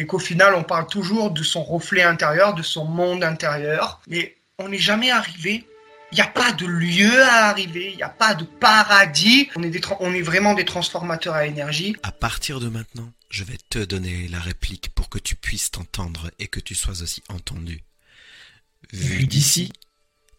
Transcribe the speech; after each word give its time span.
et 0.00 0.06
qu'au 0.06 0.18
final, 0.18 0.54
on 0.54 0.62
parle 0.62 0.86
toujours 0.86 1.30
de 1.30 1.42
son 1.42 1.62
reflet 1.62 2.02
intérieur, 2.02 2.54
de 2.54 2.62
son 2.62 2.86
monde 2.86 3.22
intérieur, 3.22 4.00
mais 4.08 4.34
on 4.58 4.70
n'est 4.70 4.78
jamais 4.78 5.10
arrivé. 5.10 5.66
Il 6.10 6.14
n'y 6.14 6.22
a 6.22 6.26
pas 6.26 6.52
de 6.52 6.64
lieu 6.64 7.22
à 7.22 7.50
arriver, 7.50 7.90
il 7.90 7.96
n'y 7.96 8.02
a 8.02 8.08
pas 8.08 8.34
de 8.34 8.44
paradis. 8.44 9.50
On 9.56 9.62
est, 9.62 9.86
on 10.00 10.14
est 10.14 10.22
vraiment 10.22 10.54
des 10.54 10.64
transformateurs 10.64 11.34
à 11.34 11.44
énergie. 11.44 11.96
À 12.02 12.12
partir 12.12 12.60
de 12.60 12.70
maintenant, 12.70 13.12
je 13.28 13.44
vais 13.44 13.58
te 13.68 13.78
donner 13.78 14.26
la 14.28 14.40
réplique 14.40 14.88
pour 14.94 15.10
que 15.10 15.18
tu 15.18 15.36
puisses 15.36 15.70
t'entendre 15.70 16.30
et 16.38 16.48
que 16.48 16.60
tu 16.60 16.74
sois 16.74 17.02
aussi 17.02 17.22
entendu. 17.28 17.82
Vu 18.94 19.26
d'ici, 19.26 19.70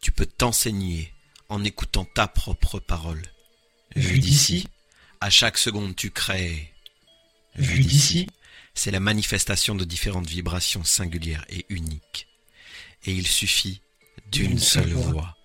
tu 0.02 0.12
peux 0.12 0.26
t'enseigner 0.26 1.14
en 1.50 1.64
écoutant 1.64 2.06
ta 2.16 2.26
propre 2.28 2.80
parole. 2.80 3.22
Vu 3.96 4.18
d'ici, 4.18 4.68
à 5.20 5.30
chaque 5.30 5.60
seconde 5.60 5.96
tu 5.96 6.10
crées. 6.10 6.74
Vu 7.56 7.84
d'ici, 7.84 8.28
c'est 8.74 8.92
la 8.92 9.00
manifestation 9.00 9.76
de 9.76 9.84
différentes 9.84 10.30
vibrations 10.30 10.84
singulières 10.84 11.46
et 11.50 11.66
uniques. 11.70 12.28
Et 13.06 13.14
il 13.14 13.28
suffit 13.28 13.82
d'une 14.32 14.60
seule 14.60 14.94
voix, 14.94 15.36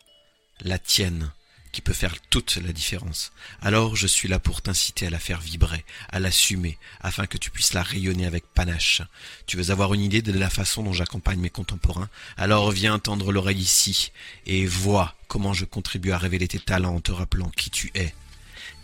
la 0.61 0.79
tienne, 0.79 1.33
qui 1.73 1.83
peut 1.83 1.93
faire 1.93 2.17
toute 2.31 2.57
la 2.57 2.73
différence. 2.73 3.33
Alors 3.61 3.97
je 3.97 4.07
suis 4.07 4.29
là 4.29 4.39
pour 4.39 4.63
t'inciter 4.63 5.09
à 5.09 5.11
la 5.11 5.19
faire 5.19 5.43
vibrer, 5.43 5.85
à 6.09 6.21
l'assumer, 6.21 6.79
afin 7.01 7.27
que 7.27 7.37
tu 7.37 7.51
puisses 7.51 7.75
la 7.75 7.83
rayonner 7.83 8.25
avec 8.25 8.47
panache. 8.47 9.03
Tu 9.47 9.59
veux 9.59 9.71
avoir 9.71 9.93
une 9.93 10.01
idée 10.01 10.23
de 10.23 10.33
la 10.33 10.49
façon 10.49 10.83
dont 10.83 10.95
j'accompagne 10.95 11.39
mes 11.39 11.51
contemporains? 11.51 12.09
Alors 12.39 12.71
viens 12.71 12.99
tendre 12.99 13.31
l'oreille 13.31 13.61
ici 13.61 14.11
et 14.47 14.65
vois 14.65 15.15
comment 15.29 15.53
je 15.53 15.67
contribue 15.67 16.13
à 16.13 16.19
révéler 16.19 16.49
tes 16.49 16.61
talents 16.61 16.95
en 16.95 17.01
te 17.03 17.13
rappelant 17.13 17.51
qui 17.51 17.69
tu 17.69 17.91
es. 17.95 18.15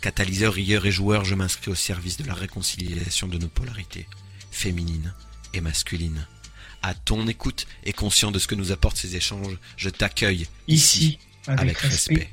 Catalyseur, 0.01 0.53
rieur 0.53 0.85
et 0.85 0.91
joueur, 0.91 1.25
je 1.25 1.33
m'inscris 1.33 1.71
au 1.71 1.75
service 1.75 2.17
de 2.17 2.25
la 2.25 2.35
réconciliation 2.35 3.27
de 3.27 3.39
nos 3.39 3.47
polarités, 3.47 4.05
féminines 4.53 5.13
et 5.53 5.61
masculines. 5.61 6.25
À 6.81 6.93
ton 6.93 7.27
écoute 7.27 7.67
et 7.85 7.93
conscient 7.93 8.31
de 8.31 8.39
ce 8.39 8.47
que 8.47 8.55
nous 8.55 8.71
apportent 8.71 8.97
ces 8.97 9.15
échanges, 9.15 9.57
je 9.77 9.89
t'accueille 9.89 10.47
ici, 10.67 11.19
avec, 11.47 11.77
respect. 11.77 12.29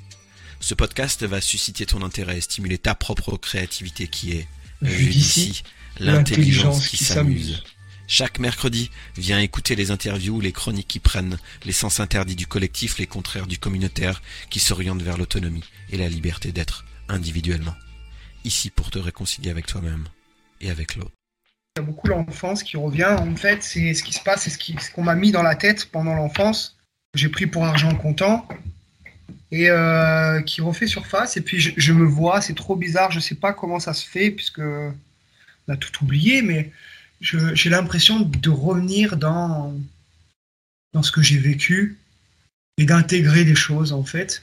Ce 0.61 0.75
podcast 0.75 1.23
va 1.25 1.41
susciter 1.41 1.87
ton 1.87 2.03
intérêt 2.03 2.39
et 2.39 2.41
stimuler 2.43 2.79
ta 2.79 2.95
propre 2.95 3.37
créativité 3.37 4.09
qui 4.09 4.33
est, 4.33 4.49
vu 4.83 5.07
d'ici, 5.07 5.63
l'intelligence 5.99 6.89
qui 6.89 6.99
s'amuse. 6.99 7.63
Chaque 8.07 8.41
mercredi, 8.41 8.91
viens 9.17 9.39
écouter 9.39 9.77
les 9.77 9.93
interviews, 9.93 10.41
les 10.41 10.51
chroniques 10.51 10.89
qui 10.89 10.99
prennent 10.99 11.39
les 11.65 11.73
sens 11.73 12.01
interdits 12.01 12.35
du 12.35 12.49
collectif, 12.49 12.99
les 12.99 13.07
contraires 13.07 13.47
du 13.47 13.59
communautaire, 13.59 14.21
qui 14.51 14.59
s'orientent 14.59 15.03
vers 15.03 15.17
l'autonomie 15.17 15.63
et 15.91 15.97
la 15.97 16.09
liberté 16.09 16.51
d'être 16.51 16.85
individuellement. 17.09 17.77
Ici 18.45 18.71
pour 18.71 18.91
te 18.91 18.99
réconcilier 18.99 19.51
avec 19.51 19.67
toi-même 19.67 20.09
et 20.61 20.71
avec 20.71 20.97
l'autre. 20.97 21.20
Il 21.77 21.81
y 21.81 21.83
a 21.83 21.87
beaucoup 21.87 22.09
l'enfance 22.09 22.63
qui 22.63 22.77
revient. 22.77 23.17
En 23.19 23.37
fait, 23.37 23.63
c'est 23.63 23.95
ce 23.95 24.03
qui 24.03 24.13
se 24.13 24.23
passe, 24.23 24.43
c'est 24.43 24.51
ce 24.51 24.91
qu'on 24.91 25.03
m'a 25.03 25.15
mis 25.15 25.31
dans 25.31 25.43
la 25.43 25.55
tête 25.55 25.87
pendant 25.87 26.15
l'enfance. 26.15 26.77
J'ai 27.15 27.29
pris 27.29 27.47
pour 27.47 27.65
argent 27.65 27.95
comptant 27.95 28.47
et 29.53 29.71
euh, 29.71 30.41
qui 30.43 30.61
refait 30.61 30.87
surface. 30.87 31.37
Et 31.37 31.41
puis 31.41 31.61
je, 31.61 31.93
me 31.93 32.05
vois, 32.05 32.41
c'est 32.41 32.55
trop 32.55 32.77
bizarre, 32.77 33.11
je 33.11 33.21
sais 33.21 33.35
pas 33.35 33.53
comment 33.53 33.81
ça 33.81 33.95
se 33.95 34.09
fait 34.09 34.31
puisque 34.31 34.61
on 34.61 34.93
a 35.69 35.77
tout 35.77 36.05
oublié, 36.05 36.43
mais 36.43 36.73
j'ai 37.21 37.71
l'impression 37.71 38.21
de 38.21 38.51
revenir 38.51 39.17
dans 39.17 39.75
dans 40.93 41.03
ce 41.03 41.13
que 41.13 41.23
j'ai 41.23 41.39
vécu 41.39 41.99
et 42.79 42.85
d'intégrer 42.85 43.45
des 43.45 43.55
choses 43.55 43.93
en 43.93 44.05
fait. 44.05 44.43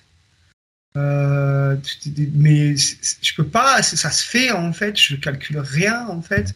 Euh, 0.95 1.75
mais 2.33 2.75
je 2.75 3.35
peux 3.35 3.47
pas, 3.47 3.83
ça 3.83 4.11
se 4.11 4.23
fait 4.23 4.51
en 4.51 4.73
fait, 4.73 4.97
je 4.99 5.15
calcule 5.15 5.59
rien 5.59 6.07
en 6.07 6.21
fait. 6.21 6.55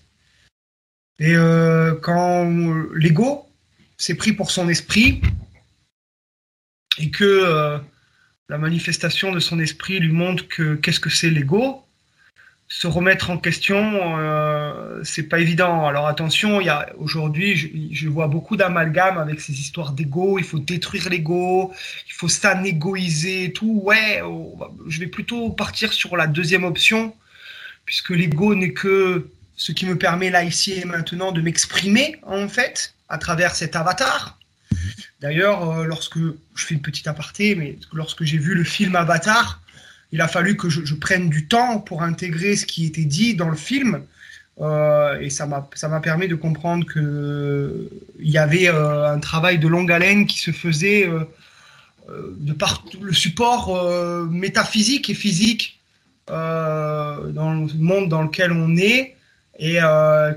Et 1.22 1.36
euh, 1.36 1.95
quand 2.02 2.52
l'ego 2.94 3.47
s'est 3.95 4.16
pris 4.16 4.33
pour 4.33 4.52
son 4.52 4.67
esprit 4.67 5.22
et 6.97 7.09
que 7.09 7.80
la 8.52 8.58
manifestation 8.58 9.31
de 9.31 9.39
son 9.39 9.59
esprit 9.59 10.01
lui 10.01 10.12
montre 10.12 10.45
que 10.50 10.75
qu'est-ce 10.75 11.00
que 11.00 11.09
c'est 11.09 11.29
l'ego. 11.29 11.85
Se 12.68 12.85
remettre 12.85 13.29
en 13.29 13.38
question, 13.38 14.18
euh, 14.19 15.01
c'est 15.06 15.23
pas 15.23 15.40
évident. 15.40 15.85
Alors 15.88 16.06
attention, 16.07 16.59
il 16.59 16.66
y 16.66 16.69
a 16.69 16.90
aujourd'hui, 16.97 17.56
je, 17.94 18.09
vois 18.09 18.28
beaucoup 18.28 18.57
d'amalgames 18.57 19.18
avec 19.18 19.40
ces 19.40 19.53
histoires 19.53 19.94
d'ego. 19.94 20.38
Il 20.38 20.44
faut 20.44 20.59
détruire 20.59 21.09
l'ego, 21.09 21.72
il 22.07 22.13
faut 22.13 22.28
s'anégoïser 22.28 23.45
et 23.45 23.53
tout. 23.53 23.79
Ouais, 23.85 24.22
oh, 24.22 24.57
je 24.85 25.00
vais 25.00 25.07
plutôt 25.07 25.50
partir 25.51 25.94
sur 25.94 26.18
la 26.18 26.28
deuxième 26.28 26.66
option, 26.66 27.16
puisque 27.85 28.09
l'ego 28.09 28.53
n'est 28.53 28.74
que 28.74 29.29
ce 29.61 29.72
qui 29.72 29.85
me 29.85 29.95
permet 29.95 30.31
là 30.31 30.44
ici 30.44 30.72
et 30.73 30.85
maintenant 30.85 31.31
de 31.31 31.39
m'exprimer 31.39 32.16
en 32.23 32.47
fait 32.47 32.95
à 33.09 33.19
travers 33.19 33.53
cet 33.53 33.75
avatar 33.75 34.39
D'ailleurs, 35.19 35.69
euh, 35.69 35.83
lorsque 35.83 36.17
je 36.17 36.66
fais 36.66 36.73
une 36.73 36.81
petite 36.81 37.05
aparté, 37.05 37.53
mais 37.53 37.77
lorsque 37.94 38.23
j'ai 38.23 38.39
vu 38.39 38.55
le 38.55 38.63
film 38.63 38.95
Avatar, 38.95 39.61
il 40.11 40.19
a 40.19 40.27
fallu 40.27 40.57
que 40.57 40.67
je, 40.67 40.95
prenne 40.95 41.29
du 41.29 41.47
temps 41.47 41.79
pour 41.79 42.01
intégrer 42.01 42.55
ce 42.55 42.66
qui 42.66 42.88
était 42.88 43.03
dit 43.03 43.35
dans 43.35 43.50
le 43.50 43.55
film. 43.55 44.01
Euh, 44.61 45.19
et 45.19 45.29
ça 45.29 45.45
m'a 45.45 46.00
permis 46.00 46.27
de 46.27 46.33
comprendre 46.33 46.91
qu'il 46.91 48.27
y 48.27 48.39
avait 48.39 48.67
euh, 48.67 49.13
un 49.13 49.19
travail 49.19 49.59
de 49.59 49.67
longue 49.67 49.91
haleine 49.91 50.25
qui 50.25 50.39
se 50.39 50.51
faisait 50.51 51.07
de 52.09 52.53
par 52.53 52.83
le 53.00 53.13
support 53.13 53.63
métaphysique 54.31 55.11
et 55.11 55.13
physique 55.13 55.79
dans 56.27 57.53
le 57.53 57.73
monde 57.77 58.09
dans 58.09 58.23
lequel 58.23 58.51
on 58.51 58.75
est 58.75 59.16
et 59.63 59.77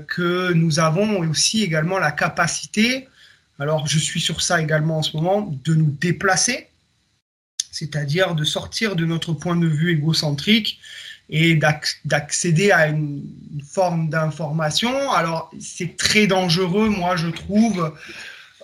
que 0.07 0.53
nous 0.53 0.79
avons 0.79 1.19
aussi 1.19 1.63
également 1.63 1.97
la 1.97 2.11
capacité 2.11 3.07
alors 3.59 3.87
je 3.87 3.99
suis 3.99 4.19
sur 4.19 4.41
ça 4.41 4.61
également 4.61 4.99
en 4.99 5.03
ce 5.03 5.15
moment, 5.15 5.53
de 5.63 5.75
nous 5.75 5.95
déplacer, 6.01 6.67
c'est-à-dire 7.71 8.35
de 8.35 8.43
sortir 8.43 8.95
de 8.95 9.05
notre 9.05 9.33
point 9.33 9.55
de 9.55 9.67
vue 9.67 9.91
égocentrique 9.91 10.79
et 11.29 11.55
d'accéder 12.05 12.71
à 12.71 12.87
une 12.87 13.23
forme 13.67 14.09
d'information. 14.09 15.11
Alors 15.11 15.51
c'est 15.59 15.95
très 15.95 16.27
dangereux, 16.27 16.89
moi 16.89 17.15
je 17.15 17.27
trouve, 17.27 17.93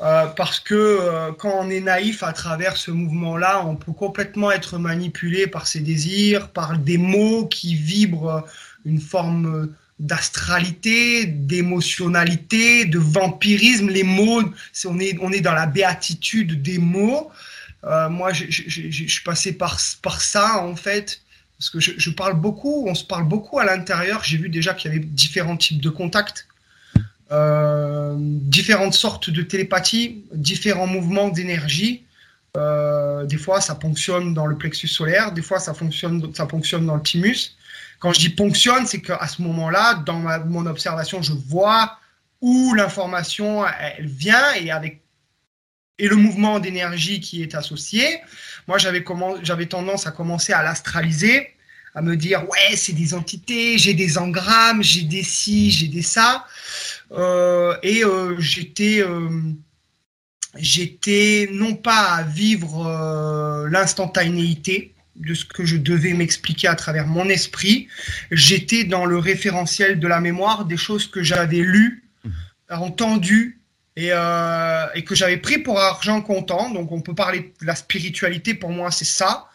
euh, 0.02 0.26
parce 0.28 0.60
que 0.60 0.76
euh, 0.76 1.32
quand 1.32 1.54
on 1.58 1.70
est 1.70 1.80
naïf 1.80 2.22
à 2.22 2.34
travers 2.34 2.76
ce 2.76 2.92
mouvement-là, 2.92 3.66
on 3.66 3.76
peut 3.76 3.94
complètement 3.94 4.52
être 4.52 4.78
manipulé 4.78 5.48
par 5.48 5.68
ses 5.68 5.80
désirs, 5.80 6.50
par 6.50 6.78
des 6.78 6.98
mots 6.98 7.48
qui 7.48 7.76
vibrent 7.76 8.46
une 8.84 9.00
forme 9.00 9.70
d'astralité, 10.02 11.28
d'émotionnalité, 11.28 12.86
de 12.86 12.98
vampirisme. 12.98 13.88
Les 13.90 14.04
mots, 14.04 14.42
on 14.86 15.00
est, 15.00 15.16
on 15.22 15.32
est 15.32 15.42
dans 15.42 15.54
la 15.54 15.68
béatitude 15.68 16.62
des 16.62 16.80
mots. 16.80 17.32
Euh, 17.84 18.10
moi, 18.10 18.34
je, 18.34 18.46
suis 18.46 19.24
passé 19.24 19.54
par, 19.54 19.80
par 20.02 20.22
ça, 20.22 20.64
en 20.64 20.76
fait, 20.76 21.22
parce 21.58 21.70
que 21.70 21.80
je, 21.80 22.10
parle 22.10 22.34
beaucoup, 22.34 22.88
on 22.88 22.96
se 22.96 23.04
parle 23.04 23.28
beaucoup 23.28 23.60
à 23.60 23.66
l'intérieur. 23.66 24.24
J'ai 24.24 24.38
vu 24.38 24.50
déjà 24.50 24.74
qu'il 24.74 24.92
y 24.92 24.96
avait 24.96 25.06
différents 25.06 25.58
types 25.58 25.82
de 25.82 25.90
contacts, 25.90 26.48
euh, 27.32 28.16
différentes 28.18 28.96
sortes 28.96 29.30
de 29.30 29.44
télépathie, 29.44 30.24
différents 30.34 30.88
mouvements 30.88 31.30
d'énergie. 31.30 32.04
Euh, 32.58 33.26
des 33.26 33.38
fois, 33.38 33.62
ça 33.62 33.76
fonctionne 33.76 34.34
dans 34.34 34.48
le 34.48 34.58
plexus 34.58 34.88
solaire, 34.88 35.32
des 35.32 35.44
fois, 35.44 35.60
ça 35.60 35.76
fonctionne, 35.76 36.34
ça 36.34 36.48
fonctionne 36.48 36.88
dans 36.88 36.96
le 36.96 37.04
thymus. 37.04 37.56
Quand 38.02 38.12
je 38.14 38.20
dis 38.20 38.30
ponctionne, 38.30 38.88
c'est 38.88 39.00
qu'à 39.00 39.28
ce 39.28 39.44
moment-là, 39.44 39.94
dans 39.94 40.20
mon 40.48 40.66
observation, 40.66 41.22
je 41.22 41.34
vois 41.34 42.00
où 42.42 42.74
l'information 42.74 43.64
elle 43.68 44.08
vient 44.08 44.54
et 44.56 44.72
avec 44.72 45.02
et 46.00 46.08
le 46.08 46.16
mouvement 46.16 46.60
d'énergie 46.60 47.20
qui 47.20 47.44
est 47.44 47.54
associé. 47.54 48.04
Moi, 48.68 48.80
j'avais 48.80 49.06
j'avais 49.44 49.68
tendance 49.68 50.08
à 50.08 50.12
commencer 50.12 50.52
à 50.52 50.64
l'astraliser, 50.64 51.50
à 51.94 52.02
me 52.02 52.18
dire 52.18 52.44
ouais, 52.50 52.76
c'est 52.76 52.94
des 52.94 53.14
entités, 53.14 53.78
j'ai 53.78 53.94
des 53.94 54.18
engrammes, 54.18 54.82
j'ai 54.82 55.04
des 55.04 55.22
ci, 55.22 55.70
j'ai 55.70 55.88
des 55.88 56.02
ça, 56.02 56.48
euh, 57.12 57.78
et 57.84 58.04
euh, 58.04 58.36
j'étais 58.40 59.04
euh, 59.04 59.30
j'étais 60.56 61.50
non 61.52 61.76
pas 61.76 62.16
à 62.16 62.24
vivre 62.24 63.68
l'instantanéité, 63.70 64.96
de 65.22 65.34
ce 65.34 65.46
que 65.46 65.66
je 65.66 65.78
devais 65.78 66.14
m'expliquer 66.14 66.68
à 66.68 66.76
travers 66.76 67.08
mon 67.08 67.30
esprit. 67.30 67.88
J'étais 68.32 68.84
dans 68.84 69.06
le 69.06 69.18
référentiel 69.18 70.00
de 70.00 70.08
la 70.08 70.20
mémoire 70.20 70.66
des 70.66 70.78
choses 70.78 71.08
que 71.08 71.24
j'avais 71.24 71.58
lues, 71.58 72.04
mhm. 72.24 72.34
entendues 72.70 73.62
et, 73.96 74.10
euh, 74.12 74.88
et 74.96 75.04
que 75.04 75.16
j'avais 75.16 75.38
pris 75.38 75.60
pour 75.60 75.80
argent 75.80 76.22
comptant. 76.22 76.70
Donc 76.70 76.92
on 76.92 77.02
peut 77.02 77.16
parler 77.16 77.54
de 77.62 77.66
la 77.66 77.76
spiritualité, 77.76 78.54
pour 78.54 78.72
moi 78.72 78.92
c'est 78.92 79.06
ça. 79.06 79.48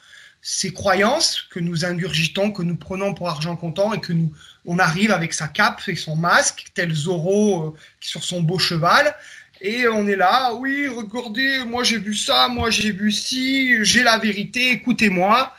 Ces 0.43 0.73
croyances 0.73 1.43
que 1.51 1.59
nous 1.59 1.85
ingurgitons, 1.85 2.53
que 2.53 2.63
nous 2.63 2.77
prenons 2.77 3.15
pour 3.15 3.29
argent 3.29 3.57
comptant 3.57 3.93
et 3.93 4.01
que 4.01 4.13
nous 4.13 4.33
on 4.65 4.79
arrive 4.79 5.13
avec 5.13 5.33
sa 5.33 5.49
cape 5.49 5.81
et 5.87 5.97
son 5.97 6.17
masque, 6.17 6.67
tel 6.75 6.93
Zorro 6.93 7.69
euh, 7.69 7.75
sur 8.01 8.25
son 8.25 8.43
beau 8.43 8.59
cheval, 8.59 9.15
et 9.61 9.89
on 9.89 10.07
est 10.07 10.17
là, 10.17 10.55
oui, 10.55 10.89
regardez, 10.89 11.65
moi 11.65 11.85
j'ai 11.85 11.99
vu 11.99 12.15
ça, 12.15 12.49
moi 12.49 12.71
j'ai 12.71 12.93
vu 12.93 13.11
ci, 13.11 13.85
j'ai 13.85 14.03
la 14.03 14.19
vérité, 14.19 14.71
écoutez-moi. 14.71 15.53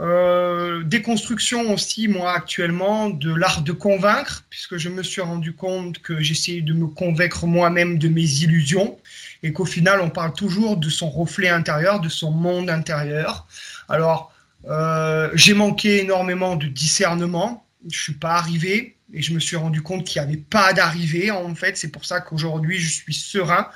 Euh, 0.00 0.84
déconstruction 0.84 1.72
aussi, 1.72 2.06
moi, 2.06 2.32
actuellement, 2.32 3.10
de 3.10 3.34
l'art 3.34 3.62
de 3.62 3.72
convaincre, 3.72 4.44
puisque 4.48 4.76
je 4.76 4.88
me 4.88 5.02
suis 5.02 5.20
rendu 5.20 5.54
compte 5.54 5.98
que 5.98 6.20
j'essayais 6.20 6.60
de 6.60 6.72
me 6.72 6.86
convaincre 6.86 7.46
moi-même 7.46 7.98
de 7.98 8.08
mes 8.08 8.42
illusions, 8.42 8.96
et 9.42 9.52
qu'au 9.52 9.64
final, 9.64 10.00
on 10.00 10.10
parle 10.10 10.32
toujours 10.34 10.76
de 10.76 10.88
son 10.88 11.10
reflet 11.10 11.48
intérieur, 11.48 12.00
de 12.00 12.08
son 12.08 12.30
monde 12.30 12.70
intérieur. 12.70 13.48
Alors, 13.88 14.32
euh, 14.68 15.30
j'ai 15.34 15.54
manqué 15.54 16.00
énormément 16.02 16.54
de 16.54 16.66
discernement, 16.66 17.66
je 17.90 18.00
suis 18.00 18.14
pas 18.14 18.34
arrivé, 18.34 18.97
et 19.12 19.22
je 19.22 19.32
me 19.32 19.40
suis 19.40 19.56
rendu 19.56 19.82
compte 19.82 20.04
qu'il 20.04 20.20
n'y 20.20 20.28
avait 20.28 20.38
pas 20.38 20.72
d'arrivée, 20.72 21.30
en 21.30 21.54
fait. 21.54 21.76
C'est 21.76 21.90
pour 21.90 22.04
ça 22.04 22.20
qu'aujourd'hui, 22.20 22.78
je 22.78 22.90
suis 22.90 23.14
serein, 23.14 23.68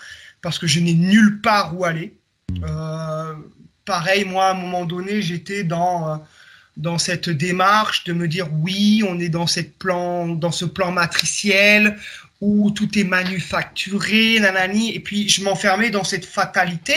parce 0.42 0.58
que 0.58 0.66
je 0.66 0.80
n'ai 0.80 0.94
nulle 0.94 1.40
part 1.40 1.76
où 1.76 1.84
aller. 1.84 2.14
Euh, 2.62 3.34
pareil, 3.84 4.24
moi, 4.24 4.46
à 4.46 4.50
un 4.52 4.54
moment 4.54 4.84
donné, 4.84 5.22
j'étais 5.22 5.64
dans, 5.64 6.08
euh, 6.08 6.16
dans 6.76 6.98
cette 6.98 7.30
démarche 7.30 8.04
de 8.04 8.12
me 8.12 8.28
dire 8.28 8.48
oui, 8.52 9.02
on 9.08 9.18
est 9.18 9.28
dans, 9.28 9.46
cette 9.46 9.78
plan, 9.78 10.28
dans 10.28 10.52
ce 10.52 10.64
plan 10.64 10.92
matriciel 10.92 11.96
où 12.40 12.72
tout 12.72 12.98
est 12.98 13.04
manufacturé, 13.04 14.40
nanani, 14.40 14.92
et 14.94 15.00
puis 15.00 15.28
je 15.28 15.44
m'enfermais 15.44 15.90
dans 15.90 16.04
cette 16.04 16.24
fatalité. 16.24 16.96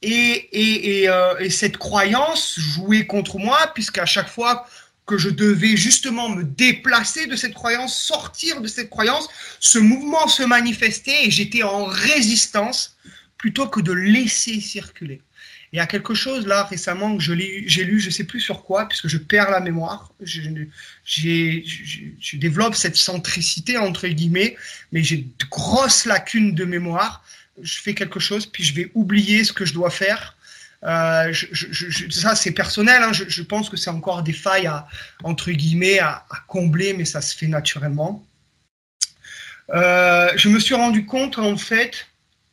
Et, 0.00 0.10
et, 0.10 1.02
et, 1.02 1.08
euh, 1.08 1.38
et, 1.38 1.50
cette 1.50 1.76
croyance 1.76 2.58
jouait 2.58 3.06
contre 3.06 3.38
moi, 3.38 3.70
puisqu'à 3.72 4.04
chaque 4.04 4.28
fois 4.28 4.66
que 5.06 5.18
je 5.18 5.30
devais 5.30 5.76
justement 5.76 6.28
me 6.28 6.44
déplacer 6.44 7.26
de 7.26 7.36
cette 7.36 7.54
croyance, 7.54 8.00
sortir 8.00 8.60
de 8.60 8.68
cette 8.68 8.90
croyance, 8.90 9.28
ce 9.58 9.78
mouvement 9.78 10.28
se 10.28 10.42
manifestait 10.42 11.26
et 11.26 11.30
j'étais 11.30 11.62
en 11.62 11.84
résistance 11.84 12.96
plutôt 13.36 13.68
que 13.68 13.80
de 13.80 13.92
laisser 13.92 14.60
circuler. 14.60 15.20
Il 15.72 15.78
y 15.78 15.80
a 15.80 15.86
quelque 15.86 16.14
chose 16.14 16.46
là 16.46 16.64
récemment 16.64 17.16
que 17.16 17.22
j'ai 17.22 17.84
lu, 17.84 17.98
je 17.98 18.10
sais 18.10 18.24
plus 18.24 18.40
sur 18.40 18.62
quoi, 18.62 18.86
puisque 18.86 19.08
je 19.08 19.16
perds 19.16 19.50
la 19.50 19.60
mémoire. 19.60 20.12
Je, 20.20 20.42
je 21.04 22.36
développe 22.36 22.74
cette 22.74 22.96
centricité 22.96 23.78
entre 23.78 24.06
guillemets, 24.06 24.56
mais 24.92 25.02
j'ai 25.02 25.16
de 25.16 25.44
grosses 25.50 26.04
lacunes 26.04 26.54
de 26.54 26.64
mémoire. 26.66 27.24
Je 27.60 27.78
fais 27.78 27.94
quelque 27.94 28.20
chose, 28.20 28.44
puis 28.44 28.62
je 28.62 28.74
vais 28.74 28.90
oublier 28.94 29.44
ce 29.44 29.52
que 29.54 29.64
je 29.64 29.72
dois 29.72 29.90
faire. 29.90 30.36
Euh, 30.84 31.32
ça, 32.10 32.34
c'est 32.34 32.50
personnel. 32.50 33.02
Hein, 33.02 33.12
je, 33.12 33.42
pense 33.42 33.68
que 33.68 33.76
c'est 33.76 33.90
encore 33.90 34.22
des 34.22 34.32
failles 34.32 34.66
à, 34.66 34.86
entre 35.22 35.50
guillemets 35.50 36.00
à, 36.00 36.24
combler, 36.48 36.92
mais 36.94 37.04
ça 37.04 37.20
se 37.20 37.36
fait 37.36 37.46
naturellement. 37.46 38.24
Euh, 39.70 40.32
je 40.36 40.48
me 40.48 40.58
suis 40.58 40.74
rendu 40.74 41.06
compte 41.06 41.38
en 41.38 41.56
fait 41.56 42.08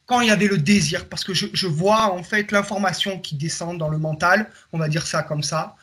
quand 0.06 0.22
il 0.22 0.28
y 0.28 0.31
avait 0.31 0.48
le 0.48 0.58
désir, 0.58 1.08
parce 1.08 1.24
que 1.24 1.34
je, 1.34 1.68
vois 1.68 2.12
en 2.12 2.24
fait 2.24 2.52
l'information 2.52 3.20
qui 3.20 3.36
descend 3.36 3.78
dans 3.78 3.90
le 3.90 4.00
mental, 4.00 4.50
on 4.74 4.80
va 4.80 4.88
dire 4.88 5.06
ça 5.06 5.22
comme 5.22 5.44
ça. 5.44 5.76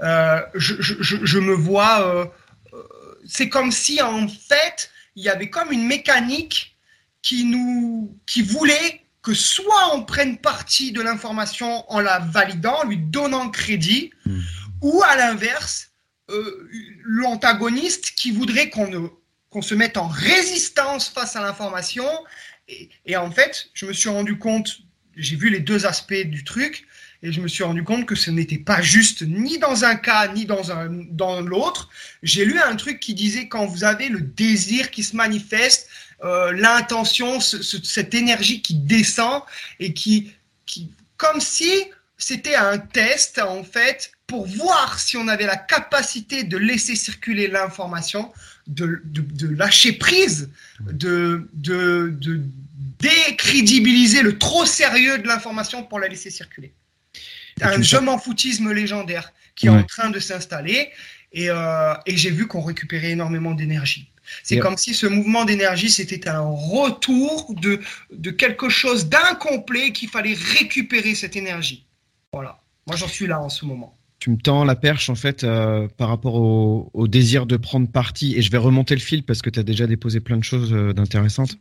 Euh, 0.00 0.40
je, 0.54 1.38
me 1.38 1.52
vois, 1.52 2.32
c'est 3.26 3.50
comme 3.50 3.70
si 3.70 4.00
en 4.00 4.26
fait 4.26 4.90
il 5.16 5.24
y 5.24 5.28
avait 5.28 5.50
comme 5.50 5.70
une 5.70 5.86
mécanique 5.86 6.76
qui 7.20 7.44
nous, 7.44 8.18
qui 8.26 8.40
voulait 8.40 9.03
que 9.24 9.34
soit 9.34 9.94
on 9.94 10.04
prenne 10.04 10.38
partie 10.38 10.92
de 10.92 11.00
l'information 11.00 11.90
en 11.90 12.00
la 12.00 12.18
validant, 12.18 12.84
lui 12.84 12.98
donnant 12.98 13.50
crédit, 13.50 14.10
mmh. 14.26 14.40
ou 14.82 15.02
à 15.02 15.16
l'inverse, 15.16 15.90
l'antagoniste 17.04 18.12
qui 18.16 18.30
voudrait 18.30 18.70
qu'on 18.70 19.10
qu'on 19.50 19.62
se 19.62 19.74
mette 19.76 19.96
en 19.96 20.08
résistance 20.08 21.08
face 21.08 21.36
à 21.36 21.40
l'information 21.40 22.04
et, 23.06 23.16
en 23.16 23.30
fait, 23.30 23.68
je 23.74 23.86
me 23.86 23.92
suis 23.92 24.08
rendu 24.08 24.38
compte, 24.38 24.78
j'ai 25.16 25.36
vu 25.36 25.50
les 25.50 25.60
deux 25.60 25.86
aspects 25.86 26.14
du 26.14 26.44
truc, 26.44 26.86
et 27.22 27.32
je 27.32 27.40
me 27.40 27.48
suis 27.48 27.64
rendu 27.64 27.84
compte 27.84 28.06
que 28.06 28.14
ce 28.14 28.30
n'était 28.30 28.58
pas 28.58 28.82
juste 28.82 29.22
ni 29.22 29.58
dans 29.58 29.84
un 29.84 29.96
cas 29.96 30.28
ni 30.28 30.44
dans, 30.44 30.72
un, 30.72 30.88
dans 31.10 31.40
l'autre. 31.40 31.88
J'ai 32.22 32.44
lu 32.44 32.58
un 32.58 32.76
truc 32.76 33.00
qui 33.00 33.14
disait 33.14 33.48
quand 33.48 33.64
vous 33.64 33.84
avez 33.84 34.08
le 34.08 34.20
désir 34.20 34.90
qui 34.90 35.02
se 35.02 35.16
manifeste, 35.16 35.88
euh, 36.22 36.52
l'intention, 36.52 37.40
cette 37.40 38.14
énergie 38.14 38.62
qui 38.62 38.74
descend 38.74 39.42
et 39.80 39.92
qui, 39.92 40.32
qui 40.66 40.90
comme 41.16 41.40
si 41.40 41.84
c'était 42.18 42.54
un 42.54 42.78
test 42.78 43.38
en 43.38 43.64
fait 43.64 44.12
pour 44.26 44.46
voir 44.46 44.98
si 44.98 45.16
on 45.16 45.28
avait 45.28 45.46
la 45.46 45.56
capacité 45.56 46.44
de 46.44 46.56
laisser 46.56 46.96
circuler 46.96 47.48
l'information, 47.48 48.32
de, 48.66 49.02
de, 49.04 49.48
lâcher 49.48 49.92
prise, 49.92 50.50
de, 50.80 51.48
de, 51.52 52.14
de 52.18 52.40
décrédibiliser 52.98 54.22
le 54.22 54.38
trop 54.38 54.64
sérieux 54.64 55.18
de 55.18 55.28
l'information 55.28 55.84
pour 55.84 55.98
la 55.98 56.08
laisser 56.08 56.30
circuler. 56.30 56.72
Un 57.60 57.82
je 57.82 57.96
m'en 57.98 58.18
foutisme 58.18 58.72
légendaire 58.72 59.32
qui 59.54 59.66
est 59.66 59.70
en 59.70 59.84
train 59.84 60.10
de 60.10 60.18
s'installer 60.18 60.90
et, 61.32 61.50
euh, 61.50 61.94
et 62.06 62.16
j'ai 62.16 62.30
vu 62.30 62.46
qu'on 62.46 62.62
récupérait 62.62 63.10
énormément 63.10 63.52
d'énergie. 63.52 64.10
C'est 64.42 64.58
comme 64.58 64.76
si 64.76 64.94
ce 64.94 65.06
mouvement 65.06 65.44
d'énergie, 65.44 65.90
c'était 65.90 66.28
un 66.28 66.42
retour 66.42 67.54
de, 67.54 67.80
de 68.12 68.30
quelque 68.30 68.68
chose 68.68 69.08
d'incomplet 69.08 69.92
qu'il 69.92 70.08
fallait 70.08 70.36
récupérer 70.58 71.14
cette 71.14 71.36
énergie. 71.36 71.86
Voilà. 72.32 72.60
Moi, 72.86 72.96
j'en 72.96 73.08
suis 73.08 73.26
là 73.26 73.40
en 73.40 73.48
ce 73.48 73.64
moment 73.64 73.96
tu 74.24 74.30
me 74.30 74.38
tends 74.38 74.64
la 74.64 74.74
perche 74.74 75.10
en 75.10 75.14
fait 75.16 75.44
euh, 75.44 75.86
par 75.98 76.08
rapport 76.08 76.36
au, 76.36 77.06
désir 77.08 77.44
de 77.44 77.58
prendre 77.58 77.86
parti 77.86 78.34
et 78.38 78.40
je 78.40 78.50
vais 78.50 78.56
remonter 78.56 78.94
le 78.94 79.02
fil 79.02 79.22
parce 79.22 79.42
que 79.42 79.50
tu 79.50 79.60
as 79.60 79.62
déjà 79.62 79.86
déposé 79.86 80.20
plein 80.20 80.38
de 80.38 80.42
choses 80.42 80.72
euh, 80.72 80.94
d'intéressantes. 80.94 81.58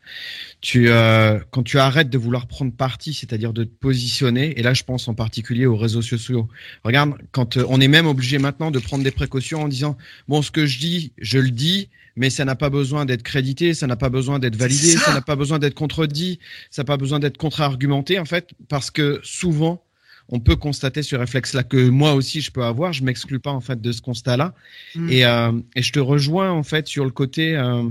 Tu 0.61 0.89
euh, 0.89 1.41
quand 1.51 1.63
tu 1.63 1.77
arrêtes 1.77 2.09
de 2.09 2.17
vouloir 2.17 2.47
prendre 2.47 2.71
parti, 2.71 3.13
c'est-à-dire 3.13 3.51
de 3.51 3.65
te 3.65 3.69
positionner 3.69 4.57
et 4.57 4.63
là 4.63 4.73
je 4.73 4.83
pense 4.83 5.09
en 5.09 5.13
particulier 5.13 5.65
aux 5.65 5.75
réseaux 5.75 6.01
sociaux. 6.01 6.47
Regarde, 6.85 7.15
quand 7.33 7.57
on 7.57 7.81
est 7.81 7.89
même 7.89 8.07
obligé 8.07 8.37
maintenant 8.37 8.71
de 8.71 8.79
prendre 8.79 9.03
des 9.03 9.11
précautions 9.11 9.63
en 9.63 9.67
disant 9.67 9.97
bon 10.29 10.41
ce 10.41 10.49
que 10.49 10.65
je 10.65 10.79
dis, 10.79 11.11
je 11.17 11.39
le 11.39 11.51
dis 11.51 11.89
mais 12.15 12.29
ça 12.29 12.45
n'a 12.45 12.55
pas 12.55 12.69
besoin 12.69 13.05
d'être 13.05 13.23
crédité, 13.23 13.73
ça 13.73 13.87
n'a 13.87 13.95
pas 13.95 14.09
besoin 14.09 14.39
d'être 14.39 14.55
validé, 14.55 14.97
ça 14.97 15.13
n'a 15.13 15.21
pas 15.21 15.35
besoin 15.35 15.59
d'être 15.59 15.73
contredit, 15.73 16.39
ça 16.69 16.83
n'a 16.83 16.85
pas 16.85 16.97
besoin 16.97 17.19
d'être 17.19 17.37
contre-argumenté 17.37 18.19
en 18.19 18.25
fait 18.25 18.51
parce 18.67 18.91
que 18.91 19.19
souvent 19.23 19.83
on 20.29 20.39
peut 20.39 20.55
constater 20.55 21.03
ce 21.03 21.15
réflexe-là 21.15 21.63
que 21.63 21.89
moi 21.89 22.13
aussi 22.13 22.41
je 22.41 22.51
peux 22.51 22.63
avoir. 22.63 22.93
Je 22.93 23.03
m'exclus 23.03 23.39
pas 23.39 23.51
en 23.51 23.61
fait 23.61 23.81
de 23.81 23.91
ce 23.91 24.01
constat-là. 24.01 24.53
Mm. 24.95 25.09
Euh, 25.11 25.51
et, 25.75 25.81
je 25.81 25.91
te 25.91 25.99
rejoins 25.99 26.51
en 26.51 26.63
fait 26.63 26.87
sur 26.87 27.05
le 27.05 27.11
côté. 27.11 27.55
Euh, 27.55 27.83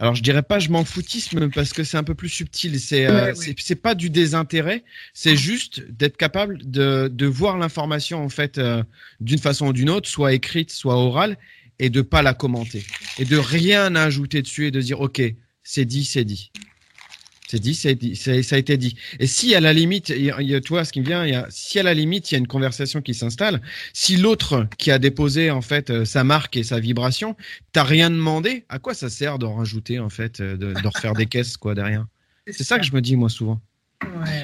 alors 0.00 0.14
je 0.14 0.22
dirais 0.22 0.42
pas 0.42 0.60
je 0.60 0.70
m'en 0.70 0.84
foutisme 0.84 1.50
parce 1.50 1.72
que 1.72 1.82
c'est 1.82 1.96
un 1.96 2.04
peu 2.04 2.14
plus 2.14 2.28
subtil. 2.28 2.78
C'est 2.80 3.06
euh, 3.06 3.34
c'est 3.34 3.74
pas 3.74 3.94
du 3.94 4.10
désintérêt. 4.10 4.84
C'est 5.12 5.36
juste 5.36 5.82
d'être 5.90 6.16
capable 6.16 6.58
de, 6.70 7.10
de 7.12 7.26
voir 7.26 7.58
l'information 7.58 8.24
en 8.24 8.28
fait 8.28 8.60
d'une 9.20 9.38
façon 9.38 9.68
ou 9.68 9.72
d'une 9.72 9.90
autre, 9.90 10.08
soit 10.08 10.32
écrite, 10.32 10.70
soit 10.70 10.96
orale, 10.96 11.36
et 11.78 11.90
de 11.90 12.02
pas 12.02 12.22
la 12.22 12.34
commenter 12.34 12.84
et 13.18 13.24
de 13.24 13.36
rien 13.36 13.94
ajouter 13.94 14.42
dessus 14.42 14.66
et 14.66 14.70
de 14.70 14.80
dire 14.80 15.00
ok 15.00 15.22
c'est 15.62 15.84
dit 15.84 16.04
c'est 16.04 16.24
dit. 16.24 16.50
C'est 17.50 17.58
dit, 17.58 17.74
ça 17.74 17.88
a 17.88 18.58
été 18.58 18.76
dit. 18.76 18.94
Et 19.18 19.26
si 19.26 19.54
à 19.54 19.60
la 19.60 19.72
limite, 19.72 20.10
il 20.10 20.22
y 20.22 20.54
a, 20.54 20.60
toi, 20.60 20.84
ce 20.84 20.92
qui 20.92 21.00
me 21.00 21.06
vient, 21.06 21.24
il 21.24 21.32
y 21.32 21.34
a, 21.34 21.46
si 21.48 21.78
à 21.78 21.82
la 21.82 21.94
limite, 21.94 22.30
il 22.30 22.34
y 22.34 22.36
a 22.36 22.38
une 22.38 22.46
conversation 22.46 23.00
qui 23.00 23.14
s'installe, 23.14 23.62
si 23.94 24.18
l'autre 24.18 24.66
qui 24.76 24.90
a 24.90 24.98
déposé 24.98 25.50
en 25.50 25.62
fait 25.62 25.88
euh, 25.88 26.04
sa 26.04 26.24
marque 26.24 26.58
et 26.58 26.62
sa 26.62 26.78
vibration, 26.78 27.36
t'as 27.72 27.84
rien 27.84 28.10
demandé, 28.10 28.66
à 28.68 28.78
quoi 28.78 28.92
ça 28.92 29.08
sert 29.08 29.38
de 29.38 29.46
rajouter 29.46 29.98
en 29.98 30.10
fait, 30.10 30.40
euh, 30.40 30.58
de, 30.58 30.74
de 30.74 30.86
refaire 30.86 31.14
des 31.14 31.24
caisses 31.24 31.56
quoi 31.56 31.74
derrière 31.74 32.04
C'est 32.48 32.64
ça. 32.64 32.78
que 32.78 32.84
je 32.84 32.92
me 32.92 33.00
dis 33.00 33.16
moi 33.16 33.30
souvent. 33.30 33.62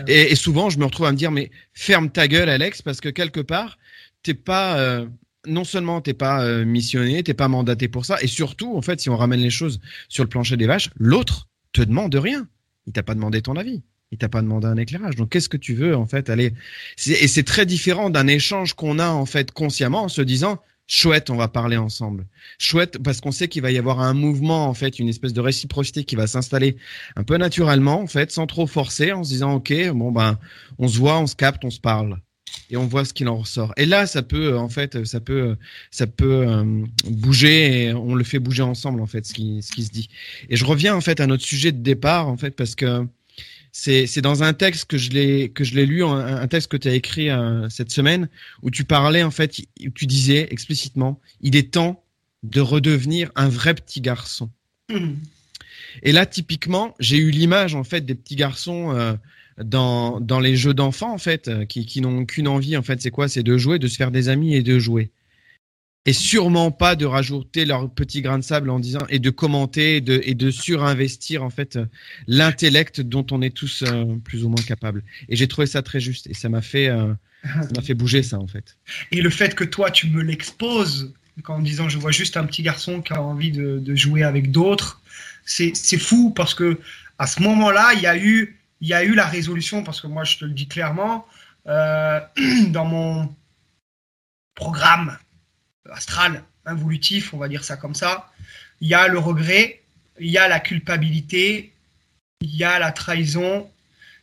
Et, 0.08 0.34
souvent, 0.34 0.70
je 0.70 0.78
me 0.78 0.86
retrouve 0.86 1.06
à 1.06 1.12
me 1.12 1.16
dire, 1.16 1.30
mais 1.30 1.50
ferme 1.74 2.10
ta 2.10 2.26
gueule, 2.26 2.48
Alex, 2.48 2.80
parce 2.80 3.02
que 3.02 3.10
quelque 3.10 3.40
part, 3.40 3.78
t'es 4.22 4.34
pas, 4.34 4.78
euh, 4.78 5.06
non 5.46 5.64
seulement 5.64 6.00
t'es 6.00 6.14
pas 6.14 6.44
euh, 6.44 6.64
missionné, 6.64 7.22
t'es 7.22 7.34
pas 7.34 7.48
mandaté 7.48 7.88
pour 7.88 8.04
ça, 8.04 8.20
et 8.22 8.26
surtout, 8.26 8.76
en 8.76 8.82
fait, 8.82 9.00
si 9.00 9.10
on 9.10 9.16
ramène 9.16 9.40
les 9.40 9.50
choses 9.50 9.80
sur 10.08 10.24
le 10.24 10.28
plancher 10.28 10.56
des 10.56 10.66
vaches, 10.66 10.90
l'autre 10.96 11.48
te 11.72 11.82
demande 11.82 12.14
rien. 12.14 12.48
Il 12.86 12.92
t'a 12.92 13.02
pas 13.02 13.14
demandé 13.14 13.42
ton 13.42 13.56
avis. 13.56 13.82
Il 14.10 14.18
t'a 14.18 14.28
pas 14.28 14.42
demandé 14.42 14.66
un 14.66 14.76
éclairage. 14.76 15.16
Donc 15.16 15.30
qu'est-ce 15.30 15.48
que 15.48 15.56
tu 15.56 15.74
veux 15.74 15.96
en 15.96 16.06
fait 16.06 16.30
aller? 16.30 16.52
Et 17.06 17.26
c'est 17.26 17.42
très 17.42 17.66
différent 17.66 18.10
d'un 18.10 18.26
échange 18.26 18.74
qu'on 18.74 18.98
a 18.98 19.08
en 19.08 19.26
fait 19.26 19.50
consciemment 19.50 20.04
en 20.04 20.08
se 20.08 20.22
disant 20.22 20.60
chouette, 20.86 21.30
on 21.30 21.36
va 21.36 21.48
parler 21.48 21.76
ensemble. 21.76 22.26
Chouette 22.58 22.98
parce 23.02 23.20
qu'on 23.20 23.32
sait 23.32 23.48
qu'il 23.48 23.62
va 23.62 23.72
y 23.72 23.78
avoir 23.78 24.00
un 24.00 24.14
mouvement 24.14 24.68
en 24.68 24.74
fait, 24.74 24.98
une 24.98 25.08
espèce 25.08 25.32
de 25.32 25.40
réciprocité 25.40 26.04
qui 26.04 26.14
va 26.14 26.26
s'installer 26.26 26.76
un 27.16 27.24
peu 27.24 27.38
naturellement 27.38 28.00
en 28.00 28.06
fait, 28.06 28.30
sans 28.30 28.46
trop 28.46 28.66
forcer, 28.66 29.12
en 29.12 29.24
se 29.24 29.30
disant 29.30 29.54
ok, 29.54 29.72
bon 29.94 30.12
ben 30.12 30.38
on 30.78 30.86
se 30.86 30.98
voit, 30.98 31.18
on 31.18 31.26
se 31.26 31.34
capte, 31.34 31.64
on 31.64 31.70
se 31.70 31.80
parle 31.80 32.20
et 32.70 32.76
on 32.76 32.86
voit 32.86 33.04
ce 33.04 33.12
qu'il 33.12 33.28
en 33.28 33.36
ressort. 33.36 33.72
Et 33.76 33.86
là, 33.86 34.06
ça 34.06 34.22
peut, 34.22 34.56
en 34.56 34.68
fait, 34.68 35.04
ça 35.04 35.20
peut, 35.20 35.56
ça 35.90 36.06
peut 36.06 36.46
euh, 36.48 36.84
bouger 37.08 37.84
et 37.84 37.92
on 37.92 38.14
le 38.14 38.24
fait 38.24 38.38
bouger 38.38 38.62
ensemble, 38.62 39.00
en 39.00 39.06
fait, 39.06 39.26
ce 39.26 39.34
qui, 39.34 39.62
ce 39.62 39.72
qui 39.72 39.84
se 39.84 39.90
dit. 39.90 40.08
Et 40.48 40.56
je 40.56 40.64
reviens 40.64 40.94
en 40.94 41.00
fait 41.00 41.20
à 41.20 41.26
notre 41.26 41.44
sujet 41.44 41.72
de 41.72 41.82
départ, 41.82 42.28
en 42.28 42.36
fait, 42.36 42.50
parce 42.50 42.74
que 42.74 43.06
c'est, 43.72 44.06
c'est 44.06 44.22
dans 44.22 44.42
un 44.42 44.52
texte 44.52 44.86
que 44.86 44.96
je 44.96 45.10
l'ai, 45.10 45.48
que 45.48 45.64
je 45.64 45.74
l'ai 45.74 45.84
lu, 45.84 46.04
un, 46.04 46.46
texte 46.46 46.70
que 46.70 46.76
tu 46.76 46.88
as 46.88 46.94
écrit 46.94 47.30
euh, 47.30 47.68
cette 47.68 47.90
semaine, 47.90 48.28
où 48.62 48.70
tu 48.70 48.84
parlais 48.84 49.22
en 49.22 49.30
fait, 49.30 49.58
où 49.84 49.90
tu 49.90 50.06
disais 50.06 50.46
explicitement, 50.50 51.20
il 51.40 51.56
est 51.56 51.72
temps 51.72 52.02
de 52.44 52.60
redevenir 52.60 53.30
un 53.34 53.48
vrai 53.48 53.74
petit 53.74 54.00
garçon. 54.00 54.50
Mmh. 54.90 55.14
Et 56.02 56.12
là, 56.12 56.26
typiquement, 56.26 56.94
j'ai 57.00 57.16
eu 57.16 57.30
l'image 57.30 57.74
en 57.74 57.84
fait 57.84 58.02
des 58.02 58.14
petits 58.14 58.36
garçons. 58.36 58.94
Euh, 58.94 59.14
dans, 59.62 60.20
dans 60.20 60.40
les 60.40 60.56
jeux 60.56 60.74
d'enfants 60.74 61.12
en 61.12 61.18
fait, 61.18 61.48
euh, 61.48 61.64
qui, 61.64 61.86
qui 61.86 62.00
n'ont 62.00 62.24
qu'une 62.24 62.48
envie 62.48 62.76
en 62.76 62.82
fait, 62.82 63.00
c'est 63.00 63.10
quoi? 63.10 63.28
C'est 63.28 63.42
de 63.42 63.56
jouer, 63.56 63.78
de 63.78 63.86
se 63.86 63.96
faire 63.96 64.10
des 64.10 64.28
amis 64.28 64.54
et 64.54 64.62
de 64.62 64.78
jouer. 64.78 65.10
Et 66.06 66.12
sûrement 66.12 66.70
pas 66.70 66.96
de 66.96 67.06
rajouter 67.06 67.64
leur 67.64 67.88
petit 67.88 68.20
grain 68.20 68.38
de 68.38 68.44
sable 68.44 68.68
en 68.68 68.78
disant 68.78 69.06
et 69.08 69.18
de 69.20 69.30
commenter 69.30 69.96
et 69.96 70.00
de, 70.02 70.20
et 70.24 70.34
de 70.34 70.50
surinvestir 70.50 71.42
en 71.42 71.50
fait 71.50 71.76
euh, 71.76 71.86
l'intellect 72.26 73.00
dont 73.00 73.24
on 73.30 73.40
est 73.40 73.54
tous 73.54 73.84
euh, 73.86 74.16
plus 74.22 74.44
ou 74.44 74.48
moins 74.48 74.62
capables. 74.62 75.02
Et 75.28 75.36
j'ai 75.36 75.48
trouvé 75.48 75.66
ça 75.66 75.82
très 75.82 76.00
juste 76.00 76.26
et 76.26 76.34
ça 76.34 76.48
m'a 76.48 76.60
fait 76.60 76.90
fait 77.82 77.94
bouger 77.94 78.22
ça 78.22 78.38
en 78.38 78.46
fait. 78.46 78.76
Et 79.12 79.22
le 79.22 79.30
fait 79.30 79.54
que 79.54 79.64
toi 79.64 79.90
tu 79.90 80.08
me 80.08 80.22
l'exposes 80.22 81.14
en 81.46 81.60
disant 81.60 81.88
je 81.88 81.98
vois 81.98 82.12
juste 82.12 82.36
un 82.36 82.44
petit 82.44 82.62
garçon 82.62 83.00
qui 83.00 83.12
a 83.12 83.22
envie 83.22 83.50
de, 83.50 83.78
de 83.78 83.94
jouer 83.94 84.24
avec 84.24 84.50
d'autres, 84.50 85.00
c'est 85.46 85.72
fou 85.96 86.30
parce 86.30 86.54
que 86.54 86.78
à 87.18 87.26
ce 87.26 87.40
moment-là 87.42 87.92
il 87.94 88.02
y 88.02 88.06
a 88.06 88.18
eu 88.18 88.58
il 88.80 88.88
y 88.88 88.94
a 88.94 89.04
eu 89.04 89.14
la 89.14 89.26
résolution, 89.26 89.82
parce 89.82 90.00
que 90.00 90.06
moi 90.06 90.24
je 90.24 90.38
te 90.38 90.44
le 90.44 90.52
dis 90.52 90.68
clairement, 90.68 91.26
euh, 91.66 92.20
dans 92.68 92.84
mon 92.84 93.34
programme 94.54 95.16
astral, 95.90 96.44
involutif, 96.66 97.34
on 97.34 97.38
va 97.38 97.48
dire 97.48 97.64
ça 97.64 97.76
comme 97.76 97.94
ça, 97.94 98.30
il 98.80 98.88
y 98.88 98.94
a 98.94 99.08
le 99.08 99.18
regret, 99.18 99.82
il 100.18 100.30
y 100.30 100.38
a 100.38 100.48
la 100.48 100.60
culpabilité, 100.60 101.72
il 102.40 102.54
y 102.54 102.64
a 102.64 102.78
la 102.78 102.92
trahison, 102.92 103.68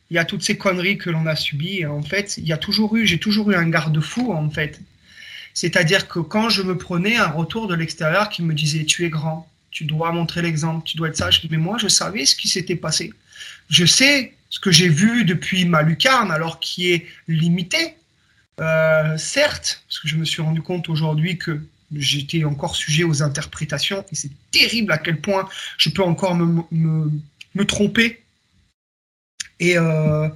il 0.10 0.16
y 0.16 0.18
a 0.18 0.26
toutes 0.26 0.44
ces 0.44 0.58
conneries 0.58 0.98
que 0.98 1.10
l'on 1.10 1.26
a 1.26 1.36
subies. 1.36 1.80
Et 1.80 1.86
en 1.86 2.04
fait, 2.04 2.38
il 2.38 2.46
y 2.46 2.54
a 2.54 2.58
toujours 2.58 2.96
eu, 2.96 3.06
j'ai 3.06 3.20
toujours 3.20 3.52
eu 3.52 3.56
un 3.56 3.70
garde-fou 3.70 4.34
en 4.34 4.50
fait. 4.50 4.80
C'est-à-dire 5.54 6.08
que 6.08 6.20
quand 6.20 6.50
je 6.50 6.62
me 6.62 6.78
prenais 6.78 7.18
un 7.18 7.28
retour 7.28 7.68
de 7.68 7.76
l'extérieur 7.76 8.30
qui 8.30 8.42
me 8.42 8.54
disait 8.54 8.86
tu 8.86 9.06
es 9.06 9.10
grand, 9.10 9.50
tu 9.70 9.86
dois 9.86 10.12
montrer 10.12 10.42
l'exemple, 10.42 10.86
tu 10.86 10.98
dois 10.98 11.10
être 11.10 11.18
sage, 11.18 11.42
mais 11.50 11.58
moi 11.58 11.78
je 11.78 11.88
savais 11.88 12.26
ce 12.26 12.36
qui 12.36 12.48
s'était 12.48 12.76
passé. 12.76 13.14
Je 13.70 13.86
sais 13.86 14.34
ce 14.52 14.60
que 14.60 14.70
j'ai 14.70 14.90
vu 14.90 15.26
depuis 15.26 15.66
ma 15.66 15.82
lucarne, 15.82 16.30
alors 16.30 16.60
qui 16.60 16.92
est 16.92 17.08
limité, 17.28 17.96
euh, 18.60 19.18
certes, 19.18 19.84
parce 19.88 20.00
que 20.00 20.08
je 20.08 20.18
me 20.18 20.26
suis 20.26 20.42
rendu 20.42 20.62
compte 20.62 20.90
aujourd'hui 20.90 21.38
que 21.38 21.60
j'étais 21.96 22.44
encore 22.44 22.76
sujet 22.76 23.04
aux 23.04 23.24
interprétations, 23.24 24.06
et 24.12 24.16
c'est 24.16 24.32
terrible 24.52 24.92
à 24.92 24.98
quel 24.98 25.20
point 25.20 25.50
je 25.78 25.90
peux 25.90 26.04
encore 26.04 26.36
me, 26.36 26.64
me, 26.70 27.66
tromper. 27.66 28.22
Et, 29.60 29.78
euh, 29.78 30.28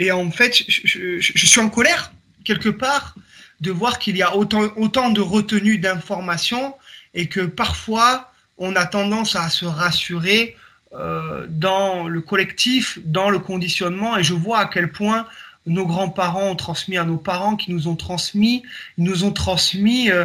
et 0.00 0.10
en 0.10 0.30
fait, 0.32 0.64
je, 0.68 1.20
je, 1.20 1.46
suis 1.46 1.60
en 1.60 1.70
colère, 1.70 2.12
quelque 2.44 2.68
part, 2.68 3.14
de 3.60 3.70
voir 3.70 4.00
qu'il 4.00 4.16
y 4.16 4.22
a 4.22 4.34
autant, 4.34 4.68
autant 4.76 5.10
de 5.10 5.20
retenue 5.20 5.78
d'informations 5.78 6.74
et 7.14 7.28
que 7.28 7.40
parfois 7.40 8.32
on 8.56 8.74
a 8.74 8.86
tendance 8.86 9.36
à 9.36 9.48
se 9.48 9.64
rassurer 9.64 10.56
euh, 10.94 11.46
dans 11.48 12.08
le 12.08 12.20
collectif, 12.22 12.98
dans 13.04 13.28
le 13.28 13.38
conditionnement, 13.38 14.16
et 14.16 14.24
je 14.24 14.32
vois 14.32 14.60
à 14.60 14.66
quel 14.66 14.90
point 14.90 15.26
nos 15.66 15.86
grands-parents 15.86 16.48
ont 16.48 16.56
transmis 16.56 16.96
à 16.96 17.04
nos 17.04 17.18
parents, 17.18 17.56
qui 17.56 17.72
nous 17.72 17.88
ont 17.88 17.96
transmis, 17.96 18.62
ils 18.96 19.04
nous 19.04 19.24
ont 19.24 19.32
transmis 19.32 20.10
euh, 20.10 20.24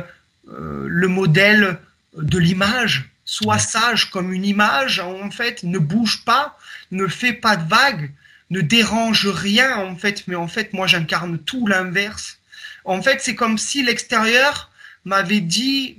euh, 0.49 0.85
le 0.87 1.07
modèle 1.09 1.79
de 2.17 2.37
l'image. 2.37 3.09
Sois 3.25 3.59
sage 3.59 4.09
comme 4.09 4.31
une 4.31 4.45
image, 4.45 4.99
en 4.99 5.31
fait, 5.31 5.63
ne 5.63 5.79
bouge 5.79 6.23
pas, 6.23 6.57
ne 6.91 7.07
fais 7.07 7.33
pas 7.33 7.57
de 7.57 7.67
vagues, 7.67 8.11
ne 8.49 8.61
dérange 8.61 9.27
rien, 9.27 9.77
en 9.77 9.95
fait, 9.95 10.23
mais 10.27 10.35
en 10.35 10.47
fait, 10.47 10.73
moi, 10.73 10.87
j'incarne 10.87 11.39
tout 11.39 11.67
l'inverse. 11.67 12.37
En 12.85 13.01
fait, 13.01 13.19
c'est 13.21 13.35
comme 13.35 13.57
si 13.57 13.83
l'extérieur 13.83 14.69
m'avait 15.05 15.41
dit 15.41 15.97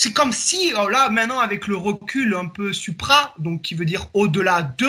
c'est 0.00 0.14
comme 0.14 0.32
si, 0.32 0.72
oh 0.78 0.88
là, 0.88 1.10
maintenant, 1.10 1.40
avec 1.40 1.66
le 1.66 1.76
recul 1.76 2.34
un 2.34 2.46
peu 2.46 2.72
supra, 2.72 3.34
donc 3.38 3.60
qui 3.60 3.74
veut 3.74 3.84
dire 3.84 4.08
au-delà 4.14 4.62
de, 4.78 4.88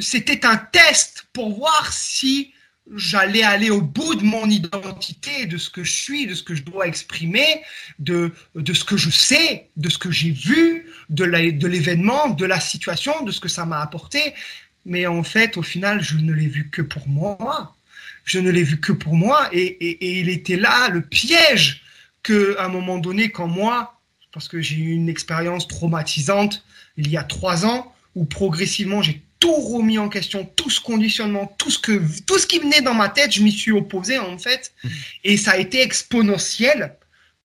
c'était 0.00 0.46
un 0.46 0.56
test 0.56 1.26
pour 1.34 1.54
voir 1.54 1.92
si 1.92 2.54
j'allais 2.96 3.42
aller 3.42 3.68
au 3.68 3.82
bout 3.82 4.14
de 4.14 4.24
mon 4.24 4.48
identité, 4.48 5.44
de 5.44 5.58
ce 5.58 5.68
que 5.68 5.84
je 5.84 5.92
suis, 5.92 6.26
de 6.26 6.32
ce 6.32 6.42
que 6.42 6.54
je 6.54 6.62
dois 6.62 6.86
exprimer, 6.86 7.62
de, 7.98 8.32
de 8.54 8.72
ce 8.72 8.82
que 8.82 8.96
je 8.96 9.10
sais, 9.10 9.68
de 9.76 9.90
ce 9.90 9.98
que 9.98 10.10
j'ai 10.10 10.30
vu, 10.30 10.86
de 11.10 11.24
l'événement, 11.24 12.30
de, 12.30 12.46
la 12.46 12.60
situation, 12.60 13.22
de 13.22 13.32
ce 13.32 13.40
que 13.40 13.48
ça 13.48 13.66
m'a 13.66 13.82
apporté. 13.82 14.32
Mais 14.86 15.06
en 15.06 15.22
fait, 15.22 15.58
au 15.58 15.62
final, 15.62 16.02
je 16.02 16.16
ne 16.16 16.32
l'ai 16.32 16.48
vu 16.48 16.70
que 16.70 16.80
pour 16.80 17.06
moi. 17.08 17.76
Je 18.24 18.38
ne 18.38 18.50
l'ai 18.50 18.62
vu 18.62 18.80
que 18.80 18.92
pour 18.92 19.16
moi. 19.16 19.50
Et, 19.52 19.66
et, 19.66 19.90
et 20.06 20.20
il 20.20 20.30
était 20.30 20.56
là, 20.56 20.88
le 20.88 21.02
piège, 21.02 21.82
qu'à 22.22 22.64
un 22.64 22.68
moment 22.68 22.96
donné, 22.96 23.30
quand 23.30 23.46
moi, 23.46 23.99
parce 24.32 24.48
que 24.48 24.60
j'ai 24.60 24.76
eu 24.76 24.92
une 24.92 25.08
expérience 25.08 25.66
traumatisante 25.68 26.64
il 26.96 27.08
y 27.08 27.16
a 27.16 27.24
trois 27.24 27.66
ans 27.66 27.92
où 28.14 28.24
progressivement 28.24 29.02
j'ai 29.02 29.22
tout 29.38 29.54
remis 29.54 29.98
en 29.98 30.08
question, 30.08 30.44
tout 30.44 30.68
ce 30.68 30.80
conditionnement, 30.80 31.46
tout 31.58 31.70
ce 31.70 31.78
que 31.78 32.02
tout 32.26 32.38
ce 32.38 32.46
qui 32.46 32.58
venait 32.58 32.82
dans 32.82 32.94
ma 32.94 33.08
tête, 33.08 33.32
je 33.32 33.42
m'y 33.42 33.52
suis 33.52 33.72
opposé 33.72 34.18
en 34.18 34.36
fait, 34.36 34.72
mmh. 34.84 34.88
et 35.24 35.36
ça 35.36 35.52
a 35.52 35.56
été 35.56 35.80
exponentiel. 35.80 36.96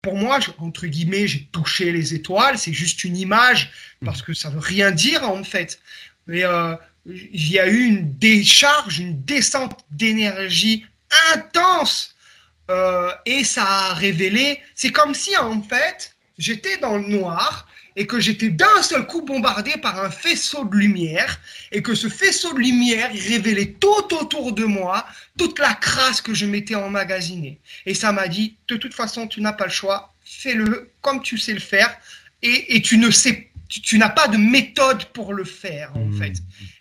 Pour 0.02 0.16
moi, 0.16 0.40
entre 0.60 0.86
guillemets, 0.86 1.28
j'ai 1.28 1.48
touché 1.52 1.92
les 1.92 2.14
étoiles. 2.14 2.60
C'est 2.60 2.74
juste 2.74 3.04
une 3.06 3.18
image 3.18 3.72
parce 4.04 4.22
que 4.22 4.34
ça 4.34 4.52
veut 4.52 4.60
rien 4.60 4.92
dire 4.92 5.28
en 5.28 5.44
fait. 5.44 5.80
Mais 6.28 6.44
euh, 6.44 6.76
il 7.08 7.52
y 7.52 7.58
a 7.58 7.68
eu 7.68 7.86
une 7.86 8.14
décharge, 8.18 9.00
une 9.00 9.24
descente 9.24 9.80
d'énergie 9.90 10.86
intense, 11.34 12.16
euh, 12.70 13.12
et 13.26 13.44
ça 13.44 13.64
a 13.64 13.94
révélé. 13.94 14.60
C'est 14.76 14.92
comme 14.92 15.16
si 15.16 15.36
en 15.38 15.62
fait 15.62 16.15
j'étais 16.38 16.78
dans 16.78 16.98
le 16.98 17.08
noir 17.08 17.68
et 17.96 18.08
que 18.08 18.20
j'étais 18.20 18.50
d'un 18.50 18.82
seul 18.82 19.08
coup 19.08 19.22
bombardé 19.22 19.72
par 19.82 20.04
un 20.04 20.10
faisceau 20.10 20.66
de 20.66 20.76
lumière 20.76 21.40
et 21.72 21.82
que 21.82 21.96
ce 21.96 22.10
faisceau 22.10 22.54
de 22.54 22.60
lumière 22.60 23.10
révélait 23.12 23.76
tout 23.80 24.14
autour 24.14 24.52
de 24.52 24.66
moi 24.66 25.06
toute 25.38 25.60
la 25.60 25.74
crasse 25.74 26.22
que 26.22 26.34
je 26.34 26.46
m'étais 26.46 26.76
emmagasinée. 26.76 27.60
Et 27.86 27.94
ça 27.94 28.12
m'a 28.12 28.28
dit, 28.28 28.58
de 28.68 28.76
toute 28.76 28.94
façon, 28.94 29.28
tu 29.28 29.40
n'as 29.42 29.54
pas 29.54 29.66
le 29.66 29.72
choix, 29.72 30.14
fais-le 30.26 30.92
comme 31.02 31.22
tu 31.22 31.38
sais 31.38 31.54
le 31.54 31.60
faire 31.60 31.96
et, 32.42 32.76
et 32.76 32.82
tu 32.82 32.98
ne 32.98 33.10
sais 33.12 33.50
tu, 33.68 33.98
n'as 33.98 34.10
pas 34.10 34.28
de 34.28 34.38
méthode 34.38 35.06
pour 35.06 35.34
le 35.34 35.44
faire 35.44 35.96
en 35.96 36.06
mmh. 36.06 36.18
fait. 36.20 36.34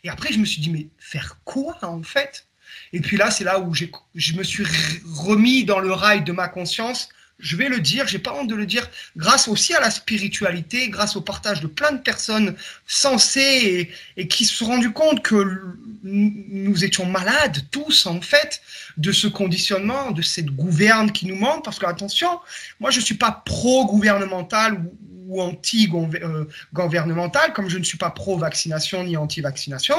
Et 0.04 0.10
après 0.10 0.32
je 0.32 0.38
me 0.38 0.44
suis 0.44 0.60
dit 0.60 0.70
mais 0.70 0.88
faire 0.98 1.38
quoi 1.44 1.78
en 1.82 2.02
fait? 2.02 2.46
Et 2.92 3.00
puis 3.00 3.16
là 3.16 3.30
c'est 3.30 3.44
là 3.44 3.58
où 3.58 3.72
je 3.74 4.32
me 4.34 4.42
suis 4.42 4.64
remis 5.06 5.64
dans 5.64 5.80
le 5.80 5.92
rail 5.92 6.22
de 6.24 6.32
ma 6.32 6.48
conscience 6.48 7.08
je 7.38 7.56
vais 7.56 7.68
le 7.68 7.80
dire, 7.80 8.06
j'ai 8.06 8.18
pas 8.18 8.32
honte 8.32 8.48
de 8.48 8.54
le 8.54 8.64
dire, 8.64 8.88
grâce 9.16 9.48
aussi 9.48 9.74
à 9.74 9.80
la 9.80 9.90
spiritualité, 9.90 10.88
grâce 10.88 11.16
au 11.16 11.20
partage 11.20 11.60
de 11.60 11.66
plein 11.66 11.92
de 11.92 11.98
personnes 11.98 12.54
sensées 12.86 13.90
et, 14.16 14.28
qui 14.28 14.44
se 14.44 14.54
sont 14.54 14.66
rendues 14.66 14.92
compte 14.92 15.22
que 15.22 15.60
nous 16.02 16.84
étions 16.84 17.06
malades 17.06 17.58
tous 17.70 18.06
en 18.06 18.20
fait 18.20 18.60
de 18.96 19.10
ce 19.10 19.26
conditionnement, 19.26 20.12
de 20.12 20.22
cette 20.22 20.46
gouverne 20.46 21.10
qui 21.10 21.26
nous 21.26 21.36
manque. 21.36 21.64
Parce 21.64 21.78
que 21.78 21.86
attention, 21.86 22.38
moi 22.78 22.90
je 22.90 23.00
suis 23.00 23.16
pas 23.16 23.42
pro-gouvernemental 23.44 24.80
ou, 25.26 25.40
anti-gouvernemental, 25.40 27.52
comme 27.52 27.68
je 27.68 27.78
ne 27.78 27.84
suis 27.84 27.98
pas 27.98 28.10
pro-vaccination 28.10 29.02
ni 29.02 29.16
anti-vaccination. 29.16 29.96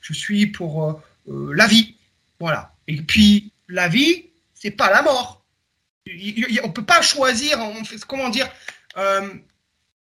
Je 0.00 0.12
suis 0.12 0.46
pour 0.46 0.84
euh, 0.84 0.92
euh, 1.28 1.52
la 1.54 1.66
vie, 1.66 1.96
voilà. 2.38 2.72
Et 2.86 3.02
puis 3.02 3.50
la 3.68 3.88
vie, 3.88 4.26
c'est 4.54 4.70
pas 4.70 4.90
la 4.90 5.02
mort 5.02 5.35
on 6.62 6.70
peut 6.70 6.84
pas 6.84 7.02
choisir, 7.02 7.58
on 7.60 7.84
fait, 7.84 8.04
comment 8.04 8.28
dire, 8.28 8.48
euh, 8.96 9.28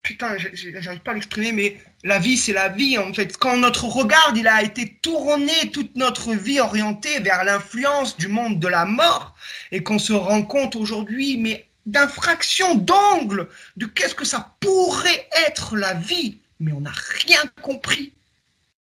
putain, 0.02 0.36
j'arrive 0.36 1.00
pas 1.00 1.12
à 1.12 1.14
l'exprimer, 1.14 1.52
mais 1.52 1.80
la 2.04 2.18
vie, 2.18 2.36
c'est 2.36 2.52
la 2.52 2.68
vie, 2.68 2.98
en 2.98 3.12
fait. 3.12 3.36
Quand 3.36 3.56
notre 3.56 3.86
regard, 3.86 4.32
il 4.36 4.46
a 4.46 4.62
été 4.62 4.98
tourné, 5.02 5.70
toute 5.72 5.96
notre 5.96 6.34
vie 6.34 6.60
orientée 6.60 7.20
vers 7.20 7.44
l'influence 7.44 8.16
du 8.16 8.28
monde 8.28 8.60
de 8.60 8.68
la 8.68 8.84
mort, 8.84 9.34
et 9.72 9.82
qu'on 9.82 9.98
se 9.98 10.12
rend 10.12 10.42
compte 10.42 10.76
aujourd'hui, 10.76 11.38
mais 11.38 11.66
d'infraction 11.86 12.74
d'angle, 12.74 13.48
de 13.76 13.86
qu'est-ce 13.86 14.14
que 14.14 14.24
ça 14.24 14.54
pourrait 14.60 15.28
être 15.46 15.76
la 15.76 15.94
vie, 15.94 16.38
mais 16.60 16.72
on 16.72 16.80
n'a 16.80 16.92
rien 17.26 17.42
compris. 17.62 18.12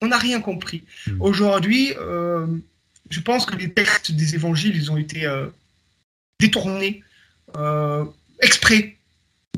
On 0.01 0.09
n'a 0.09 0.19
rien 0.19 0.41
compris. 0.41 0.83
Hmm. 1.07 1.23
Aujourd'hui, 1.23 1.95
euh, 1.97 2.47
je 3.09 3.21
pense 3.21 3.47
que 3.47 3.55
les 3.55 3.73
textes 3.73 4.13
des 4.13 4.35
évangiles, 4.35 4.77
ils 4.77 4.91
ont 4.91 4.97
été 4.97 5.27
euh, 5.27 5.47
détourné 6.43 7.03
euh, 7.57 8.05
exprès 8.41 8.97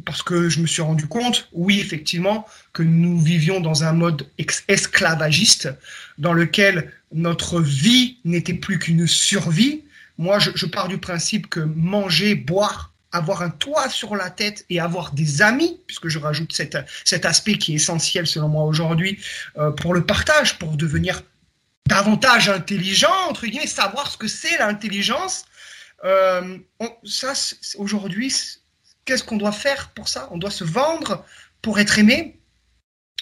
parce 0.05 0.23
que 0.23 0.51
je 0.51 0.61
me 0.61 0.67
suis 0.67 0.83
rendu 0.83 1.07
compte, 1.07 1.49
oui, 1.53 1.81
effectivement, 1.81 2.47
que 2.75 2.83
nous 2.83 3.19
vivions 3.19 3.61
dans 3.61 3.85
un 3.85 3.93
mode 3.95 4.29
esclavagiste 4.69 5.71
dans 6.19 6.35
lequel 6.35 6.93
notre 7.13 7.61
vie 7.61 8.19
n'était 8.25 8.53
plus 8.53 8.79
qu'une 8.79 9.07
survie. 9.07 9.83
Moi, 10.19 10.39
je, 10.39 10.67
pars 10.67 10.89
du 10.89 10.99
principe 10.99 11.49
que 11.49 11.61
manger, 11.61 12.35
boire, 12.35 12.93
avoir 13.13 13.41
un 13.41 13.49
toit 13.49 13.89
sur 13.89 14.15
la 14.15 14.29
tête 14.29 14.67
et 14.69 14.79
avoir 14.79 15.13
des 15.13 15.41
amis, 15.41 15.81
puisque 15.87 16.09
je 16.09 16.19
rajoute 16.19 16.53
cet, 16.53 17.25
aspect 17.25 17.55
qui 17.55 17.73
est 17.73 17.77
essentiel 17.77 18.27
selon 18.27 18.49
moi 18.49 18.65
aujourd'hui 18.65 19.19
euh, 19.57 19.71
pour 19.71 19.95
le 19.95 20.05
partage, 20.05 20.59
pour 20.59 20.77
devenir 20.77 21.23
davantage 21.87 22.51
intelligent, 22.51 23.15
entre 23.31 23.47
guillemets, 23.47 23.67
savoir 23.67 24.11
ce 24.11 24.19
que 24.19 24.29
c'est 24.29 24.59
l'intelligence, 24.59 25.45
euh, 26.05 26.59
ça, 27.05 27.33
aujourd'hui, 27.77 28.35
qu'est-ce 29.05 29.25
qu'on 29.25 29.37
doit 29.37 29.53
faire 29.53 29.91
pour 29.91 30.09
ça? 30.09 30.29
On 30.31 30.39
doit 30.39 30.51
se 30.51 30.65
vendre 30.65 31.25
pour 31.63 31.79
être 31.79 31.99
aimé? 31.99 32.39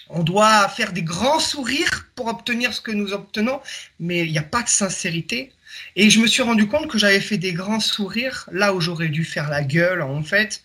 On 0.09 0.23
doit 0.23 0.67
faire 0.69 0.91
des 0.91 1.01
grands 1.01 1.39
sourires 1.39 2.07
pour 2.15 2.27
obtenir 2.27 2.73
ce 2.73 2.81
que 2.81 2.91
nous 2.91 3.13
obtenons, 3.13 3.61
mais 3.99 4.25
il 4.25 4.31
n'y 4.31 4.37
a 4.37 4.43
pas 4.43 4.61
de 4.61 4.69
sincérité. 4.69 5.51
Et 5.95 6.09
je 6.09 6.19
me 6.19 6.27
suis 6.27 6.43
rendu 6.43 6.67
compte 6.67 6.87
que 6.87 6.97
j'avais 6.97 7.21
fait 7.21 7.37
des 7.37 7.53
grands 7.53 7.79
sourires 7.79 8.47
là 8.51 8.73
où 8.73 8.81
j'aurais 8.81 9.07
dû 9.07 9.23
faire 9.23 9.49
la 9.49 9.63
gueule, 9.63 10.01
en 10.01 10.23
fait. 10.23 10.63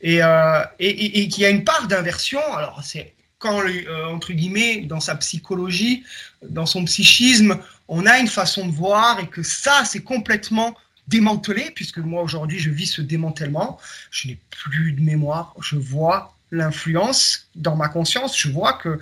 Et, 0.00 0.22
euh, 0.22 0.62
et, 0.78 1.28
qu'il 1.28 1.42
y 1.42 1.46
a 1.46 1.50
une 1.50 1.64
part 1.64 1.88
d'inversion. 1.88 2.40
Alors, 2.54 2.82
c'est 2.84 3.14
quand, 3.38 3.60
euh, 3.60 4.06
entre 4.06 4.32
guillemets, 4.32 4.82
dans 4.82 5.00
sa 5.00 5.16
psychologie, 5.16 6.04
dans 6.42 6.66
son 6.66 6.84
psychisme, 6.84 7.58
on 7.88 8.06
a 8.06 8.18
une 8.18 8.28
façon 8.28 8.66
de 8.66 8.72
voir 8.72 9.20
et 9.20 9.28
que 9.28 9.42
ça, 9.42 9.84
c'est 9.84 10.02
complètement 10.02 10.76
démantelé, 11.08 11.70
puisque 11.74 11.98
moi, 11.98 12.22
aujourd'hui, 12.22 12.58
je 12.58 12.70
vis 12.70 12.86
ce 12.86 13.02
démantèlement. 13.02 13.78
Je 14.10 14.28
n'ai 14.28 14.38
plus 14.50 14.92
de 14.92 15.00
mémoire. 15.00 15.54
Je 15.60 15.76
vois 15.76 16.34
l'influence 16.50 17.48
dans 17.54 17.76
ma 17.76 17.88
conscience. 17.88 18.38
Je 18.38 18.50
vois 18.50 18.74
que 18.74 18.98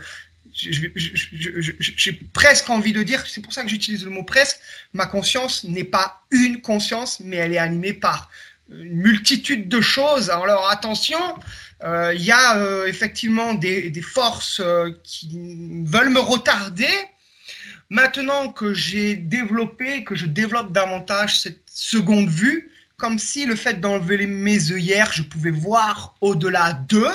j'ai 0.55 2.13
presque 2.33 2.71
envie 2.71 2.93
de 2.93 3.03
dire, 3.03 3.27
c'est 3.27 3.41
pour 3.41 3.53
ça 3.53 3.65
que 3.65 3.69
j'utilise 3.69 4.05
le 4.05 4.11
mot 4.11 4.23
presque, 4.23 4.59
ma 4.93 5.07
conscience 5.07 5.65
n'est 5.65 5.85
pas 5.85 6.23
une 6.31 6.61
conscience, 6.61 7.21
mais 7.21 7.37
elle 7.37 7.53
est 7.53 7.59
animée 7.59 7.93
par 7.93 8.31
une 8.71 8.95
multitude 8.95 9.69
de 9.69 9.81
choses. 9.81 10.31
Alors 10.31 10.71
attention, 10.71 11.19
euh, 11.83 12.15
il 12.15 12.23
y 12.23 12.31
a 12.31 12.57
euh, 12.57 12.87
effectivement 12.87 13.55
des, 13.55 13.93
forces 14.01 14.61
euh, 14.61 14.91
qui 15.03 15.29
veulent 15.85 16.11
me 16.11 16.21
retarder. 16.21 16.89
Maintenant 17.91 18.51
que 18.51 18.75
j'ai 18.75 19.15
développé, 19.15 20.05
que 20.05 20.15
je 20.15 20.27
développe 20.27 20.73
davantage 20.73 21.41
cette 21.41 21.63
seconde 21.67 22.29
vue, 22.29 22.71
comme 22.97 23.19
si 23.19 23.47
le 23.47 23.57
fait 23.57 23.81
d'enlever 23.81 24.27
mes 24.27 24.73
œillères, 24.73 25.13
je 25.13 25.23
pouvais 25.23 25.51
voir 25.51 26.15
au-delà 26.21 26.73
d'eux. 26.73 27.11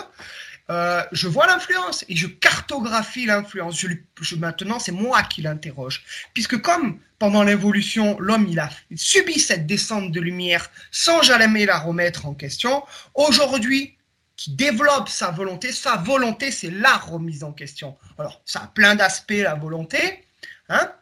Euh, 0.70 1.04
je 1.12 1.28
vois 1.28 1.48
l'influence 1.48 2.06
et 2.10 2.16
je 2.16 2.28
cartographie 2.28 3.26
l'influence. 3.26 3.80
Je, 4.22 4.36
maintenant, 4.36 4.78
c'est 4.78 4.92
moi 4.92 5.24
qui 5.24 5.42
l'interroge. 5.42 6.04
Puisque 6.34 6.62
comme 6.62 7.00
pendant 7.18 7.44
l'évolution, 7.44 8.20
l'homme, 8.20 8.48
il 8.48 8.60
a 8.60 8.70
subi 8.96 9.40
cette 9.40 9.66
descente 9.66 10.12
de 10.12 10.22
lumière 10.22 10.70
sans 10.92 11.22
jamais 11.24 11.66
la 11.66 11.80
remettre 11.80 12.28
en 12.28 12.34
question, 12.34 12.84
aujourd'hui, 13.16 13.98
qui 14.38 14.52
développe 14.52 15.10
sa 15.10 15.32
volonté, 15.32 15.72
sa 15.74 15.98
volonté, 15.98 16.50
c'est 16.52 16.72
la 16.72 16.96
remise 16.96 17.44
en 17.44 17.52
question. 17.52 17.98
Alors, 18.18 18.42
ça 18.46 18.62
a 18.62 18.68
plein 18.68 18.96
d'aspects, 18.96 19.32
la 19.32 19.56
volonté, 19.56 20.24
hein 20.70 20.94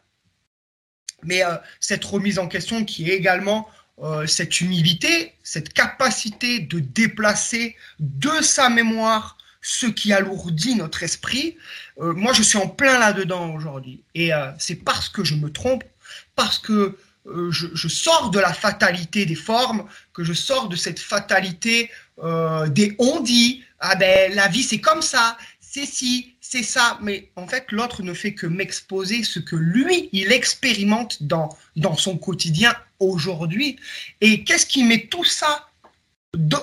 mais 1.22 1.44
euh, 1.44 1.56
cette 1.80 2.04
remise 2.04 2.38
en 2.38 2.48
question 2.48 2.84
qui 2.84 3.10
est 3.10 3.14
également 3.14 3.68
euh, 4.00 4.26
cette 4.26 4.60
humilité, 4.60 5.34
cette 5.42 5.72
capacité 5.72 6.60
de 6.60 6.78
déplacer 6.78 7.76
de 7.98 8.30
sa 8.42 8.68
mémoire 8.68 9.36
ce 9.60 9.86
qui 9.86 10.12
alourdit 10.12 10.76
notre 10.76 11.02
esprit. 11.02 11.56
Euh, 12.00 12.14
moi, 12.14 12.32
je 12.32 12.42
suis 12.42 12.58
en 12.58 12.68
plein 12.68 12.98
là-dedans 12.98 13.52
aujourd'hui. 13.54 14.02
Et 14.14 14.30
c'est 14.58 14.76
parce 14.76 15.08
que 15.08 15.24
je 15.24 15.34
me 15.34 15.50
trompe, 15.50 15.82
parce 16.36 16.58
que 16.58 16.96
je, 17.50 17.88
sors 17.88 18.30
de 18.30 18.38
la 18.38 18.52
fatalité 18.52 19.26
des 19.26 19.34
formes, 19.34 19.86
que 20.14 20.22
je 20.22 20.32
sors 20.32 20.68
de 20.68 20.76
cette 20.76 21.00
fatalité 21.00 21.90
des 22.68 22.94
on 22.98 23.20
dit, 23.20 23.64
ah 23.80 23.96
ben 23.96 24.34
la 24.34 24.48
vie 24.48 24.62
c'est 24.62 24.80
comme 24.80 25.02
ça, 25.02 25.36
c'est 25.60 25.84
si, 25.84 26.36
c'est 26.50 26.62
ça. 26.62 26.98
Mais 27.02 27.30
en 27.36 27.46
fait, 27.46 27.70
l'autre 27.72 28.02
ne 28.02 28.14
fait 28.14 28.32
que 28.32 28.46
m'exposer 28.46 29.22
ce 29.22 29.38
que 29.38 29.54
lui, 29.54 30.08
il 30.12 30.32
expérimente 30.32 31.22
dans, 31.22 31.54
dans 31.76 31.94
son 31.94 32.16
quotidien 32.16 32.74
aujourd'hui. 33.00 33.76
Et 34.22 34.44
qu'est-ce 34.44 34.64
qui 34.64 34.82
met 34.82 35.08
tout 35.08 35.24
ça 35.24 35.68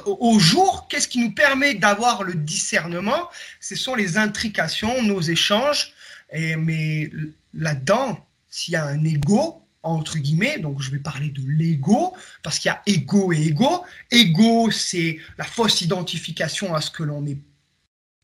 au 0.06 0.39
jour? 0.39 0.88
Qu'est-ce 0.89 1.08
qui 1.08 1.20
nous 1.20 1.34
permet 1.34 1.75
d'avoir 1.75 2.24
le 2.24 2.34
discernement? 2.34 3.30
Ce 3.62 3.75
sont 3.75 3.94
les 3.94 4.18
intrications, 4.18 5.04
nos 5.04 5.22
échanges. 5.22 5.94
Et, 6.34 6.56
mais 6.56 7.12
là-dedans, 7.54 8.25
s'il 8.50 8.74
y 8.74 8.77
a 8.77 8.86
un 8.86 9.04
ego, 9.04 9.62
entre 9.84 10.18
guillemets, 10.18 10.58
donc 10.58 10.82
je 10.82 10.89
vais 10.89 10.98
parler 10.98 11.30
de 11.30 11.44
l'ego, 11.46 12.15
parce 12.42 12.58
qu'il 12.58 12.70
y 12.70 12.72
a 12.72 12.82
ego 12.88 13.32
et 13.32 13.39
ego. 13.39 13.84
Ego, 14.10 14.72
c'est 14.72 15.20
la 15.38 15.46
fausse 15.46 15.82
identification 15.82 16.74
à 16.74 16.82
ce 16.82 16.89
que 16.89 17.04
l'on 17.04 17.24
est 17.27 17.38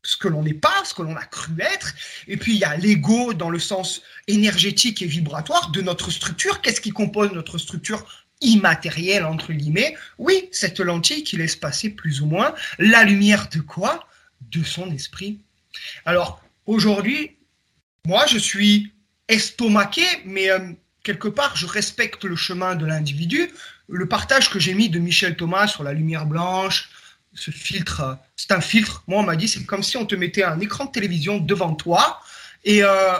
ce 0.02 0.16
que 0.16 0.28
l'on 0.28 0.42
n'est 0.42 0.54
pas, 0.54 0.84
ce 0.84 0.94
que 0.94 1.02
l'on 1.02 1.16
a 1.16 1.24
cru 1.24 1.52
être. 1.60 1.94
Et 2.26 2.36
puis 2.36 2.54
il 2.54 2.58
y 2.58 2.64
a 2.64 2.76
l'ego 2.76 3.34
dans 3.34 3.50
le 3.50 3.58
sens 3.58 4.02
énergétique 4.26 5.02
et 5.02 5.06
vibratoire 5.06 5.70
de 5.70 5.80
notre 5.80 6.10
structure. 6.10 6.60
Qu'est-ce 6.60 6.80
qui 6.80 6.90
compose 6.90 7.32
notre 7.32 7.58
structure 7.58 8.04
immatérielle, 8.40 9.24
entre 9.24 9.52
guillemets? 9.52 9.96
Oui, 10.18 10.48
cette 10.50 10.80
lentille 10.80 11.22
qui 11.22 11.36
laisse 11.36 11.56
passer 11.56 11.90
plus 11.90 12.20
ou 12.20 12.26
moins 12.26 12.54
la 12.78 13.04
lumière 13.04 13.48
de 13.48 13.60
quoi? 13.60 14.06
De 14.50 14.64
son 14.64 14.90
esprit. 14.90 15.40
Alors 16.04 16.42
aujourd'hui, 16.66 17.36
moi 18.04 18.26
je 18.26 18.38
suis 18.38 18.92
estomaqué, 19.28 20.04
mais 20.24 20.50
euh, 20.50 20.72
quelque 21.04 21.28
part 21.28 21.56
je 21.56 21.66
respecte 21.66 22.24
le 22.24 22.36
chemin 22.36 22.74
de 22.74 22.84
l'individu. 22.84 23.50
Le 23.88 24.08
partage 24.08 24.50
que 24.50 24.58
j'ai 24.58 24.74
mis 24.74 24.88
de 24.88 24.98
Michel 24.98 25.36
Thomas 25.36 25.68
sur 25.68 25.84
la 25.84 25.92
lumière 25.92 26.26
blanche, 26.26 26.90
ce 27.34 27.50
filtre, 27.50 28.00
euh, 28.00 28.14
c'est 28.36 28.52
un 28.52 28.60
filtre. 28.60 29.04
Moi, 29.06 29.20
on 29.20 29.22
m'a 29.22 29.36
dit, 29.36 29.48
c'est 29.48 29.64
comme 29.64 29.82
si 29.82 29.96
on 29.96 30.06
te 30.06 30.14
mettait 30.14 30.42
un 30.42 30.60
écran 30.60 30.86
de 30.86 30.90
télévision 30.90 31.38
devant 31.38 31.74
toi 31.74 32.20
et 32.64 32.82
euh, 32.82 33.18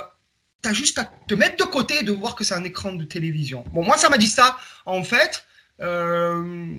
tu 0.63 0.69
as 0.69 0.73
juste 0.73 0.99
à 0.99 1.05
te 1.05 1.35
mettre 1.35 1.65
de 1.65 1.71
côté 1.71 2.01
et 2.01 2.03
de 2.03 2.13
voir 2.13 2.35
que 2.35 2.45
c'est 2.45 2.55
un 2.55 2.65
écran 2.65 2.93
de 2.93 3.05
télévision. 3.05 3.65
Bon, 3.73 3.85
moi, 3.85 3.97
ça 3.97 4.09
m'a 4.09 4.19
dit 4.19 4.29
ça. 4.29 4.59
En 4.87 5.03
fait, 5.03 5.45
euh, 5.81 6.75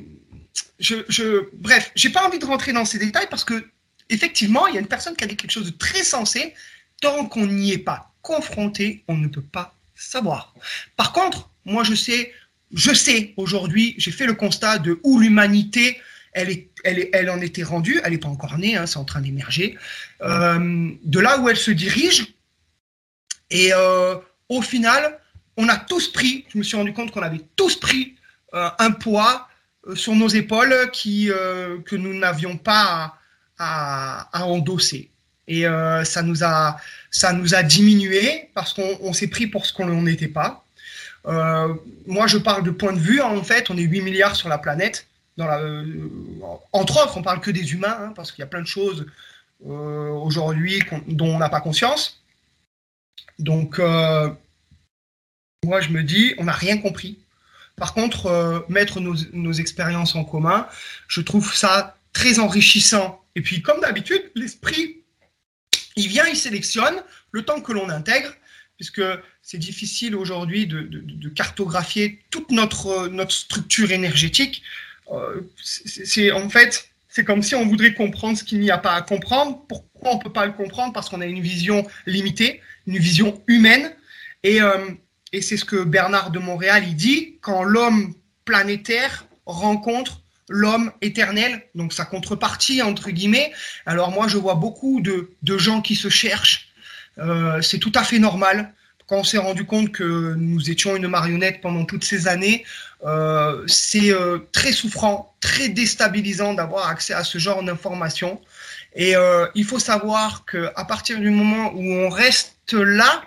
je, 0.80 0.96
je, 1.10 1.50
bref, 1.54 1.92
j'ai 1.96 2.10
pas 2.10 2.26
envie 2.26 2.40
de 2.40 2.46
rentrer 2.46 2.74
dans 2.74 2.86
ces 2.86 3.00
détails 3.00 3.28
parce 3.30 3.44
que, 3.44 3.66
effectivement, 4.10 4.68
il 4.68 4.76
y 4.76 4.78
a 4.78 4.82
une 4.82 4.88
personne 4.88 5.16
qui 5.16 5.24
a 5.24 5.28
dit 5.28 5.36
quelque 5.36 5.52
chose 5.52 5.66
de 5.66 5.78
très 5.78 6.04
sensé. 6.04 6.54
Tant 7.02 7.26
qu'on 7.26 7.48
n'y 7.48 7.74
est 7.74 7.80
pas 7.80 8.14
confronté, 8.22 9.04
on 9.10 9.18
ne 9.18 9.28
peut 9.28 9.42
pas 9.42 9.76
savoir. 9.96 10.54
Par 10.96 11.12
contre, 11.12 11.50
moi, 11.66 11.84
je 11.84 11.96
sais, 11.96 12.32
je 12.74 12.94
sais 12.94 13.34
aujourd'hui, 13.36 13.96
j'ai 13.98 14.12
fait 14.12 14.26
le 14.26 14.34
constat 14.34 14.80
de 14.80 15.00
où 15.04 15.20
l'humanité 15.20 16.00
elle, 16.34 16.50
est, 16.50 16.70
elle, 16.84 17.10
elle 17.14 17.30
en 17.30 17.40
était 17.42 17.64
rendue, 17.64 18.02
elle 18.04 18.12
n'est 18.12 18.18
pas 18.18 18.30
encore 18.30 18.58
née, 18.58 18.76
hein, 18.76 18.86
c'est 18.86 18.98
en 18.98 19.06
train 19.06 19.22
d'émerger, 19.22 19.78
euh, 20.22 20.90
de 21.04 21.20
là 21.20 21.40
où 21.40 21.50
elle 21.50 21.58
se 21.58 21.72
dirige. 21.72 22.34
Et 23.50 23.72
euh, 23.74 24.16
au 24.50 24.62
final, 24.62 25.20
on 25.58 25.70
a 25.70 25.78
tous 25.78 26.12
pris, 26.12 26.46
je 26.52 26.58
me 26.58 26.64
suis 26.64 26.76
rendu 26.76 26.94
compte 26.94 27.12
qu'on 27.12 27.22
avait 27.22 27.42
tous 27.56 27.76
pris 27.80 28.16
euh, 28.54 28.70
un 28.80 28.92
poids 28.92 29.48
sur 29.96 30.16
nos 30.16 30.30
épaules 30.30 30.90
qui, 30.94 31.30
que 31.86 31.96
nous 31.98 32.14
n'avions 32.14 32.58
pas 32.58 33.18
à, 33.60 34.30
à, 34.32 34.46
endosser. 34.46 35.10
Et 35.46 35.66
ça, 36.06 36.22
nous 36.22 36.42
a, 36.42 36.78
ça 37.12 37.34
nous 37.34 37.54
a 37.54 37.64
diminué 37.64 38.50
parce 38.56 38.72
qu'on 38.72 39.12
s'est 39.12 39.28
pris 39.28 39.46
pour 39.46 39.66
ce 39.66 39.74
qu'on 39.74 40.02
n'était 40.02 40.30
pas. 40.30 40.64
moi, 41.26 42.28
je 42.28 42.38
parle 42.38 42.64
de 42.64 42.72
point 42.72 42.94
de 42.94 43.00
vue. 43.00 43.20
En 43.20 43.44
fait, 43.44 43.70
on 43.70 43.78
est 43.78 43.82
8 43.82 44.02
milliards 44.04 44.38
sur 44.38 44.48
la 44.48 44.58
planète. 44.58 45.06
Euh, 45.40 46.10
entre 46.72 47.04
autres, 47.04 47.18
on 47.18 47.24
parle 47.24 47.42
que 47.42 47.52
des 47.52 47.74
humains, 47.74 47.98
hein, 48.00 48.14
parce 48.16 48.32
qu'il 48.32 48.42
y 48.42 48.44
a 48.44 48.48
plein 48.48 48.62
de 48.62 48.68
choses 48.68 49.06
euh, 49.66 50.10
aujourd'hui 50.10 50.84
dont 51.08 51.36
on 51.36 51.40
n'a 51.40 51.50
pas 51.50 51.62
conscience. 51.62 52.24
Donc, 53.40 53.80
euh, 53.80 54.30
moi, 55.66 55.82
je 55.82 55.90
me 55.90 56.04
dis, 56.04 56.36
on 56.38 56.46
n'a 56.46 56.54
rien 56.54 56.78
compris. 56.78 57.18
Par 57.76 57.94
contre, 57.96 58.66
mettre 58.70 59.00
nos, 59.00 59.54
expériences 59.54 60.16
en 60.16 60.24
commun, 60.24 60.68
je 61.08 61.22
trouve 61.22 61.56
ça 61.56 61.98
très 62.14 62.38
enrichissant. 62.38 63.24
Et 63.36 63.42
puis, 63.42 63.64
comme 63.64 63.82
d'habitude, 63.82 64.22
l'esprit, 64.36 65.02
il 65.96 66.08
vient, 66.08 66.28
il 66.28 66.36
sélectionne 66.36 67.02
le 67.32 67.44
temps 67.44 67.62
que 67.62 67.72
l'on 67.72 67.90
intègre, 67.90 68.32
puisque 68.78 69.02
c'est 69.42 69.58
difficile 69.58 70.16
aujourd'hui 70.16 70.68
de, 70.68 71.30
cartographier 71.30 72.24
toute 72.30 72.52
notre 72.52 73.32
structure 73.32 73.92
énergétique. 73.92 74.62
Euh, 75.12 75.42
c'est 75.62 76.32
en 76.32 76.50
fait, 76.50 76.90
c'est 77.10 77.24
comme 77.24 77.44
si 77.44 77.56
on 77.56 77.68
voudrait 77.68 77.94
comprendre 77.94 78.38
ce 78.38 78.44
qu'il 78.44 78.60
n'y 78.60 78.72
a 78.72 78.78
pas 78.78 78.94
à 78.94 79.02
comprendre. 79.02 79.64
Pourquoi 79.68 80.14
on 80.14 80.18
ne 80.18 80.24
peut 80.24 80.32
pas 80.32 80.46
le 80.46 80.54
comprendre? 80.54 80.94
Parce 80.94 81.10
qu'on 81.10 81.22
a 81.22 81.26
une 81.26 81.42
vision 81.42 81.86
limitée, 82.06 82.62
une 82.88 82.98
vision 82.98 83.42
humaine. 83.48 83.92
Et, 84.44 84.62
euh, 84.62 84.90
et 85.32 85.42
c'est 85.42 85.58
ce 85.58 85.66
que 85.66 85.84
Bernard 85.84 86.32
de 86.32 86.40
Montréal 86.40 86.84
il 86.88 86.96
dit 86.96 87.38
quand 87.42 87.64
l'homme 87.64 88.14
planétaire 88.46 89.26
rencontre 89.46 90.22
l'homme 90.50 90.92
éternel, 91.02 91.64
donc 91.74 91.94
sa 91.94 92.06
contrepartie 92.06 92.82
entre 92.82 93.12
guillemets. 93.12 93.52
Alors 93.86 94.12
moi, 94.12 94.28
je 94.28 94.38
vois 94.38 94.56
beaucoup 94.56 95.02
de, 95.02 95.32
de 95.42 95.58
gens 95.58 95.82
qui 95.82 95.96
se 95.96 96.10
cherchent. 96.10 96.70
Euh, 97.20 97.62
c'est 97.62 97.80
tout 97.80 97.92
à 97.96 98.04
fait 98.04 98.20
normal 98.20 98.74
quand 99.06 99.18
on 99.18 99.24
s'est 99.24 99.38
rendu 99.38 99.66
compte 99.66 99.92
que 99.92 100.34
nous 100.36 100.70
étions 100.70 100.96
une 100.96 101.08
marionnette 101.08 101.62
pendant 101.62 101.86
toutes 101.86 102.04
ces 102.04 102.28
années, 102.28 102.64
euh, 103.06 103.64
c'est 103.68 104.12
euh, 104.12 104.40
très 104.52 104.72
souffrant, 104.72 105.36
très 105.42 105.70
déstabilisant 105.70 106.54
d'avoir 106.54 106.88
accès 106.88 107.14
à 107.14 107.24
ce 107.24 107.38
genre 107.38 107.64
d'informations. 107.64 108.42
Et 108.96 109.16
euh, 109.16 109.48
il 109.56 109.66
faut 109.66 109.80
savoir 109.80 110.46
qu'à 110.46 110.86
partir 110.86 111.20
du 111.20 111.30
moment 111.30 111.74
où 111.74 111.82
on 111.82 112.10
reste 112.10 112.74
là, 112.74 113.24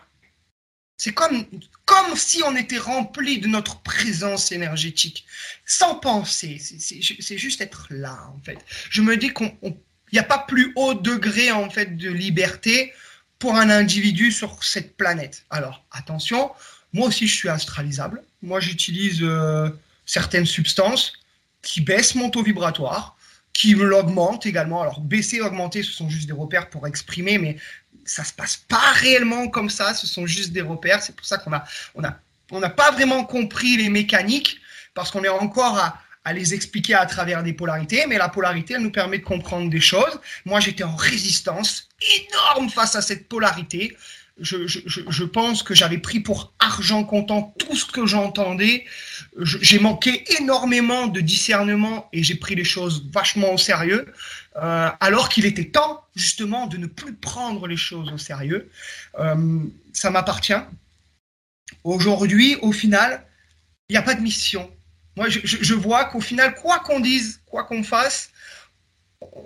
c'est 0.96 1.12
comme, 1.12 1.44
comme 1.84 2.16
si 2.16 2.42
on 2.42 2.56
était 2.56 2.78
rempli 2.78 3.38
de 3.38 3.48
notre 3.48 3.80
présence 3.80 4.50
énergétique, 4.50 5.26
sans 5.66 5.96
penser. 5.96 6.58
C'est 6.58 7.38
juste 7.38 7.60
être 7.60 7.88
là, 7.90 8.18
en 8.34 8.40
fait. 8.42 8.58
Je 8.88 9.02
me 9.02 9.16
dis 9.16 9.34
qu'il 9.34 9.52
n'y 10.12 10.18
a 10.18 10.22
pas 10.22 10.38
plus 10.38 10.72
haut 10.76 10.94
degré, 10.94 11.50
en 11.52 11.68
fait, 11.68 11.96
de 11.96 12.10
liberté 12.10 12.94
pour 13.38 13.56
un 13.56 13.68
individu 13.68 14.32
sur 14.32 14.64
cette 14.64 14.96
planète. 14.96 15.44
Alors, 15.50 15.84
attention, 15.90 16.50
moi 16.92 17.08
aussi 17.08 17.26
je 17.28 17.34
suis 17.34 17.48
astralisable. 17.48 18.22
Moi 18.42 18.60
j'utilise 18.60 19.22
euh, 19.22 19.68
certaines 20.04 20.46
substances 20.46 21.12
qui 21.62 21.80
baissent 21.80 22.14
mon 22.14 22.30
taux 22.30 22.42
vibratoire, 22.42 23.16
qui 23.52 23.74
l'augmentent 23.74 24.46
également. 24.46 24.82
Alors, 24.82 25.00
baisser, 25.00 25.40
augmenter, 25.40 25.82
ce 25.82 25.92
sont 25.92 26.08
juste 26.08 26.26
des 26.26 26.32
repères 26.32 26.70
pour 26.70 26.86
exprimer, 26.86 27.38
mais 27.38 27.56
ça 28.04 28.22
se 28.22 28.32
passe 28.32 28.56
pas 28.56 28.92
réellement 28.92 29.48
comme 29.48 29.70
ça. 29.70 29.94
Ce 29.94 30.06
sont 30.06 30.26
juste 30.26 30.52
des 30.52 30.60
repères. 30.60 31.02
C'est 31.02 31.16
pour 31.16 31.26
ça 31.26 31.38
qu'on 31.38 31.52
a, 31.52 31.64
on 31.94 32.04
a, 32.04 32.18
on 32.52 32.60
n'a 32.60 32.70
pas 32.70 32.92
vraiment 32.92 33.24
compris 33.24 33.76
les 33.76 33.88
mécaniques 33.88 34.60
parce 34.94 35.10
qu'on 35.10 35.24
est 35.24 35.28
encore 35.28 35.78
à, 35.78 36.00
à 36.24 36.32
les 36.32 36.54
expliquer 36.54 36.94
à 36.94 37.06
travers 37.06 37.42
des 37.42 37.52
polarités, 37.52 38.06
mais 38.06 38.18
la 38.18 38.28
polarité, 38.28 38.74
elle 38.74 38.82
nous 38.82 38.92
permet 38.92 39.18
de 39.18 39.24
comprendre 39.24 39.70
des 39.70 39.80
choses. 39.80 40.20
Moi, 40.44 40.60
j'étais 40.60 40.84
en 40.84 40.96
résistance 40.96 41.88
énorme 42.00 42.70
face 42.70 42.94
à 42.96 43.02
cette 43.02 43.28
polarité. 43.28 43.96
Je, 44.38 44.66
je, 44.66 44.80
je 44.86 45.24
pense 45.24 45.62
que 45.62 45.74
j'avais 45.74 45.96
pris 45.98 46.20
pour 46.20 46.52
argent 46.58 47.04
comptant 47.04 47.54
tout 47.58 47.74
ce 47.74 47.86
que 47.86 48.04
j'entendais. 48.04 48.84
J'ai 49.38 49.78
manqué 49.78 50.24
énormément 50.38 51.06
de 51.06 51.20
discernement 51.20 52.08
et 52.12 52.22
j'ai 52.22 52.34
pris 52.34 52.54
les 52.54 52.64
choses 52.64 53.08
vachement 53.10 53.54
au 53.54 53.58
sérieux, 53.58 54.12
euh, 54.56 54.90
alors 55.00 55.30
qu'il 55.30 55.46
était 55.46 55.70
temps 55.70 56.04
justement 56.14 56.66
de 56.66 56.76
ne 56.76 56.86
plus 56.86 57.14
prendre 57.14 57.66
les 57.66 57.78
choses 57.78 58.12
au 58.12 58.18
sérieux. 58.18 58.70
Euh, 59.18 59.60
ça 59.94 60.10
m'appartient. 60.10 60.52
Aujourd'hui, 61.82 62.56
au 62.60 62.72
final, 62.72 63.26
il 63.88 63.94
n'y 63.94 63.98
a 63.98 64.02
pas 64.02 64.14
de 64.14 64.20
mission 64.20 64.70
moi, 65.16 65.28
je, 65.30 65.74
vois 65.74 66.04
qu'au 66.04 66.20
final, 66.20 66.54
quoi 66.54 66.78
qu'on 66.80 67.00
dise, 67.00 67.40
quoi 67.46 67.64
qu'on 67.64 67.82
fasse, 67.82 68.30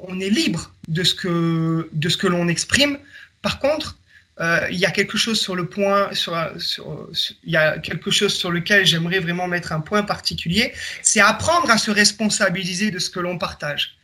on 0.02 0.18
est 0.18 0.28
libre 0.30 0.74
de 0.88 1.04
ce 1.04 1.14
que, 1.14 1.88
de 1.92 2.08
ce 2.08 2.16
que 2.16 2.26
l'on 2.26 2.48
exprime. 2.48 2.98
Par 3.40 3.60
contre, 3.60 3.96
euh, 4.40 4.66
il 4.70 4.78
y 4.78 4.86
a 4.86 4.90
quelque 4.90 5.18
chose 5.18 5.40
sur 5.40 5.54
le 5.54 5.68
point, 5.68 6.10
il 6.12 7.50
y 7.50 7.56
a 7.56 7.78
quelque 7.78 8.10
chose 8.10 8.34
sur 8.34 8.50
lequel 8.50 8.86
j'aimerais 8.86 9.20
vraiment 9.20 9.46
mettre 9.46 9.72
un 9.72 9.80
point 9.80 10.02
particulier, 10.02 10.72
c'est 11.02 11.20
apprendre 11.20 11.70
à 11.70 11.78
se 11.78 11.90
responsabiliser 11.90 12.90
de 12.90 12.98
ce 12.98 13.10
que 13.10 13.20
l'on 13.20 13.38
partage. 13.38 13.96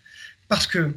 Parce 0.48 0.66
que 0.66 0.94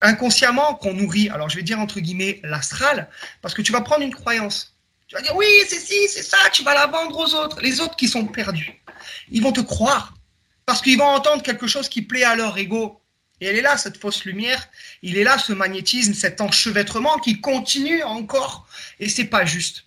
inconsciemment, 0.00 0.74
qu'on 0.74 0.94
nourrit, 0.94 1.28
alors 1.30 1.48
je 1.48 1.56
vais 1.56 1.62
dire 1.62 1.80
entre 1.80 2.00
guillemets 2.00 2.40
l'astral, 2.44 3.08
parce 3.42 3.54
que 3.54 3.62
tu 3.62 3.72
vas 3.72 3.80
prendre 3.80 4.02
une 4.02 4.14
croyance. 4.14 4.74
Tu 5.08 5.14
vas 5.14 5.22
dire 5.22 5.36
oui, 5.36 5.46
c'est 5.68 5.78
ci, 5.78 6.08
c'est 6.08 6.22
ça, 6.22 6.38
tu 6.52 6.64
vas 6.64 6.74
la 6.74 6.86
vendre 6.86 7.16
aux 7.18 7.34
autres, 7.34 7.60
les 7.60 7.80
autres 7.80 7.96
qui 7.96 8.08
sont 8.08 8.26
perdus 8.26 8.82
ils 9.30 9.42
vont 9.42 9.52
te 9.52 9.60
croire 9.60 10.14
parce 10.64 10.82
qu'ils 10.82 10.98
vont 10.98 11.04
entendre 11.04 11.42
quelque 11.42 11.66
chose 11.66 11.88
qui 11.88 12.02
plaît 12.02 12.24
à 12.24 12.34
leur 12.34 12.58
ego. 12.58 13.00
Et 13.40 13.46
elle 13.46 13.56
est 13.56 13.62
là, 13.62 13.76
cette 13.76 13.98
fausse 13.98 14.24
lumière, 14.24 14.68
il 15.02 15.18
est 15.18 15.24
là, 15.24 15.38
ce 15.38 15.52
magnétisme, 15.52 16.14
cet 16.14 16.40
enchevêtrement 16.40 17.18
qui 17.18 17.40
continue 17.40 18.02
encore. 18.02 18.66
Et 18.98 19.08
c'est 19.08 19.26
pas 19.26 19.44
juste. 19.44 19.84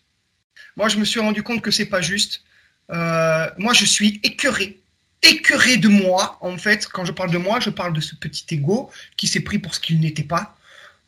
Moi, 0.76 0.88
je 0.88 0.98
me 0.98 1.06
suis 1.06 1.20
rendu 1.20 1.44
compte 1.44 1.62
que 1.62 1.72
c'est 1.72 1.88
pas 1.88 2.02
juste. 2.02 2.44
Euh, 2.92 3.50
moi, 3.58 3.74
je 3.74 3.86
suis 3.86 4.20
écœuré. 4.24 4.80
Écœuré 5.22 5.78
de 5.78 5.88
moi, 5.88 6.38
en 6.42 6.58
fait. 6.58 6.88
Quand 6.88 7.06
je 7.06 7.12
parle 7.12 7.32
de 7.32 7.38
moi, 7.38 7.60
je 7.60 7.70
parle 7.70 7.94
de 7.94 8.02
ce 8.02 8.16
petit 8.16 8.46
ego 8.52 8.90
qui 9.18 9.28
s'est 9.28 9.42
pris 9.42 9.60
pour 9.60 9.76
ce 9.76 9.80
qu'il 9.80 10.00
n'était 10.00 10.24
pas. 10.24 10.56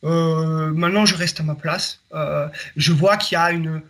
Euh, 0.04 0.72
maintenant, 0.74 1.06
je 1.06 1.16
reste 1.16 1.40
à 1.40 1.44
ma 1.44 1.56
place. 1.56 2.00
Euh, 2.14 2.48
je 2.76 2.92
vois 2.92 3.18
qu'il 3.18 3.36
y 3.36 3.40
a 3.40 3.52
une, 3.52 3.82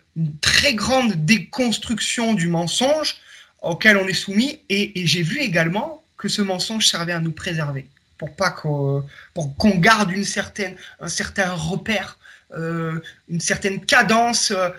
très 0.41 0.73
grande 0.73 1.25
déconstruction 1.25 2.33
du 2.33 2.47
mensonge 2.47 3.15
auquel 3.61 3.97
on 3.97 4.07
est 4.07 4.13
soumis. 4.13 4.59
Et, 4.69 4.91
j'ai 5.07 5.23
vu 5.23 5.39
également 5.39 6.03
que 6.17 6.27
ce 6.27 6.41
mensonge 6.41 6.85
servait 6.85 7.13
à 7.13 7.19
nous 7.19 7.31
préserver, 7.31 7.87
pour 8.21 8.35
pas 8.35 8.51
qu'on 8.51 9.03
qu'on 9.33 9.75
garde 9.79 10.11
une 10.11 10.23
certaine, 10.23 10.75
un 10.99 11.07
certain 11.07 11.51
repère, 11.53 12.19
euh, 12.55 12.99
une 13.27 13.39
certaine 13.39 13.83
cadence 13.83 14.51
euh, 14.51 14.69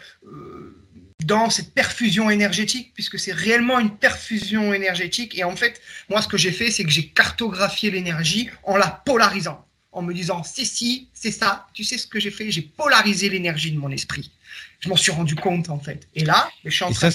dans 1.24 1.50
cette 1.50 1.74
perfusion 1.74 2.30
énergétique, 2.30 2.92
puisque 2.94 3.18
c'est 3.18 3.32
réellement 3.32 3.80
une 3.80 3.96
perfusion 3.96 4.72
énergétique. 4.72 5.36
Et 5.36 5.42
en 5.42 5.56
fait, 5.56 5.80
moi, 6.08 6.22
ce 6.22 6.28
que 6.28 6.36
j'ai 6.36 6.52
fait, 6.52 6.70
c'est 6.70 6.84
que 6.84 6.90
j'ai 6.90 7.08
cartographié 7.08 7.90
l'énergie 7.90 8.48
en 8.62 8.76
la 8.76 9.02
polarisant, 9.04 9.66
en 9.90 10.02
me 10.02 10.14
disant, 10.14 10.44
c'est 10.44 10.64
ci, 10.64 11.08
c'est 11.12 11.32
ça. 11.32 11.66
Tu 11.74 11.82
sais 11.82 11.98
ce 11.98 12.06
que 12.06 12.20
j'ai 12.20 12.30
fait 12.30 12.48
J'ai 12.52 12.62
polarisé 12.62 13.28
l'énergie 13.28 13.72
de 13.72 13.78
mon 13.78 13.90
esprit. 13.90 14.30
Je 14.78 14.88
m'en 14.88 14.96
suis 14.96 15.10
rendu 15.10 15.34
compte, 15.34 15.68
en 15.68 15.80
fait. 15.80 16.06
Et 16.14 16.24
là, 16.24 16.48
je 16.64 16.70
suis 16.70 16.84
en 16.84 16.92
train 16.92 17.10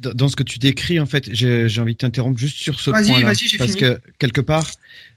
dans 0.00 0.28
ce 0.28 0.36
que 0.36 0.42
tu 0.42 0.58
décris, 0.58 0.98
en 0.98 1.06
fait, 1.06 1.28
j'ai 1.32 1.80
envie 1.80 1.92
de 1.92 1.98
t'interrompre 1.98 2.38
juste 2.38 2.56
sur 2.56 2.80
ce 2.80 2.90
point-là. 2.90 3.32
Parce 3.58 3.76
que 3.76 4.00
quelque 4.18 4.40
part, 4.40 4.66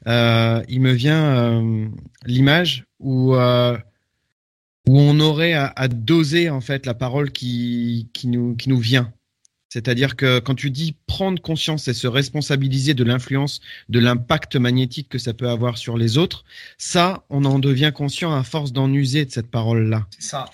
euh, 0.08 0.62
il 0.70 0.82
me 0.82 0.92
vient 0.92 1.24
euh, 1.24 1.88
l'image 2.26 2.86
où, 3.00 3.36
euh, 3.36 3.78
où 4.88 5.00
on 5.00 5.20
aurait 5.20 5.54
à, 5.54 5.72
à, 5.76 5.88
doser 5.88 6.50
en 6.50 6.62
fait 6.62 6.86
la 6.86 6.94
parole 6.94 7.32
qui, 7.32 8.10
qui, 8.14 8.28
nous, 8.28 8.56
qui 8.56 8.70
nous 8.70 8.80
vient. 8.80 9.12
C'est-à-dire 9.70 10.16
que 10.16 10.38
quand 10.38 10.54
tu 10.54 10.70
dis 10.70 10.96
prendre 11.08 11.42
conscience 11.42 11.88
et 11.88 11.96
se 11.96 12.06
responsabiliser 12.06 12.94
de 12.94 13.04
l'influence, 13.04 13.60
de 13.90 13.98
l'impact 13.98 14.56
magnétique 14.56 15.10
que 15.10 15.18
ça 15.18 15.34
peut 15.34 15.50
avoir 15.50 15.80
sur 15.80 15.98
les 15.98 16.20
autres, 16.20 16.44
ça, 16.78 17.24
on 17.32 17.44
en 17.44 17.58
devient 17.58 17.92
conscient 17.92 18.32
à 18.36 18.44
force 18.44 18.72
d'en 18.72 18.94
user 18.94 19.26
de 19.26 19.32
cette 19.32 19.50
parole-là. 19.50 20.06
C'est 20.12 20.30
ça. 20.30 20.46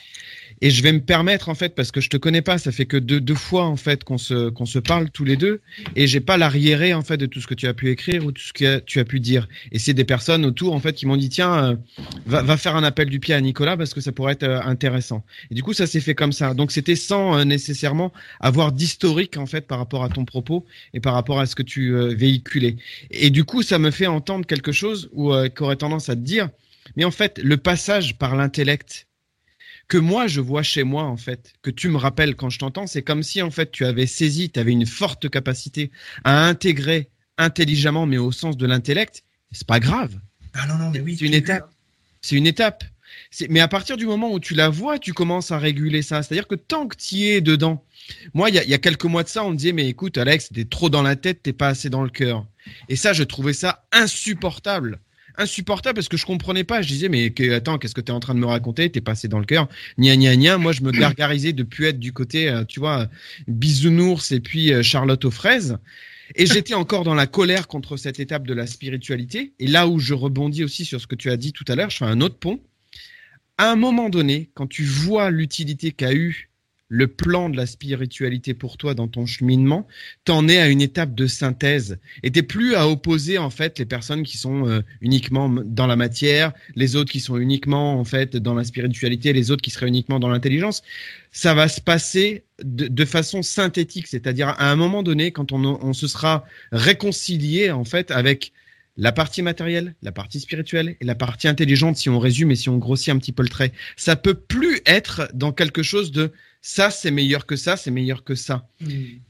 Et 0.62 0.72
je 0.72 0.84
vais 0.84 0.92
me 0.92 1.00
permettre 1.00 1.48
en 1.48 1.56
fait 1.56 1.74
parce 1.74 1.92
que 1.92 2.02
je 2.02 2.10
te 2.10 2.18
connais 2.18 2.42
pas, 2.42 2.58
ça 2.58 2.72
fait 2.72 2.86
que 2.86 2.98
deux, 2.98 3.22
deux 3.22 3.36
fois 3.36 3.66
en 3.66 3.78
fait 3.78 4.04
qu'on 4.04 4.18
se 4.18 4.50
qu'on 4.50 4.66
se 4.66 4.80
parle 4.80 5.10
tous 5.10 5.24
les 5.24 5.38
deux 5.38 5.62
et 5.96 6.06
j'ai 6.06 6.20
pas 6.20 6.38
l'arriéré 6.38 6.94
en 6.94 7.02
fait 7.02 7.18
de 7.18 7.26
tout 7.26 7.40
ce 7.40 7.48
que 7.48 7.54
tu 7.54 7.68
as 7.68 7.74
pu 7.74 7.90
écrire 7.90 8.26
ou 8.26 8.32
tout 8.32 8.42
ce 8.42 8.52
que 8.52 8.80
tu 8.80 9.00
as 9.00 9.06
pu 9.06 9.20
dire. 9.20 9.48
Et 9.72 9.80
c'est 9.80 9.94
des 9.94 10.04
personnes 10.04 10.46
autour 10.46 10.74
en 10.74 10.80
fait 10.80 10.94
qui 10.94 11.06
m'ont 11.06 11.16
dit 11.16 11.30
tiens 11.30 11.64
euh, 11.64 11.76
va, 12.26 12.42
va 12.42 12.58
faire 12.58 12.76
un 12.76 12.84
appel 12.84 13.10
du 13.10 13.20
pied 13.20 13.34
à 13.34 13.42
Nicolas 13.42 13.78
parce 13.78 13.94
que 13.94 14.02
ça 14.02 14.12
pourrait 14.12 14.34
être 14.34 14.44
euh, 14.44 14.62
intéressant. 14.62 15.24
Et 15.50 15.56
du 15.56 15.64
coup 15.64 15.74
ça 15.74 15.88
s'est 15.88 16.02
fait 16.02 16.16
comme 16.16 16.34
ça. 16.34 16.54
Donc 16.54 16.72
c'était 16.72 16.98
sans 16.98 17.38
euh, 17.38 17.44
nécessairement 17.46 18.12
avoir 18.42 18.74
d'historique 18.74 19.38
en 19.38 19.46
fait 19.46 19.66
par 19.66 19.78
rapport 19.78 20.04
à 20.04 20.10
ton 20.10 20.26
propos 20.26 20.66
et 20.94 21.00
par 21.00 21.14
rapport 21.14 21.40
à 21.40 21.46
ce 21.46 21.56
que 21.56 21.64
tu 21.64 21.94
véhiculais. 22.16 22.76
Et 23.12 23.30
du 23.30 23.46
coup 23.46 23.62
ça 23.64 23.80
me 23.80 23.92
fait 23.92 24.08
entendre 24.08 24.46
quelque 24.46 24.72
chose 24.72 25.10
ou 25.14 25.34
qui 25.56 25.64
aurait 25.64 25.76
tendance 25.78 26.10
à 26.10 26.16
te 26.16 26.22
dire 26.22 26.50
mais 26.96 27.06
en 27.06 27.12
fait 27.12 27.40
le 27.44 27.58
passage 27.58 28.18
par 28.18 28.36
l'intellect 28.36 29.09
que 29.90 29.98
moi 29.98 30.28
je 30.28 30.40
vois 30.40 30.64
chez 30.64 30.84
moi 30.84 31.04
en 31.04 31.18
fait, 31.18 31.54
que 31.62 31.72
tu 31.72 31.90
me 31.90 31.98
rappelles 31.98 32.36
quand 32.36 32.50
je 32.50 32.60
t'entends, 32.60 32.88
c'est 32.88 33.02
comme 33.02 33.24
si 33.24 33.42
en 33.42 33.52
fait 33.52 33.72
tu 33.72 33.86
avais 33.86 34.06
saisi, 34.06 34.50
tu 34.50 34.60
avais 34.60 34.72
une 34.72 34.86
forte 34.86 35.30
capacité 35.30 35.92
à 36.24 36.46
intégrer 36.46 37.10
intelligemment, 37.38 38.06
mais 38.06 38.18
au 38.18 38.32
sens 38.32 38.56
de 38.56 38.66
l'intellect. 38.66 39.24
C'est 39.52 39.68
pas 39.68 39.80
grave. 39.80 40.16
Ah 40.54 40.68
non 40.68 40.76
non 40.76 40.92
mais 40.92 41.02
oui. 41.02 41.18
C'est 41.18 41.26
une 41.26 41.34
étape. 41.34 41.70
C'est 42.22 42.36
une 42.36 42.48
étape. 42.48 42.84
Mais 43.50 43.60
à 43.60 43.68
partir 43.68 43.98
du 43.98 44.06
moment 44.06 44.32
où 44.32 44.40
tu 44.40 44.54
la 44.54 44.70
vois, 44.70 45.00
tu 45.00 45.14
commences 45.14 45.52
à 45.52 45.58
réguler 45.58 46.04
ça. 46.04 46.22
C'est-à-dire 46.22 46.48
que 46.48 46.56
tant 46.56 46.88
que 46.88 46.96
tu 46.96 47.24
es 47.24 47.42
dedans, 47.42 47.84
moi, 48.36 48.50
il 48.50 48.56
y 48.56 48.60
a, 48.60 48.64
y 48.64 48.74
a, 48.74 48.78
quelques 48.78 49.06
mois 49.06 49.24
de 49.24 49.30
ça, 49.30 49.44
on 49.44 49.52
me 49.52 49.56
disait, 49.56 49.72
mais 49.72 49.88
écoute, 49.88 50.18
Alex, 50.18 50.50
t'es 50.54 50.66
trop 50.66 50.90
dans 50.90 51.02
la 51.02 51.16
tête, 51.16 51.42
t'es 51.42 51.54
pas 51.54 51.70
assez 51.70 51.90
dans 51.90 52.04
le 52.04 52.10
cœur. 52.10 52.46
Et 52.88 52.96
ça, 52.96 53.14
je 53.14 53.24
trouvais 53.24 53.54
ça 53.54 53.86
insupportable 53.92 55.00
insupportable 55.40 55.96
parce 55.96 56.10
que 56.10 56.18
je 56.18 56.26
comprenais 56.26 56.64
pas. 56.64 56.82
Je 56.82 56.88
disais, 56.88 57.10
mais 57.10 57.34
attends, 57.54 57.78
qu'est-ce 57.78 57.96
que 57.96 58.02
tu 58.02 58.12
es 58.12 58.16
en 58.16 58.20
train 58.20 58.36
de 58.36 58.40
me 58.40 58.46
raconter? 58.46 58.90
T'es 58.92 59.02
passé 59.02 59.28
dans 59.28 59.40
le 59.40 59.46
cœur. 59.46 59.68
Nia, 59.98 60.16
nia, 60.16 60.36
nia. 60.36 60.58
Moi, 60.58 60.72
je 60.72 60.82
me 60.82 60.92
gargarisais 61.00 61.54
de 61.54 61.64
plus 61.64 61.86
être 61.88 62.00
du 62.00 62.14
côté, 62.14 62.50
euh, 62.50 62.64
tu 62.66 62.80
vois, 62.80 63.08
bisounours 63.48 64.32
et 64.32 64.40
puis 64.40 64.74
euh, 64.74 64.84
Charlotte 64.84 65.24
aux 65.26 65.32
fraises. 65.32 65.78
Et 66.36 66.46
j'étais 66.46 66.76
encore 66.76 67.04
dans 67.04 67.16
la 67.16 67.26
colère 67.26 67.68
contre 67.68 67.98
cette 67.98 68.20
étape 68.20 68.46
de 68.46 68.54
la 68.54 68.68
spiritualité. 68.68 69.54
Et 69.60 69.66
là 69.66 69.88
où 69.88 70.00
je 70.00 70.14
rebondis 70.14 70.64
aussi 70.64 70.86
sur 70.86 71.02
ce 71.02 71.08
que 71.08 71.16
tu 71.16 71.32
as 71.32 71.38
dit 71.38 71.54
tout 71.54 71.66
à 71.68 71.76
l'heure, 71.76 71.90
je 71.90 71.98
fais 71.98 72.06
un 72.06 72.22
autre 72.22 72.38
pont. 72.38 72.60
À 73.58 73.72
un 73.72 73.76
moment 73.76 74.10
donné, 74.10 74.52
quand 74.54 74.68
tu 74.68 74.84
vois 74.84 75.32
l'utilité 75.32 75.92
qu'a 75.92 76.14
eu 76.14 76.49
le 76.90 77.08
plan 77.08 77.50
de 77.50 77.56
la 77.56 77.68
spiritualité 77.68 78.54
pour 78.56 78.78
toi 78.78 78.96
dans 78.96 79.08
ton 79.08 79.28
cheminement, 79.28 79.88
t'en 80.26 80.48
es 80.48 80.58
à 80.58 80.68
une 80.68 80.82
étape 80.82 81.14
de 81.14 81.28
synthèse 81.28 82.00
et 82.24 82.32
t'es 82.32 82.42
plus 82.42 82.76
à 82.76 82.90
opposer 82.90 83.38
en 83.38 83.52
fait 83.52 83.78
les 83.78 83.86
personnes 83.86 84.24
qui 84.24 84.38
sont 84.38 84.68
euh, 84.68 84.82
uniquement 85.00 85.50
dans 85.50 85.86
la 85.86 85.96
matière, 85.96 86.52
les 86.76 86.96
autres 86.96 87.12
qui 87.12 87.20
sont 87.20 87.38
uniquement 87.38 88.00
en 88.00 88.04
fait 88.04 88.36
dans 88.36 88.56
la 88.56 88.64
spiritualité, 88.64 89.34
les 89.34 89.52
autres 89.52 89.62
qui 89.62 89.70
seraient 89.70 89.88
uniquement 89.88 90.20
dans 90.20 90.30
l'intelligence. 90.30 90.82
Ça 91.32 91.54
va 91.54 91.68
se 91.68 91.80
passer 91.80 92.44
de, 92.64 93.06
façon 93.06 93.44
synthétique, 93.44 94.08
c'est-à-dire 94.08 94.50
à 94.50 94.72
un 94.72 94.76
moment 94.76 95.04
donné 95.04 95.32
quand 95.32 95.52
on, 95.52 95.64
on 95.64 95.94
se 95.94 96.08
sera 96.08 96.44
réconcilié 96.72 97.72
en 97.72 97.86
fait 97.86 98.10
avec 98.10 98.52
la 99.00 99.14
partie 99.14 99.42
matérielle, 99.42 99.96
la 100.02 100.12
partie 100.12 100.42
spirituelle 100.42 100.98
et 101.00 101.06
la 101.06 101.16
partie 101.16 101.48
intelligente, 101.48 101.96
si 101.96 102.10
on 102.10 102.20
résume 102.20 102.52
et 102.52 102.56
si 102.56 102.68
on 102.68 102.78
grossit 102.78 103.10
un 103.10 103.18
petit 103.18 103.32
peu 103.32 103.44
le 103.44 103.50
trait. 103.50 103.72
Ça 103.96 104.18
peut 104.18 104.34
plus 104.34 104.82
être 104.86 105.30
dans 105.34 105.54
quelque 105.54 105.84
chose 105.84 106.12
de 106.12 106.34
ça, 106.62 106.92
c'est 106.92 107.12
meilleur 107.12 107.46
que 107.46 107.56
ça, 107.56 107.78
c'est 107.78 107.92
meilleur 107.92 108.24
que 108.24 108.36
ça. 108.36 108.68
Mm. 108.82 108.90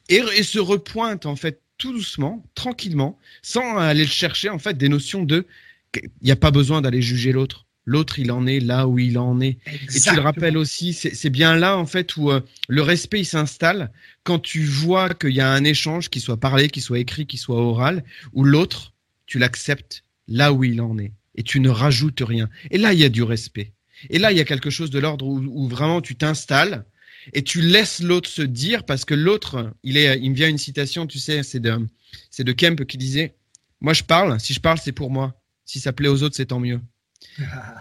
Et, 0.10 0.44
se 0.44 0.60
repointe, 0.60 1.26
en 1.26 1.36
fait, 1.36 1.62
tout 1.78 1.94
doucement, 1.94 2.44
tranquillement, 2.56 3.18
sans 3.42 3.78
aller 3.78 4.08
chercher, 4.08 4.50
en 4.50 4.60
fait, 4.60 4.78
des 4.78 4.90
notions 4.90 5.24
de, 5.24 5.46
il 5.96 6.10
n'y 6.24 6.32
a 6.32 6.36
pas 6.36 6.52
besoin 6.52 6.82
d'aller 6.82 7.02
juger 7.02 7.32
l'autre. 7.32 7.66
L'autre, 7.86 8.20
il 8.20 8.32
en 8.32 8.46
est 8.46 8.60
là 8.60 8.88
où 8.88 9.00
il 9.00 9.18
en 9.18 9.42
est. 9.42 9.58
Et 9.96 10.00
tu 10.00 10.14
le 10.14 10.22
rappelles 10.22 10.58
aussi, 10.58 10.94
c'est 10.94 11.30
bien 11.30 11.56
là, 11.56 11.78
en 11.78 11.88
fait, 11.88 12.18
où 12.18 12.30
euh, 12.30 12.42
le 12.68 12.84
respect, 12.84 13.22
il 13.22 13.26
s'installe 13.26 13.92
quand 14.24 14.38
tu 14.38 14.64
vois 14.64 15.14
qu'il 15.14 15.32
y 15.32 15.42
a 15.42 15.52
un 15.52 15.64
échange, 15.64 16.10
qui 16.10 16.20
soit 16.20 16.40
parlé, 16.40 16.70
qui 16.70 16.82
soit 16.82 17.00
écrit, 17.00 17.26
qui 17.26 17.38
soit 17.38 17.60
oral, 17.60 18.04
où 18.34 18.44
l'autre, 18.44 18.94
tu 19.26 19.40
l'acceptes 19.40 20.04
là 20.28 20.54
où 20.54 20.64
il 20.64 20.82
en 20.82 21.00
est 21.00 21.14
et 21.36 21.44
tu 21.44 21.60
ne 21.60 21.70
rajoutes 21.70 22.22
rien. 22.22 22.50
Et 22.70 22.78
là, 22.78 22.94
il 22.94 23.00
y 23.00 23.04
a 23.06 23.10
du 23.10 23.24
respect. 23.24 23.72
Et 24.10 24.20
là, 24.20 24.32
il 24.32 24.38
y 24.38 24.42
a 24.42 24.46
quelque 24.46 24.70
chose 24.70 24.92
de 24.92 25.00
l'ordre 25.00 25.26
où, 25.26 25.40
où 25.40 25.68
vraiment 25.68 26.02
tu 26.02 26.16
t'installes 26.16 26.86
et 27.34 27.44
tu 27.44 27.62
laisses 27.62 28.02
l'autre 28.02 28.30
se 28.30 28.42
dire 28.42 28.86
parce 28.86 29.06
que 29.06 29.14
l'autre, 29.14 29.74
il 29.84 29.98
est, 29.98 30.20
il 30.20 30.32
me 30.32 30.36
vient 30.36 30.50
une 30.50 30.58
citation, 30.58 31.08
tu 31.08 31.20
sais, 31.20 31.44
c'est 31.44 31.60
de, 31.60 31.78
c'est 32.30 32.44
de 32.44 32.52
Kemp 32.52 32.86
qui 32.86 32.98
disait, 32.98 33.36
moi 33.82 33.94
je 33.94 34.04
parle, 34.04 34.40
si 34.40 34.54
je 34.54 34.60
parle 34.60 34.78
c'est 34.78 34.92
pour 34.92 35.12
moi, 35.12 35.42
si 35.66 35.80
ça 35.80 35.94
plaît 35.94 36.10
aux 36.10 36.24
autres 36.24 36.36
c'est 36.36 36.48
tant 36.48 36.60
mieux. 36.60 36.80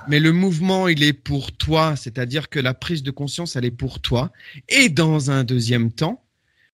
Mais 0.08 0.20
le 0.20 0.32
mouvement, 0.32 0.88
il 0.88 1.02
est 1.02 1.12
pour 1.12 1.52
toi, 1.52 1.96
c'est-à-dire 1.96 2.48
que 2.48 2.58
la 2.58 2.74
prise 2.74 3.02
de 3.02 3.10
conscience, 3.10 3.56
elle 3.56 3.64
est 3.64 3.70
pour 3.70 4.00
toi. 4.00 4.32
Et 4.68 4.88
dans 4.88 5.30
un 5.30 5.44
deuxième 5.44 5.92
temps, 5.92 6.24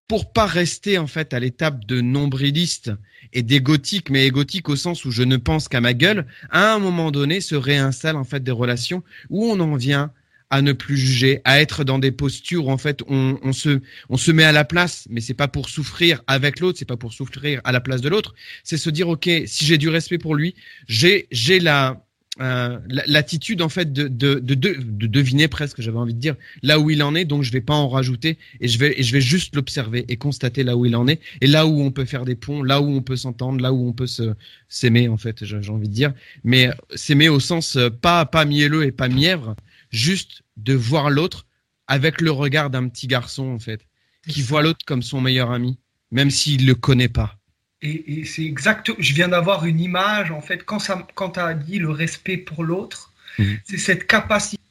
pour 0.08 0.32
pas 0.32 0.46
rester 0.46 0.98
en 0.98 1.06
fait 1.06 1.32
à 1.32 1.40
l'étape 1.40 1.84
de 1.86 2.00
nombriliste 2.00 2.92
et 3.32 3.42
d'égotique, 3.42 4.10
mais 4.10 4.26
égotique 4.26 4.68
au 4.68 4.76
sens 4.76 5.04
où 5.04 5.10
je 5.10 5.22
ne 5.22 5.36
pense 5.36 5.68
qu'à 5.68 5.80
ma 5.80 5.94
gueule, 5.94 6.26
à 6.50 6.74
un 6.74 6.78
moment 6.78 7.10
donné 7.10 7.40
se 7.40 7.54
réinstallent 7.54 8.16
en 8.16 8.24
fait 8.24 8.42
des 8.42 8.50
relations 8.50 9.02
où 9.30 9.46
on 9.46 9.60
en 9.60 9.76
vient 9.76 10.12
à 10.54 10.62
ne 10.62 10.72
plus 10.72 10.96
juger, 10.96 11.40
à 11.44 11.60
être 11.60 11.82
dans 11.82 11.98
des 11.98 12.12
postures 12.12 12.66
où 12.66 12.70
en 12.70 12.78
fait 12.78 13.02
on, 13.08 13.40
on 13.42 13.52
se 13.52 13.80
on 14.08 14.16
se 14.16 14.30
met 14.30 14.44
à 14.44 14.52
la 14.52 14.64
place, 14.64 15.08
mais 15.10 15.20
c'est 15.20 15.34
pas 15.34 15.48
pour 15.48 15.68
souffrir 15.68 16.22
avec 16.28 16.60
l'autre, 16.60 16.78
c'est 16.78 16.84
pas 16.84 16.96
pour 16.96 17.12
souffrir 17.12 17.60
à 17.64 17.72
la 17.72 17.80
place 17.80 18.00
de 18.00 18.08
l'autre, 18.08 18.36
c'est 18.62 18.76
se 18.76 18.88
dire 18.88 19.08
ok 19.08 19.28
si 19.46 19.64
j'ai 19.64 19.78
du 19.78 19.88
respect 19.88 20.18
pour 20.18 20.36
lui, 20.36 20.54
j'ai 20.86 21.26
j'ai 21.32 21.58
la 21.58 22.04
euh, 22.40 22.78
l'attitude 22.88 23.62
en 23.62 23.68
fait 23.68 23.92
de, 23.92 24.08
de, 24.08 24.34
de, 24.40 24.54
de, 24.54 25.06
deviner 25.06 25.46
presque, 25.46 25.80
j'avais 25.80 25.98
envie 25.98 26.14
de 26.14 26.18
dire, 26.18 26.34
là 26.64 26.80
où 26.80 26.90
il 26.90 27.00
en 27.04 27.14
est, 27.14 27.24
donc 27.24 27.44
je 27.44 27.52
vais 27.52 27.60
pas 27.60 27.74
en 27.74 27.88
rajouter 27.88 28.38
et 28.60 28.66
je 28.66 28.76
vais, 28.76 28.98
et 28.98 29.04
je 29.04 29.12
vais 29.12 29.20
juste 29.20 29.54
l'observer 29.54 30.04
et 30.08 30.16
constater 30.16 30.64
là 30.64 30.76
où 30.76 30.84
il 30.84 30.96
en 30.96 31.06
est. 31.06 31.20
Et 31.40 31.46
là 31.46 31.64
où 31.64 31.80
on 31.80 31.92
peut 31.92 32.04
faire 32.04 32.24
des 32.24 32.34
ponts, 32.34 32.64
là 32.64 32.80
où 32.80 32.88
on 32.88 33.02
peut 33.02 33.14
s'entendre, 33.14 33.60
là 33.60 33.72
où 33.72 33.86
on 33.86 33.92
peut 33.92 34.08
se 34.08 34.34
s'aimer 34.68 35.06
en 35.08 35.16
fait, 35.16 35.44
j'ai 35.44 35.70
envie 35.70 35.88
de 35.88 35.94
dire, 35.94 36.12
mais 36.42 36.70
s'aimer 36.96 37.28
au 37.28 37.38
sens 37.38 37.76
euh, 37.76 37.88
pas 37.88 38.26
pas 38.26 38.44
mielleux 38.44 38.84
et 38.84 38.90
pas 38.90 39.08
mièvre, 39.08 39.54
juste 39.94 40.42
de 40.56 40.74
voir 40.74 41.10
l'autre 41.10 41.46
avec 41.86 42.20
le 42.20 42.30
regard 42.30 42.70
d'un 42.70 42.88
petit 42.88 43.06
garçon 43.06 43.48
en 43.48 43.58
fait, 43.58 43.86
qui 44.28 44.42
voit 44.42 44.62
l'autre 44.62 44.84
comme 44.86 45.02
son 45.02 45.20
meilleur 45.20 45.50
ami, 45.50 45.78
même 46.10 46.30
s'il 46.30 46.66
le 46.66 46.74
connaît 46.74 47.08
pas. 47.08 47.38
Et, 47.82 48.24
c'est 48.24 48.44
exact. 48.44 48.90
Je 48.98 49.12
viens 49.12 49.28
d'avoir 49.28 49.66
une 49.66 49.78
image, 49.78 50.30
en 50.30 50.40
fait, 50.40 50.64
quand, 50.64 50.78
ça, 50.78 51.06
quand 51.14 51.30
tu 51.30 51.40
as 51.40 51.52
dit 51.52 51.78
le 51.78 51.90
respect 51.90 52.38
pour 52.38 52.64
l'autre, 52.64 53.12
mhm. 53.38 53.58
c'est 53.64 53.76
cette 53.76 54.06
capacité, 54.06 54.62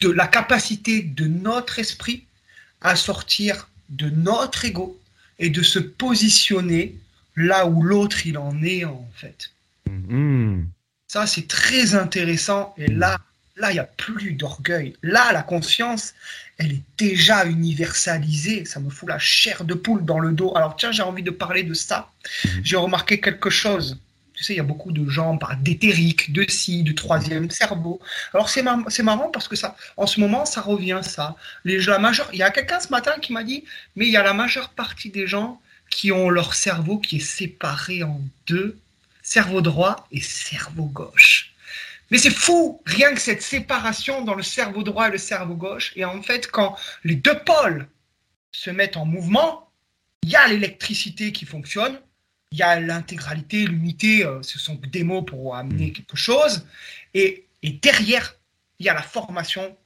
de 0.00 0.08
la 0.08 0.26
capacité 0.26 1.02
de 1.02 1.26
notre 1.26 1.78
esprit 1.78 2.24
à 2.80 2.96
sortir 2.96 3.68
de 3.90 4.08
notre 4.08 4.64
ego 4.64 4.98
et 5.38 5.50
de 5.50 5.62
se 5.62 5.78
positionner 5.78 6.96
là 7.36 7.66
où 7.66 7.82
l'autre 7.82 8.26
il 8.26 8.38
en 8.38 8.62
est, 8.62 8.86
en 8.86 9.06
fait. 9.14 9.50
Mhm. 9.90 10.66
Ça, 11.06 11.26
c'est 11.26 11.46
très 11.46 11.94
intéressant. 11.94 12.74
Et 12.78 12.86
là, 12.86 13.18
là, 13.56 13.70
il 13.70 13.74
n'y 13.74 13.80
a 13.80 13.84
plus 13.84 14.32
d'orgueil. 14.32 14.94
Là, 15.02 15.32
la 15.32 15.42
conscience, 15.42 16.14
elle 16.58 16.72
est 16.72 16.82
déjà 16.98 17.44
universalisée. 17.46 18.64
Ça 18.64 18.80
me 18.80 18.90
fout 18.90 19.08
la 19.08 19.18
chair 19.18 19.64
de 19.64 19.74
poule 19.74 20.04
dans 20.04 20.18
le 20.18 20.32
dos. 20.32 20.52
Alors 20.56 20.76
tiens, 20.76 20.92
j'ai 20.92 21.02
envie 21.02 21.22
de 21.22 21.30
parler 21.30 21.62
de 21.62 21.74
ça. 21.74 22.10
Mhm. 22.44 22.60
J'ai 22.64 22.76
remarqué 22.76 23.20
quelque 23.20 23.50
chose. 23.50 23.98
Tu 24.34 24.42
sais, 24.42 24.54
il 24.54 24.56
y 24.56 24.60
a 24.60 24.64
beaucoup 24.64 24.90
de 24.90 25.08
gens 25.08 25.38
par 25.38 25.56
d'éthérique, 25.56 26.32
de 26.32 26.44
si, 26.48 26.82
du 26.82 26.96
troisième 26.96 27.50
cerveau. 27.50 28.00
Alors 28.32 28.48
c'est 28.48 28.62
marrant 28.62 29.30
parce 29.30 29.46
que 29.46 29.54
ça, 29.54 29.76
en 29.96 30.08
ce 30.08 30.18
moment, 30.18 30.44
ça 30.44 30.60
revient 30.60 31.00
ça. 31.02 31.36
Les, 31.64 31.78
la 31.78 32.00
majeure, 32.00 32.28
il 32.32 32.40
y 32.40 32.42
a 32.42 32.50
quelqu'un 32.50 32.80
ce 32.80 32.88
matin 32.88 33.12
qui 33.22 33.32
m'a 33.32 33.44
dit, 33.44 33.64
mais 33.94 34.06
il 34.06 34.12
y 34.12 34.16
a 34.16 34.24
la 34.24 34.32
majeure 34.32 34.70
partie 34.70 35.10
des 35.10 35.28
gens 35.28 35.60
qui 35.88 36.10
ont 36.10 36.30
leur 36.30 36.54
cerveau 36.54 36.98
qui 36.98 37.18
est 37.18 37.20
séparé 37.20 38.02
en 38.02 38.20
deux, 38.48 38.76
cerveau 39.22 39.60
droit 39.60 40.08
et 40.10 40.20
cerveau 40.20 40.86
gauche. 40.86 41.53
Mais 42.10 42.18
c'est 42.18 42.30
fou, 42.30 42.82
rien 42.86 43.14
que 43.14 43.20
cette 43.20 43.42
séparation 43.42 44.22
dans 44.22 44.34
le 44.34 44.42
cerveau 44.42 44.82
droit 44.82 45.08
et 45.08 45.12
le 45.12 45.18
cerveau 45.18 45.54
gauche. 45.54 45.92
Et 45.96 46.04
en 46.04 46.22
fait, 46.22 46.50
quand 46.50 46.76
les 47.02 47.16
deux 47.16 47.38
pôles 47.40 47.88
se 48.52 48.70
mettent 48.70 48.96
en 48.96 49.06
mouvement, 49.06 49.70
il 50.22 50.30
y 50.30 50.36
a 50.36 50.46
l'électricité 50.48 51.32
qui 51.32 51.44
fonctionne, 51.44 51.98
il 52.52 52.58
y 52.58 52.62
a 52.62 52.78
l'intégralité, 52.78 53.66
l'unité, 53.66 54.24
euh, 54.24 54.42
ce 54.42 54.58
sont 54.58 54.74
des 54.76 55.02
mots 55.02 55.22
pour 55.22 55.56
amener 55.56 55.88
mm. 55.88 55.92
quelque 55.92 56.16
chose. 56.16 56.66
Et, 57.12 57.46
et 57.62 57.72
derrière, 57.72 58.36
il 58.78 58.86
y 58.86 58.88
a 58.88 58.94
la 58.94 59.02
formation 59.02 59.76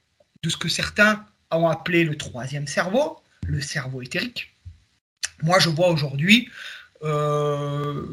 de 0.42 0.50
ce 0.50 0.56
que 0.56 0.68
certains 0.68 1.24
ont 1.50 1.68
appelé 1.68 2.04
le 2.04 2.16
troisième 2.16 2.66
cerveau, 2.66 3.22
le 3.46 3.60
cerveau 3.60 4.02
éthérique. 4.02 4.54
Moi, 5.42 5.58
je 5.58 5.70
vois 5.70 5.88
aujourd'hui 5.88 6.50
euh, 7.02 8.04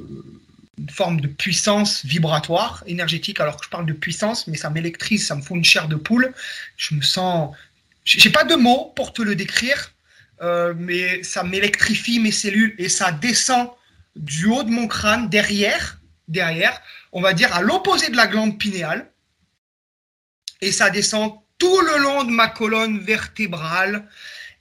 une 0.77 0.89
forme 0.89 1.21
de 1.21 1.27
puissance 1.27 2.05
vibratoire, 2.05 2.83
énergétique, 2.87 3.39
alors 3.39 3.57
que 3.57 3.65
je 3.65 3.69
parle 3.69 3.85
de 3.85 3.93
puissance, 3.93 4.47
mais 4.47 4.57
ça 4.57 4.69
m'électrise, 4.69 5.25
ça 5.27 5.35
me 5.35 5.41
fout 5.41 5.57
une 5.57 5.63
chair 5.63 5.87
de 5.87 5.95
poule. 5.95 6.33
Je 6.77 6.95
me 6.95 7.01
sens. 7.01 7.55
J'ai 8.03 8.29
pas 8.29 8.43
de 8.43 8.55
mots 8.55 8.93
pour 8.95 9.13
te 9.13 9.21
le 9.21 9.35
décrire, 9.35 9.93
euh, 10.41 10.73
mais 10.77 11.23
ça 11.23 11.43
m'électrifie 11.43 12.19
mes 12.19 12.31
cellules 12.31 12.75
et 12.77 12.89
ça 12.89 13.11
descend 13.11 13.69
du 14.15 14.45
haut 14.45 14.63
de 14.63 14.69
mon 14.69 14.87
crâne, 14.87 15.29
derrière, 15.29 15.99
derrière, 16.27 16.81
on 17.11 17.21
va 17.21 17.33
dire 17.33 17.53
à 17.53 17.61
l'opposé 17.61 18.09
de 18.09 18.15
la 18.15 18.27
glande 18.27 18.57
pinéale, 18.57 19.11
et 20.61 20.71
ça 20.71 20.89
descend 20.89 21.39
tout 21.57 21.81
le 21.81 21.97
long 21.97 22.23
de 22.23 22.31
ma 22.31 22.47
colonne 22.47 22.99
vertébrale. 22.99 24.07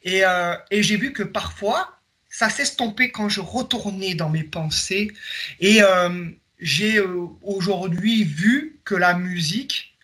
Et, 0.02 0.24
euh, 0.24 0.54
et 0.70 0.82
j'ai 0.82 0.96
vu 0.96 1.12
que 1.12 1.22
parfois, 1.22 1.98
ça 2.34 2.50
s'estompait 2.50 3.10
quand 3.12 3.28
je 3.28 3.40
retournais 3.40 4.16
dans 4.16 4.28
mes 4.28 4.42
pensées. 4.42 5.12
Et 5.60 5.84
euh, 5.84 6.26
j'ai 6.58 6.98
euh, 6.98 7.28
aujourd'hui 7.42 8.24
vu 8.24 8.80
que 8.84 8.96
la 8.96 9.14
musique, 9.14 9.96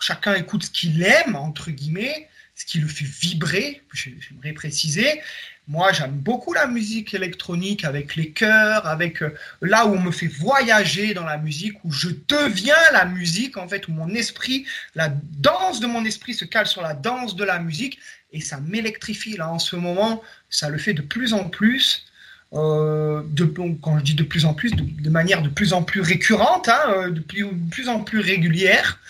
chacun 0.00 0.34
écoute 0.34 0.64
ce 0.64 0.70
qu'il 0.70 1.00
aime, 1.04 1.36
entre 1.36 1.70
guillemets, 1.70 2.28
ce 2.56 2.66
qui 2.66 2.80
le 2.80 2.88
fait 2.88 3.04
vibrer, 3.04 3.82
j'aimerais 3.92 4.52
préciser. 4.52 5.22
Moi, 5.68 5.92
j'aime 5.92 6.18
beaucoup 6.18 6.54
la 6.54 6.66
musique 6.66 7.14
électronique 7.14 7.84
avec 7.84 8.16
les 8.16 8.32
chœurs, 8.32 8.84
avec 8.88 9.22
euh, 9.22 9.32
là 9.60 9.86
où 9.86 9.94
on 9.94 10.00
me 10.00 10.10
fait 10.10 10.26
voyager 10.26 11.14
dans 11.14 11.24
la 11.24 11.38
musique, 11.38 11.84
où 11.84 11.92
je 11.92 12.08
deviens 12.26 12.74
la 12.92 13.04
musique, 13.04 13.56
en 13.56 13.68
fait, 13.68 13.86
où 13.86 13.92
mon 13.92 14.08
esprit, 14.08 14.66
la 14.96 15.08
danse 15.08 15.78
de 15.78 15.86
mon 15.86 16.04
esprit 16.04 16.34
se 16.34 16.44
cale 16.44 16.66
sur 16.66 16.82
la 16.82 16.94
danse 16.94 17.36
de 17.36 17.44
la 17.44 17.60
musique 17.60 18.00
et 18.32 18.40
ça 18.40 18.58
m'électrifie 18.60 19.36
là 19.36 19.50
en 19.50 19.58
ce 19.58 19.76
moment. 19.76 20.22
Ça 20.52 20.68
le 20.68 20.78
fait 20.78 20.92
de 20.92 21.02
plus 21.02 21.32
en 21.32 21.48
plus. 21.48 22.06
Euh, 22.52 23.22
quand 23.82 23.98
je 23.98 24.04
dis 24.04 24.14
de 24.14 24.22
plus 24.22 24.44
en 24.44 24.52
plus, 24.52 24.72
de, 24.72 25.10
manière 25.10 25.40
de 25.40 25.48
plus 25.48 25.72
en 25.72 25.82
plus 25.82 26.02
récurrente, 26.02 26.68
hein, 26.68 26.80
euh, 26.88 27.10
de, 27.10 27.20
plus, 27.20 27.88
en 27.88 28.00
plus 28.00 28.20
régulière. 28.20 29.00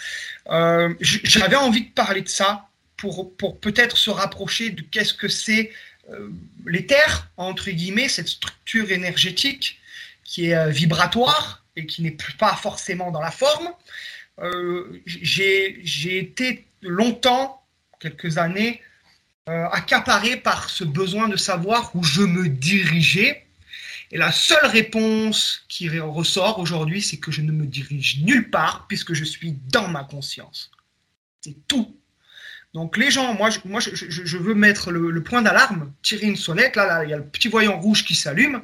Euh, 0.51 0.95
j'avais 1.01 1.57
envie 1.57 1.83
de 1.83 1.91
parler 1.91 2.23
de 2.23 2.29
ça 2.29 2.69
pour, 2.97 3.37
pour 3.37 3.59
peut-être 3.59 3.97
se 3.97 4.11
rapprocher 4.11 4.71
de 4.71 4.83
qu'est-ce 4.83 5.15
que 5.15 5.29
c'est 5.29 5.73
l'éther, 6.67 7.31
entre 7.37 7.71
guillemets, 7.71 8.09
cette 8.09 8.29
structure 8.29 8.91
énergétique 8.91 9.81
qui 10.25 10.51
est 10.51 10.71
vibratoire 10.71 11.65
et 11.75 11.87
qui 11.87 12.03
n'est 12.03 12.17
pas 12.39 12.55
forcément 12.55 13.11
dans 13.11 13.21
la 13.21 13.31
forme. 13.31 13.71
J'ai 15.07 16.19
été 16.19 16.67
longtemps, 16.83 17.63
quelques 17.99 18.37
années, 18.37 18.83
euh, 19.49 19.67
accaparé 19.73 20.37
par 20.37 20.71
ce 20.71 20.85
besoin 20.85 21.29
de 21.29 21.37
savoir 21.37 21.97
où 21.97 22.05
je 22.05 22.23
me 22.23 22.49
dirigeais. 22.49 23.45
Et 24.13 24.19
la 24.19 24.31
seule 24.31 24.67
réponse 24.67 25.65
qui 25.69 25.89
ressort 25.99 26.61
aujourd'hui, 26.61 27.03
c'est 27.03 27.17
que 27.17 27.33
je 27.33 27.41
ne 27.41 27.51
me 27.51 27.67
dirige 27.67 28.23
nulle 28.23 28.51
part 28.51 28.87
puisque 28.87 29.15
je 29.15 29.25
suis 29.25 29.53
dans 29.73 29.89
ma 29.89 30.05
conscience. 30.05 30.71
C'est 31.41 31.57
tout. 31.67 31.97
Donc 32.73 32.97
les 32.97 33.11
gens, 33.11 33.35
moi, 33.35 33.51
je, 33.51 34.37
veux 34.39 34.55
mettre 34.55 34.93
le, 34.93 35.23
point 35.25 35.43
d'alarme, 35.43 35.93
tirer 36.03 36.29
une 36.29 36.37
sonnette. 36.37 36.77
Là, 36.77 36.87
là, 36.87 37.05
il 37.05 37.11
y 37.11 37.13
a 37.13 37.17
le 37.17 37.27
petit 37.27 37.49
voyant 37.49 37.81
rouge 37.81 38.05
qui 38.05 38.15
s'allume. 38.15 38.63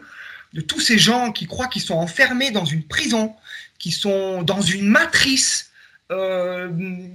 De 0.53 0.61
tous 0.61 0.81
ces 0.81 0.97
gens 0.97 1.33
qui 1.33 1.47
croient 1.47 1.67
qu'ils 1.67 1.83
sont 1.83 1.97
enfermés 1.97 2.53
dans 2.53 2.65
une 2.65 2.87
prison, 2.87 3.35
qui 3.81 3.91
sont 3.91 4.43
dans 4.43 4.63
une 4.63 4.87
matrice, 4.87 5.68
euh, 6.11 6.69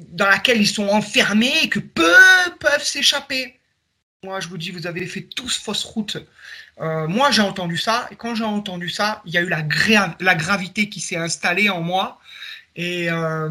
dans 0.10 0.28
laquelle 0.28 0.62
ils 0.62 0.68
sont 0.68 0.88
enfermés 0.88 1.54
et 1.64 1.70
que 1.70 1.80
peu 1.80 2.16
peuvent 2.60 2.84
s'échapper. 2.84 3.60
Moi, 4.24 4.40
je 4.40 4.48
vous 4.48 4.58
dis, 4.58 4.72
vous 4.72 4.88
avez 4.88 5.06
fait 5.08 5.22
tous 5.22 5.58
fausse 5.58 5.84
route. 5.84 6.18
Euh, 6.80 7.08
moi, 7.08 7.32
j'ai 7.32 7.42
entendu 7.42 7.78
ça, 7.78 8.08
et 8.12 8.16
quand 8.16 8.36
j'ai 8.36 8.44
entendu 8.44 8.90
ça, 8.90 9.22
il 9.26 9.34
y 9.34 9.38
a 9.38 9.42
eu 9.42 9.50
la, 9.50 10.36
gravité 10.36 10.90
qui 10.90 11.00
s'est 11.00 11.18
installée 11.18 11.70
en 11.70 11.82
moi. 11.82 12.20
Et, 12.76 13.12
euh, 13.12 13.50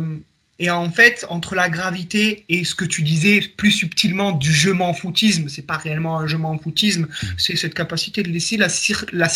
et 0.59 0.71
en 0.71 0.91
fait, 0.93 1.25
entre 1.29 1.55
la 1.55 1.69
gravité 1.69 2.45
et 2.49 2.65
ce 2.65 2.75
que 2.75 2.85
tu 2.85 3.03
disais 3.03 3.41
plus 3.41 3.73
subtilement 3.73 4.33
du 4.33 4.53
je 4.53 4.71
m'en 4.71 4.93
foutisme, 4.93 5.49
c'est 5.49 5.67
pas 5.67 5.79
réellement 5.79 6.19
un 6.19 6.27
je 6.27 6.37
m'en 6.37 6.59
foutisme, 6.59 7.03
mm. 7.03 7.27
c'est 7.39 7.57
cette 7.57 7.75
capacité 7.75 8.23
de 8.23 8.29
laisser, 8.29 8.59
la, 8.59 8.69
la 9.13 9.29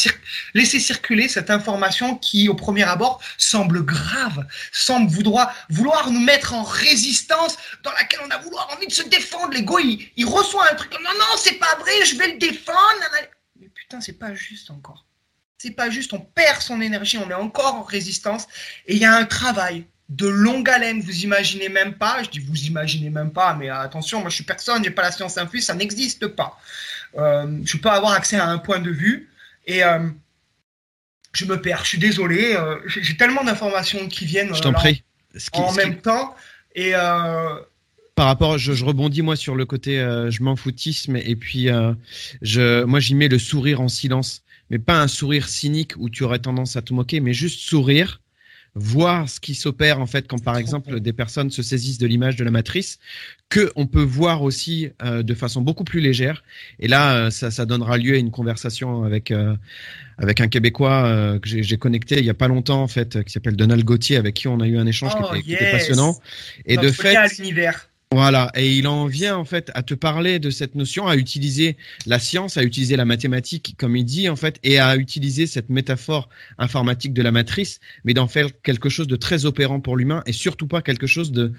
laisser 0.55 0.79
circuler 0.79 1.29
cette 1.29 1.51
information 1.51 2.17
qui, 2.17 2.49
au 2.49 2.55
premier 2.55 2.85
abord, 2.85 3.23
semble 3.39 3.83
grave, 3.83 4.47
semble 4.73 5.11
vouloir, 5.11 5.55
vouloir 5.71 6.11
nous 6.11 6.21
mettre 6.21 6.53
en 6.53 6.63
résistance, 6.63 7.57
dans 7.83 7.93
laquelle 7.93 8.21
on 8.27 8.31
a 8.31 8.39
vouloir 8.39 8.69
envie 8.77 8.87
de 8.87 8.93
se 8.93 9.09
défendre. 9.09 9.53
L'ego, 9.53 9.79
il, 9.79 10.09
il 10.17 10.27
reçoit 10.27 10.71
un 10.71 10.75
truc, 10.75 10.93
non, 10.93 11.11
non, 11.19 11.37
c'est 11.39 11.59
pas 11.59 11.77
vrai, 11.81 12.05
je 12.05 12.17
vais 12.17 12.33
le 12.33 12.39
défendre. 12.39 12.79
Mais 13.59 13.69
putain, 13.69 14.01
c'est 14.03 14.19
pas 14.19 14.35
juste 14.35 14.71
encore. 14.71 15.07
C'est 15.59 15.71
pas 15.71 15.89
juste, 15.89 16.13
on 16.13 16.21
perd 16.21 16.61
son 16.61 16.83
énergie, 16.83 17.17
on 17.17 17.31
est 17.31 17.35
encore 17.35 17.75
en 17.75 17.83
résistance, 17.83 18.47
et 18.87 18.95
il 18.95 19.01
y 19.01 19.07
a 19.07 19.15
un 19.15 19.25
travail 19.25 19.87
de 20.09 20.27
longue 20.27 20.69
haleine. 20.69 21.01
Vous 21.01 21.25
imaginez 21.25 21.69
même 21.69 21.95
pas, 21.95 22.23
je 22.23 22.31
dis 22.31 22.39
vous 22.39 22.65
imaginez 22.65 23.11
même 23.11 23.31
pas, 23.31 23.55
mais 23.55 23.69
attention, 23.69 24.21
moi 24.21 24.31
je 24.31 24.37
suis 24.37 24.45
personne, 24.45 24.85
j'ai 24.85 24.91
pas 24.91 25.03
la 25.03 25.13
science 25.13 25.37
infuse, 25.39 25.65
ça 25.65 25.75
n'existe 25.75 26.29
pas. 26.29 26.59
Euh, 27.17 27.61
je 27.65 27.77
peux 27.77 27.89
avoir 27.89 28.13
accès 28.13 28.37
à 28.37 28.49
un 28.49 28.59
point 28.59 28.79
de 28.79 28.91
vue 28.91 29.29
et 29.67 29.83
euh, 29.83 30.09
je 31.33 31.45
me 31.47 31.61
perds. 31.61 31.83
Je 31.83 31.89
suis 31.89 31.99
désolé, 31.99 32.55
euh, 32.55 32.77
j'ai 32.87 33.17
tellement 33.17 33.45
d'informations 33.45 34.07
qui 34.09 34.27
viennent 34.27 34.55
je 34.55 34.63
t'en 34.63 34.73
prie. 34.73 35.03
en 35.53 35.73
même 35.73 35.97
temps 35.97 36.35
et 36.75 36.93
par 38.15 38.29
rapport, 38.29 38.57
je, 38.57 38.83
rebondis 38.83 39.21
moi 39.21 39.37
sur 39.37 39.55
le 39.55 39.67
côté 39.67 39.97
je 39.97 40.43
m'en 40.43 40.57
foutisme 40.57 41.17
et 41.17 41.37
puis 41.37 41.69
je, 42.43 42.85
moi 42.85 43.01
j'y 43.01 43.15
mets 43.15 43.29
le 43.29 43.39
sourire 43.39 43.81
en 43.81 43.89
silence, 43.89 44.43
mais 44.71 44.79
pas 44.79 45.01
un 45.01 45.09
sourire 45.09 45.49
cynique 45.49 45.93
où 45.97 46.09
tu 46.11 46.23
aurais 46.23 46.39
tendance 46.39 46.77
à 46.77 46.83
te 46.83 46.95
moquer, 46.95 47.21
mais 47.21 47.33
juste 47.33 47.61
sourire 47.61 48.21
voir 48.79 49.27
ce 49.29 49.41
qui 49.41 49.55
s'opère 49.55 50.01
en 50.01 50.07
fait 50.07 50.29
quand 50.29 50.43
par 50.43 50.59
exemple 50.59 51.01
des 51.01 51.15
personnes 51.15 51.51
se 51.51 51.63
saisissent 51.63 51.97
de 51.97 52.07
l'image 52.07 52.37
de 52.37 52.45
la 52.45 52.51
matrice, 52.51 52.99
que 53.49 53.73
on 53.75 53.87
peut 53.87 54.03
voir 54.03 54.43
aussi 54.43 54.91
euh, 55.03 55.23
de 55.23 55.35
façon 55.35 55.63
beaucoup 55.63 55.85
plus 55.85 56.01
légère. 56.01 56.45
Et 56.79 56.87
là, 56.87 57.17
euh, 57.17 57.31
ça, 57.31 57.51
ça, 57.51 57.65
donnera 57.65 57.97
lieu 57.97 58.15
à 58.15 58.19
une 58.19 58.31
conversation 58.31 59.05
avec 59.05 59.31
euh, 59.31 59.57
avec 60.19 60.41
un 60.41 60.49
Québécois 60.49 61.39
que 61.43 61.49
j'ai 61.49 61.77
connecté 61.79 62.19
il 62.19 62.25
y 62.25 62.31
a 62.31 62.35
pas 62.35 62.49
longtemps 62.49 62.83
en 62.83 62.89
fait, 62.89 63.23
qui 63.25 63.33
s'appelle 63.33 63.57
Donald 63.57 63.85
Gauthier, 63.85 64.17
avec 64.17 64.35
qui 64.35 64.49
on 64.49 64.61
a 64.61 64.67
eu 64.67 64.79
un 64.79 64.87
échange 64.87 65.15
qui, 65.15 65.23
oh, 65.23 65.35
était, 65.35 65.71
passionnant. 65.71 66.19
Et 66.65 66.77
de 66.77 66.91
fait, 66.91 67.17
l'univers. 67.39 67.89
Voilà, 68.13 68.53
et 68.55 68.77
il 68.77 68.87
en 68.87 69.07
vient 69.07 69.37
en 69.37 69.45
fait 69.45 69.73
à 69.75 69.83
te 69.83 69.93
parler 69.93 70.39
de 70.39 70.49
cette 70.49 70.77
notion, 70.77 71.09
à 71.09 71.17
utiliser 71.17 71.77
la 72.07 72.21
science, 72.21 72.57
à 72.57 72.63
utiliser 72.63 72.95
la 72.97 73.05
mathématique, 73.05 73.75
comme 73.79 73.97
il 73.97 74.05
dit 74.05 74.29
en 74.29 74.37
fait, 74.37 74.61
et 74.63 74.79
à 74.79 74.97
utiliser 74.97 75.49
cette 75.49 75.71
métaphore 75.71 76.29
informatique 76.57 77.13
de 77.13 77.23
la 77.23 77.33
matrice, 77.33 77.81
mais 78.05 78.15
d'en 78.15 78.29
faire 78.29 78.49
quelque 78.63 78.89
chose 78.89 79.09
de 79.09 79.17
très 79.17 79.45
opérant 79.45 79.81
pour 79.81 79.97
l'humain 79.97 80.23
et 80.27 80.33
surtout 80.33 80.69
pas 80.69 80.83
quelque 80.83 81.09
chose 81.09 81.33
de 81.33 81.53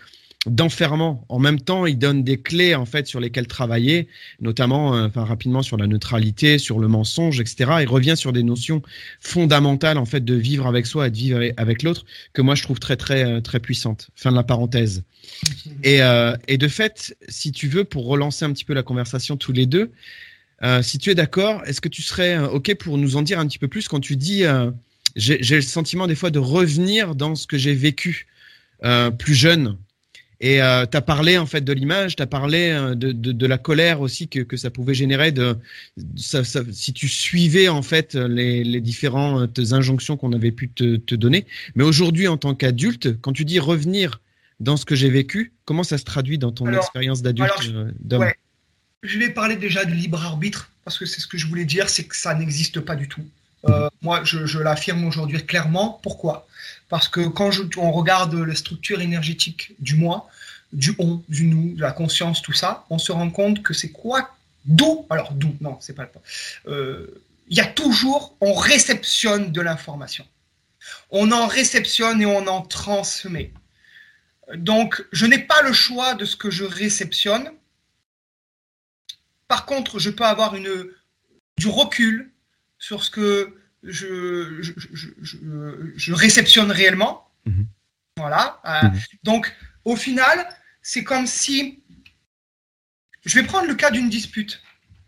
d'enfermement. 0.50 1.26
En 1.30 1.40
même 1.40 1.60
temps, 1.60 1.86
il 1.86 1.98
donne 1.98 2.24
des 2.24 2.42
clés 2.42 2.76
en 2.76 2.86
fait 2.86 3.08
sur 3.08 3.20
lesquelles 3.20 3.48
travailler, 3.48 4.08
notamment, 4.40 4.96
euh, 4.96 5.08
enfin 5.08 5.24
rapidement 5.24 5.62
sur 5.62 5.78
la 5.78 5.88
neutralité, 5.88 6.58
sur 6.58 6.80
le 6.80 6.88
mensonge, 6.88 7.40
etc. 7.40 7.72
Il 7.82 7.88
revient 7.88 8.16
sur 8.18 8.34
des 8.34 8.44
notions 8.44 8.82
fondamentales 9.20 9.98
en 9.98 10.06
fait 10.06 10.24
de 10.24 10.36
vivre 10.36 10.68
avec 10.68 10.86
soi 10.86 11.08
et 11.08 11.12
de 11.12 11.16
vivre 11.16 11.42
avec 11.58 11.84
l'autre 11.84 12.06
que 12.34 12.42
moi 12.42 12.56
je 12.56 12.64
trouve 12.64 12.80
très 12.80 12.98
très 12.98 13.24
euh, 13.24 13.42
très 13.42 13.60
puissantes. 13.60 14.10
Fin 14.16 14.32
de 14.32 14.36
la 14.36 14.44
parenthèse. 14.44 15.04
Et, 15.84 16.02
euh, 16.02 16.36
et 16.48 16.58
de 16.58 16.68
fait, 16.68 17.16
si 17.28 17.52
tu 17.52 17.68
veux, 17.68 17.84
pour 17.84 18.08
relancer 18.08 18.46
un 18.46 18.54
petit 18.54 18.66
peu 18.66 18.74
la 18.74 18.84
conversation 18.84 19.38
tous 19.38 19.52
les 19.52 19.66
deux, 19.66 19.92
si 20.82 20.98
tu 20.98 21.12
es 21.12 21.16
d'accord, 21.16 21.62
est-ce 21.66 21.82
que 21.82 21.90
tu 21.90 22.02
serais 22.02 22.40
ok 22.40 22.74
pour 22.76 22.98
nous 22.98 23.16
en 23.16 23.22
dire 23.22 23.38
un 23.38 23.46
petit 23.46 23.60
peu 23.60 23.68
plus 23.68 23.88
quand 23.88 24.00
tu 24.00 24.16
dis 24.16 24.44
j'ai 25.16 25.56
le 25.56 25.62
sentiment 25.62 26.08
des 26.08 26.16
fois 26.16 26.32
de 26.32 26.40
revenir 26.40 27.14
dans 27.14 27.36
ce 27.36 27.46
que 27.46 27.58
j'ai 27.60 27.76
vécu 27.76 28.26
plus 29.20 29.36
jeune? 29.36 29.78
Et 30.40 30.62
euh, 30.62 30.86
tu 30.86 30.96
as 30.96 31.02
parlé 31.02 31.38
en 31.38 31.46
fait 31.46 31.62
de 31.62 31.74
l'image, 31.74 32.16
tu 32.16 32.22
as 32.22 32.28
parlé 32.28 32.70
euh, 32.70 32.96
de, 32.96 33.12
de, 33.12 33.32
de, 33.32 33.46
la 33.48 33.58
colère 33.58 34.02
aussi 34.02 34.28
que, 34.28 34.40
que 34.40 34.56
ça 34.56 34.70
pouvait 34.70 34.94
générer 34.94 35.32
de, 35.32 35.58
ça, 36.16 36.44
ça, 36.44 36.62
si 36.72 36.94
tu 36.94 37.08
suivais 37.08 37.70
en 37.70 37.82
fait 37.82 38.14
les, 38.14 38.64
les 38.64 38.82
différentes 38.82 39.60
injonctions 39.72 40.16
qu'on 40.16 40.34
avait 40.34 40.52
pu 40.52 40.70
te, 40.70 40.98
te 40.98 41.16
donner. 41.16 41.46
Mais 41.76 41.84
aujourd'hui, 41.84 42.28
en 42.28 42.38
tant 42.38 42.54
qu'adulte, 42.54 43.20
quand 43.22 43.34
tu 43.34 43.46
dis 43.46 43.60
revenir 43.60 44.22
dans 44.60 44.78
ce 44.78 44.86
que 44.86 44.96
j'ai 44.96 45.10
vécu, 45.10 45.54
comment 45.66 45.84
ça 45.84 45.98
se 45.98 46.04
traduit 46.04 46.38
dans 46.38 46.52
ton 46.52 46.72
expérience 46.72 47.22
d'adulte 47.22 47.52
euh, 47.70 47.92
d'homme 48.00 48.22
ouais. 48.22 48.36
Je 49.04 49.20
vais 49.20 49.30
parler 49.30 49.56
déjà 49.56 49.86
du 49.86 49.94
libre 49.94 50.24
arbitre 50.24 50.72
parce 50.84 50.98
que 50.98 51.06
c'est 51.06 51.22
ce 51.22 51.28
que 51.28 51.38
je 51.38 51.46
voulais 51.48 51.66
dire, 51.66 51.90
c'est 51.90 52.06
que 52.06 52.16
ça 52.16 52.34
n'existe 52.34 52.80
pas 52.80 52.96
du 52.96 53.08
tout. 53.08 53.26
Euh, 53.70 53.90
moi, 54.02 54.22
je, 54.24 54.46
je 54.46 54.60
l'affirme 54.60 55.06
aujourd'hui 55.06 55.44
clairement. 55.46 56.00
Pourquoi? 56.02 56.48
Parce 56.90 57.08
que 57.08 57.28
quand 57.28 57.52
on 57.78 57.92
regarde 57.92 58.34
la 58.34 58.56
structure 58.56 59.02
énergétique 59.02 59.74
du 59.80 59.96
moi, 59.96 60.30
du 60.74 60.96
on, 61.00 61.22
du 61.30 61.46
nous, 61.46 61.76
de 61.76 61.82
la 61.82 61.92
conscience, 61.92 62.42
tout 62.42 62.54
ça, 62.54 62.86
on 62.90 62.98
se 62.98 63.12
rend 63.12 63.30
compte 63.30 63.64
que 63.64 63.74
c'est 63.74 63.92
quoi 63.92 64.34
D'où 64.66 65.06
Alors, 65.10 65.32
d'où 65.32 65.56
Non, 65.62 65.78
c'est 65.80 65.94
pas 65.94 66.04
le 66.04 66.72
euh, 66.72 67.24
Il 67.48 67.58
y 67.58 67.62
a 67.62 67.66
toujours, 67.66 68.36
on 68.42 68.54
réceptionne 68.54 69.52
de 69.52 69.62
l'information. 69.62 70.26
On 71.10 71.32
en 71.32 71.48
réceptionne 71.48 72.22
et 72.22 72.26
on 72.26 72.48
en 72.48 72.62
transmet. 72.62 73.52
Donc, 74.56 75.06
je 75.12 75.26
n'ai 75.26 75.40
pas 75.40 75.62
le 75.62 75.74
choix 75.74 76.16
de 76.16 76.26
ce 76.26 76.36
que 76.36 76.50
je 76.50 76.64
réceptionne. 76.64 77.52
Par 79.48 79.66
contre, 79.66 80.00
je 80.00 80.10
peux 80.10 80.26
avoir 80.26 80.56
une, 80.56 80.90
du 81.58 81.68
recul 81.68 82.30
sur 82.80 83.04
ce 83.04 83.10
que 83.10 83.57
je, 83.84 84.62
je, 85.96 86.14
réceptionne 86.14 86.72
réellement. 86.72 87.28
Mhm. 87.46 87.68
Voilà. 88.18 88.60
Euh, 88.66 88.88
mhm. 88.88 89.00
Donc, 89.24 89.56
au 89.86 89.96
final, 89.96 90.48
c'est 90.82 91.04
comme 91.04 91.28
si. 91.28 91.84
Je 93.26 93.40
vais 93.40 93.46
prendre 93.46 93.68
le 93.68 93.76
cas 93.76 93.92
d'une 93.92 94.10
dispute. 94.10 94.62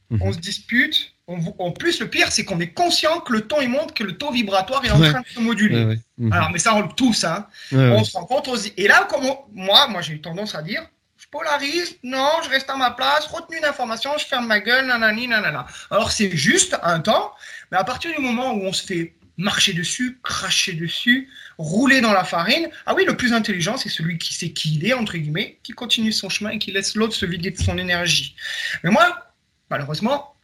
Mhm. 0.09 0.21
On 0.21 0.33
se 0.33 0.39
dispute. 0.39 1.13
en 1.27 1.71
plus, 1.71 1.99
le 1.99 2.09
pire, 2.09 2.31
c'est 2.31 2.43
qu'on 2.43 2.59
est 2.59 2.73
conscient 2.73 3.19
que 3.19 3.33
le 3.33 3.41
ton 3.41 3.61
il 3.61 3.69
monte, 3.69 3.93
que 3.93 4.03
le 4.03 4.17
taux 4.17 4.31
vibratoire 4.31 4.83
est 4.83 4.91
en 4.91 4.99
train 4.99 5.21
de 5.21 5.27
se 5.27 5.39
moduler. 5.39 5.99
Alors, 6.31 6.49
mais 6.51 6.59
ça, 6.59 6.75
on 6.75 6.81
le 6.81 6.89
tous. 6.95 7.23
Hein. 7.23 7.47
on 7.71 8.03
se 8.03 8.17
rend 8.17 8.25
compte. 8.25 8.49
Et 8.77 8.87
là, 8.87 9.07
comme 9.09 9.23
moi, 9.53 9.87
moi, 9.87 10.01
j'ai 10.01 10.13
eu 10.13 10.21
tendance 10.21 10.55
à 10.55 10.61
dire 10.61 10.83
je 10.83 10.98
polarise, 11.31 11.97
non, 12.03 12.29
je 12.43 12.49
reste 12.49 12.69
à 12.69 12.75
ma 12.75 12.91
place, 12.91 13.25
retenue 13.27 13.59
d'information, 13.61 14.17
je 14.17 14.25
ferme 14.25 14.47
ma 14.47 14.59
gueule, 14.59 14.87
nanani, 14.87 15.27
nanana. 15.27 15.67
Alors 15.91 16.11
c'est 16.11 16.35
juste 16.35 16.77
un 16.81 16.99
temps, 16.99 17.33
mais 17.71 17.77
à 17.77 17.83
partir 17.83 18.13
du 18.15 18.21
moment 18.21 18.53
où 18.53 18.63
on 18.63 18.73
se 18.73 18.85
fait 18.85 19.13
marcher 19.37 19.73
dessus, 19.73 20.19
cracher 20.21 20.73
dessus, 20.73 21.29
rouler 21.57 22.01
dans 22.01 22.11
la 22.11 22.23
farine, 22.25 22.69
ah 22.85 22.93
oui, 22.93 23.05
le 23.05 23.15
plus 23.15 23.33
intelligent, 23.33 23.77
c'est 23.77 23.89
celui 23.89 24.17
qui 24.17 24.33
sait 24.33 24.49
qui 24.49 24.75
il 24.75 24.85
est, 24.85 24.93
entre 24.93 25.17
guillemets, 25.17 25.59
qui 25.63 25.71
continue 25.71 26.11
son 26.11 26.29
chemin 26.29 26.51
et 26.51 26.59
qui 26.59 26.71
laisse 26.71 26.95
l'autre 26.95 27.15
se 27.15 27.25
vider 27.25 27.51
de 27.51 27.57
son 27.57 27.77
énergie. 27.77 28.35
Mais 28.83 28.91
moi, 28.91 29.31
malheureusement, 29.69 30.35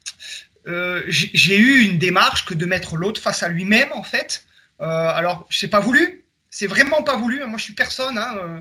euh, 0.67 1.03
j'ai 1.07 1.57
eu 1.57 1.81
une 1.81 1.99
démarche 1.99 2.45
que 2.45 2.53
de 2.53 2.65
mettre 2.65 2.95
l'autre 2.95 3.21
face 3.21 3.43
à 3.43 3.49
lui-même, 3.49 3.91
en 3.91 4.03
fait. 4.03 4.45
Euh, 4.81 4.85
alors, 4.85 5.45
je 5.49 5.59
sais 5.59 5.67
pas 5.67 5.79
voulu, 5.79 6.24
c'est 6.55 6.67
vraiment 6.67 7.03
pas 7.03 7.17
voulu. 7.17 7.43
Moi, 7.43 7.57
je 7.57 7.65
suis 7.65 7.73
personne, 7.73 8.17
hein, 8.17 8.33
euh, 8.37 8.59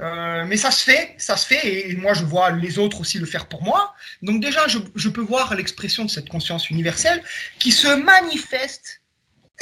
euh, 0.00 0.44
mais 0.46 0.58
ça 0.58 0.70
se 0.70 0.84
fait, 0.84 1.14
ça 1.16 1.38
se 1.38 1.46
fait, 1.46 1.88
et 1.88 1.96
moi, 1.96 2.12
je 2.12 2.24
vois 2.24 2.50
les 2.50 2.78
autres 2.78 3.00
aussi 3.00 3.16
le 3.18 3.24
faire 3.24 3.46
pour 3.48 3.62
moi. 3.62 3.94
Donc 4.20 4.42
déjà, 4.42 4.68
je, 4.68 5.08
peux 5.08 5.22
voir 5.22 5.54
l'expression 5.54 6.04
de 6.04 6.10
cette 6.10 6.28
conscience 6.28 6.68
universelle 6.68 7.22
qui 7.58 7.72
se 7.72 7.88
manifeste 7.88 9.00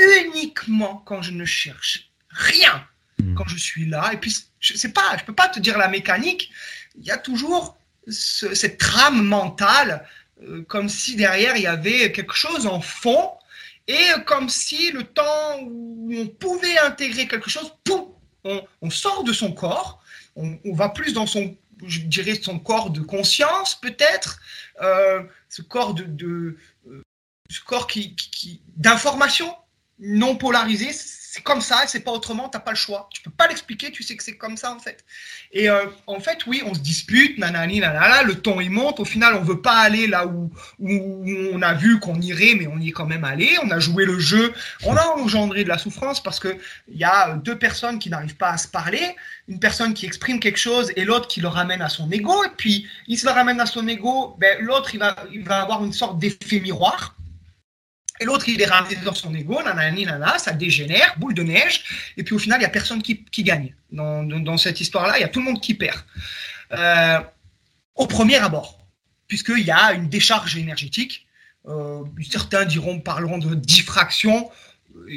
uniquement 0.00 0.96
quand 1.06 1.22
je 1.22 1.30
ne 1.30 1.44
cherche 1.44 2.10
rien, 2.30 2.84
hmm. 3.22 3.36
quand 3.36 3.46
je 3.46 3.56
suis 3.56 3.86
là. 3.86 4.10
Et 4.14 4.16
puis, 4.16 4.36
je 4.58 4.74
sais 4.76 4.92
pas, 4.92 5.16
je 5.16 5.24
peux 5.24 5.34
pas 5.34 5.46
te 5.46 5.60
dire 5.60 5.78
la 5.78 5.86
mécanique. 5.86 6.50
Il 6.98 7.06
y 7.06 7.12
a 7.12 7.18
toujours 7.18 7.78
cette 8.10 8.78
trame 8.78 9.22
mentale, 9.24 10.08
euh, 10.42 10.64
comme 10.64 10.88
si 10.88 11.14
derrière 11.14 11.54
il 11.54 11.62
y 11.62 11.68
avait 11.68 12.10
quelque 12.10 12.34
chose 12.34 12.66
en 12.66 12.80
fond 12.80 13.30
et 13.86 14.06
comme 14.26 14.48
si 14.48 14.92
le 14.92 15.04
temps 15.04 15.60
où 15.62 16.12
on 16.14 16.26
pouvait 16.26 16.78
intégrer 16.78 17.26
quelque 17.26 17.50
chose, 17.50 17.72
pouf, 17.84 18.08
on, 18.44 18.90
sort 18.90 19.24
de 19.24 19.32
son 19.32 19.52
corps, 19.52 20.02
on, 20.36 20.58
va 20.72 20.88
plus 20.88 21.12
dans 21.12 21.26
son, 21.26 21.56
je 21.86 22.00
dirais, 22.00 22.34
son 22.40 22.58
corps 22.58 22.90
de 22.90 23.00
conscience 23.00 23.74
peut-être, 23.80 24.40
euh, 24.80 25.22
ce 25.48 25.62
corps 25.62 25.94
de, 25.94 26.56
euh, 26.88 27.02
ce 27.50 27.60
corps 27.60 27.86
qui, 27.86 28.14
qui 28.16 28.62
d'information 28.76 29.54
non 29.98 30.36
polarisé, 30.36 30.90
c'est 31.32 31.44
comme 31.44 31.60
ça, 31.60 31.84
c'est 31.86 32.00
pas 32.00 32.10
autrement, 32.10 32.48
t'as 32.48 32.58
pas 32.58 32.72
le 32.72 32.76
choix. 32.76 33.08
Tu 33.12 33.22
peux 33.22 33.30
pas 33.30 33.46
l'expliquer, 33.46 33.92
tu 33.92 34.02
sais 34.02 34.16
que 34.16 34.24
c'est 34.24 34.36
comme 34.36 34.56
ça 34.56 34.74
en 34.74 34.80
fait. 34.80 35.04
Et 35.52 35.70
euh, 35.70 35.86
en 36.08 36.18
fait, 36.18 36.44
oui, 36.48 36.60
on 36.66 36.74
se 36.74 36.80
dispute, 36.80 37.38
nanani, 37.38 37.78
nanana, 37.78 38.24
le 38.24 38.34
ton 38.34 38.60
il 38.60 38.70
monte. 38.70 38.98
Au 38.98 39.04
final, 39.04 39.36
on 39.36 39.42
veut 39.42 39.62
pas 39.62 39.76
aller 39.76 40.08
là 40.08 40.26
où, 40.26 40.50
où 40.80 41.24
on 41.52 41.62
a 41.62 41.72
vu 41.72 42.00
qu'on 42.00 42.20
irait, 42.20 42.56
mais 42.58 42.66
on 42.66 42.80
y 42.80 42.88
est 42.88 42.92
quand 42.92 43.06
même 43.06 43.22
allé. 43.22 43.48
On 43.62 43.70
a 43.70 43.78
joué 43.78 44.06
le 44.06 44.18
jeu, 44.18 44.52
on 44.82 44.96
a 44.96 45.06
engendré 45.18 45.62
de 45.62 45.68
la 45.68 45.78
souffrance 45.78 46.20
parce 46.20 46.40
que 46.40 46.58
il 46.88 46.98
y 46.98 47.04
a 47.04 47.36
deux 47.36 47.56
personnes 47.56 48.00
qui 48.00 48.10
n'arrivent 48.10 48.36
pas 48.36 48.50
à 48.50 48.58
se 48.58 48.66
parler, 48.66 49.14
une 49.46 49.60
personne 49.60 49.94
qui 49.94 50.06
exprime 50.06 50.40
quelque 50.40 50.58
chose 50.58 50.90
et 50.96 51.04
l'autre 51.04 51.28
qui 51.28 51.40
le 51.40 51.46
ramène 51.46 51.80
à 51.80 51.88
son 51.88 52.10
ego. 52.10 52.42
Et 52.42 52.50
puis, 52.56 52.88
il 53.06 53.16
se 53.16 53.26
le 53.26 53.30
ramène 53.30 53.60
à 53.60 53.66
son 53.66 53.86
ego, 53.86 54.34
ben, 54.40 54.58
l'autre 54.60 54.96
il 54.96 54.98
va, 54.98 55.14
il 55.30 55.44
va 55.44 55.62
avoir 55.62 55.84
une 55.84 55.92
sorte 55.92 56.18
d'effet 56.18 56.58
miroir 56.58 57.14
et 58.20 58.26
l'autre, 58.26 58.48
il 58.48 58.60
est 58.60 58.66
ramené 58.66 58.96
dans 58.96 59.14
son 59.14 59.34
ego, 59.34 59.62
nanani, 59.62 60.04
nanana, 60.04 60.38
ça 60.38 60.52
dégénère, 60.52 61.14
boule 61.18 61.32
de 61.32 61.42
neige, 61.42 62.12
et 62.18 62.22
puis 62.22 62.34
au 62.34 62.38
final, 62.38 62.58
il 62.58 62.60
n'y 62.60 62.66
a 62.66 62.70
personne 62.70 63.02
qui, 63.02 63.24
gagne. 63.42 63.74
Dans, 63.90 64.58
cette 64.58 64.80
histoire-là, 64.80 65.18
il 65.18 65.22
y 65.22 65.24
a 65.24 65.28
tout 65.28 65.40
le 65.40 65.46
monde 65.46 65.60
qui 65.60 65.72
perd. 65.72 65.98
Euh, 66.72 67.18
au 67.94 68.06
premier 68.06 68.36
abord, 68.36 68.78
puisqu'il 69.26 69.64
y 69.64 69.70
a 69.70 69.94
une 69.94 70.08
décharge 70.08 70.56
énergétique. 70.56 71.26
Euh, 71.66 72.04
certains 72.30 72.66
diront, 72.66 73.00
parleront 73.00 73.38
de 73.38 73.54
diffraction, 73.54 74.50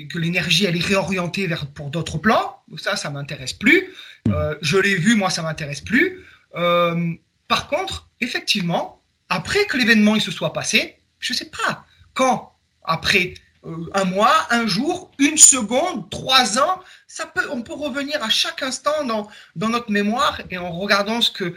que 0.10 0.18
l'énergie, 0.18 0.66
elle 0.66 0.78
est 0.78 0.86
réorientée 0.86 1.46
vers, 1.46 1.68
pour 1.68 1.90
d'autres 1.90 2.18
plans. 2.18 2.62
Ça, 2.78 2.96
ça 2.96 3.10
m'intéresse 3.10 3.54
plus. 3.54 3.94
Euh, 4.30 4.56
je 4.62 4.78
l'ai 4.78 4.96
vu, 4.96 5.16
moi, 5.16 5.30
ça 5.30 5.42
m'intéresse 5.42 5.82
plus. 5.82 6.24
par 6.54 7.68
contre, 7.68 8.10
effectivement, 8.22 9.02
après 9.28 9.66
que 9.66 9.76
l'événement 9.76 10.18
se 10.20 10.32
soit 10.32 10.54
passé, 10.54 10.96
je 11.20 11.34
sais 11.34 11.50
pas 11.50 11.86
quand 12.14 12.53
après 12.84 13.36
euh, 13.66 13.90
un 13.94 14.04
mois, 14.06 14.48
un 14.50 14.68
jour, 14.68 15.12
une 15.20 15.38
seconde, 15.38 16.10
trois 16.10 16.60
ans. 16.60 16.82
Ça 17.08 17.26
peut, 17.26 17.48
on 17.52 17.62
peut 17.62 17.74
revenir 17.74 18.22
à 18.24 18.30
chaque 18.30 18.62
instant 18.62 19.04
dans, 19.06 19.30
dans 19.56 19.70
notre 19.70 19.92
mémoire 19.92 20.42
et 20.50 20.58
en 20.58 20.72
regardant 20.72 21.22
ce 21.22 21.32
que, 21.32 21.56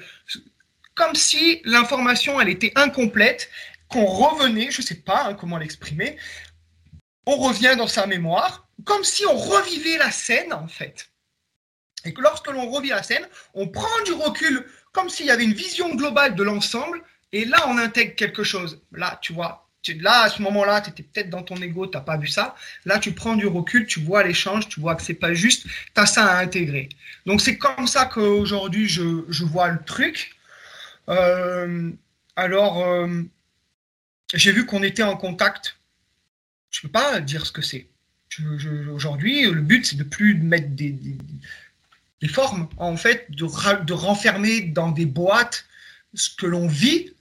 comme 0.95 1.15
si 1.15 1.61
l'information 1.65 2.41
elle 2.41 2.49
était 2.49 2.73
incomplète, 2.77 3.51
qu'on 3.89 4.07
revenait, 4.07 4.71
je 4.71 4.83
sais 4.83 4.97
pas 4.97 5.25
hein, 5.25 5.35
comment 5.35 5.59
l'exprimer, 5.59 6.17
on 7.27 7.37
revient 7.37 7.75
dans 7.77 7.89
sa 7.89 8.07
mémoire, 8.07 8.69
comme 8.85 9.05
si 9.05 9.27
on 9.27 9.37
revivait 9.37 9.99
la 9.99 10.11
scène 10.11 10.53
en 10.53 10.69
fait. 10.69 11.11
Et 12.05 12.15
que 12.15 12.21
lorsque 12.21 12.47
l'on 12.49 12.71
revit 12.71 12.91
la 12.91 13.03
scène, 13.03 13.27
on 13.55 13.67
prend 13.67 14.03
du 14.05 14.13
recul, 14.13 14.65
comme 14.93 15.09
s'il 15.09 15.27
y 15.27 15.31
avait 15.31 15.45
une 15.45 15.55
vision 15.55 15.93
globale 15.95 16.37
de 16.37 16.43
l'ensemble, 16.45 17.03
et 17.33 17.45
là 17.45 17.65
on 17.67 17.79
intègre 17.79 18.15
quelque 18.15 18.45
chose. 18.45 18.81
Là, 18.93 19.19
tu 19.23 19.33
vois, 19.33 19.66
là 19.95 20.23
à 20.23 20.29
ce 20.29 20.43
moment-là, 20.43 20.81
tu 20.81 20.91
étais 20.91 21.03
peut-être 21.03 21.31
dans 21.31 21.43
ton 21.43 21.57
ego, 21.57 21.87
tu 21.87 21.97
n'as 21.97 22.03
pas 22.03 22.17
vu 22.17 22.29
ça. 22.29 22.55
Là, 22.85 22.99
tu 22.99 23.13
prends 23.13 23.37
du 23.37 23.47
recul, 23.47 23.87
tu 23.87 24.01
vois 24.01 24.23
l'échange, 24.23 24.69
tu 24.69 24.81
vois 24.81 24.95
que 24.95 25.03
c'est 25.03 25.15
pas 25.15 25.35
juste, 25.35 25.67
tu 25.95 26.01
as 26.01 26.07
ça 26.07 26.27
à 26.27 26.43
intégrer. 26.43 26.89
Donc 27.27 27.41
c'est 27.41 27.59
comme 27.59 27.87
ça 27.87 28.07
qu'aujourd'hui 28.07 28.89
je, 28.89 29.25
je 29.29 29.45
vois 29.45 29.69
le 29.69 29.79
truc. 29.85 30.37
Euh, 31.09 31.91
alors, 32.37 32.85
euh, 32.85 33.23
j'ai 34.35 34.53
vu 34.53 34.67
qu'on 34.67 34.83
était 34.83 35.03
en 35.03 35.17
contact. 35.17 35.79
Je 36.71 36.83
peux 36.83 36.89
pas 36.89 37.21
dire 37.21 37.47
ce 37.47 37.53
que 37.53 37.63
c'est. 37.63 37.89
Aujourd'hui, 38.93 39.51
le 39.51 39.63
but, 39.63 39.87
c'est 39.87 39.97
de 39.97 40.05
plus 40.05 40.35
mettre 40.35 40.69
des, 40.71 40.91
des, 40.91 42.29
formes, 42.29 42.69
en 42.77 42.97
fait, 42.97 43.31
de, 43.31 43.47
de, 43.85 43.93
renfermer 43.95 44.61
dans 44.61 44.91
des 44.91 45.07
boîtes 45.07 45.65
ce 46.13 46.29
que 46.37 46.45
l'on 46.45 46.67
vit, 46.67 47.13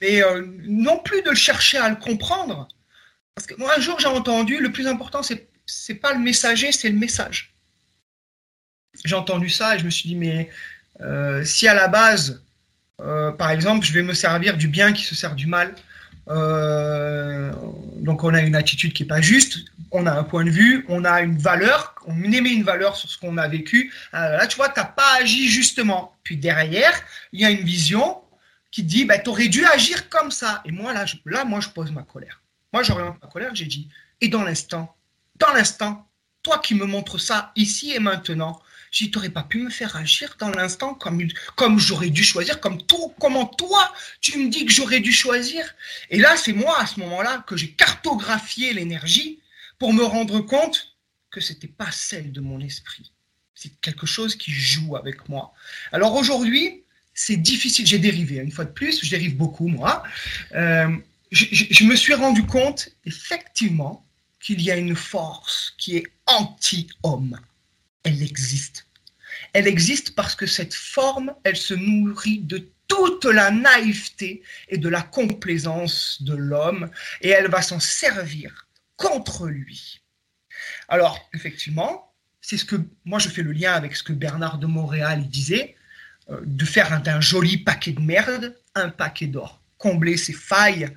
mais 0.00 0.22
euh, 0.22 0.44
non 0.64 0.98
plus 0.98 1.22
de 1.22 1.34
chercher 1.34 1.78
à 1.78 1.88
le 1.88 1.96
comprendre. 1.96 2.68
Parce 3.34 3.46
que 3.46 3.54
moi, 3.56 3.74
un 3.76 3.80
jour, 3.80 3.98
j'ai 4.00 4.08
entendu, 4.08 4.58
le 4.58 4.72
plus 4.72 4.86
important, 4.86 5.22
c'est 5.22 5.48
c'est 5.68 5.96
pas 5.96 6.12
le 6.12 6.20
messager, 6.20 6.70
c'est 6.70 6.88
le 6.88 6.96
message. 6.96 7.52
J'ai 9.04 9.16
entendu 9.16 9.48
ça 9.48 9.74
et 9.74 9.80
je 9.80 9.84
me 9.84 9.90
suis 9.90 10.08
dit, 10.08 10.14
mais 10.14 10.48
euh, 11.00 11.44
si 11.44 11.66
à 11.66 11.74
la 11.74 11.88
base, 11.88 12.40
euh, 13.00 13.32
par 13.32 13.50
exemple, 13.50 13.84
je 13.84 13.92
vais 13.92 14.02
me 14.02 14.14
servir 14.14 14.56
du 14.56 14.68
bien 14.68 14.92
qui 14.92 15.02
se 15.02 15.16
sert 15.16 15.34
du 15.34 15.48
mal, 15.48 15.74
donc 16.28 18.22
on 18.22 18.32
a 18.32 18.42
une 18.42 18.54
attitude 18.54 18.92
qui 18.92 19.02
est 19.02 19.06
pas 19.06 19.20
juste, 19.20 19.58
on 19.90 20.06
a 20.06 20.12
un 20.12 20.22
point 20.22 20.44
de 20.44 20.50
vue, 20.50 20.84
on 20.88 21.04
a 21.04 21.20
une 21.20 21.38
valeur, 21.38 21.96
on 22.06 22.22
émet 22.32 22.52
une 22.52 22.62
valeur 22.62 22.96
sur 22.96 23.08
ce 23.10 23.18
qu'on 23.18 23.38
a 23.38 23.48
vécu. 23.48 23.92
Là, 24.12 24.46
tu 24.46 24.56
vois, 24.56 24.68
tu 24.68 24.78
n'as 24.80 24.86
pas 24.86 25.16
agi 25.20 25.48
justement. 25.48 26.16
Puis 26.22 26.36
derrière, 26.36 26.92
il 27.32 27.40
y 27.40 27.44
a 27.44 27.50
une 27.50 27.64
vision 27.64 28.18
qui 28.76 28.82
dit, 28.82 29.06
bah, 29.06 29.18
tu 29.18 29.30
aurais 29.30 29.48
dû 29.48 29.64
agir 29.64 30.10
comme 30.10 30.30
ça. 30.30 30.60
Et 30.66 30.70
moi, 30.70 30.92
là, 30.92 31.06
là, 31.24 31.46
moi, 31.46 31.60
je 31.60 31.70
pose 31.70 31.90
ma 31.92 32.02
colère. 32.02 32.42
Moi, 32.74 32.82
j'oriente 32.82 33.16
ma 33.22 33.26
colère, 33.26 33.54
j'ai 33.54 33.64
dit, 33.64 33.88
et 34.20 34.28
dans 34.28 34.42
l'instant, 34.42 34.94
dans 35.36 35.50
l'instant, 35.54 36.06
toi 36.42 36.58
qui 36.58 36.74
me 36.74 36.84
montres 36.84 37.18
ça 37.18 37.52
ici 37.56 37.92
et 37.92 38.00
maintenant, 38.00 38.60
tu 38.90 39.10
n'aurais 39.10 39.30
pas 39.30 39.44
pu 39.44 39.62
me 39.62 39.70
faire 39.70 39.96
agir 39.96 40.36
dans 40.38 40.50
l'instant 40.50 40.92
comme, 40.92 41.26
comme 41.54 41.78
j'aurais 41.78 42.10
dû 42.10 42.22
choisir, 42.22 42.60
comme 42.60 42.82
toi, 42.82 43.14
comment 43.18 43.46
toi, 43.46 43.94
tu 44.20 44.38
me 44.38 44.50
dis 44.50 44.66
que 44.66 44.72
j'aurais 44.72 45.00
dû 45.00 45.10
choisir. 45.10 45.64
Et 46.10 46.18
là, 46.18 46.36
c'est 46.36 46.52
moi, 46.52 46.78
à 46.78 46.86
ce 46.86 47.00
moment-là, 47.00 47.44
que 47.46 47.56
j'ai 47.56 47.70
cartographié 47.70 48.74
l'énergie 48.74 49.40
pour 49.78 49.94
me 49.94 50.04
rendre 50.04 50.40
compte 50.40 50.98
que 51.30 51.40
c'était 51.40 51.66
pas 51.66 51.90
celle 51.92 52.30
de 52.30 52.42
mon 52.42 52.60
esprit. 52.60 53.10
C'est 53.54 53.80
quelque 53.80 54.04
chose 54.04 54.36
qui 54.36 54.52
joue 54.52 54.96
avec 54.96 55.30
moi. 55.30 55.54
Alors 55.92 56.14
aujourd'hui, 56.14 56.84
c'est 57.16 57.36
difficile. 57.36 57.84
J'ai 57.84 57.98
dérivé, 57.98 58.36
une 58.36 58.52
fois 58.52 58.64
de 58.64 58.70
plus, 58.70 59.04
je 59.04 59.10
dérive 59.10 59.36
beaucoup, 59.36 59.66
moi. 59.66 60.04
Euh, 60.54 60.96
je, 61.32 61.46
je 61.50 61.84
me 61.84 61.96
suis 61.96 62.14
rendu 62.14 62.46
compte, 62.46 62.90
effectivement, 63.04 64.06
qu'il 64.38 64.60
y 64.62 64.70
a 64.70 64.76
une 64.76 64.94
force 64.94 65.74
qui 65.76 65.96
est 65.96 66.04
anti-homme. 66.26 67.40
Elle 68.04 68.22
existe 68.22 68.86
elle 69.56 69.66
existe 69.66 70.14
parce 70.14 70.34
que 70.34 70.44
cette 70.46 70.74
forme, 70.74 71.34
elle 71.44 71.56
se 71.56 71.72
nourrit 71.72 72.40
de 72.40 72.70
toute 72.88 73.24
la 73.24 73.50
naïveté 73.50 74.42
et 74.68 74.76
de 74.76 74.88
la 74.88 75.00
complaisance 75.00 76.20
de 76.20 76.34
l'homme, 76.34 76.90
et 77.22 77.30
elle 77.30 77.48
va 77.48 77.62
s'en 77.62 77.80
servir 77.80 78.68
contre 78.96 79.46
lui. 79.46 80.02
Alors, 80.88 81.26
effectivement, 81.32 82.12
c'est 82.42 82.58
ce 82.58 82.66
que 82.66 82.76
moi 83.06 83.18
je 83.18 83.30
fais 83.30 83.42
le 83.42 83.52
lien 83.52 83.72
avec 83.72 83.96
ce 83.96 84.02
que 84.02 84.12
Bernard 84.12 84.58
de 84.58 84.66
Montréal 84.66 85.26
disait, 85.26 85.74
de 86.28 86.64
faire 86.64 87.00
d'un 87.02 87.20
joli 87.20 87.58
paquet 87.58 87.92
de 87.92 88.00
merde 88.00 88.54
un 88.74 88.88
paquet 88.90 89.26
d'or, 89.26 89.60
combler 89.78 90.16
ses 90.16 90.32
failles. 90.32 90.88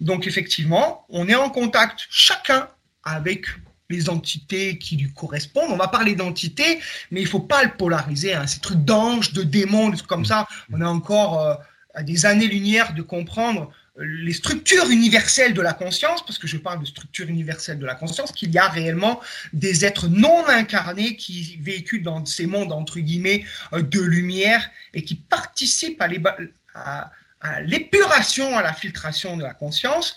Donc 0.00 0.26
effectivement, 0.26 1.04
on 1.08 1.28
est 1.28 1.34
en 1.34 1.50
contact 1.50 2.06
chacun 2.10 2.68
avec 3.04 3.46
les 3.88 4.08
entités 4.08 4.78
qui 4.78 4.96
lui 4.96 5.12
correspondent. 5.12 5.70
On 5.70 5.76
va 5.76 5.88
parler 5.88 6.14
d'entités, 6.14 6.80
mais 7.10 7.20
il 7.20 7.26
faut 7.26 7.40
pas 7.40 7.62
le 7.62 7.70
polariser. 7.76 8.34
Hein. 8.34 8.46
Ces 8.46 8.60
trucs 8.60 8.84
d'anges, 8.84 9.32
de 9.32 9.42
démons, 9.42 9.90
des 9.90 9.96
trucs 9.96 10.08
comme 10.08 10.24
ça, 10.24 10.46
on 10.72 10.80
est 10.80 10.84
encore 10.84 11.40
euh, 11.40 11.54
à 11.94 12.02
des 12.02 12.26
années-lumière 12.26 12.94
de 12.94 13.02
comprendre 13.02 13.70
les 13.98 14.32
structures 14.32 14.90
universelles 14.90 15.54
de 15.54 15.62
la 15.62 15.72
conscience, 15.72 16.24
parce 16.24 16.38
que 16.38 16.46
je 16.46 16.58
parle 16.58 16.80
de 16.80 16.84
structure 16.86 17.28
universelle 17.28 17.78
de 17.78 17.86
la 17.86 17.94
conscience, 17.94 18.32
qu'il 18.32 18.52
y 18.52 18.58
a 18.58 18.68
réellement 18.68 19.20
des 19.52 19.84
êtres 19.84 20.08
non 20.08 20.46
incarnés 20.48 21.16
qui 21.16 21.58
véhiculent 21.60 22.02
dans 22.02 22.24
ces 22.26 22.46
mondes, 22.46 22.72
entre 22.72 23.00
guillemets, 23.00 23.44
euh, 23.72 23.82
de 23.82 24.00
lumière 24.00 24.68
et 24.92 25.02
qui 25.02 25.14
participent 25.14 26.02
à, 26.02 26.08
l'épuration, 27.62 28.56
à, 28.56 28.62
la 28.62 28.72
filtration 28.72 29.36
de 29.36 29.42
la 29.42 29.54
conscience. 29.54 30.16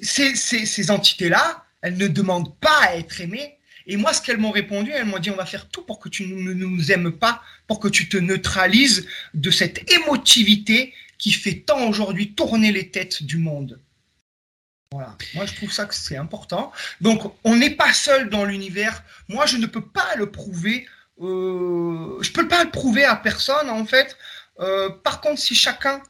ces, 0.00 0.36
ces 0.36 0.90
entités-là, 0.90 1.64
elles 1.82 1.96
ne 1.96 2.08
demandent 2.08 2.56
pas 2.58 2.78
à 2.82 2.96
être 2.96 3.20
aimées. 3.20 3.58
Et 3.86 3.96
moi, 3.96 4.12
ce 4.12 4.20
qu'elles 4.20 4.38
m'ont 4.38 4.50
répondu, 4.50 4.90
elles 4.92 5.06
m'ont 5.06 5.18
dit, 5.18 5.30
on 5.30 5.36
va 5.36 5.46
faire 5.46 5.66
tout 5.68 5.82
pour 5.82 5.98
que 5.98 6.10
tu 6.10 6.26
ne 6.26 6.52
nous 6.52 6.92
aimes 6.92 7.10
pas, 7.10 7.42
pour 7.66 7.80
que 7.80 7.88
tu 7.88 8.08
te 8.08 8.18
neutralises 8.18 9.06
de 9.32 9.50
cette 9.50 9.90
émotivité 9.90 10.92
qui 11.18 11.32
fait 11.32 11.60
tant 11.60 11.88
aujourd'hui 11.88 12.34
tourner 12.34 12.72
les 12.72 12.90
têtes 12.90 13.22
du 13.22 13.36
monde. 13.36 13.80
Voilà. 14.92 15.16
Moi, 15.34 15.44
je 15.44 15.54
trouve 15.54 15.72
ça 15.72 15.84
que 15.84 15.94
c'est 15.94 16.16
important. 16.16 16.72
Donc, 17.00 17.34
on 17.44 17.56
n'est 17.56 17.74
pas 17.74 17.92
seul 17.92 18.30
dans 18.30 18.44
l'univers. 18.44 19.04
Moi, 19.28 19.44
je 19.44 19.58
ne 19.58 19.66
peux 19.66 19.84
pas 19.84 20.14
le 20.16 20.30
prouver. 20.30 20.86
Euh, 21.20 22.22
je 22.22 22.32
peux 22.32 22.48
pas 22.48 22.64
le 22.64 22.70
prouver 22.70 23.04
à 23.04 23.16
personne, 23.16 23.68
en 23.68 23.84
fait. 23.84 24.16
Euh, 24.60 24.88
par 24.88 25.20
contre, 25.20 25.40
si 25.40 25.54
chacun 25.54 26.02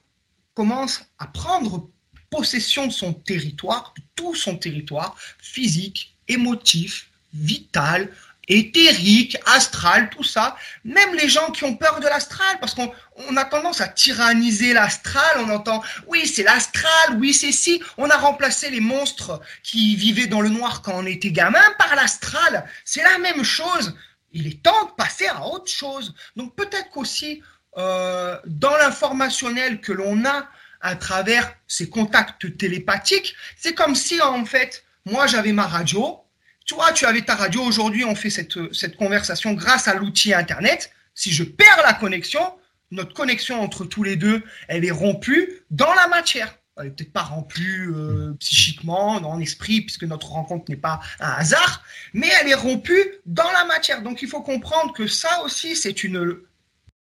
commence 0.55 1.05
à 1.19 1.27
prendre 1.27 1.91
possession 2.31 2.87
de 2.87 2.93
son 2.93 3.13
territoire, 3.15 3.95
de 3.97 4.03
tout 4.15 4.35
son 4.35 4.57
territoire, 4.57 5.17
physique, 5.39 6.17
émotif, 6.29 7.11
vital, 7.35 8.13
éthérique, 8.49 9.36
astral, 9.46 10.11
tout 10.11 10.22
ça. 10.24 10.57
Même 10.84 11.14
les 11.14 11.28
gens 11.28 11.51
qui 11.51 11.64
ont 11.64 11.76
peur 11.76 12.01
de 12.01 12.07
l'astral, 12.07 12.59
parce 12.61 12.74
qu'on 12.74 12.92
on 13.28 13.36
a 13.36 13.44
tendance 13.44 13.80
à 13.80 13.88
tyranniser 13.88 14.72
l'astral, 14.72 15.38
on 15.38 15.51
entend 15.51 15.82
oui 16.07 16.26
c'est 16.26 16.42
l'astral, 16.42 17.18
oui 17.18 17.32
c'est 17.32 17.53
si. 17.53 17.82
On 17.96 18.09
a 18.11 18.16
remplacé 18.16 18.70
les 18.70 18.80
monstres 18.80 19.40
qui 19.62 19.96
vivaient 19.96 20.26
dans 20.26 20.40
le 20.40 20.49
noir 20.49 20.82
quand 20.82 20.94
on 20.94 21.07
était 21.07 21.30
gamin 21.30 21.64
par 21.78 21.94
l'astral. 21.94 22.64
C'est 22.84 23.03
la 23.03 23.18
même 23.18 23.44
chose. 23.44 23.94
Il 24.32 24.46
est 24.46 24.62
temps 24.62 24.86
de 24.86 24.90
passer 24.92 25.26
à 25.26 25.46
autre 25.46 25.70
chose. 25.70 26.14
Donc 26.36 26.55
peut-être 26.55 26.90
qu'aussi 26.90 27.42
euh, 27.76 28.36
dans 28.46 28.76
l'informationnel 28.76 29.80
que 29.80 29.92
l'on 29.92 30.24
a 30.24 30.49
à 30.80 30.96
travers 30.96 31.55
ces 31.66 31.88
contacts 31.88 32.57
télépathiques. 32.57 33.34
C'est 33.57 33.74
comme 33.74 33.94
si, 33.94 34.20
en 34.20 34.44
fait, 34.44 34.84
moi, 35.05 35.26
j'avais 35.26 35.53
ma 35.53 35.66
radio. 35.66 36.20
Tu 36.69 36.75
vois, 36.75 36.93
tu 36.93 37.07
avais 37.07 37.23
ta 37.23 37.35
radio. 37.35 37.62
Aujourd'hui, 37.62 38.05
on 38.05 38.14
fait 38.14 38.29
cette, 38.29 38.75
cette 38.75 38.97
conversation 38.97 39.55
grâce 39.55 39.89
à 39.89 39.95
l'outil 39.95 40.35
Internet. 40.35 40.93
Si 41.14 41.33
je 41.33 41.43
perds 41.43 41.81
la 41.83 41.95
connexion, 41.95 42.43
notre 42.91 43.14
connexion 43.14 43.62
entre 43.62 43.87
tous 43.87 44.03
les 44.03 44.16
deux, 44.16 44.43
elle 44.69 44.85
est 44.85 44.91
rompue 44.91 45.62
dans 45.71 45.95
la 45.95 46.09
matière. 46.09 46.59
Elle 46.77 46.85
n'est 46.85 46.91
peut-être 46.91 47.12
pas 47.12 47.23
rompue 47.23 47.91
euh, 47.95 48.35
psychiquement, 48.39 49.19
dans 49.19 49.39
l'esprit, 49.39 49.81
puisque 49.81 50.05
notre 50.05 50.29
rencontre 50.29 50.71
n'est 50.71 50.77
pas 50.77 51.01
un 51.21 51.31
hasard, 51.31 51.83
mais 52.12 52.29
elle 52.39 52.49
est 52.49 52.55
rompue 52.55 53.03
dans 53.25 53.51
la 53.51 53.64
matière. 53.64 54.03
Donc 54.03 54.21
il 54.21 54.29
faut 54.29 54.43
comprendre 54.43 54.93
que 54.93 55.07
ça 55.07 55.43
aussi, 55.45 55.75
c'est 55.75 56.05
une 56.05 56.39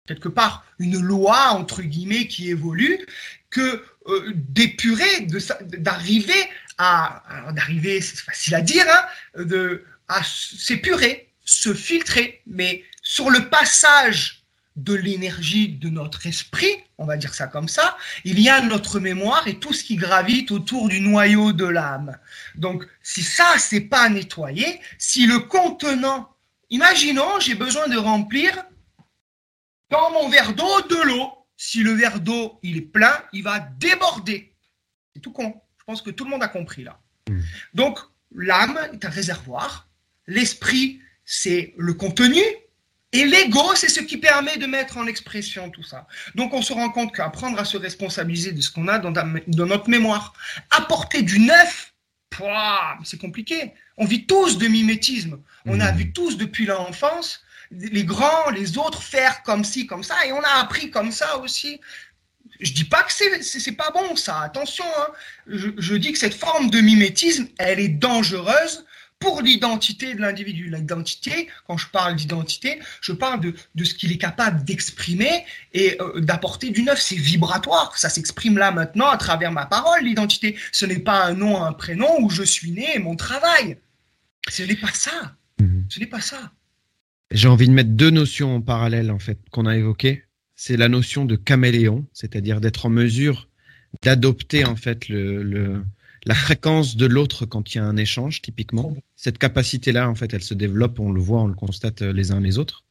quelque 0.07 0.30
part 0.30 0.66
une 0.80 0.99
loi 0.99 1.49
entre 1.49 1.84
guillemets 1.84 2.28
qui 2.28 2.49
évolue 2.49 3.05
que 3.51 3.84
euh, 4.07 4.32
d'épurer, 4.34 5.28
d'arriver 5.62 6.49
à, 6.80 7.51
d'arriver, 7.51 8.01
c'est 8.01 8.19
facile 8.19 8.55
à 8.55 8.61
dire, 8.61 8.86
hein, 8.89 9.43
de, 9.43 9.86
à 10.07 10.21
s'épurer, 10.23 11.32
se 11.45 11.73
filtrer, 11.73 12.41
mais 12.47 12.84
sur 13.03 13.30
le 13.30 13.49
passage 13.49 14.43
de 14.77 14.93
l'énergie 14.93 15.67
de 15.67 15.89
notre 15.89 16.25
esprit, 16.25 16.71
on 16.97 17.05
va 17.05 17.17
dire 17.17 17.34
ça 17.34 17.47
comme 17.47 17.67
ça, 17.67 17.97
il 18.23 18.39
y 18.39 18.47
a 18.47 18.61
notre 18.61 18.99
mémoire 19.01 19.45
et 19.47 19.59
tout 19.59 19.73
ce 19.73 19.84
qui 19.84 19.97
gravite 19.97 20.51
autour 20.51 20.88
du 20.88 21.01
noyau 21.01 21.51
de 21.51 21.65
l'âme. 21.65 22.17
Donc, 22.55 22.88
si 23.03 23.23
ça, 23.23 23.55
c'est 23.57 23.82
pas 23.82 24.07
nettoyé, 24.07 24.80
si 24.97 25.27
le 25.27 25.39
contenant, 25.39 26.34
imaginons, 26.69 27.41
j'ai 27.41 27.55
besoin 27.55 27.89
de 27.89 27.97
remplir 27.97 28.53
dans 29.89 30.11
mon 30.11 30.30
verre 30.30 30.53
d'eau 30.53 30.82
de 30.89 31.03
l'eau, 31.03 31.34
si 31.57 31.84
le 31.84 31.91
verre 31.91 32.21
d'eau 32.21 32.57
il 32.63 32.77
est 32.77 32.82
plein, 32.82 33.21
il 33.34 33.43
va 33.43 33.59
déborder. 33.59 34.55
C'est 35.13 35.21
tout 35.21 35.34
con. 35.34 35.61
Pense 35.89 36.03
que 36.03 36.11
tout 36.11 36.23
le 36.23 36.29
monde 36.29 36.43
a 36.43 36.47
compris 36.47 36.83
là. 36.83 36.99
Hmm. 37.27 37.39
Donc, 37.73 37.97
l'âme 38.35 38.77
est 38.93 39.03
un 39.05 39.09
réservoir, 39.09 39.89
l'esprit, 40.27 41.01
c'est 41.25 41.73
le 41.79 41.95
contenu, 41.95 42.43
et 43.11 43.25
l'ego, 43.25 43.73
c'est 43.73 43.89
ce 43.89 44.01
qui 44.01 44.17
permet 44.17 44.57
de 44.57 44.67
mettre 44.67 44.97
en 44.97 45.07
expression 45.07 45.71
tout 45.71 45.81
ça. 45.81 46.05
Donc 46.35 46.53
on 46.53 46.61
se 46.61 46.73
rend 46.73 46.91
compte 46.91 47.11
qu'apprendre 47.11 47.57
à 47.57 47.65
se 47.65 47.75
responsabiliser 47.75 48.51
de 48.51 48.61
ce 48.61 48.69
qu'on 48.69 48.87
a 48.87 48.99
dans, 48.99 49.11
notre 49.65 49.89
mémoire, 49.89 50.33
apporter 50.69 51.23
du 51.23 51.39
neuf, 51.39 51.91
c'est 53.03 53.19
compliqué. 53.19 53.73
On 53.97 54.05
vit 54.05 54.27
tous 54.27 54.59
de 54.59 54.67
mimétisme. 54.67 55.39
On 55.65 55.79
a 55.79 55.91
mmh. 55.91 55.97
vu 55.97 56.13
tous 56.13 56.37
depuis 56.37 56.67
l'enfance 56.67 57.41
les 57.71 58.03
grands, 58.03 58.49
les 58.49 58.77
autres 58.77 59.01
faire 59.01 59.43
comme 59.43 59.63
ci, 59.63 59.85
comme 59.85 60.03
ça, 60.03 60.25
et 60.25 60.31
on 60.31 60.41
a 60.41 60.59
appris 60.59 60.89
comme 60.89 61.11
ça 61.11 61.37
aussi. 61.37 61.79
Je 62.60 62.74
dis 62.74 62.84
pas 62.84 63.03
que 63.03 63.14
c'est 63.41 63.72
pas 63.72 63.91
bon 63.91 64.16
ça, 64.16 64.41
attention. 64.41 64.86
Hein. 64.99 65.07
Je, 65.47 65.70
je, 65.78 65.95
dis 65.95 66.12
que 66.12 66.18
cette 66.18 66.34
forme 66.34 66.70
de 66.70 66.82
mimétisme, 66.82 67.47
elle 67.57 67.80
est 67.80 67.88
dangereuse 67.88 68.86
pour 69.20 69.41
l'identité 69.41 70.16
de 70.16 70.22
l'individu. 70.22 70.70
L'identité, 70.70 71.49
quand 71.68 71.78
je 71.78 71.88
parle 71.88 72.16
d'identité, 72.16 72.80
je 73.01 73.12
parle 73.12 73.41
de, 73.41 73.53
de 73.76 73.84
ce 73.84 73.93
qu'il 73.93 74.12
est 74.12 74.18
capable 74.18 74.64
d'exprimer 74.64 75.45
et 75.74 75.97
euh, 76.01 76.20
d'apporter 76.22 76.72
du 76.72 76.84
neuf. 76.84 77.01
C'est 77.01 77.16
vibratoire, 77.16 77.97
ça 77.97 78.10
s'exprime 78.10 78.57
là 78.57 78.72
maintenant 78.72 79.07
à 79.07 79.18
travers 79.18 79.51
ma 79.51 79.66
parole, 79.66 80.03
l'identité. 80.03 80.57
Ce 80.72 80.86
n'est 80.86 80.99
pas 80.99 81.26
un 81.26 81.34
nom, 81.34 81.64
un 81.64 81.74
prénom 81.74 82.22
où 82.22 82.30
je 82.30 82.43
suis 82.43 82.72
né 82.72 82.95
et 82.95 82.99
mon 82.99 83.16
travail. 83.16 83.78
Ce 84.49 84.64
n'est 84.64 84.76
pas 84.76 84.93
ça. 84.93 85.36
Mhm. 85.60 85.86
Ce 85.89 85.99
n'est 85.99 86.07
pas 86.07 86.22
ça. 86.22 86.51
J'ai 87.32 87.47
envie 87.47 87.68
de 87.68 87.74
mettre 87.74 87.91
deux 87.91 88.10
notions 88.10 88.55
en 88.55 88.62
parallèle, 88.62 89.12
en 89.12 89.20
fait, 89.20 89.38
qu'on 89.51 89.66
a 89.66 89.76
évoquées. 89.76 90.24
C'est 90.62 90.76
la 90.76 90.89
notion 90.89 91.24
de 91.24 91.38
caméléon, 91.38 92.05
c'est-à-dire 92.12 92.60
d'être 92.60 92.86
en 92.86 92.89
mesure 92.89 93.47
d'adopter, 94.01 94.66
en 94.66 94.76
fait, 94.76 95.07
la 95.07 96.36
fréquence 96.36 96.97
de 96.97 97.05
l'autre 97.05 97.45
quand 97.45 97.74
il 97.74 97.78
y 97.78 97.80
a 97.80 97.86
un 97.86 97.95
échange, 97.95 98.41
typiquement. 98.41 98.93
Cette 99.16 99.38
capacité-là, 99.38 100.10
en 100.10 100.16
fait, 100.16 100.34
elle 100.34 100.43
se 100.43 100.53
développe, 100.53 100.99
on 100.99 101.14
le 101.14 101.22
voit, 101.22 101.43
on 101.43 101.47
le 101.47 101.53
constate 101.53 102.01
euh, 102.01 102.12
les 102.12 102.34
uns 102.34 102.41
les 102.41 102.57
autres. 102.57 102.84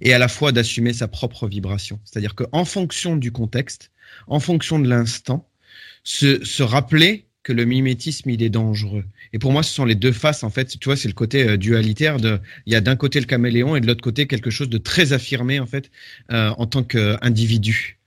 Et 0.00 0.14
à 0.14 0.18
la 0.20 0.28
fois 0.28 0.52
d'assumer 0.52 0.92
sa 0.92 1.08
propre 1.08 1.48
vibration. 1.48 1.98
C'est-à-dire 2.04 2.36
qu'en 2.36 2.64
fonction 2.64 3.16
du 3.16 3.32
contexte, 3.32 3.90
en 4.28 4.38
fonction 4.38 4.78
de 4.78 4.88
l'instant, 4.88 5.50
se, 6.04 6.44
se 6.44 6.62
rappeler 6.62 7.26
que 7.42 7.52
le 7.52 7.64
mimétisme 7.64 8.30
il 8.30 8.44
est 8.44 8.48
dangereux. 8.48 9.04
Et 9.32 9.38
pour 9.38 9.52
moi, 9.52 9.62
ce 9.62 9.72
sont 9.72 9.84
les 9.84 9.94
deux 9.94 10.12
faces 10.12 10.42
en 10.44 10.50
fait. 10.50 10.78
Tu 10.78 10.84
vois, 10.84 10.96
c'est 10.96 11.08
le 11.08 11.14
côté 11.14 11.48
euh, 11.48 11.56
dualitaire. 11.56 12.18
De, 12.18 12.40
il 12.66 12.72
y 12.72 12.76
a 12.76 12.80
d'un 12.80 12.96
côté 12.96 13.20
le 13.20 13.26
caméléon 13.26 13.76
et 13.76 13.80
de 13.80 13.86
l'autre 13.86 14.02
côté 14.02 14.26
quelque 14.26 14.50
chose 14.50 14.68
de 14.68 14.78
très 14.78 15.12
affirmé 15.12 15.60
en 15.60 15.66
fait 15.66 15.90
euh, 16.30 16.50
en 16.58 16.66
tant 16.66 16.82
qu'individu. 16.82 17.98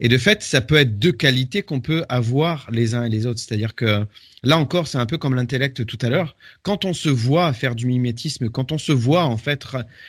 Et 0.00 0.08
de 0.08 0.18
fait, 0.18 0.42
ça 0.42 0.60
peut 0.60 0.76
être 0.76 0.98
deux 0.98 1.12
qualités 1.12 1.62
qu'on 1.62 1.80
peut 1.80 2.04
avoir 2.08 2.68
les 2.70 2.94
uns 2.94 3.04
et 3.04 3.08
les 3.08 3.26
autres. 3.26 3.40
C'est-à-dire 3.40 3.74
que 3.74 4.04
là 4.42 4.58
encore, 4.58 4.86
c'est 4.86 4.98
un 4.98 5.06
peu 5.06 5.18
comme 5.18 5.34
l'intellect 5.34 5.86
tout 5.86 5.98
à 6.02 6.10
l'heure. 6.10 6.36
Quand 6.62 6.84
on 6.84 6.92
se 6.92 7.08
voit 7.08 7.52
faire 7.52 7.74
du 7.74 7.86
mimétisme, 7.86 8.50
quand 8.50 8.70
on 8.72 8.78
se 8.78 8.92
voit 8.92 9.24
en 9.24 9.36
fait 9.36 9.64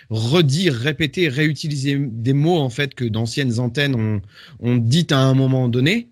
redire, 0.10 0.74
répéter, 0.74 1.30
réutiliser 1.30 1.98
des 1.98 2.34
mots 2.34 2.60
en 2.60 2.70
fait 2.70 2.94
que 2.94 3.06
d'anciennes 3.06 3.60
antennes 3.60 3.96
ont, 3.96 4.22
ont 4.60 4.76
dit 4.76 5.08
à 5.12 5.20
un 5.20 5.34
moment 5.34 5.70
donné, 5.70 6.10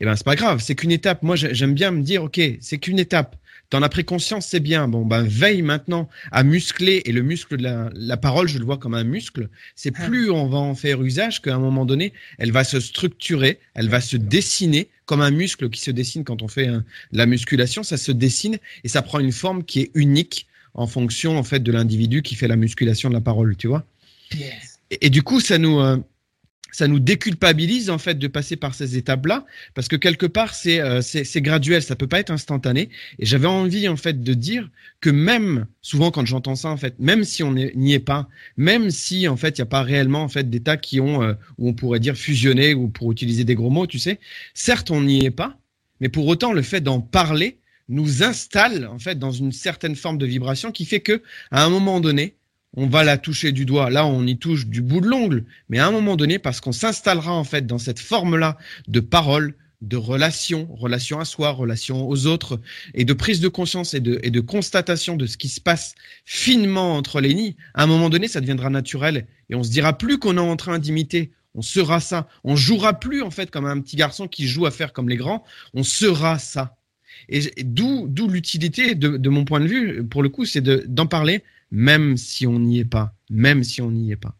eh 0.00 0.04
ben 0.04 0.14
c'est 0.14 0.24
pas 0.24 0.36
grave, 0.36 0.60
c'est 0.60 0.74
qu'une 0.74 0.92
étape. 0.92 1.22
Moi, 1.22 1.36
j'aime 1.36 1.74
bien 1.74 1.90
me 1.90 2.02
dire, 2.02 2.24
ok, 2.24 2.40
c'est 2.60 2.78
qu'une 2.78 2.98
étape. 2.98 3.36
T'en 3.70 3.82
as 3.82 3.88
pris 3.90 4.04
conscience, 4.04 4.46
c'est 4.46 4.60
bien. 4.60 4.88
Bon, 4.88 5.04
ben 5.04 5.22
veille 5.22 5.60
maintenant 5.60 6.08
à 6.32 6.42
muscler 6.42 7.02
et 7.04 7.12
le 7.12 7.22
muscle 7.22 7.58
de 7.58 7.62
la, 7.62 7.90
la 7.92 8.16
parole, 8.16 8.48
je 8.48 8.58
le 8.58 8.64
vois 8.64 8.78
comme 8.78 8.94
un 8.94 9.04
muscle. 9.04 9.50
C'est 9.76 9.92
ah. 9.96 10.06
plus 10.06 10.30
on 10.30 10.48
va 10.48 10.58
en 10.58 10.74
faire 10.74 11.02
usage 11.02 11.42
qu'à 11.42 11.54
un 11.54 11.58
moment 11.58 11.84
donné, 11.84 12.14
elle 12.38 12.50
va 12.50 12.64
se 12.64 12.80
structurer, 12.80 13.60
elle 13.74 13.90
va 13.90 14.00
se 14.00 14.16
dessiner 14.16 14.88
comme 15.04 15.20
un 15.20 15.30
muscle 15.30 15.68
qui 15.68 15.80
se 15.80 15.90
dessine 15.90 16.24
quand 16.24 16.40
on 16.42 16.48
fait 16.48 16.68
la 17.12 17.26
musculation. 17.26 17.82
Ça 17.82 17.98
se 17.98 18.12
dessine 18.12 18.58
et 18.84 18.88
ça 18.88 19.02
prend 19.02 19.18
une 19.18 19.32
forme 19.32 19.64
qui 19.64 19.80
est 19.80 19.90
unique 19.94 20.46
en 20.72 20.86
fonction 20.86 21.38
en 21.38 21.42
fait 21.42 21.60
de 21.60 21.72
l'individu 21.72 22.22
qui 22.22 22.36
fait 22.36 22.48
la 22.48 22.56
musculation 22.56 23.10
de 23.10 23.14
la 23.14 23.20
parole, 23.20 23.56
tu 23.56 23.66
vois. 23.66 23.84
Et, 24.90 25.06
et, 25.06 25.10
du 25.10 25.22
coup, 25.22 25.40
ça 25.40 25.58
nous 25.58 25.80
euh, 25.80 25.98
ça 26.70 26.88
nous 26.88 27.00
déculpabilise 27.00 27.90
en 27.90 27.98
fait 27.98 28.18
de 28.18 28.26
passer 28.28 28.56
par 28.56 28.74
ces 28.74 28.96
étapes-là 28.96 29.46
parce 29.74 29.88
que 29.88 29.96
quelque 29.96 30.26
part 30.26 30.54
c'est 30.54 30.80
euh, 30.80 31.00
c'est 31.02 31.40
graduel, 31.40 31.82
ça 31.82 31.96
peut 31.96 32.06
pas 32.06 32.20
être 32.20 32.30
instantané. 32.30 32.90
Et 33.18 33.26
j'avais 33.26 33.46
envie 33.46 33.88
en 33.88 33.96
fait 33.96 34.22
de 34.22 34.34
dire 34.34 34.68
que 35.00 35.10
même 35.10 35.66
souvent 35.82 36.10
quand 36.10 36.26
j'entends 36.26 36.56
ça 36.56 36.68
en 36.68 36.76
fait, 36.76 36.94
même 36.98 37.24
si 37.24 37.42
on 37.42 37.52
n'y 37.52 37.92
est 37.92 37.98
pas, 37.98 38.28
même 38.56 38.90
si 38.90 39.28
en 39.28 39.36
fait 39.36 39.58
il 39.58 39.60
y 39.60 39.62
a 39.62 39.66
pas 39.66 39.82
réellement 39.82 40.22
en 40.22 40.28
fait 40.28 40.48
d'états 40.50 40.76
qui 40.76 41.00
ont 41.00 41.22
euh, 41.22 41.34
où 41.58 41.68
on 41.68 41.74
pourrait 41.74 42.00
dire 42.00 42.16
fusionné 42.16 42.74
ou 42.74 42.88
pour 42.88 43.12
utiliser 43.12 43.44
des 43.44 43.54
gros 43.54 43.70
mots, 43.70 43.86
tu 43.86 43.98
sais, 43.98 44.20
certes 44.54 44.90
on 44.90 45.00
n'y 45.00 45.24
est 45.24 45.30
pas, 45.30 45.58
mais 46.00 46.08
pour 46.08 46.26
autant 46.26 46.52
le 46.52 46.62
fait 46.62 46.80
d'en 46.80 47.00
parler 47.00 47.58
nous 47.88 48.22
installe 48.22 48.86
en 48.86 48.98
fait 48.98 49.18
dans 49.18 49.30
une 49.30 49.52
certaine 49.52 49.96
forme 49.96 50.18
de 50.18 50.26
vibration 50.26 50.72
qui 50.72 50.84
fait 50.84 51.00
que 51.00 51.22
à 51.50 51.64
un 51.64 51.70
moment 51.70 52.00
donné 52.00 52.34
on 52.76 52.86
va 52.86 53.04
la 53.04 53.18
toucher 53.18 53.52
du 53.52 53.64
doigt. 53.64 53.90
Là, 53.90 54.06
on 54.06 54.26
y 54.26 54.38
touche 54.38 54.66
du 54.66 54.82
bout 54.82 55.00
de 55.00 55.06
l'ongle. 55.06 55.44
Mais 55.68 55.78
à 55.78 55.86
un 55.86 55.90
moment 55.90 56.16
donné, 56.16 56.38
parce 56.38 56.60
qu'on 56.60 56.72
s'installera 56.72 57.32
en 57.32 57.44
fait 57.44 57.66
dans 57.66 57.78
cette 57.78 57.98
forme-là 57.98 58.58
de 58.88 59.00
parole, 59.00 59.54
de 59.80 59.96
relation, 59.96 60.68
relation 60.74 61.20
à 61.20 61.24
soi, 61.24 61.50
relation 61.50 62.08
aux 62.08 62.26
autres, 62.26 62.60
et 62.94 63.04
de 63.04 63.12
prise 63.12 63.40
de 63.40 63.48
conscience 63.48 63.94
et 63.94 64.00
de, 64.00 64.18
et 64.22 64.30
de 64.30 64.40
constatation 64.40 65.16
de 65.16 65.26
ce 65.26 65.36
qui 65.36 65.48
se 65.48 65.60
passe 65.60 65.94
finement 66.24 66.96
entre 66.96 67.20
les 67.20 67.34
nids, 67.34 67.56
à 67.74 67.84
un 67.84 67.86
moment 67.86 68.10
donné, 68.10 68.28
ça 68.28 68.40
deviendra 68.40 68.70
naturel. 68.70 69.26
Et 69.50 69.54
on 69.54 69.62
se 69.62 69.70
dira 69.70 69.96
plus 69.96 70.18
qu'on 70.18 70.36
est 70.36 70.40
en 70.40 70.56
train 70.56 70.78
d'imiter. 70.78 71.30
On 71.54 71.62
sera 71.62 72.00
ça. 72.00 72.28
On 72.44 72.56
jouera 72.56 73.00
plus, 73.00 73.22
en 73.22 73.30
fait, 73.30 73.50
comme 73.50 73.66
un 73.66 73.80
petit 73.80 73.96
garçon 73.96 74.28
qui 74.28 74.46
joue 74.46 74.66
à 74.66 74.70
faire 74.70 74.92
comme 74.92 75.08
les 75.08 75.16
grands. 75.16 75.44
On 75.74 75.82
sera 75.82 76.38
ça. 76.38 76.76
Et, 77.28 77.40
d'où, 77.64 78.06
d'où 78.08 78.28
l'utilité 78.28 78.94
de, 78.94 79.16
de, 79.16 79.28
mon 79.28 79.44
point 79.44 79.60
de 79.60 79.66
vue, 79.66 80.04
pour 80.04 80.22
le 80.22 80.28
coup, 80.28 80.44
c'est 80.44 80.60
d'en 80.60 81.06
parler, 81.06 81.42
même 81.70 82.16
si 82.16 82.46
on 82.46 82.58
n'y 82.58 82.78
est 82.80 82.84
pas, 82.84 83.14
même 83.30 83.62
si 83.62 83.82
on 83.82 83.90
n'y 83.90 84.12
est 84.12 84.16
pas. 84.16 84.36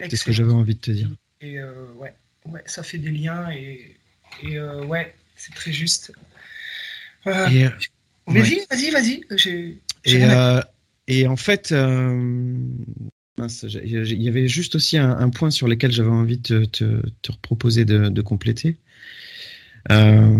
C'est 0.00 0.16
ce 0.16 0.24
que 0.24 0.32
j'avais 0.32 0.52
envie 0.52 0.74
de 0.74 0.80
te 0.80 0.90
dire. 0.90 1.10
Et 1.40 1.58
euh, 1.58 1.92
ouais, 1.96 2.14
ouais, 2.46 2.62
ça 2.66 2.82
fait 2.82 2.98
des 2.98 3.10
liens 3.10 3.50
et, 3.50 3.96
et 4.42 4.58
euh, 4.58 4.84
ouais, 4.84 5.14
c'est 5.36 5.54
très 5.54 5.72
juste. 5.72 6.12
Euh, 7.26 7.70
vas-y, 8.26 8.66
vas-y, 8.70 8.90
vas-y. 8.90 9.78
Et, 10.06 10.22
et, 11.06 11.26
en 11.26 11.36
fait, 11.36 11.70
il 11.70 13.02
y 14.22 14.28
avait 14.28 14.48
juste 14.48 14.74
aussi 14.74 14.96
un, 14.96 15.28
point 15.30 15.50
sur 15.50 15.68
lequel 15.68 15.92
j'avais 15.92 16.08
envie 16.08 16.38
de 16.38 16.64
te, 16.64 17.00
te, 17.22 17.32
proposer 17.42 17.84
de, 17.84 18.08
de 18.08 18.22
compléter. 18.22 18.78
Euh, 19.90 20.38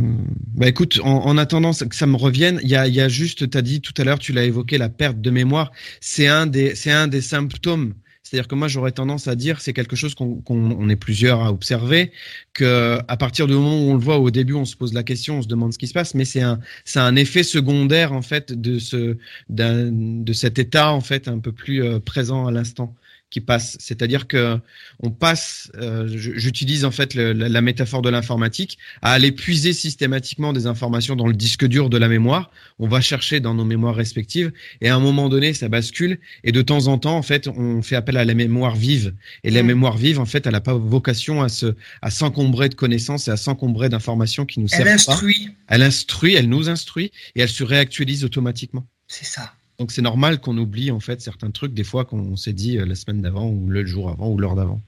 bah 0.55 0.68
écoute, 0.68 1.01
en, 1.03 1.26
en, 1.26 1.38
attendant 1.38 1.72
que 1.72 1.97
ça 1.97 2.07
me 2.07 2.16
revienne, 2.16 2.61
il 2.62 2.68
y 2.68 2.76
a, 2.76 2.86
y 2.86 3.01
a 3.01 3.09
juste, 3.09 3.51
tu 3.51 3.59
as 3.59 3.62
dit 3.62 3.80
tout 3.80 3.95
à 3.97 4.05
l'heure, 4.05 4.18
tu 4.18 4.32
l'as 4.32 4.45
évoqué, 4.45 4.78
la 4.78 4.88
perte 4.88 5.20
de 5.20 5.30
mémoire, 5.30 5.72
c'est 6.01 6.26
un 6.26 6.47
des, 6.47 6.74
c'est 6.74 6.91
un 6.91 7.09
des 7.09 7.22
symptômes. 7.22 7.95
C'est-à-dire 8.22 8.47
que 8.47 8.55
moi 8.55 8.68
j'aurais 8.68 8.93
tendance 8.93 9.26
à 9.26 9.34
dire, 9.34 9.61
c'est 9.61 9.72
quelque 9.72 9.97
chose 9.97 10.14
qu'on 10.14 10.43
on 10.47 10.88
est 10.88 10.97
plusieurs 10.97 11.41
à 11.41 11.51
observer, 11.51 12.12
que 12.53 13.01
à 13.09 13.16
partir 13.16 13.49
du 13.49 13.55
moment 13.55 13.76
où 13.76 13.91
on 13.91 13.95
le 13.95 14.01
voit 14.01 14.18
au 14.18 14.30
début, 14.30 14.55
on 14.55 14.64
se 14.64 14.76
pose 14.76 14.93
la 14.93 15.03
question, 15.03 15.38
on 15.38 15.43
se 15.43 15.49
demande 15.49 15.72
ce 15.72 15.78
qui 15.78 15.88
se 15.88 15.95
passe, 15.95 16.14
mais 16.14 16.24
c'est 16.24 16.43
un, 16.43 16.61
c'est 16.84 17.01
un 17.01 17.16
effet 17.16 17.43
secondaire 17.43 18.12
en 18.12 18.22
fait 18.22 18.53
de 18.53 18.78
ce, 18.78 19.16
de 19.49 20.32
cet 20.32 20.61
état 20.61 20.93
en 20.93 21.01
fait 21.01 21.26
un 21.26 21.41
peu 21.41 21.51
plus 21.51 21.82
euh, 21.82 21.99
présent 21.99 22.47
à 22.47 22.53
l'instant 22.53 22.95
qui 23.31 23.41
passe. 23.41 23.76
C'est-à-dire 23.81 24.26
que 24.26 24.59
on 25.01 25.11
passe, 25.11 25.70
euh, 25.76 26.07
j'utilise 26.09 26.85
en 26.85 26.91
fait 26.91 27.14
la, 27.14 27.61
métaphore 27.61 28.03
de 28.03 28.11
l'informatique, 28.11 28.78
à 29.03 29.12
aller 29.12 29.33
puiser 29.33 29.72
systématiquement 29.72 30.53
des 30.53 30.66
informations 30.66 31.16
dans 31.16 31.26
le 31.26 31.35
disque 31.35 31.66
dur 31.66 31.91
de 31.91 31.97
la 31.97 32.09
mémoire. 32.09 32.51
On 32.78 32.89
va 32.89 33.01
chercher 33.01 33.41
dans 33.41 33.55
nos 33.55 33.64
mémoires 33.64 33.95
respectives 33.95 34.53
et 34.81 34.89
à 34.89 34.97
un 34.97 35.01
moment 35.01 35.28
donné, 35.28 35.55
ça 35.55 35.68
bascule 35.68 36.18
et 36.45 36.53
de 36.53 36.62
temps 36.62 36.89
en 36.89 36.99
temps, 36.99 37.16
en 37.16 37.22
fait, 37.22 37.49
on 37.49 37.83
fait 37.83 37.97
appel 37.97 38.16
à 38.16 38.24
la 38.24 38.35
mémoire 38.35 38.74
vive. 38.74 39.14
Et 39.45 39.51
la 39.51 39.62
mm. 39.62 39.66
mémoire 39.66 39.97
vive, 39.97 40.18
en 40.18 40.26
fait, 40.26 40.47
elle 40.47 40.53
n'a 40.53 40.61
pas 40.61 40.74
vocation 40.74 41.43
à 41.43 41.49
se, 41.49 41.74
à 42.03 42.11
s'encombrer 42.11 42.68
de 42.68 42.74
connaissances 42.74 43.28
et 43.28 43.31
à 43.31 43.37
s'encombrer 43.37 43.89
d'informations 43.89 44.45
qui 44.45 44.61
nous 44.61 44.68
servent 44.68 44.89
elle 44.89 44.95
instruit. 44.95 45.51
Elle 45.68 45.83
instruit, 45.83 46.35
elle 46.35 46.49
nous 46.49 46.68
instruit 46.68 47.12
et 47.37 47.41
elle 47.41 47.49
se 47.49 47.62
réactualise 47.62 48.24
automatiquement. 48.24 48.87
C'est 49.07 49.24
ça. 49.24 49.55
Donc 49.81 49.93
c'est 49.93 50.03
normal 50.03 50.41
qu'on 50.41 50.59
oublie 50.59 50.91
en 50.91 51.01
fait 51.01 51.22
certains 51.22 51.51
trucs 51.51 51.72
des 51.72 51.85
fois 51.85 52.05
qu'on 52.05 52.37
s'est 52.37 52.53
dit 52.53 52.76
euh, 52.76 52.85
la 52.85 52.95
semaine 52.95 53.22
d'avant 53.22 53.49
ou 53.49 53.66
le 53.70 53.87
jour 53.87 54.11
avant 54.11 54.28
ou 54.28 54.37
l'heure 54.37 54.55
d'avant. 54.55 54.78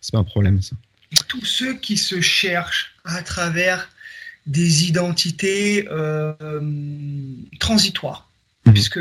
C'est 0.00 0.12
pas 0.12 0.18
un 0.18 0.24
problème 0.24 0.62
ça. 0.62 0.76
tous 1.28 1.44
ceux 1.44 1.74
qui 1.74 1.98
se 1.98 2.22
cherchent 2.22 2.94
à 3.04 3.22
travers 3.22 3.90
des 4.46 4.88
identités 4.88 5.86
euh, 5.90 6.32
transitoires, 7.58 8.30
mhm. 8.64 8.72
puisque 8.72 9.00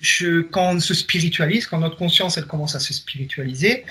je, 0.00 0.40
quand 0.40 0.72
on 0.72 0.80
se 0.80 0.94
spiritualise, 0.94 1.66
quand 1.66 1.78
notre 1.78 1.96
conscience 1.96 2.36
elle 2.36 2.46
commence 2.46 2.74
à 2.74 2.80
se 2.80 2.92
spiritualiser, 2.92 3.84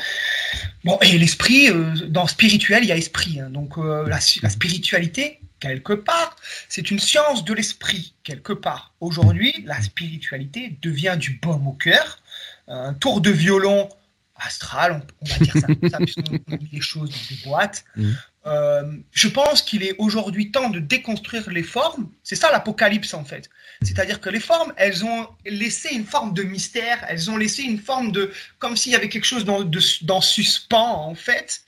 bon 0.83 0.97
et 1.03 1.17
l'esprit 1.17 1.69
euh, 1.69 1.95
dans 2.09 2.27
spirituel 2.27 2.83
il 2.83 2.89
y 2.89 2.91
a 2.91 2.97
esprit, 2.97 3.39
hein. 3.39 3.49
donc 3.49 3.77
la, 3.77 4.19
la 4.41 4.49
spiritualité 4.49 5.39
quelque 5.61 5.93
part. 5.93 6.35
C'est 6.67 6.91
une 6.91 6.99
science 6.99 7.45
de 7.45 7.53
l'esprit, 7.53 8.13
quelque 8.23 8.51
part. 8.51 8.93
Aujourd'hui, 8.99 9.53
la 9.65 9.81
spiritualité 9.81 10.77
devient 10.81 11.15
du 11.17 11.39
baume 11.41 11.67
au 11.67 11.73
cœur, 11.73 12.19
un 12.67 12.93
tour 12.93 13.21
de 13.21 13.31
violon 13.31 13.87
astral, 14.35 15.03
on, 15.21 15.25
va 15.25 15.37
dire 15.37 15.53
ça 15.53 15.67
comme 15.67 15.89
ça, 15.89 15.97
puisqu'on 15.99 16.31
met 16.31 16.59
les 16.71 16.81
choses 16.81 17.11
dans 17.11 17.35
des 17.35 17.41
boîtes. 17.43 17.85
Mm. 17.95 18.11
Euh, 18.47 18.97
je 19.11 19.27
pense 19.27 19.61
qu'il 19.61 19.83
est 19.83 19.95
aujourd'hui 19.99 20.49
temps 20.49 20.69
de 20.69 20.79
déconstruire 20.79 21.47
les 21.51 21.61
formes. 21.61 22.09
C'est 22.23 22.35
ça 22.35 22.51
l'apocalypse 22.51 23.13
en 23.13 23.23
fait. 23.23 23.49
C'est-à-dire 23.83 24.19
que 24.19 24.29
les 24.29 24.39
formes, 24.39 24.73
elles 24.77 25.05
ont 25.05 25.27
laissé 25.45 25.93
une 25.93 26.05
forme 26.05 26.33
de 26.33 26.41
mystère, 26.41 27.05
elles 27.07 27.29
ont 27.29 27.37
laissé 27.37 27.61
une 27.61 27.79
forme 27.79 28.11
de, 28.11 28.31
comme 28.57 28.75
s'il 28.75 28.93
y 28.93 28.95
avait 28.95 29.09
quelque 29.09 29.25
chose 29.25 29.45
dans, 29.45 29.63
dans 30.01 30.21
suspens 30.21 31.05
en 31.05 31.13
fait. 31.13 31.61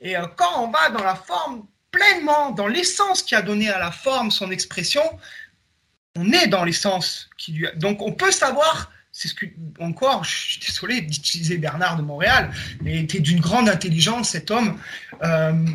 Et 0.00 0.16
euh, 0.16 0.26
quand 0.36 0.62
on 0.62 0.70
va 0.70 0.90
dans 0.90 1.02
la 1.02 1.16
forme 1.16 1.66
pleinement, 1.90 2.50
dans 2.50 2.66
l'essence 2.66 3.22
qui 3.22 3.34
a 3.34 3.42
donné 3.42 3.68
à 3.68 3.78
la 3.78 3.90
forme 3.90 4.30
son 4.30 4.50
expression, 4.50 5.02
on 6.16 6.32
est 6.32 6.46
dans 6.48 6.64
l'essence 6.64 7.30
qui 7.36 7.52
lui 7.52 7.66
a... 7.66 7.72
Donc 7.72 8.02
on 8.02 8.12
peut 8.12 8.30
savoir 8.30 8.90
c'est 9.12 9.28
ce 9.28 9.34
que, 9.34 9.46
encore, 9.80 10.24
je 10.24 10.30
suis 10.30 10.60
désolé 10.60 11.00
d'utiliser 11.00 11.58
Bernard 11.58 11.96
de 11.96 12.02
Montréal, 12.02 12.50
mais 12.80 13.00
était 13.00 13.20
d'une 13.20 13.40
grande 13.40 13.68
intelligence, 13.68 14.30
cet 14.30 14.50
homme. 14.50 14.78
Euh, 15.22 15.66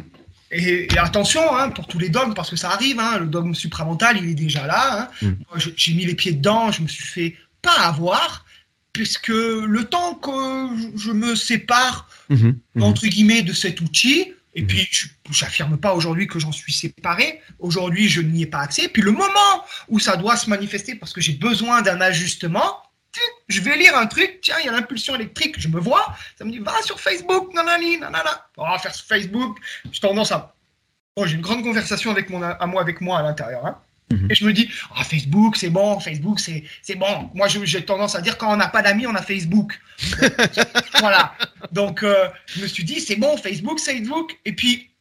et, 0.51 0.87
attention 0.97 1.41
hein, 1.55 1.69
pour 1.69 1.87
tous 1.87 1.99
les 1.99 2.09
dogmes, 2.09 2.33
parce 2.33 2.49
que 2.49 2.55
ça 2.55 2.71
arrive, 2.71 2.99
hein, 2.99 3.19
le 3.19 3.25
dogme 3.25 3.53
supramental, 3.53 4.17
il 4.17 4.29
est 4.29 4.35
déjà 4.35 4.65
là. 4.65 5.09
Hein. 5.21 5.35
Mm. 5.55 5.59
J'ai 5.75 5.93
mis 5.93 6.05
les 6.05 6.15
pieds 6.15 6.31
dedans, 6.31 6.71
je 6.71 6.81
me 6.81 6.87
suis 6.87 7.03
fait 7.03 7.35
pas 7.61 7.77
avoir, 7.79 8.45
puisque 8.93 9.27
le 9.27 9.83
temps 9.83 10.15
que 10.15 10.69
je 10.97 11.11
me 11.11 11.35
sépare, 11.35 12.07
mm-hmm. 12.29 12.55
Entre 12.81 13.07
guillemets, 13.07 13.41
de 13.41 13.53
cet 13.53 13.81
outil, 13.81 14.31
et 14.55 14.61
mm-hmm. 14.61 14.67
puis, 14.67 14.87
je 15.29 15.43
n'affirme 15.43 15.77
pas 15.77 15.93
aujourd'hui 15.93 16.27
que 16.27 16.39
j'en 16.39 16.51
suis 16.51 16.73
séparé. 16.73 17.41
Aujourd'hui, 17.59 18.07
je 18.07 18.21
n'y 18.21 18.43
ai 18.43 18.45
pas 18.45 18.59
accès. 18.59 18.87
Puis, 18.87 19.01
le 19.01 19.11
moment 19.11 19.65
où 19.89 19.99
ça 19.99 20.15
doit 20.15 20.37
se 20.37 20.49
manifester 20.49 20.95
parce 20.95 21.13
que 21.13 21.21
j'ai 21.21 21.33
besoin 21.33 21.81
d'un 21.81 21.99
ajustement, 21.99 22.81
je 23.47 23.61
vais 23.61 23.77
lire 23.77 23.97
un 23.97 24.07
truc, 24.07 24.39
tiens, 24.41 24.55
il 24.61 24.65
y 24.65 24.69
a 24.69 24.71
l'impulsion 24.71 25.15
électrique, 25.15 25.55
je 25.57 25.67
me 25.67 25.79
vois, 25.79 26.15
ça 26.37 26.43
me 26.43 26.51
dit, 26.51 26.59
va 26.59 26.81
sur 26.81 26.99
Facebook, 26.99 27.53
nanani, 27.53 27.97
nanana. 27.97 28.45
On 28.57 28.67
va 28.67 28.77
faire 28.79 28.93
sur 28.93 29.05
Facebook, 29.05 29.57
j'ai 29.91 29.99
tendance 29.99 30.31
à... 30.31 30.53
Oh, 31.15 31.25
j'ai 31.25 31.35
une 31.35 31.41
grande 31.41 31.63
conversation 31.63 32.11
avec 32.11 32.29
mon, 32.29 32.41
à 32.41 32.65
moi, 32.65 32.81
avec 32.81 32.99
moi 32.99 33.19
à 33.19 33.23
l'intérieur. 33.23 33.65
Hein. 33.65 33.79
Mhm. 34.11 34.27
Et 34.29 34.35
je 34.35 34.45
me 34.45 34.53
dis, 34.53 34.69
ah, 34.95 35.03
Facebook, 35.03 35.57
c'est 35.57 35.69
bon, 35.69 35.99
Facebook, 35.99 36.39
c'est 36.39 36.95
bon. 36.95 37.29
Moi, 37.33 37.47
j'ai 37.47 37.83
tendance 37.83 38.15
à 38.15 38.21
dire, 38.21 38.37
quand 38.37 38.53
on 38.53 38.57
n'a 38.57 38.67
pas 38.67 38.81
d'amis, 38.81 39.07
on 39.07 39.15
a 39.15 39.21
Facebook. 39.21 39.79
voilà. 40.99 41.33
Donc, 41.71 42.03
euh, 42.03 42.27
je 42.45 42.61
me 42.61 42.67
suis 42.67 42.83
dit, 42.83 42.99
c'est 42.99 43.15
bon, 43.15 43.35
Facebook, 43.37 43.79
Facebook. 43.79 44.37
Et 44.45 44.53
puis, 44.53 44.91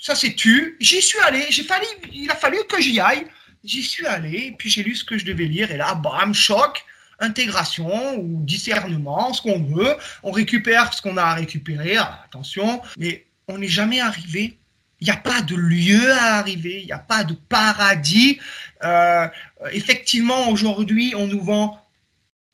ça 0.00 0.14
s'est 0.14 0.34
tu. 0.34 0.76
J'y 0.80 1.02
suis 1.02 1.18
allé. 1.20 1.42
Fallu, 1.66 1.86
il 2.12 2.30
a 2.30 2.34
fallu 2.34 2.58
que 2.68 2.80
j'y 2.80 2.98
aille. 2.98 3.26
J'y 3.64 3.82
suis 3.82 4.06
allé. 4.06 4.46
Et 4.48 4.52
puis, 4.52 4.70
j'ai 4.70 4.82
lu 4.82 4.94
ce 4.94 5.04
que 5.04 5.18
je 5.18 5.24
devais 5.24 5.44
lire. 5.44 5.70
Et 5.70 5.76
là, 5.76 5.94
bam, 5.94 6.34
choc 6.34 6.84
intégration 7.18 8.18
ou 8.18 8.42
discernement, 8.44 9.32
ce 9.32 9.42
qu'on 9.42 9.62
veut. 9.62 9.96
On 10.22 10.30
récupère 10.30 10.92
ce 10.92 11.00
qu'on 11.00 11.16
a 11.16 11.22
à 11.22 11.34
récupérer, 11.34 11.96
attention, 11.96 12.82
mais 12.98 13.26
on 13.48 13.58
n'est 13.58 13.68
jamais 13.68 14.00
arrivé. 14.00 14.58
Il 15.00 15.04
n'y 15.04 15.12
a 15.12 15.16
pas 15.16 15.42
de 15.42 15.54
lieu 15.54 16.12
à 16.12 16.36
arriver, 16.36 16.80
il 16.80 16.86
n'y 16.86 16.92
a 16.92 16.98
pas 16.98 17.24
de 17.24 17.34
paradis. 17.34 18.38
Euh, 18.82 19.28
effectivement, 19.72 20.48
aujourd'hui, 20.48 21.14
on 21.16 21.26
nous 21.26 21.42
vend 21.42 21.80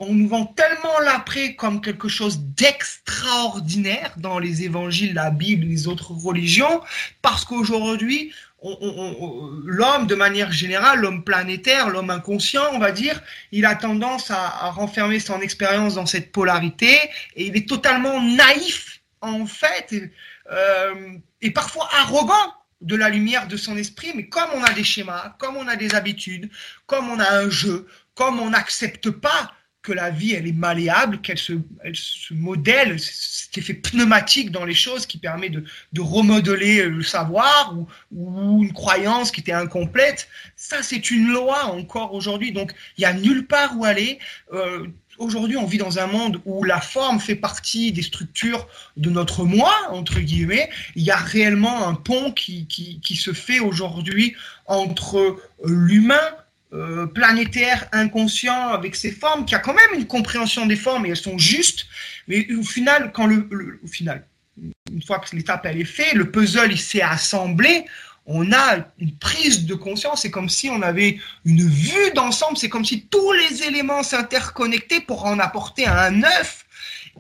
on 0.05 0.15
nous 0.15 0.27
vend 0.29 0.47
tellement 0.47 0.99
l'après 1.05 1.55
comme 1.55 1.81
quelque 1.81 2.09
chose 2.09 2.41
d'extraordinaire 2.41 4.13
dans 4.17 4.41
les 4.41 4.65
évangiles, 4.65 5.15
la 5.15 5.31
Bible, 5.31 5.67
les 5.67 5.87
autres 5.87 6.13
religions, 6.13 6.83
parce 7.23 7.45
qu'aujourd'hui, 7.45 8.33
l'homme, 9.65 10.07
de 10.07 10.15
manière 10.15 10.53
générale, 10.53 11.01
l'homme 11.01 11.25
planétaire, 11.25 11.89
l'homme 11.89 12.11
inconscient, 12.11 12.65
on 12.73 12.79
va 12.79 12.93
dire, 12.93 13.23
il 13.51 13.65
a 13.65 13.75
tendance 13.75 14.31
à, 14.31 14.71
renfermer 14.71 15.21
son 15.21 15.41
expérience 15.41 15.95
dans 15.95 16.07
cette 16.07 16.33
polarité 16.33 16.95
et 17.37 17.47
il 17.47 17.57
est 17.57 17.69
totalement 17.69 18.21
naïf, 18.21 19.03
en 19.21 19.47
fait, 19.47 19.95
euh, 20.51 21.17
et 21.43 21.51
parfois 21.51 21.89
arrogant 21.93 22.55
de 22.81 22.97
la 22.97 23.09
lumière 23.09 23.47
de 23.47 23.57
son 23.57 23.77
esprit, 23.77 24.13
mais 24.15 24.29
comme 24.29 24.51
on 24.55 24.65
a 24.65 24.73
des 24.73 24.85
schémas, 24.85 25.35
comme 25.39 25.57
on 25.57 25.69
a 25.69 25.77
des 25.77 25.95
habitudes, 25.95 26.51
comme 26.87 27.09
on 27.09 27.21
a 27.21 27.31
un 27.31 27.51
jeu, 27.51 27.87
comme 28.15 28.41
on 28.41 28.51
n'accepte 28.51 29.11
pas 29.11 29.53
que 29.83 29.93
la 29.93 30.11
vie, 30.11 30.33
elle 30.33 30.47
est 30.47 30.53
malléable, 30.53 31.21
qu'elle 31.21 31.39
se, 31.39 31.55
elle 31.83 31.97
se 31.97 32.35
modèle, 32.35 33.01
cet 33.01 33.59
effet 33.59 33.75
pneumatique 33.75 34.53
dans 34.53 34.65
les 34.65 34.75
choses 34.75 35.07
qui 35.07 35.19
permet 35.19 35.49
de, 35.49 35.65
de 35.93 36.01
remodeler 36.01 36.85
le 36.85 37.03
savoir 37.03 37.77
ou, 37.77 37.89
ou, 38.13 38.63
une 38.63 38.73
croyance 38.73 39.33
qui 39.33 39.41
était 39.41 39.53
incomplète. 39.53 40.29
Ça, 40.55 40.83
c'est 40.83 41.11
une 41.11 41.33
loi 41.33 41.65
encore 41.65 42.15
aujourd'hui. 42.15 42.53
Donc, 42.53 42.73
il 42.97 43.01
n'y 43.01 43.07
a 43.07 43.13
nulle 43.13 43.47
part 43.49 43.77
où 43.77 43.85
aller. 43.85 44.21
Euh, 44.53 44.87
aujourd'hui, 45.23 45.57
on 45.57 45.67
vit 45.67 45.79
dans 45.79 45.99
un 45.99 46.07
monde 46.07 46.41
où 46.45 46.65
la 46.65 46.81
forme 46.81 47.21
fait 47.21 47.37
partie 47.37 47.93
des 47.93 48.03
structures 48.03 48.67
de 48.97 49.11
notre 49.11 49.45
moi, 49.45 49.73
entre 49.91 50.21
guillemets. 50.21 50.69
Il 50.97 51.03
y 51.03 51.11
a 51.11 51.17
réellement 51.17 51.89
un 51.89 51.95
pont 51.95 52.33
qui, 52.33 52.67
qui, 52.67 53.17
se 53.17 53.33
fait 53.33 53.61
aujourd'hui 53.61 54.35
entre 54.67 55.37
l'humain, 55.65 56.21
euh, 56.73 57.07
planétaire, 57.07 57.87
inconscient, 57.93 58.69
avec 58.69 58.97
ses 58.97 59.11
formes, 59.11 59.45
qui 59.45 59.55
a 59.55 59.59
quand 59.59 59.75
même 59.75 59.99
une 59.99 60.07
compréhension 60.07 60.67
des 60.67 60.77
formes 60.77 61.07
et 61.07 61.11
elles 61.11 61.17
sont 61.17 61.39
justes. 61.39 61.87
Mais 62.29 62.51
au 62.55 62.63
final, 62.63 63.13
quand 63.13 63.27
le, 63.27 63.49
au 63.83 63.87
final, 63.87 64.25
une 64.93 65.03
fois 65.03 65.19
que 65.19 65.35
l'étape 65.35 65.67
est 65.67 65.85
faite, 65.85 66.15
le 66.15 66.31
puzzle 66.31 66.77
s'est 66.77 67.03
assemblé, 67.03 67.85
on 68.27 68.53
a 68.53 68.87
une 68.99 69.17
prise 69.17 69.67
de 69.67 69.75
conscience. 69.75 70.23
C'est 70.23 70.31
comme 70.31 70.49
si 70.49 70.71
on 70.71 70.83
avait 70.83 71.19
une 71.45 71.69
vue 71.69 72.13
d'ensemble. 72.15 72.57
C'est 72.57 72.69
comme 72.69 72.85
si 72.85 73.07
tous 73.07 73.33
les 73.33 73.65
éléments 73.65 74.03
s'interconnectaient 74.03 75.01
pour 75.01 75.25
en 75.25 75.39
apporter 75.39 75.87
un 75.87 76.11
neuf. 76.11 76.65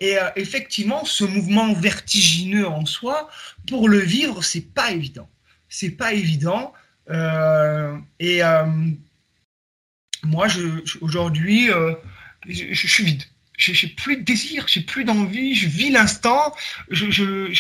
Et 0.01 0.17
euh, 0.19 0.31
effectivement, 0.37 1.05
ce 1.05 1.25
mouvement 1.25 1.73
vertigineux 1.75 2.67
en 2.67 2.87
soi, 2.87 3.29
pour 3.69 3.89
le 3.89 3.99
vivre, 3.99 4.43
c'est 4.43 4.73
pas 4.75 4.91
évident. 4.93 5.29
C'est 5.69 5.91
pas 5.91 6.13
évident. 6.13 6.73
Euh, 7.11 7.97
et 8.21 8.43
moi, 10.25 10.49
je, 10.49 10.61
aujourd'hui, 11.01 11.71
euh, 11.71 11.95
je, 12.49 12.87
suis 12.87 13.05
vide. 13.05 13.23
J'ai 13.57 13.89
plus 13.89 14.17
de 14.17 14.23
désir, 14.23 14.67
j'ai 14.69 14.81
plus 14.81 15.05
d'envie, 15.05 15.55
je 15.55 15.69
vis 15.69 15.91
l'instant. 15.91 16.55
Je, 16.91 17.51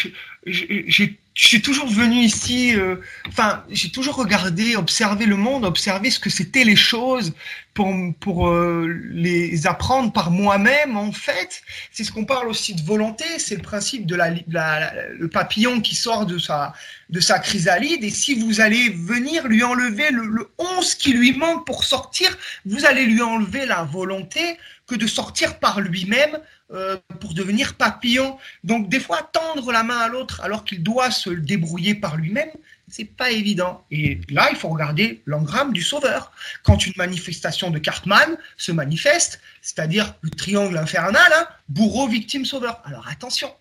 je, 1.34 1.46
suis 1.46 1.62
toujours 1.62 1.88
venu 1.88 2.20
ici, 2.20 2.74
euh, 2.76 2.96
enfin, 3.28 3.64
j'ai 3.70 3.90
toujours 3.90 4.16
regardé, 4.16 4.76
observé 4.76 5.26
le 5.26 5.36
monde, 5.36 5.64
observé 5.64 6.10
ce 6.10 6.18
que 6.18 6.30
c'était 6.30 6.64
les 6.64 6.76
choses 6.76 7.32
pour, 7.74 7.94
pour 8.20 8.48
euh, 8.48 8.86
les 9.12 9.66
apprendre 9.66 10.12
par 10.12 10.30
moi-même, 10.30 10.96
en 10.96 11.12
fait. 11.12 11.62
C'est 11.90 12.04
ce 12.04 12.12
qu'on 12.12 12.24
parle 12.24 12.48
aussi 12.48 12.74
de 12.74 12.82
volonté, 12.82 13.24
c'est 13.38 13.56
le 13.56 13.62
principe 13.62 14.06
de 14.06 14.14
la, 14.14 14.30
la, 14.48 14.92
le 15.12 15.28
papillon 15.28 15.80
qui 15.80 15.94
sort 15.94 16.26
de 16.26 16.38
sa, 16.38 16.74
de 17.10 17.20
sa 17.20 17.38
chrysalide, 17.38 18.04
et 18.04 18.10
si 18.10 18.34
vous 18.34 18.60
allez 18.60 18.90
venir 18.90 19.48
lui 19.48 19.62
enlever 19.62 20.10
le, 20.10 20.26
le 20.26 20.50
11 20.58 20.94
qui 20.96 21.12
lui 21.12 21.32
manque 21.32 21.66
pour 21.66 21.84
sortir, 21.84 22.36
vous 22.66 22.84
allez 22.84 23.06
lui 23.06 23.22
enlever 23.22 23.66
la 23.66 23.84
volonté 23.84 24.58
de 24.96 25.06
sortir 25.06 25.58
par 25.58 25.80
lui-même 25.80 26.38
euh, 26.72 26.96
pour 27.20 27.34
devenir 27.34 27.74
papillon. 27.74 28.38
Donc 28.64 28.88
des 28.88 29.00
fois, 29.00 29.28
tendre 29.32 29.72
la 29.72 29.82
main 29.82 29.98
à 29.98 30.08
l'autre 30.08 30.40
alors 30.42 30.64
qu'il 30.64 30.82
doit 30.82 31.10
se 31.10 31.30
débrouiller 31.30 31.94
par 31.94 32.16
lui-même, 32.16 32.50
c'est 32.88 33.04
pas 33.04 33.30
évident. 33.30 33.84
Et 33.90 34.20
là, 34.28 34.48
il 34.50 34.56
faut 34.56 34.68
regarder 34.68 35.22
l'engramme 35.26 35.72
du 35.72 35.82
sauveur. 35.82 36.32
Quand 36.62 36.86
une 36.86 36.92
manifestation 36.96 37.70
de 37.70 37.78
Cartman 37.78 38.36
se 38.56 38.72
manifeste, 38.72 39.40
c'est-à-dire 39.60 40.14
le 40.20 40.30
triangle 40.30 40.76
infernal, 40.76 41.32
hein, 41.34 41.46
bourreau, 41.68 42.08
victime, 42.08 42.44
sauveur. 42.44 42.82
Alors 42.84 43.08
attention, 43.08 43.52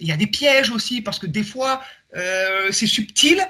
il 0.00 0.06
y 0.06 0.12
a 0.12 0.16
des 0.16 0.26
pièges 0.26 0.70
aussi 0.70 1.00
parce 1.00 1.18
que 1.18 1.26
des 1.26 1.44
fois, 1.44 1.82
euh, 2.16 2.70
c'est 2.72 2.86
subtil. 2.86 3.46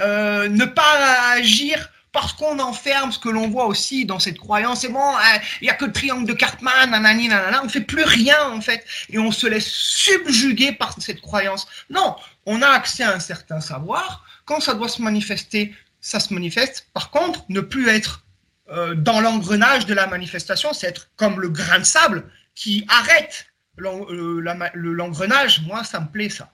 Euh, 0.00 0.48
ne 0.48 0.64
pas 0.64 1.32
agir 1.32 1.90
parce 2.12 2.32
qu'on 2.34 2.58
enferme 2.58 3.10
ce 3.10 3.18
que 3.18 3.28
l'on 3.28 3.48
voit 3.48 3.66
aussi 3.66 4.04
dans 4.04 4.18
cette 4.18 4.38
croyance. 4.38 4.82
C'est 4.82 4.88
bon, 4.88 5.00
hein, 5.00 5.40
il 5.60 5.66
y 5.66 5.70
a 5.70 5.74
que 5.74 5.86
le 5.86 5.92
triangle 5.92 6.26
de 6.26 6.34
Cartman, 6.34 6.90
nanani, 6.90 7.28
nanana. 7.28 7.62
On 7.64 7.68
fait 7.68 7.80
plus 7.80 8.04
rien 8.04 8.50
en 8.50 8.60
fait, 8.60 8.84
et 9.08 9.18
on 9.18 9.32
se 9.32 9.46
laisse 9.46 9.66
subjuguer 9.66 10.72
par 10.72 10.94
cette 11.00 11.20
croyance. 11.20 11.66
Non, 11.90 12.16
on 12.46 12.62
a 12.62 12.68
accès 12.68 13.02
à 13.02 13.14
un 13.14 13.20
certain 13.20 13.60
savoir. 13.60 14.24
Quand 14.44 14.60
ça 14.60 14.74
doit 14.74 14.88
se 14.88 15.00
manifester, 15.00 15.74
ça 16.00 16.20
se 16.20 16.34
manifeste. 16.34 16.88
Par 16.92 17.10
contre, 17.10 17.44
ne 17.48 17.60
plus 17.60 17.88
être 17.88 18.24
euh, 18.70 18.94
dans 18.94 19.20
l'engrenage 19.20 19.86
de 19.86 19.94
la 19.94 20.06
manifestation, 20.06 20.72
c'est 20.72 20.88
être 20.88 21.08
comme 21.16 21.40
le 21.40 21.48
grain 21.48 21.78
de 21.78 21.84
sable 21.84 22.24
qui 22.54 22.84
arrête 22.88 23.46
euh, 23.80 24.40
l'engrenage. 24.74 25.62
Moi, 25.62 25.84
ça 25.84 26.00
me 26.00 26.08
plaît 26.08 26.28
ça. 26.28 26.52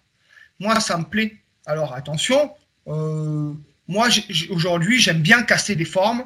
Moi, 0.60 0.78
ça 0.80 0.98
me 0.98 1.04
plaît. 1.04 1.36
Alors 1.66 1.94
attention. 1.94 2.52
Euh, 2.86 3.52
moi, 3.88 4.08
aujourd'hui, 4.50 5.00
j'aime 5.00 5.22
bien 5.22 5.42
casser 5.42 5.74
des 5.74 5.86
formes, 5.86 6.24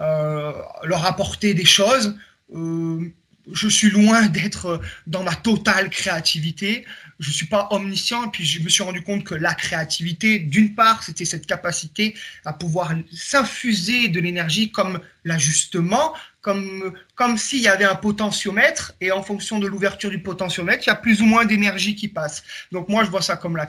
euh, 0.00 0.52
leur 0.82 1.06
apporter 1.06 1.54
des 1.54 1.64
choses. 1.64 2.16
Euh, 2.54 3.12
je 3.52 3.68
suis 3.68 3.90
loin 3.90 4.26
d'être 4.26 4.80
dans 5.06 5.22
ma 5.22 5.34
totale 5.34 5.90
créativité. 5.90 6.84
je 7.20 7.30
suis 7.30 7.46
pas 7.46 7.68
omniscient. 7.70 8.28
Puis 8.28 8.44
je 8.44 8.60
me 8.62 8.68
suis 8.68 8.82
rendu 8.82 9.02
compte 9.02 9.22
que 9.22 9.34
la 9.34 9.54
créativité, 9.54 10.38
d'une 10.40 10.74
part, 10.74 11.02
c'était 11.02 11.24
cette 11.24 11.46
capacité 11.46 12.14
à 12.44 12.52
pouvoir 12.52 12.92
s'infuser 13.12 14.08
de 14.08 14.18
l'énergie 14.20 14.70
comme 14.72 14.98
l'ajustement, 15.24 16.14
comme, 16.42 16.92
comme 17.14 17.38
s'il 17.38 17.62
y 17.62 17.68
avait 17.68 17.86
un 17.86 17.94
potentiomètre 17.94 18.92
et 19.00 19.10
en 19.10 19.22
fonction 19.22 19.58
de 19.58 19.66
l'ouverture 19.66 20.10
du 20.10 20.20
potentiomètre, 20.22 20.84
il 20.84 20.88
y 20.88 20.92
a 20.92 20.94
plus 20.94 21.22
ou 21.22 21.24
moins 21.24 21.46
d'énergie 21.46 21.94
qui 21.96 22.06
passe. 22.08 22.42
Donc 22.70 22.90
moi, 22.90 23.02
je 23.02 23.10
vois 23.10 23.22
ça 23.22 23.36
comme 23.36 23.56
la, 23.56 23.66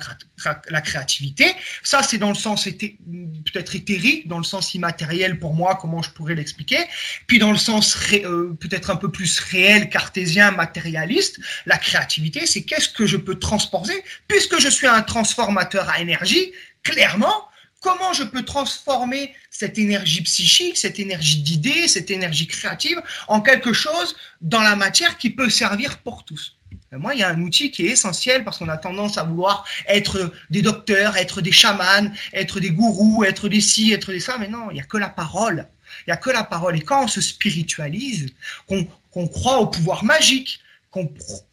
la 0.70 0.82
créativité. 0.82 1.46
Ça, 1.84 2.04
c'est 2.04 2.18
dans 2.18 2.28
le 2.30 2.36
sens 2.36 2.66
peut-être 2.66 3.76
éthérique, 3.76 4.28
dans 4.28 4.40
le 4.40 4.44
sens 4.44 4.76
immatériel 4.76 5.40
pour 5.40 5.54
moi, 5.54 5.78
comment 5.80 6.02
je 6.02 6.10
pourrais 6.12 6.36
l'expliquer. 6.36 6.80
Puis 7.28 7.40
dans 7.40 7.52
le 7.52 7.58
sens 7.58 7.98
euh, 8.12 8.54
peut-être 8.60 8.90
un 8.90 8.98
peu 8.98 9.10
plus 9.10 9.40
réel, 9.40 9.90
cartésien, 9.90 10.52
matérialiste, 10.52 11.40
la 11.66 11.78
créativité, 11.78 12.46
c'est 12.46 12.64
qu'est-ce 12.64 12.90
que 12.90 13.06
je 13.06 13.16
peux 13.16 13.40
transporter, 13.40 14.04
puisque 14.28 14.60
je 14.60 14.68
suis 14.68 14.88
un 14.88 15.02
transformateur 15.02 15.90
à 15.90 16.02
énergie, 16.02 16.52
clairement, 16.84 17.48
comment 17.80 18.14
je 18.14 18.24
peux 18.24 18.44
transformer 18.44 19.34
cette 19.58 19.78
énergie 19.78 20.22
psychique, 20.22 20.78
cette 20.78 21.00
énergie 21.00 21.42
d'idées, 21.42 21.88
cette 21.88 22.12
énergie 22.12 22.46
créative 22.46 23.02
en 23.30 23.40
quelque 23.40 23.72
chose 23.72 24.16
dans 24.42 24.62
la 24.62 24.76
matière 24.76 25.18
qui 25.18 25.30
peut 25.30 25.50
servir 25.50 26.00
pour 26.00 26.26
tous. 26.26 26.58
moi, 26.92 27.14
il 27.14 27.22
y 27.22 27.24
a 27.24 27.30
un 27.30 27.42
outil 27.42 27.72
qui 27.72 27.86
est 27.86 27.92
essentiel 27.92 28.44
parce 28.44 28.58
qu'on 28.58 28.68
a 28.68 28.78
tendance 28.78 29.18
à 29.18 29.24
vouloir 29.24 29.66
être 29.88 30.34
des 30.50 30.62
docteurs, 30.62 31.16
être 31.16 31.40
des 31.42 31.54
chamans, 31.54 32.12
être 32.34 32.60
des 32.60 32.72
gourous, 32.72 33.24
être 33.24 33.48
des 33.48 33.62
ci, 33.62 33.94
être 33.94 34.12
des 34.12 34.20
ça, 34.20 34.38
mais 34.38 34.50
non, 34.50 34.72
il 34.72 34.74
n'y 34.74 34.82
a 34.82 34.84
que 34.84 34.98
la 34.98 35.10
parole. 35.10 35.68
Il 36.02 36.10
n'y 36.10 36.14
a 36.14 36.18
que 36.18 36.32
la 36.32 36.44
parole. 36.44 36.76
Et 36.76 36.82
quand 36.82 37.06
on 37.06 37.08
se 37.08 37.22
spiritualise, 37.22 38.28
qu'on 38.68 39.28
croit 39.28 39.60
au 39.60 39.68
pouvoir 39.68 40.04
magique, 40.04 40.60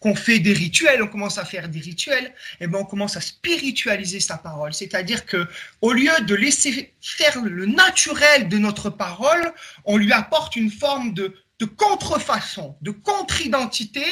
qu'on 0.01 0.15
fait 0.15 0.39
des 0.39 0.53
rituels, 0.53 1.03
on 1.03 1.09
commence 1.09 1.39
à 1.39 1.45
faire 1.45 1.69
des 1.69 1.81
rituels, 1.81 2.27
et 2.27 2.65
eh 2.65 2.67
ben 2.67 2.79
on 2.81 2.85
commence 2.85 3.17
à 3.17 3.21
spiritualiser 3.21 4.21
sa 4.21 4.39
parole. 4.39 4.73
C'est-à-dire 4.73 5.27
que 5.27 5.47
au 5.81 5.93
lieu 5.93 6.13
de 6.27 6.35
laisser 6.35 6.95
faire 7.01 7.43
le 7.43 7.67
naturel 7.67 8.49
de 8.49 8.59
notre 8.59 8.91
parole, 8.91 9.53
on 9.85 9.97
lui 9.97 10.13
apporte 10.13 10.55
une 10.57 10.71
forme 10.71 11.13
de, 11.15 11.35
contrefaçon, 11.77 12.77
de 12.83 12.91
contre-identité, 12.91 14.05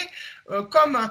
euh, 0.51 0.63
comme 0.63 1.11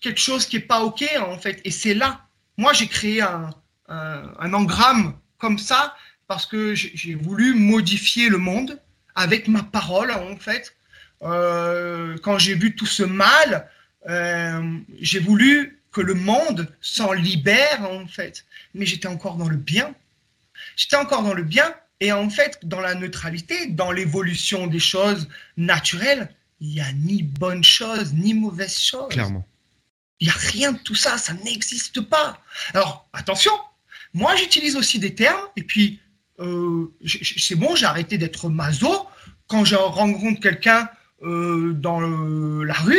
quelque 0.00 0.20
chose 0.20 0.46
qui 0.46 0.56
est 0.56 0.60
pas 0.60 0.80
ok 0.82 1.04
en 1.20 1.38
fait. 1.38 1.60
Et 1.64 1.70
c'est 1.70 1.94
là, 1.94 2.26
moi 2.56 2.72
j'ai 2.72 2.86
créé 2.86 3.20
un, 3.20 3.50
un 3.88 4.52
engramme 4.54 5.18
comme 5.38 5.58
ça 5.58 5.96
parce 6.28 6.46
que 6.46 6.74
j'ai 6.74 7.14
voulu 7.14 7.54
modifier 7.54 8.28
le 8.28 8.38
monde 8.38 8.80
avec 9.16 9.48
ma 9.48 9.64
parole 9.64 10.12
en 10.12 10.36
fait 10.36 10.76
euh, 11.22 12.16
quand 12.22 12.38
j'ai 12.38 12.54
vu 12.54 12.74
tout 12.74 12.86
ce 12.86 13.02
mal, 13.02 13.68
euh, 14.08 14.78
j'ai 15.00 15.18
voulu 15.18 15.80
que 15.92 16.00
le 16.00 16.14
monde 16.14 16.72
s'en 16.80 17.12
libère 17.12 17.88
en 17.90 18.06
fait. 18.06 18.44
Mais 18.74 18.86
j'étais 18.86 19.08
encore 19.08 19.36
dans 19.36 19.48
le 19.48 19.56
bien. 19.56 19.94
J'étais 20.76 20.96
encore 20.96 21.22
dans 21.22 21.34
le 21.34 21.42
bien 21.42 21.74
et 22.00 22.12
en 22.12 22.30
fait 22.30 22.60
dans 22.62 22.80
la 22.80 22.94
neutralité, 22.94 23.66
dans 23.66 23.92
l'évolution 23.92 24.66
des 24.66 24.78
choses 24.78 25.28
naturelles, 25.56 26.32
il 26.60 26.68
n'y 26.68 26.80
a 26.80 26.92
ni 26.92 27.22
bonne 27.22 27.64
chose 27.64 28.12
ni 28.14 28.34
mauvaise 28.34 28.78
chose. 28.78 29.08
Clairement. 29.10 29.46
Il 30.20 30.28
n'y 30.28 30.32
a 30.32 30.36
rien 30.36 30.72
de 30.72 30.78
tout 30.78 30.94
ça, 30.94 31.18
ça 31.18 31.32
n'existe 31.32 32.00
pas. 32.02 32.40
Alors 32.74 33.08
attention, 33.12 33.52
moi 34.14 34.36
j'utilise 34.36 34.76
aussi 34.76 34.98
des 34.98 35.14
termes 35.14 35.40
et 35.56 35.62
puis 35.62 36.00
euh, 36.38 36.90
c'est 37.04 37.56
bon, 37.56 37.74
j'ai 37.76 37.86
arrêté 37.86 38.16
d'être 38.16 38.48
maso. 38.48 39.06
Quand 39.48 39.64
je 39.64 39.74
rencontre 39.74 40.40
quelqu'un 40.40 40.88
dans 41.22 42.00
la 42.00 42.74
rue, 42.74 42.98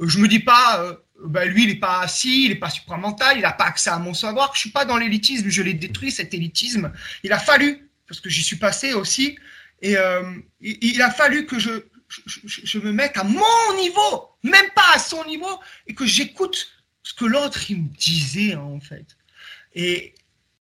je 0.00 0.18
me 0.18 0.28
dis 0.28 0.40
pas, 0.40 0.82
euh, 0.82 0.96
bah, 1.24 1.44
lui, 1.44 1.64
il 1.64 1.68
n'est 1.68 1.74
pas 1.76 2.00
assis, 2.00 2.44
il 2.44 2.48
n'est 2.50 2.56
pas 2.56 2.70
supramental, 2.70 3.36
il 3.36 3.42
n'a 3.42 3.52
pas 3.52 3.64
accès 3.64 3.90
à 3.90 3.98
mon 3.98 4.14
savoir. 4.14 4.52
Je 4.54 4.60
suis 4.60 4.70
pas 4.70 4.84
dans 4.84 4.96
l'élitisme, 4.96 5.48
je 5.48 5.62
l'ai 5.62 5.74
détruit 5.74 6.10
cet 6.10 6.32
élitisme. 6.34 6.92
Il 7.22 7.32
a 7.32 7.38
fallu, 7.38 7.88
parce 8.08 8.20
que 8.20 8.30
j'y 8.30 8.42
suis 8.42 8.56
passé 8.56 8.94
aussi, 8.94 9.38
et 9.82 9.96
euh, 9.96 10.22
il, 10.60 11.00
a 11.00 11.10
fallu 11.10 11.46
que 11.46 11.58
je, 11.58 11.70
me 12.78 12.92
mette 12.92 13.16
à 13.16 13.24
mon 13.24 13.76
niveau, 13.76 14.28
même 14.42 14.68
pas 14.74 14.94
à 14.94 14.98
son 14.98 15.24
niveau, 15.24 15.60
et 15.86 15.94
que 15.94 16.06
j'écoute 16.06 16.68
ce 17.02 17.14
que 17.14 17.24
l'autre 17.24 17.70
il 17.70 17.82
me 17.82 17.88
disait 17.88 18.56
en 18.56 18.80
fait. 18.80 19.16
Et, 19.74 20.14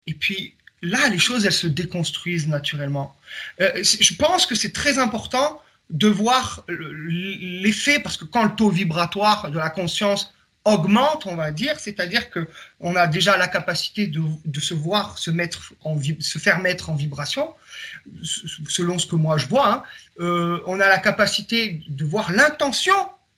et 0.07 0.13
puis 0.13 0.55
là, 0.81 1.07
les 1.07 1.19
choses 1.19 1.45
elles 1.45 1.53
se 1.53 1.67
déconstruisent 1.67 2.47
naturellement. 2.47 3.15
je 3.59 4.13
pense 4.15 4.45
que 4.45 4.55
c'est 4.55 4.73
très 4.73 4.99
important 4.99 5.61
de 5.89 6.07
voir 6.07 6.65
l'effet, 6.67 7.99
parce 7.99 8.17
que 8.17 8.25
quand 8.25 8.43
le 8.43 8.55
taux 8.55 8.69
vibratoire 8.69 9.51
de 9.51 9.57
la 9.57 9.69
conscience 9.69 10.33
augmente, 10.67 11.25
on 11.25 11.35
va 11.35 11.51
dire, 11.51 11.79
c'est-à-dire 11.79 12.29
que 12.29 12.47
on 12.81 12.95
a 12.97 13.07
déjà 13.07 13.37
la 13.37 13.47
capacité 13.47 14.07
de, 14.07 14.59
se 14.59 14.73
voir 14.73 15.17
se 15.17 15.31
mettre 15.31 15.73
en 15.83 15.97
se 16.19 16.39
faire 16.39 16.59
mettre 16.59 16.89
en 16.89 16.95
vibration, 16.95 17.53
selon 18.67 18.99
ce 18.99 19.07
que 19.07 19.15
moi 19.15 19.37
je 19.37 19.47
vois. 19.47 19.73
Hein. 19.73 19.83
Euh, 20.19 20.59
on 20.65 20.79
a 20.81 20.89
la 20.89 20.97
capacité 20.97 21.81
de 21.87 22.03
voir 22.03 22.33
l'intention, 22.33 22.97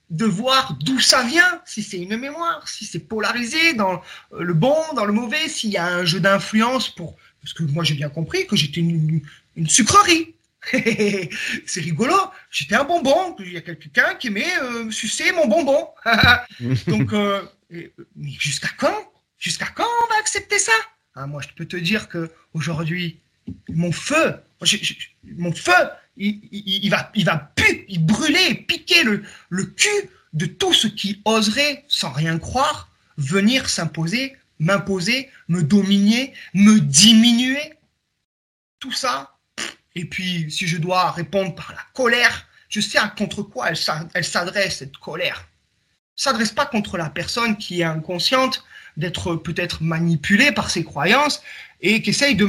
de 0.09 0.25
voir 0.25 0.75
d'où 0.81 0.99
ça 0.99 1.23
vient, 1.23 1.61
si 1.65 1.83
c'est 1.83 1.99
une 1.99 2.17
mémoire, 2.17 2.67
si 2.67 2.85
c'est 2.85 2.99
polarisé 2.99 3.73
dans 3.75 4.01
le 4.35 4.53
bon, 4.55 4.77
dans 4.95 5.05
le 5.05 5.13
mauvais, 5.13 5.47
s'il 5.47 5.69
y 5.69 5.77
a 5.77 5.85
un 5.85 6.05
jeu 6.05 6.19
d'influence 6.19 6.89
pour, 6.89 7.15
parce 7.41 7.53
que 7.53 7.61
moi 7.63 7.83
j'ai 7.83 7.93
bien 7.95 8.09
compris 8.09 8.47
que 8.47 8.55
j'étais 8.55 8.79
une, 8.81 9.21
une 9.55 9.69
sucrerie. 9.69 10.33
c'est 10.71 11.81
rigolo. 11.81 12.15
J'étais 12.51 12.75
un 12.75 12.83
bonbon. 12.83 13.35
Il 13.39 13.53
y 13.53 13.57
a 13.57 13.61
quelqu'un 13.61 14.15
qui 14.15 14.27
aimait 14.27 14.57
euh, 14.61 14.91
sucer 14.91 15.31
mon 15.31 15.47
bonbon. 15.47 15.89
Donc, 16.87 17.13
euh, 17.13 17.41
jusqu'à 18.39 18.69
quand? 18.77 19.11
Jusqu'à 19.37 19.67
quand 19.67 19.87
on 20.03 20.13
va 20.13 20.19
accepter 20.19 20.59
ça? 20.59 20.73
Ah, 21.15 21.27
Moi, 21.27 21.41
je 21.41 21.53
peux 21.55 21.65
te 21.65 21.77
dire 21.77 22.09
que 22.09 22.29
aujourd'hui, 22.53 23.19
mon 23.69 23.91
feu, 23.91 24.35
mon 25.37 25.53
feu, 25.53 25.73
il, 26.17 26.89
va, 26.89 27.11
il 27.15 27.25
va 27.25 27.51
il 27.87 28.05
brûler, 28.05 28.55
piquer 28.67 29.03
le, 29.03 29.23
le 29.49 29.65
cul 29.65 30.09
de 30.33 30.45
tout 30.45 30.73
ce 30.73 30.87
qui 30.87 31.21
oserait, 31.25 31.85
sans 31.87 32.11
rien 32.11 32.37
croire, 32.37 32.89
venir 33.17 33.69
s'imposer, 33.69 34.35
m'imposer, 34.59 35.29
me 35.47 35.63
dominer, 35.63 36.33
me 36.53 36.79
diminuer. 36.79 37.73
Tout 38.79 38.91
ça, 38.91 39.38
et 39.99 40.05
puis, 40.05 40.49
si 40.49 40.65
je 40.65 40.77
dois 40.77 41.11
répondre 41.11 41.53
par 41.53 41.73
la 41.73 41.81
colère, 41.93 42.47
je 42.69 42.79
sais 42.79 42.99
contre 43.17 43.43
quoi 43.43 43.69
elle 44.13 44.23
s'adresse, 44.23 44.77
cette 44.77 44.95
colère. 44.95 45.45
S'adresse 46.15 46.53
pas 46.53 46.65
contre 46.65 46.97
la 46.97 47.09
personne 47.09 47.57
qui 47.57 47.81
est 47.81 47.83
inconsciente 47.83 48.63
d'être 48.95 49.35
peut-être 49.35 49.83
manipulée 49.83 50.53
par 50.53 50.69
ses 50.69 50.85
croyances 50.85 51.41
et 51.81 52.01
qui 52.01 52.11
essaye 52.11 52.35
de, 52.35 52.47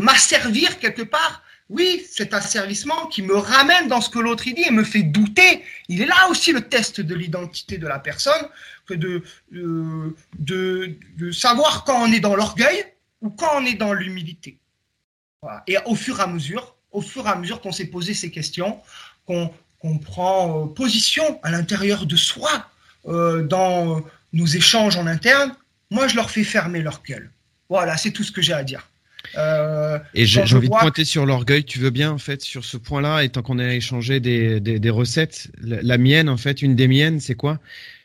m'asservir 0.00 0.78
quelque 0.78 1.02
part. 1.02 1.42
Oui, 1.68 2.06
cet 2.10 2.32
asservissement 2.32 3.06
qui 3.08 3.20
me 3.20 3.36
ramène 3.36 3.88
dans 3.88 4.00
ce 4.00 4.08
que 4.08 4.18
l'autre 4.18 4.44
dit 4.44 4.64
et 4.66 4.70
me 4.70 4.82
fait 4.82 5.02
douter. 5.02 5.62
Il 5.88 6.00
est 6.00 6.06
là 6.06 6.26
aussi 6.30 6.52
le 6.52 6.62
test 6.62 7.02
de 7.02 7.14
l'identité 7.14 7.76
de 7.76 7.86
la 7.86 7.98
personne, 7.98 8.48
que 8.86 8.94
de, 8.94 9.22
de 9.50 11.30
savoir 11.32 11.84
quand 11.84 12.02
on 12.02 12.10
est 12.10 12.20
dans 12.20 12.34
l'orgueil 12.34 12.82
ou 13.20 13.28
quand 13.28 13.50
on 13.56 13.66
est 13.66 13.74
dans 13.74 13.92
l'humilité. 13.92 14.59
Et 15.66 15.76
au 15.86 15.94
fur 15.94 16.18
et 16.18 16.22
à 16.22 16.26
mesure, 16.26 16.76
au 16.92 17.00
fur 17.00 17.26
et 17.26 17.30
à 17.30 17.36
mesure 17.36 17.60
qu'on 17.60 17.72
s'est 17.72 17.86
posé 17.86 18.12
ces 18.12 18.30
questions, 18.30 18.78
qu'on 19.24 19.98
prend 20.02 20.64
euh, 20.64 20.66
position 20.66 21.40
à 21.42 21.50
l'intérieur 21.50 22.04
de 22.04 22.16
soi, 22.16 22.66
euh, 23.06 23.42
dans 23.42 24.04
nos 24.34 24.46
échanges 24.46 24.96
en 24.96 25.06
interne, 25.06 25.54
moi 25.90 26.08
je 26.08 26.16
leur 26.16 26.30
fais 26.30 26.44
fermer 26.44 26.82
leur 26.82 27.02
gueule. 27.02 27.30
Voilà, 27.70 27.96
c'est 27.96 28.10
tout 28.10 28.22
ce 28.22 28.32
que 28.32 28.42
j'ai 28.42 28.52
à 28.52 28.62
dire. 28.62 28.86
Euh, 29.36 29.98
et 30.14 30.26
j'ai 30.26 30.42
envie 30.42 30.68
de 30.68 30.74
pointer 30.74 31.04
sur 31.04 31.24
l'orgueil, 31.24 31.64
tu 31.64 31.78
veux 31.78 31.90
bien 31.90 32.10
en 32.10 32.18
fait 32.18 32.42
sur 32.42 32.64
ce 32.64 32.76
point-là, 32.76 33.22
et 33.22 33.30
tant 33.30 33.42
qu'on 33.42 33.58
a 33.58 33.72
échangé 33.72 34.20
des, 34.20 34.60
des, 34.60 34.90
recettes, 34.90 35.50
la, 35.62 35.98
mienne 35.98 36.28
en 36.28 36.36
fait, 36.36 36.62
une 36.62 36.76
des 36.76 36.88
miennes, 36.88 37.20
c'est 37.20 37.34
quoi? 37.34 37.58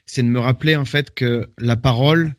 C'est 0.05 0.23
de 0.23 0.27
me 0.27 0.39
rappeler 0.39 0.75
en 0.75 0.86
fait 0.86 1.13
que 1.13 1.49
la 1.57 1.75
parole, 1.75 2.33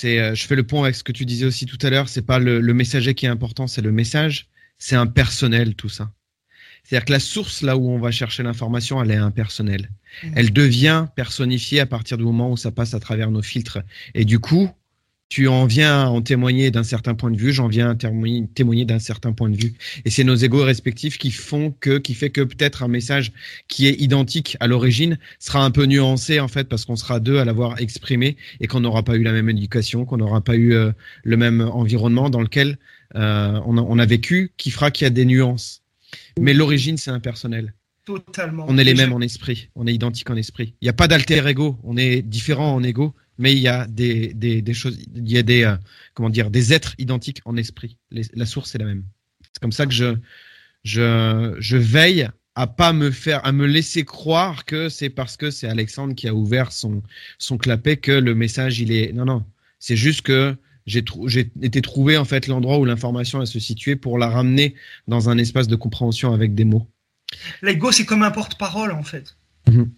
c'est, 0.00 0.20
euh, 0.20 0.32
je 0.32 0.46
fais 0.46 0.54
le 0.54 0.62
point 0.62 0.84
avec 0.84 0.94
ce 0.94 1.02
que 1.02 1.10
tu 1.10 1.24
disais 1.24 1.44
aussi 1.44 1.66
tout 1.66 1.78
à 1.84 1.90
l'heure. 1.90 2.08
C'est 2.08 2.22
pas 2.22 2.38
le, 2.38 2.60
messager 2.72 3.14
qui 3.14 3.26
est 3.26 3.28
important, 3.28 3.66
c'est 3.66 3.82
le 3.82 3.90
message. 3.90 4.46
C'est 4.78 4.94
impersonnel 4.94 5.74
tout 5.74 5.88
ça. 5.88 6.12
C'est-à-dire 6.84 7.04
que 7.04 7.12
la 7.12 7.18
source 7.18 7.62
là 7.62 7.76
où 7.76 7.90
on 7.90 7.98
va 7.98 8.12
chercher 8.12 8.44
l'information, 8.44 9.02
elle 9.02 9.10
est 9.10 9.16
impersonnelle. 9.16 9.90
Mmh. 10.22 10.28
Elle 10.36 10.52
devient 10.52 11.06
personnifiée 11.16 11.80
à 11.80 11.86
partir 11.86 12.16
du 12.16 12.22
moment 12.22 12.52
où 12.52 12.56
ça 12.56 12.70
passe 12.70 12.94
à 12.94 13.00
travers 13.00 13.32
nos 13.32 13.42
filtres. 13.42 13.80
Et 14.14 14.24
du 14.24 14.38
coup, 14.38 14.70
tu 15.28 15.46
en 15.46 15.66
viens 15.66 16.06
en 16.06 16.22
témoigner 16.22 16.70
d'un 16.70 16.82
certain 16.82 17.14
point 17.14 17.30
de 17.30 17.36
vue, 17.36 17.52
j'en 17.52 17.68
viens 17.68 17.94
témoigner, 17.94 18.46
témoigner 18.54 18.84
d'un 18.84 18.98
certain 18.98 19.32
point 19.32 19.50
de 19.50 19.56
vue. 19.56 19.74
Et 20.04 20.10
c'est 20.10 20.24
nos 20.24 20.34
égos 20.34 20.64
respectifs 20.64 21.18
qui 21.18 21.30
font 21.30 21.74
que, 21.80 21.98
qui 21.98 22.14
fait 22.14 22.30
que 22.30 22.40
peut-être 22.40 22.82
un 22.82 22.88
message 22.88 23.32
qui 23.68 23.86
est 23.86 24.00
identique 24.00 24.56
à 24.60 24.66
l'origine 24.66 25.18
sera 25.38 25.64
un 25.64 25.70
peu 25.70 25.84
nuancé 25.84 26.40
en 26.40 26.48
fait 26.48 26.64
parce 26.64 26.86
qu'on 26.86 26.96
sera 26.96 27.20
deux 27.20 27.38
à 27.38 27.44
l'avoir 27.44 27.78
exprimé 27.80 28.36
et 28.60 28.66
qu'on 28.66 28.80
n'aura 28.80 29.02
pas 29.02 29.16
eu 29.16 29.22
la 29.22 29.32
même 29.32 29.50
éducation, 29.50 30.06
qu'on 30.06 30.16
n'aura 30.16 30.40
pas 30.40 30.56
eu 30.56 30.72
euh, 30.72 30.92
le 31.24 31.36
même 31.36 31.60
environnement 31.60 32.30
dans 32.30 32.40
lequel 32.40 32.78
euh, 33.14 33.60
on, 33.66 33.76
a, 33.76 33.82
on, 33.82 33.98
a, 33.98 34.06
vécu, 34.06 34.52
qui 34.56 34.70
fera 34.70 34.90
qu'il 34.90 35.04
y 35.04 35.08
a 35.08 35.10
des 35.10 35.24
nuances. 35.24 35.82
Mais 36.40 36.54
l'origine 36.54 36.96
c'est 36.96 37.10
impersonnel. 37.10 37.74
Totalement. 38.06 38.64
On 38.66 38.78
est 38.78 38.84
les 38.84 38.94
mêmes 38.94 39.12
en 39.12 39.20
esprit, 39.20 39.68
on 39.74 39.86
est 39.86 39.92
identiques 39.92 40.30
en 40.30 40.36
esprit. 40.36 40.74
Il 40.80 40.86
n'y 40.86 40.88
a 40.88 40.94
pas 40.94 41.08
d'alter 41.08 41.46
ego, 41.46 41.78
on 41.84 41.98
est 41.98 42.22
différents 42.22 42.74
en 42.74 42.82
ego, 42.82 43.14
mais 43.38 43.52
il 43.52 43.58
y 43.58 43.68
a 43.68 43.86
des, 43.86 44.34
des, 44.34 44.62
des 44.62 44.74
choses, 44.74 44.98
il 45.14 45.30
y 45.30 45.38
a 45.38 45.42
des, 45.42 45.64
euh, 45.64 45.76
comment 46.14 46.30
dire, 46.30 46.50
des 46.50 46.72
êtres 46.72 46.94
identiques 46.98 47.40
en 47.44 47.56
esprit. 47.56 47.96
la 48.10 48.46
source 48.46 48.74
est 48.74 48.78
la 48.78 48.84
même. 48.84 49.04
C'est 49.52 49.60
comme 49.60 49.72
ça 49.72 49.86
que 49.86 49.92
je, 49.92 50.16
je, 50.84 51.56
je 51.58 51.76
veille 51.76 52.28
à 52.54 52.66
pas 52.66 52.92
me 52.92 53.10
faire, 53.10 53.44
à 53.46 53.52
me 53.52 53.66
laisser 53.66 54.04
croire 54.04 54.64
que 54.64 54.88
c'est 54.88 55.10
parce 55.10 55.36
que 55.36 55.50
c'est 55.50 55.68
Alexandre 55.68 56.14
qui 56.14 56.26
a 56.26 56.34
ouvert 56.34 56.72
son, 56.72 57.02
son 57.38 57.56
clapet 57.56 57.96
que 57.98 58.12
le 58.12 58.34
message 58.34 58.80
il 58.80 58.90
est. 58.92 59.12
Non, 59.12 59.24
non. 59.24 59.44
C'est 59.78 59.96
juste 59.96 60.22
que 60.22 60.56
j'ai 60.86 61.04
j'ai 61.26 61.52
été 61.62 61.82
trouvé 61.82 62.16
en 62.16 62.24
fait 62.24 62.48
l'endroit 62.48 62.78
où 62.78 62.84
l'information 62.84 63.44
se 63.46 63.60
situait 63.60 63.94
pour 63.94 64.18
la 64.18 64.28
ramener 64.28 64.74
dans 65.06 65.28
un 65.28 65.38
espace 65.38 65.68
de 65.68 65.76
compréhension 65.76 66.32
avec 66.32 66.54
des 66.54 66.64
mots. 66.64 66.88
L'ego, 67.62 67.92
c'est 67.92 68.04
comme 68.04 68.22
un 68.22 68.30
porte-parole, 68.30 68.92
en 68.92 69.02
fait. 69.02 69.36
Mhm. 69.68 69.92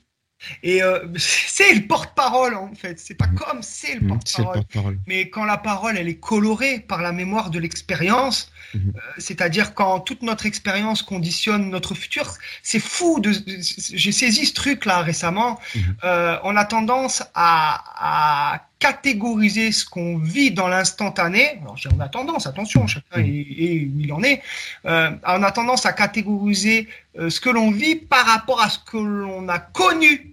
Et 0.63 0.83
euh, 0.83 1.07
c'est 1.17 1.75
le 1.75 1.87
porte-parole, 1.87 2.55
en 2.55 2.75
fait. 2.75 2.99
C'est 2.99 3.15
pas 3.15 3.27
mhm. 3.27 3.35
comme, 3.35 3.63
c'est 3.63 3.95
le 3.95 4.07
porte-parole. 4.07 4.99
Mais 5.07 5.29
quand 5.29 5.45
la 5.45 5.59
parole, 5.59 5.97
elle 5.97 6.09
est 6.09 6.21
colorée 6.21 6.81
par 6.81 7.03
la 7.03 7.13
mémoire 7.13 7.51
de 7.51 7.59
l'expérience, 7.59 8.51
euh, 8.75 8.79
c'est-à-dire 9.19 9.75
quand 9.75 10.01
toute 10.01 10.23
notre 10.23 10.47
expérience 10.47 11.03
conditionne 11.03 11.71
notre 11.71 11.95
futur, 11.95 12.35
c'est 12.63 12.81
fou. 12.81 13.21
De, 13.21 13.33
j'ai 13.33 14.13
saisi 14.13 14.47
ce 14.47 14.55
truc-là 14.55 15.01
récemment. 15.01 15.59
Euh, 16.05 16.39
on 16.45 16.57
a 16.57 16.65
tendance 16.65 17.23
à, 17.35 18.53
à 18.55 18.67
catégoriser 18.79 19.73
ce 19.73 19.85
qu'on 19.85 20.19
vit 20.19 20.51
dans 20.53 20.69
l'instantané. 20.69 21.59
Alors, 21.63 21.77
on 21.95 22.01
a 22.01 22.09
tendance, 22.09 22.47
attention, 22.47 22.87
chacun 22.87 23.21
est, 23.21 23.87
où 23.87 24.01
il 24.01 24.13
en 24.13 24.23
est. 24.23 24.43
Euh, 24.87 25.11
on 25.27 25.43
a 25.43 25.53
tendance 25.53 25.85
à 25.85 25.93
catégoriser 25.93 26.89
ce 27.17 27.41
que 27.41 27.51
l'on 27.51 27.71
vit 27.71 27.97
par 27.97 28.25
rapport 28.25 28.63
à 28.63 28.71
ce 28.71 28.79
que 28.79 28.97
l'on 28.97 29.49
a 29.49 29.59
connu. 29.59 30.30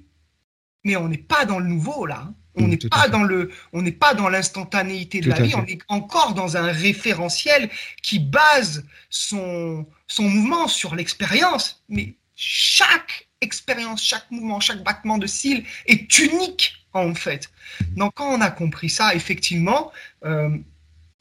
Mais 0.88 0.96
on 0.96 1.10
n'est 1.10 1.18
pas 1.18 1.44
dans 1.44 1.60
le 1.60 1.68
nouveau, 1.68 2.06
là. 2.06 2.24
Hein. 2.28 2.34
On 2.56 2.68
n'est 2.68 2.78
pas 2.78 3.10
dans 3.10 3.24
le, 3.24 3.52
on 3.74 3.82
n'est 3.82 3.92
pas 3.92 4.14
dans 4.14 4.30
l'instantanéité 4.30 5.20
de 5.20 5.30
la 5.30 5.42
vie. 5.42 5.54
On 5.54 5.66
est 5.66 5.82
encore 5.90 6.34
dans 6.34 6.56
un 6.56 6.72
référentiel 6.72 7.70
qui 8.02 8.20
base 8.20 8.86
son, 9.10 9.86
son 10.08 10.24
mouvement 10.24 10.68
sur 10.68 10.96
l'expérience. 10.96 11.84
Mais 11.90 12.16
chaque 12.36 13.28
expérience, 13.42 14.02
chaque 14.02 14.32
mouvement, 14.32 14.60
chaque 14.60 14.82
battement 14.82 15.18
de 15.18 15.28
cils 15.28 15.66
est 15.86 16.18
unique 16.18 16.74
en 16.94 17.14
fait. 17.14 17.52
Donc 17.96 18.14
quand 18.16 18.34
on 18.34 18.42
a 18.42 18.50
compris 18.50 18.90
ça, 18.90 19.14
effectivement, 19.14 19.92
euh, 20.26 20.50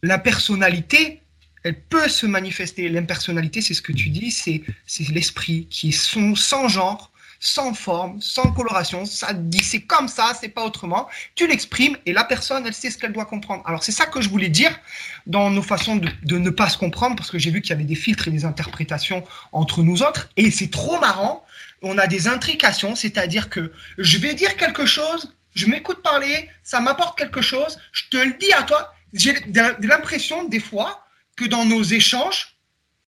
la 0.03 0.19
personnalité, 0.19 1.23
elle 1.65 1.81
peut 1.83 2.09
se 2.09 2.25
manifester. 2.27 2.89
L'impersonnalité, 2.89 3.61
c'est 3.61 3.75
ce 3.75 3.83
que 3.83 3.93
tu 3.93 4.09
dis, 4.11 4.31
c'est 4.31 4.63
l'esprit 5.11 5.67
qui 5.67 5.89
est 5.89 5.93
son, 5.93 6.35
sans 6.35 6.69
genre, 6.69 7.13
sans 7.41 7.75
forme, 7.75 8.21
sans 8.21 8.53
coloration. 8.53 9.05
Ça 9.05 9.33
dit 9.33 9.63
c'est 9.63 9.83
comme 9.83 10.09
ça, 10.09 10.33
c'est 10.39 10.49
pas 10.49 10.65
autrement. 10.65 11.09
Tu 11.35 11.47
l'exprimes 11.47 11.97
et 12.07 12.13
la 12.13 12.25
personne, 12.25 12.67
elle 12.67 12.75
sait 12.75 12.91
ce 12.91 12.99
qu'elle 12.99 13.13
doit 13.13 13.27
comprendre. 13.27 13.63
Alors 13.67 13.83
c'est 13.83 13.93
ça 13.93 14.07
que 14.07 14.21
je 14.21 14.29
voulais 14.29 14.49
dire 14.49 14.79
dans 15.27 15.51
nos 15.51 15.63
façons 15.63 15.97
de, 15.97 16.09
de 16.23 16.39
ne 16.39 16.51
pas 16.51 16.69
se 16.69 16.79
comprendre 16.79 17.17
parce 17.17 17.31
que 17.31 17.39
j'ai 17.39 17.51
vu 17.51 17.61
qu'il 17.61 17.71
y 17.71 17.75
avait 17.75 17.85
des 17.85 17.95
filtres 17.95 18.29
et 18.29 18.31
des 18.31 18.45
interprétations 18.45 19.25
entre 19.53 19.83
nous 19.83 20.03
autres 20.03 20.31
et 20.37 20.51
c'est 20.51 20.71
trop 20.71 20.99
marrant. 21.01 21.45
On 21.83 21.99
a 21.99 22.07
des 22.07 22.29
intrications, 22.29 22.95
c'est-à-dire 22.95 23.51
que 23.51 23.73
je 23.99 24.19
vais 24.19 24.35
dire 24.35 24.57
quelque 24.57 24.87
chose, 24.87 25.35
je 25.55 25.67
m'écoute 25.67 26.03
parler, 26.03 26.49
ça 26.63 26.81
m'apporte 26.81 27.19
quelque 27.19 27.43
chose, 27.43 27.79
je 27.93 28.05
te 28.11 28.17
le 28.17 28.35
dis 28.39 28.53
à 28.53 28.63
toi. 28.63 28.95
J'ai 29.13 29.35
l'impression 29.81 30.45
des 30.45 30.61
fois 30.61 31.07
que 31.37 31.45
dans 31.45 31.65
nos 31.65 31.83
échanges, 31.83 32.57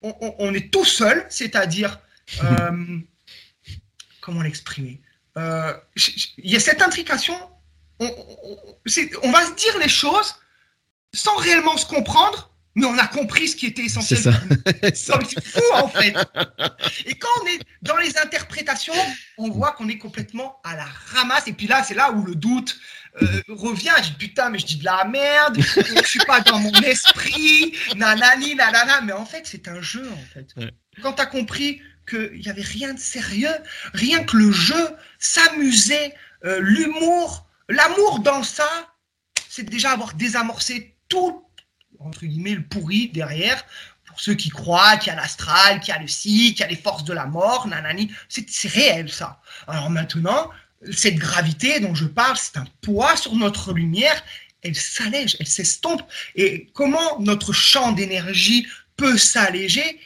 on, 0.02 0.54
est 0.54 0.72
tout 0.72 0.84
seul, 0.84 1.26
c'est-à-dire, 1.28 1.98
euh, 2.42 2.98
comment 4.30 4.42
l'exprimer 4.42 5.00
euh, 5.36 5.72
Il 6.38 6.50
y 6.50 6.54
a 6.54 6.60
cette 6.60 6.82
intrication, 6.82 7.34
on, 7.98 8.06
on, 9.24 9.30
va 9.32 9.44
se 9.44 9.54
dire 9.56 9.76
les 9.80 9.88
choses 9.88 10.36
sans 11.12 11.34
réellement 11.36 11.76
se 11.76 11.84
comprendre, 11.84 12.52
mais 12.76 12.86
on 12.86 12.96
a 12.96 13.08
compris 13.08 13.48
ce 13.48 13.56
qui 13.56 13.66
était 13.66 13.82
essentiel. 13.82 14.20
C'est 14.20 14.96
ça. 14.96 15.18
c'est 15.28 15.44
fou 15.44 15.60
en 15.74 15.88
fait. 15.88 16.14
Et 17.06 17.16
quand 17.16 17.28
on 17.42 17.46
est 17.48 17.60
dans 17.82 17.96
les 17.96 18.16
interprétations, 18.18 18.94
on 19.36 19.50
voit 19.50 19.72
qu'on 19.72 19.88
est 19.88 19.98
complètement 19.98 20.60
à 20.62 20.76
la 20.76 20.86
ramasse. 21.12 21.48
Et 21.48 21.52
puis 21.52 21.66
là, 21.66 21.82
c'est 21.82 21.94
là 21.94 22.12
où 22.12 22.24
le 22.24 22.36
doute 22.36 22.78
euh, 23.20 23.42
revient. 23.48 23.90
Je 24.04 24.10
dis 24.10 24.28
putain, 24.28 24.50
mais 24.50 24.60
je 24.60 24.66
dis 24.66 24.76
de 24.76 24.84
la 24.84 25.04
merde. 25.06 25.58
je 25.58 26.06
suis 26.06 26.24
pas 26.24 26.40
dans 26.42 26.60
mon 26.60 26.72
esprit. 26.82 27.74
Nanani, 27.96 28.54
nanana. 28.54 29.00
Mais 29.00 29.12
en 29.12 29.26
fait, 29.26 29.42
c'est 29.46 29.66
un 29.66 29.80
jeu 29.80 30.08
en 30.08 30.32
fait. 30.32 30.54
Quand 31.02 31.14
tu 31.14 31.22
as 31.22 31.26
compris 31.26 31.82
qu'il 32.10 32.40
n'y 32.40 32.48
avait 32.48 32.62
rien 32.62 32.94
de 32.94 32.98
sérieux, 32.98 33.54
rien 33.94 34.24
que 34.24 34.36
le 34.36 34.50
jeu, 34.52 34.88
s'amuser, 35.18 36.12
euh, 36.44 36.58
l'humour, 36.60 37.46
l'amour 37.68 38.20
dans 38.20 38.42
ça, 38.42 38.68
c'est 39.48 39.62
déjà 39.62 39.92
avoir 39.92 40.14
désamorcé 40.14 40.96
tout 41.08 41.44
entre 42.00 42.26
guillemets, 42.26 42.54
le 42.54 42.62
pourri 42.62 43.08
derrière, 43.08 43.64
pour 44.06 44.20
ceux 44.20 44.34
qui 44.34 44.48
croient 44.48 44.96
qu'il 44.96 45.12
y 45.12 45.16
a 45.16 45.16
l'astral, 45.16 45.80
qu'il 45.80 45.94
y 45.94 45.96
a 45.96 46.00
le 46.00 46.08
si, 46.08 46.52
qu'il 46.52 46.60
y 46.60 46.64
a 46.64 46.68
les 46.68 46.76
forces 46.76 47.04
de 47.04 47.12
la 47.12 47.26
mort, 47.26 47.68
nanani. 47.68 48.10
C'est 48.28 48.68
réel, 48.68 49.10
ça. 49.10 49.40
Alors 49.68 49.90
maintenant, 49.90 50.50
cette 50.90 51.16
gravité 51.16 51.78
dont 51.80 51.94
je 51.94 52.06
parle, 52.06 52.36
c'est 52.36 52.56
un 52.56 52.66
poids 52.80 53.16
sur 53.16 53.34
notre 53.36 53.72
lumière, 53.72 54.22
elle 54.62 54.74
s'allège, 54.74 55.36
elle 55.38 55.46
s'estompe. 55.46 56.02
Et 56.34 56.66
comment 56.74 57.20
notre 57.20 57.52
champ 57.52 57.92
d'énergie 57.92 58.66
peut 58.96 59.16
s'alléger 59.16 60.00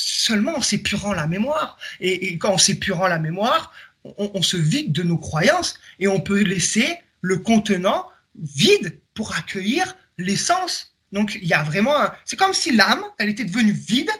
Seulement 0.00 0.56
en 0.56 0.62
s'épurant 0.62 1.12
la 1.12 1.26
mémoire. 1.26 1.78
Et, 2.00 2.38
quand 2.38 2.52
en 2.52 2.58
s'épurant 2.58 3.08
la 3.08 3.18
mémoire, 3.18 3.72
on, 4.04 4.30
on 4.34 4.42
se 4.42 4.56
vide 4.56 4.92
de 4.92 5.02
nos 5.02 5.18
croyances 5.18 5.78
et 5.98 6.08
on 6.08 6.20
peut 6.20 6.42
laisser 6.42 6.98
le 7.20 7.38
contenant 7.38 8.08
vide 8.36 9.00
pour 9.14 9.34
accueillir 9.36 9.96
l'essence 10.18 10.94
donc, 11.12 11.36
il 11.40 11.46
y 11.46 11.54
a 11.54 11.62
vraiment. 11.62 11.96
C'est 12.24 12.36
comme 12.36 12.54
si 12.54 12.74
l'âme, 12.74 13.02
elle 13.18 13.28
était 13.28 13.44
devenue 13.44 13.72
vide. 13.72 14.10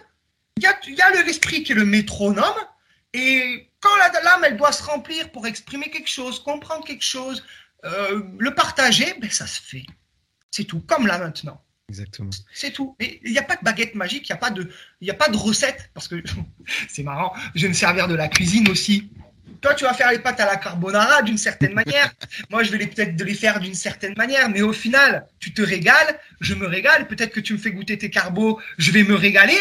Il 0.56 0.62
y 0.62 0.66
a, 0.66 0.78
il 0.86 0.94
y 0.94 1.02
a 1.02 1.10
l'esprit 1.22 1.62
qui 1.62 1.72
est 1.72 1.74
le 1.74 1.84
métronome. 1.84 2.56
Et 3.12 3.70
quand 3.80 3.96
l'âme, 3.96 4.44
elle 4.44 4.56
doit 4.56 4.72
se 4.72 4.82
remplir 4.82 5.30
pour 5.30 5.46
exprimer 5.46 5.90
quelque 5.90 6.10
chose, 6.10 6.42
comprendre 6.42 6.84
quelque 6.84 7.04
chose, 7.04 7.44
euh, 7.84 8.22
le 8.38 8.54
partager, 8.54 9.14
ben, 9.20 9.30
ça 9.30 9.46
se 9.46 9.60
fait. 9.60 9.84
C'est 10.50 10.64
tout. 10.64 10.80
Comme 10.80 11.06
là 11.06 11.18
maintenant. 11.18 11.62
Exactement. 11.88 12.30
C'est 12.52 12.72
tout. 12.72 12.94
Et 13.00 13.20
il 13.24 13.32
n'y 13.32 13.38
a 13.38 13.42
pas 13.42 13.56
de 13.56 13.64
baguette 13.64 13.94
magique, 13.94 14.28
il 14.28 14.32
n'y 14.32 14.36
a, 14.36 14.38
pas 14.38 14.50
de, 14.50 14.70
il 15.00 15.10
a 15.10 15.14
pas 15.14 15.28
de 15.28 15.36
recette. 15.36 15.90
Parce 15.94 16.06
que 16.06 16.22
c'est 16.88 17.02
marrant, 17.02 17.32
je 17.54 17.62
vais 17.62 17.68
me 17.68 17.74
servir 17.74 18.08
de 18.08 18.14
la 18.14 18.28
cuisine 18.28 18.68
aussi. 18.68 19.10
Toi, 19.60 19.74
tu 19.74 19.84
vas 19.84 19.94
faire 19.94 20.12
les 20.12 20.18
pâtes 20.18 20.38
à 20.38 20.46
la 20.46 20.56
carbonara 20.56 21.22
d'une 21.22 21.38
certaine 21.38 21.72
manière. 21.82 22.12
Moi, 22.50 22.62
je 22.62 22.70
vais 22.70 22.86
peut-être 22.86 23.16
de 23.16 23.24
les 23.24 23.34
faire 23.34 23.58
d'une 23.58 23.74
certaine 23.74 24.14
manière. 24.16 24.50
Mais 24.50 24.62
au 24.62 24.72
final, 24.72 25.26
tu 25.40 25.52
te 25.52 25.62
régales, 25.62 26.18
je 26.40 26.54
me 26.54 26.66
régale. 26.66 27.08
Peut-être 27.08 27.32
que 27.32 27.40
tu 27.40 27.54
me 27.54 27.58
fais 27.58 27.72
goûter 27.72 27.96
tes 27.96 28.10
carbos, 28.10 28.60
je 28.76 28.90
vais 28.92 29.02
me 29.02 29.14
régaler. 29.14 29.58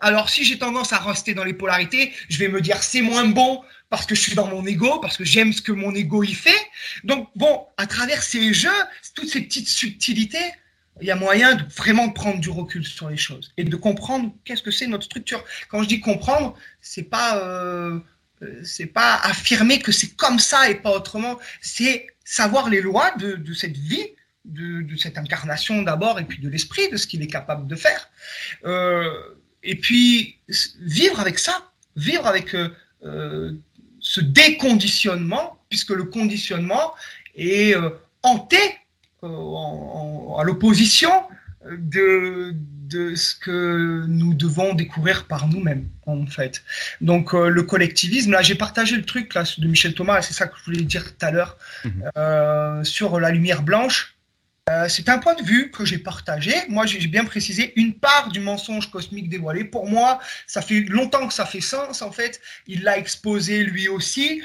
Alors, 0.00 0.30
si 0.30 0.44
j'ai 0.44 0.58
tendance 0.58 0.92
à 0.92 0.98
rester 0.98 1.34
dans 1.34 1.44
les 1.44 1.54
polarités, 1.54 2.12
je 2.28 2.38
vais 2.38 2.48
me 2.48 2.60
dire 2.60 2.82
c'est 2.82 3.02
moins 3.02 3.24
bon 3.24 3.62
parce 3.90 4.04
que 4.04 4.14
je 4.14 4.20
suis 4.20 4.34
dans 4.34 4.46
mon 4.46 4.66
ego, 4.66 4.98
parce 5.00 5.16
que 5.16 5.24
j'aime 5.24 5.52
ce 5.52 5.62
que 5.62 5.72
mon 5.72 5.94
ego 5.94 6.22
y 6.22 6.34
fait. 6.34 6.68
Donc, 7.04 7.28
bon, 7.36 7.66
à 7.76 7.86
travers 7.86 8.22
ces 8.22 8.52
jeux, 8.52 8.68
toutes 9.14 9.28
ces 9.28 9.40
petites 9.40 9.68
subtilités, 9.68 10.52
il 11.00 11.06
y 11.06 11.10
a 11.10 11.16
moyen 11.16 11.54
de 11.54 11.64
vraiment 11.74 12.10
prendre 12.10 12.40
du 12.40 12.50
recul 12.50 12.84
sur 12.84 13.08
les 13.08 13.16
choses 13.16 13.52
et 13.56 13.64
de 13.64 13.76
comprendre 13.76 14.32
qu'est-ce 14.44 14.62
que 14.62 14.70
c'est 14.70 14.86
notre 14.86 15.04
structure. 15.04 15.44
Quand 15.68 15.82
je 15.82 15.88
dis 15.88 16.00
comprendre, 16.00 16.54
c'est 16.80 17.04
pas 17.04 17.38
euh, 17.38 18.00
euh, 18.42 18.60
c'est 18.64 18.86
pas 18.86 19.16
affirmer 19.22 19.80
que 19.80 19.92
c'est 19.92 20.14
comme 20.16 20.38
ça 20.38 20.70
et 20.70 20.76
pas 20.76 20.90
autrement, 20.90 21.38
c'est 21.60 22.06
savoir 22.24 22.68
les 22.68 22.80
lois 22.80 23.10
de, 23.16 23.52
cette 23.54 23.76
vie, 23.76 24.04
de, 24.44 24.96
cette 24.96 25.18
incarnation 25.18 25.82
d'abord, 25.82 26.20
et 26.20 26.24
puis 26.24 26.38
de 26.38 26.48
l'esprit, 26.48 26.88
de 26.90 26.96
ce 26.96 27.06
qu'il 27.06 27.22
est 27.22 27.28
capable 27.28 27.66
de 27.66 27.74
faire. 27.74 28.10
Euh, 28.64 29.10
et 29.62 29.76
puis 29.76 30.38
vivre 30.80 31.20
avec 31.20 31.38
ça, 31.38 31.72
vivre 31.96 32.26
avec 32.26 32.54
euh, 32.54 33.52
ce 34.00 34.20
déconditionnement, 34.20 35.58
puisque 35.68 35.90
le 35.90 36.04
conditionnement 36.04 36.94
est 37.34 37.74
hanté 38.22 38.58
à 39.22 40.44
l'opposition 40.44 41.10
de, 41.70 42.54
de 42.88 43.14
ce 43.14 43.34
que 43.34 44.04
nous 44.06 44.34
devons 44.34 44.74
découvrir 44.74 45.26
par 45.26 45.48
nous-mêmes, 45.48 45.88
en 46.06 46.26
fait. 46.26 46.62
Donc, 47.00 47.34
euh, 47.34 47.48
le 47.48 47.62
collectivisme, 47.62 48.32
là, 48.32 48.42
j'ai 48.42 48.54
partagé 48.54 48.96
le 48.96 49.04
truc 49.04 49.34
là, 49.34 49.44
de 49.58 49.66
Michel 49.66 49.94
Thomas, 49.94 50.22
c'est 50.22 50.32
ça 50.34 50.46
que 50.46 50.56
je 50.58 50.64
voulais 50.64 50.82
dire 50.82 51.04
tout 51.04 51.26
à 51.26 51.30
l'heure, 51.30 51.58
mhm. 51.84 52.10
euh, 52.16 52.84
sur 52.84 53.20
la 53.20 53.30
lumière 53.30 53.62
blanche. 53.62 54.14
Euh, 54.70 54.86
c'est 54.88 55.08
un 55.08 55.18
point 55.18 55.34
de 55.34 55.42
vue 55.42 55.70
que 55.70 55.84
j'ai 55.84 55.98
partagé. 55.98 56.52
Moi, 56.68 56.84
j'ai 56.84 57.06
bien 57.06 57.24
précisé 57.24 57.72
une 57.76 57.94
part 57.94 58.30
du 58.30 58.40
mensonge 58.40 58.90
cosmique 58.90 59.30
dévoilé. 59.30 59.64
Pour 59.64 59.88
moi, 59.88 60.20
ça 60.46 60.60
fait 60.60 60.80
longtemps 60.80 61.26
que 61.26 61.32
ça 61.32 61.46
fait 61.46 61.62
sens, 61.62 62.02
en 62.02 62.12
fait. 62.12 62.40
Il 62.66 62.82
l'a 62.82 62.98
exposé 62.98 63.64
lui 63.64 63.88
aussi. 63.88 64.42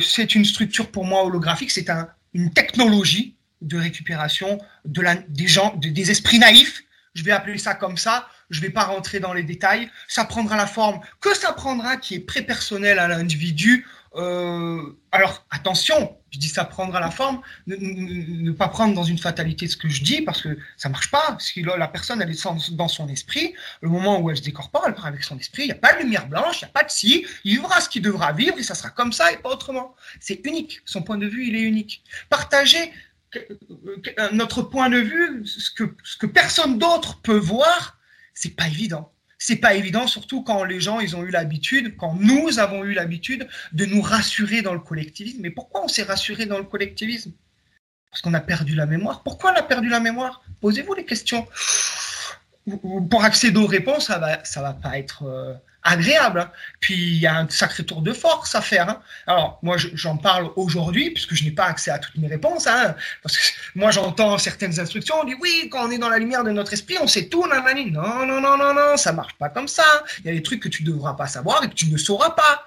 c'est 0.00 0.34
une 0.34 0.44
structure 0.44 0.90
pour 0.90 1.04
moi 1.04 1.24
holographique, 1.24 1.72
c'est 1.72 1.90
un, 1.90 2.08
une 2.34 2.52
technologie 2.52 3.36
de 3.60 3.76
récupération 3.76 4.58
de 4.84 5.00
la, 5.00 5.16
des 5.16 5.48
gens, 5.48 5.74
des 5.76 6.10
esprits 6.10 6.38
naïfs, 6.38 6.82
je 7.14 7.24
vais 7.24 7.32
appeler 7.32 7.58
ça 7.58 7.74
comme 7.74 7.96
ça, 7.96 8.28
Je 8.50 8.60
vais 8.60 8.70
pas 8.70 8.84
rentrer 8.84 9.20
dans 9.20 9.32
les 9.32 9.44
détails. 9.44 9.88
Ça 10.08 10.24
prendra 10.24 10.56
la 10.56 10.66
forme 10.66 11.00
que 11.20 11.34
ça 11.36 11.52
prendra, 11.52 11.96
qui 11.96 12.16
est 12.16 12.28
très-personnelle 12.28 12.98
à 12.98 13.06
l'individu. 13.06 13.86
Euh, 14.16 14.98
alors 15.12 15.46
attention, 15.50 16.16
je 16.32 16.38
dis 16.40 16.48
ça 16.48 16.64
prendra 16.64 16.98
la 16.98 17.12
forme, 17.12 17.42
ne, 17.68 18.50
pas 18.50 18.66
prendre 18.66 18.92
dans 18.92 19.04
une 19.04 19.18
fatalité 19.18 19.68
ce 19.68 19.76
que 19.76 19.88
je 19.88 20.02
dis 20.02 20.22
parce 20.22 20.42
que 20.42 20.58
ça 20.76 20.88
marche 20.88 21.12
pas. 21.12 21.38
La 21.78 21.86
personne 21.86 22.20
elle 22.20 22.30
est 22.30 22.72
dans 22.72 22.88
son 22.88 23.08
esprit. 23.08 23.54
Le 23.82 23.88
moment 23.88 24.20
où 24.20 24.30
elle 24.30 24.36
se 24.36 24.42
décorpore, 24.42 24.84
elle 24.86 24.94
part 24.94 25.06
avec 25.06 25.22
son 25.22 25.38
esprit. 25.38 25.62
Il 25.62 25.66
n'y 25.66 25.72
a 25.72 25.76
pas 25.76 25.92
de 25.92 26.00
lumière 26.00 26.26
blanche, 26.26 26.60
il 26.60 26.64
n'y 26.64 26.70
a 26.70 26.72
pas 26.72 26.82
de 26.82 26.90
si. 26.90 27.24
Il 27.44 27.52
vivra 27.52 27.80
ce 27.80 27.88
qu'il 27.88 28.02
devra 28.02 28.32
vivre 28.32 28.58
et 28.58 28.64
ça 28.64 28.74
sera 28.74 28.90
comme 28.90 29.12
ça 29.12 29.30
et 29.32 29.36
pas 29.36 29.50
autrement. 29.50 29.94
C'est 30.18 30.44
unique. 30.44 30.80
Son 30.84 31.02
point 31.02 31.18
de 31.18 31.26
vue, 31.26 31.46
il 31.46 31.54
est 31.54 31.62
unique. 31.62 32.02
Partager 32.28 32.92
notre 34.32 34.62
point 34.62 34.88
de 34.88 34.98
vue, 34.98 35.46
ce 35.46 35.70
que, 35.70 35.94
ce 36.02 36.16
que 36.16 36.26
personne 36.26 36.78
d'autre 36.78 37.20
peut 37.22 37.38
voir, 37.38 37.98
c'est 38.34 38.56
pas 38.56 38.68
évident. 38.68 39.12
C'est 39.38 39.56
pas 39.56 39.74
évident, 39.74 40.06
surtout 40.06 40.42
quand 40.42 40.64
les 40.64 40.80
gens 40.80 41.00
ils 41.00 41.16
ont 41.16 41.24
eu 41.24 41.30
l'habitude, 41.30 41.96
quand 41.96 42.14
nous 42.14 42.58
avons 42.58 42.84
eu 42.84 42.92
l'habitude 42.92 43.48
de 43.72 43.86
nous 43.86 44.02
rassurer 44.02 44.60
dans 44.60 44.74
le 44.74 44.80
collectivisme. 44.80 45.38
Mais 45.40 45.50
pourquoi 45.50 45.84
on 45.84 45.88
s'est 45.88 46.02
rassuré 46.02 46.44
dans 46.44 46.58
le 46.58 46.64
collectivisme? 46.64 47.32
Parce 48.10 48.20
qu'on 48.20 48.34
a 48.34 48.40
perdu 48.40 48.74
la 48.74 48.86
mémoire. 48.86 49.22
Pourquoi 49.22 49.52
on 49.52 49.56
a 49.56 49.62
perdu 49.62 49.88
la 49.88 50.00
mémoire? 50.00 50.42
Posez-vous 50.60 50.94
les 50.94 51.06
questions. 51.06 51.46
Pour 53.10 53.24
accéder 53.24 53.58
aux 53.58 53.66
réponses, 53.66 54.06
ça 54.06 54.18
va, 54.18 54.44
ça 54.44 54.60
va 54.60 54.74
pas 54.74 54.98
être 54.98 55.22
euh, 55.22 55.54
agréable. 55.82 56.40
Hein. 56.40 56.50
Puis 56.80 56.94
il 56.94 57.18
y 57.18 57.26
a 57.26 57.36
un 57.36 57.48
sacré 57.48 57.84
tour 57.84 58.02
de 58.02 58.12
force 58.12 58.54
à 58.54 58.60
faire. 58.60 58.88
Hein. 58.88 59.00
Alors 59.26 59.58
moi 59.62 59.76
j'en 59.78 60.16
parle 60.16 60.50
aujourd'hui 60.56 61.10
puisque 61.10 61.34
je 61.34 61.44
n'ai 61.44 61.50
pas 61.50 61.64
accès 61.64 61.90
à 61.90 61.98
toutes 61.98 62.16
mes 62.16 62.28
réponses. 62.28 62.66
Hein, 62.66 62.94
parce 63.22 63.38
que 63.38 63.42
moi 63.74 63.90
j'entends 63.90 64.38
certaines 64.38 64.78
instructions, 64.78 65.16
on 65.20 65.24
dit 65.24 65.36
oui 65.40 65.68
quand 65.70 65.86
on 65.86 65.90
est 65.90 65.98
dans 65.98 66.08
la 66.08 66.18
lumière 66.18 66.44
de 66.44 66.50
notre 66.50 66.72
esprit 66.72 66.96
on 67.00 67.06
sait 67.06 67.28
tout. 67.28 67.46
Nanani. 67.46 67.90
Non 67.90 68.26
non 68.26 68.40
non 68.40 68.56
non 68.56 68.74
non 68.74 68.96
ça 68.96 69.12
marche 69.12 69.34
pas 69.34 69.48
comme 69.48 69.68
ça. 69.68 69.84
Il 70.20 70.26
y 70.26 70.30
a 70.30 70.32
des 70.32 70.42
trucs 70.42 70.60
que 70.60 70.68
tu 70.68 70.82
devras 70.82 71.14
pas 71.14 71.26
savoir 71.26 71.64
et 71.64 71.68
que 71.68 71.74
tu 71.74 71.86
ne 71.86 71.96
sauras 71.96 72.30
pas. 72.30 72.64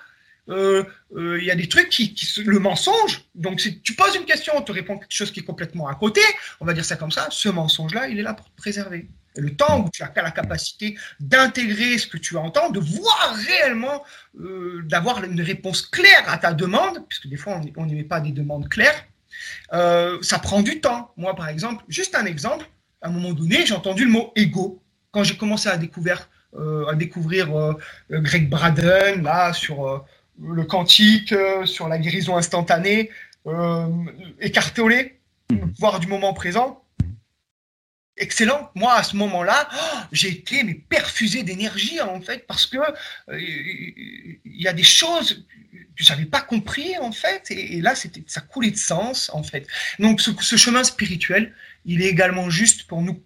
Euh, 0.50 0.84
euh, 1.16 1.40
il 1.40 1.46
y 1.46 1.52
a 1.52 1.56
des 1.56 1.70
trucs 1.70 1.88
qui, 1.88 2.14
qui 2.14 2.44
le 2.44 2.60
mensonge. 2.60 3.24
Donc 3.34 3.62
si 3.62 3.80
tu 3.80 3.96
poses 3.96 4.16
une 4.16 4.26
question, 4.26 4.54
on 4.58 4.62
te 4.62 4.74
répond 4.74 4.98
quelque 4.98 5.14
chose 5.14 5.32
qui 5.32 5.40
est 5.40 5.44
complètement 5.44 5.88
à 5.88 5.96
côté. 5.96 6.22
On 6.60 6.66
va 6.66 6.74
dire 6.74 6.84
ça 6.84 6.98
comme 6.98 7.12
ça. 7.12 7.28
Ce 7.30 7.48
mensonge 7.48 7.94
là 7.94 8.08
il 8.08 8.20
est 8.20 8.24
là 8.24 8.34
pour 8.34 8.50
te 8.50 8.56
préserver 8.58 9.08
le 9.36 9.56
temps 9.56 9.86
où 9.86 9.90
tu 9.90 10.04
as 10.04 10.12
la 10.16 10.32
capacité 10.32 10.98
d'intégrer 11.20 11.98
ce 11.98 12.08
que 12.08 12.18
tu 12.18 12.38
entends, 12.38 12.70
de 12.70 12.80
voir 12.80 13.36
réellement, 13.48 14.04
euh, 14.40 14.82
d'avoir 14.86 15.24
une 15.24 15.42
réponse 15.42 15.82
claire 15.82 16.24
à 16.28 16.38
ta 16.38 16.54
demande, 16.54 17.06
puisque 17.08 17.28
des 17.28 17.38
fois 17.38 17.60
on 17.78 17.86
n'émet 17.86 18.04
pas 18.04 18.20
des 18.20 18.32
demandes 18.32 18.70
claires, 18.70 19.06
euh, 19.74 20.18
ça 20.22 20.40
prend 20.40 20.62
du 20.62 20.80
temps. 20.80 21.12
Moi, 21.18 21.36
par 21.36 21.50
exemple, 21.50 21.84
juste 21.88 22.16
un 22.16 22.26
exemple, 22.26 22.66
à 23.02 23.08
un 23.08 23.12
moment 23.12 23.34
donné, 23.34 23.66
j'ai 23.66 23.74
entendu 23.74 24.06
le 24.06 24.12
mot 24.12 24.32
ego 24.36 24.82
quand 25.12 25.24
j'ai 25.24 25.38
commencé 25.38 25.70
à 25.70 25.78
découvrir, 25.78 26.30
euh, 26.56 26.88
à 26.88 26.96
découvrir 26.96 27.50
Greg 28.10 28.50
Braden 28.50 29.24
là 29.24 29.54
sur 29.54 30.06
le 30.42 30.64
quantique, 30.64 31.34
sur 31.66 31.88
la 31.88 31.98
guérison 31.98 32.38
instantanée, 32.38 33.10
écartolé, 34.40 35.20
mhm. 35.52 35.74
voire 35.78 36.00
du 36.00 36.08
moment 36.08 36.34
présent 36.34 36.83
excellent. 38.18 38.72
Moi, 38.76 38.94
à 38.94 39.04
ce 39.04 39.16
moment-là, 39.16 39.68
oh, 39.74 39.98
j'ai 40.12 40.30
été 40.30 40.64
mais 40.64 40.76
perfusé 40.76 41.44
d'énergie 41.44 42.02
en 42.02 42.22
fait 42.22 42.46
parce 42.48 42.66
que 42.66 42.78
euh, 42.78 43.40
il 43.40 44.62
y 44.62 44.68
a 44.68 44.74
des 44.74 44.84
choses 44.84 45.46
que 45.96 46.04
j'avais 46.04 46.26
pas 46.26 46.42
compris 46.42 46.98
en 46.98 47.12
fait 47.12 47.52
et, 47.52 47.80
là 47.82 47.94
c'était 47.94 48.24
ça 48.28 48.42
coulait 48.42 48.72
de 48.72 48.78
sens 48.78 49.30
en 49.34 49.44
fait. 49.44 49.68
Donc 50.00 50.22
ce, 50.22 50.56
chemin 50.58 50.84
spirituel, 50.84 51.54
il 51.86 52.02
est 52.02 52.10
également 52.10 52.50
juste 52.50 52.88
pour 52.88 53.02
nous 53.02 53.22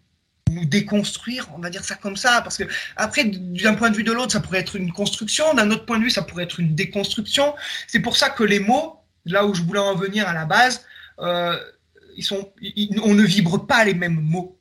déconstruire, 0.49 1.49
on 1.53 1.59
va 1.59 1.69
dire 1.69 1.83
ça 1.83 1.95
comme 1.95 2.15
ça, 2.15 2.41
parce 2.41 2.57
que 2.57 2.63
après, 2.95 3.25
d'un 3.25 3.73
point 3.73 3.89
de 3.89 3.97
vue 3.97 4.03
de 4.03 4.13
l'autre, 4.13 4.31
ça 4.31 4.39
pourrait 4.39 4.59
être 4.59 4.77
une 4.77 4.93
construction, 4.93 5.53
d'un 5.53 5.69
autre 5.71 5.85
point 5.85 5.99
de 5.99 6.05
vue, 6.05 6.09
ça 6.09 6.21
pourrait 6.21 6.45
être 6.45 6.61
une 6.61 6.73
déconstruction. 6.73 7.53
C'est 7.85 7.99
pour 7.99 8.15
ça 8.15 8.29
que 8.29 8.43
les 8.43 8.61
mots, 8.61 9.01
là 9.25 9.45
où 9.45 9.53
je 9.53 9.61
voulais 9.61 9.81
en 9.81 9.95
venir 9.95 10.27
à 10.27 10.33
la 10.33 10.45
base, 10.45 10.85
euh, 11.19 11.57
ils 12.15 12.23
sont, 12.23 12.51
on 13.03 13.13
ne 13.13 13.23
vibre 13.23 13.67
pas 13.67 13.83
les 13.83 13.93
mêmes 13.93 14.19
mots. 14.21 14.56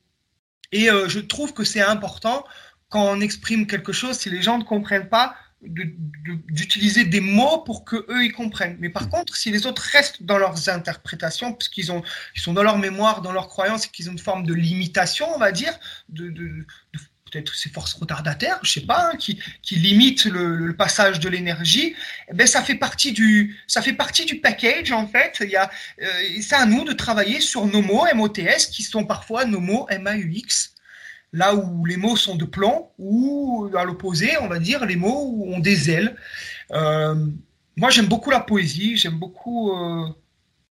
Et 0.71 0.89
euh, 0.89 1.07
je 1.07 1.19
trouve 1.19 1.53
que 1.53 1.63
c'est 1.63 1.81
important 1.81 2.45
quand 2.89 3.03
on 3.03 3.19
exprime 3.19 3.67
quelque 3.67 3.91
chose, 3.91 4.17
si 4.17 4.29
les 4.29 4.41
gens 4.41 4.57
ne 4.57 4.63
comprennent 4.63 5.09
pas, 5.09 5.35
d'utiliser 5.61 7.03
des 7.03 7.19
mots 7.19 7.59
pour 7.59 7.83
que 7.83 8.05
eux 8.09 8.23
ils 8.23 8.31
comprennent. 8.31 8.77
Mais 8.79 8.89
par 8.89 9.09
contre, 9.09 9.35
si 9.35 9.49
les 9.51 9.65
autres 9.65 9.81
restent 9.81 10.23
dans 10.23 10.37
leurs 10.37 10.69
interprétations, 10.69 11.53
puisqu'ils 11.53 11.91
ont, 11.91 12.03
ils 12.35 12.41
sont 12.41 12.53
dans 12.53 12.63
leur 12.63 12.77
mémoire, 12.77 13.21
dans 13.21 13.31
leurs 13.31 13.47
croyances, 13.47 13.85
et 13.85 13.89
qu'ils 13.89 14.09
ont 14.09 14.13
une 14.13 14.19
forme 14.19 14.45
de 14.45 14.53
limitation, 14.53 15.27
on 15.33 15.39
va 15.39 15.51
dire, 15.51 15.73
de, 16.09 16.65
peut-être 17.29 17.55
ces 17.55 17.69
forces 17.69 17.93
retardataires, 17.93 18.59
je 18.63 18.73
sais 18.73 18.85
pas, 18.85 19.11
hein, 19.11 19.17
qui, 19.17 19.39
limitent 19.71 20.25
le, 20.25 20.75
passage 20.77 21.19
de 21.19 21.29
l'énergie, 21.29 21.95
eh 22.29 22.33
ben 22.33 22.45
ça 22.45 22.61
fait 22.61 22.75
partie 22.75 23.11
du 23.11 23.57
ça 23.67 23.81
fait 23.81 23.93
partie 23.93 24.25
du 24.25 24.39
package 24.39 24.91
en 24.91 25.07
fait. 25.07 25.37
Il 25.41 25.49
y 25.49 25.55
a 25.55 25.69
euh, 26.01 26.05
c'est 26.41 26.55
à 26.55 26.65
nous 26.65 26.83
de 26.83 26.93
travailler 26.93 27.41
sur 27.41 27.65
nos 27.65 27.81
mots 27.81 28.05
MOTS 28.13 28.67
qui 28.71 28.83
sont 28.83 29.05
parfois 29.05 29.45
nos 29.45 29.59
mots 29.59 29.87
MAUX, 29.89 30.73
là 31.33 31.55
où 31.55 31.85
les 31.85 31.97
mots 31.97 32.15
sont 32.15 32.35
de 32.35 32.45
plomb 32.45 32.89
ou 32.97 33.69
à 33.75 33.83
l'opposé, 33.83 34.37
on 34.41 34.47
va 34.47 34.59
dire 34.59 34.85
les 34.85 34.95
mots 34.95 35.43
ont 35.47 35.59
des 35.59 35.89
ailes. 35.89 36.15
Euh, 36.71 37.27
moi 37.75 37.89
j'aime 37.89 38.07
beaucoup 38.07 38.29
la 38.29 38.39
poésie, 38.39 38.97
j'aime 38.97 39.17
beaucoup 39.17 39.71
euh, 39.71 40.07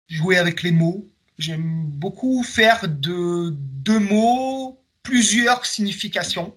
jouer 0.08 0.36
avec 0.36 0.62
les 0.62 0.72
mots, 0.72 1.08
j'aime 1.38 1.84
beaucoup 1.86 2.42
faire 2.42 2.88
de 2.88 3.50
deux 3.50 3.98
mots 3.98 4.83
plusieurs 5.04 5.64
significations. 5.64 6.56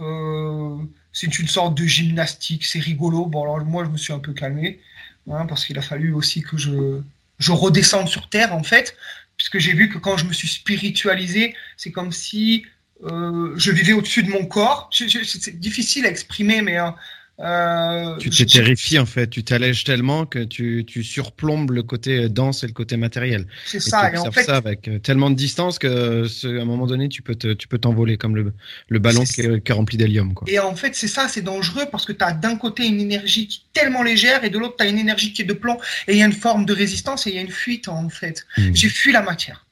Euh, 0.00 0.76
c'est 1.12 1.38
une 1.38 1.46
sorte 1.46 1.76
de 1.76 1.84
gymnastique, 1.84 2.64
c'est 2.64 2.80
rigolo. 2.80 3.26
Bon, 3.26 3.44
alors 3.44 3.64
moi, 3.64 3.84
je 3.84 3.90
me 3.90 3.96
suis 3.96 4.12
un 4.12 4.18
peu 4.18 4.32
calmé, 4.32 4.80
hein, 5.30 5.46
parce 5.46 5.64
qu'il 5.64 5.78
a 5.78 5.82
fallu 5.82 6.12
aussi 6.12 6.42
que 6.42 6.56
je, 6.56 7.00
je 7.38 7.52
redescende 7.52 8.08
sur 8.08 8.28
Terre, 8.28 8.52
en 8.52 8.64
fait, 8.64 8.96
puisque 9.36 9.58
j'ai 9.58 9.72
vu 9.72 9.88
que 9.88 9.98
quand 9.98 10.16
je 10.16 10.24
me 10.24 10.32
suis 10.32 10.48
spiritualisé, 10.48 11.54
c'est 11.76 11.92
comme 11.92 12.10
si 12.10 12.66
euh, 13.04 13.52
je 13.56 13.70
vivais 13.70 13.92
au-dessus 13.92 14.24
de 14.24 14.30
mon 14.30 14.46
corps. 14.46 14.90
C'est 14.92 15.60
difficile 15.60 16.06
à 16.06 16.10
exprimer, 16.10 16.62
mais 16.62 16.76
hein, 16.76 16.96
euh, 17.40 18.16
tu 18.18 18.30
te 18.30 18.44
terrifies 18.44 19.00
en 19.00 19.06
fait, 19.06 19.28
tu 19.28 19.42
t'allèges 19.42 19.82
tellement 19.82 20.24
que 20.24 20.38
tu, 20.38 20.84
tu, 20.86 21.02
surplombes 21.02 21.72
le 21.72 21.82
côté 21.82 22.28
dense 22.28 22.62
et 22.62 22.68
le 22.68 22.72
côté 22.72 22.96
matériel. 22.96 23.46
C'est 23.66 23.80
ça. 23.80 24.12
Et 24.12 24.18
en 24.18 24.30
fait... 24.30 24.44
ça 24.44 24.56
avec 24.56 24.86
euh, 24.86 25.00
tellement 25.00 25.30
de 25.30 25.34
distance 25.34 25.80
que 25.80 26.24
à 26.44 26.62
un 26.62 26.64
moment 26.64 26.86
donné, 26.86 27.08
tu 27.08 27.22
peux 27.22 27.34
tu 27.34 27.66
peux 27.66 27.78
t'envoler 27.78 28.16
comme 28.18 28.36
le, 28.36 28.52
le 28.88 28.98
ballon 29.00 29.24
qui 29.24 29.40
est, 29.40 29.72
rempli 29.72 29.96
d'hélium. 29.96 30.32
Et 30.46 30.60
en 30.60 30.76
fait, 30.76 30.94
c'est 30.94 31.08
ça, 31.08 31.26
c'est 31.28 31.42
dangereux 31.42 31.86
parce 31.90 32.04
que 32.04 32.12
tu 32.12 32.24
as 32.24 32.32
d'un 32.32 32.56
côté 32.56 32.86
une 32.86 33.00
énergie 33.00 33.48
qui 33.48 33.64
est 33.64 33.80
tellement 33.80 34.04
légère 34.04 34.44
et 34.44 34.50
de 34.50 34.58
l'autre, 34.58 34.76
tu 34.78 34.84
as 34.84 34.88
une 34.88 34.98
énergie 34.98 35.32
qui 35.32 35.42
est 35.42 35.46
de 35.46 35.54
plomb 35.54 35.78
et 36.06 36.12
il 36.12 36.18
y 36.18 36.22
a 36.22 36.26
une 36.26 36.32
forme 36.32 36.64
de 36.64 36.72
résistance 36.72 37.26
et 37.26 37.30
il 37.30 37.36
y 37.36 37.38
a 37.38 37.42
une 37.42 37.50
fuite 37.50 37.88
en 37.88 38.08
fait. 38.08 38.46
Mmh. 38.56 38.74
J'ai 38.74 38.88
fui 38.88 39.10
la 39.10 39.22
matière. 39.22 39.66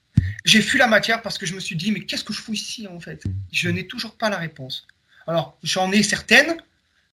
J'ai 0.44 0.60
fui 0.60 0.78
la 0.78 0.88
matière 0.88 1.22
parce 1.22 1.38
que 1.38 1.46
je 1.46 1.54
me 1.54 1.60
suis 1.60 1.76
dit, 1.76 1.92
mais 1.92 2.00
qu'est-ce 2.00 2.24
que 2.24 2.32
je 2.32 2.40
fous 2.40 2.54
ici 2.54 2.88
en 2.88 2.98
fait? 2.98 3.22
Je 3.52 3.68
n'ai 3.68 3.86
toujours 3.86 4.16
pas 4.16 4.28
la 4.28 4.38
réponse. 4.38 4.88
Alors, 5.28 5.56
j'en 5.62 5.92
ai 5.92 6.02
certaines, 6.02 6.56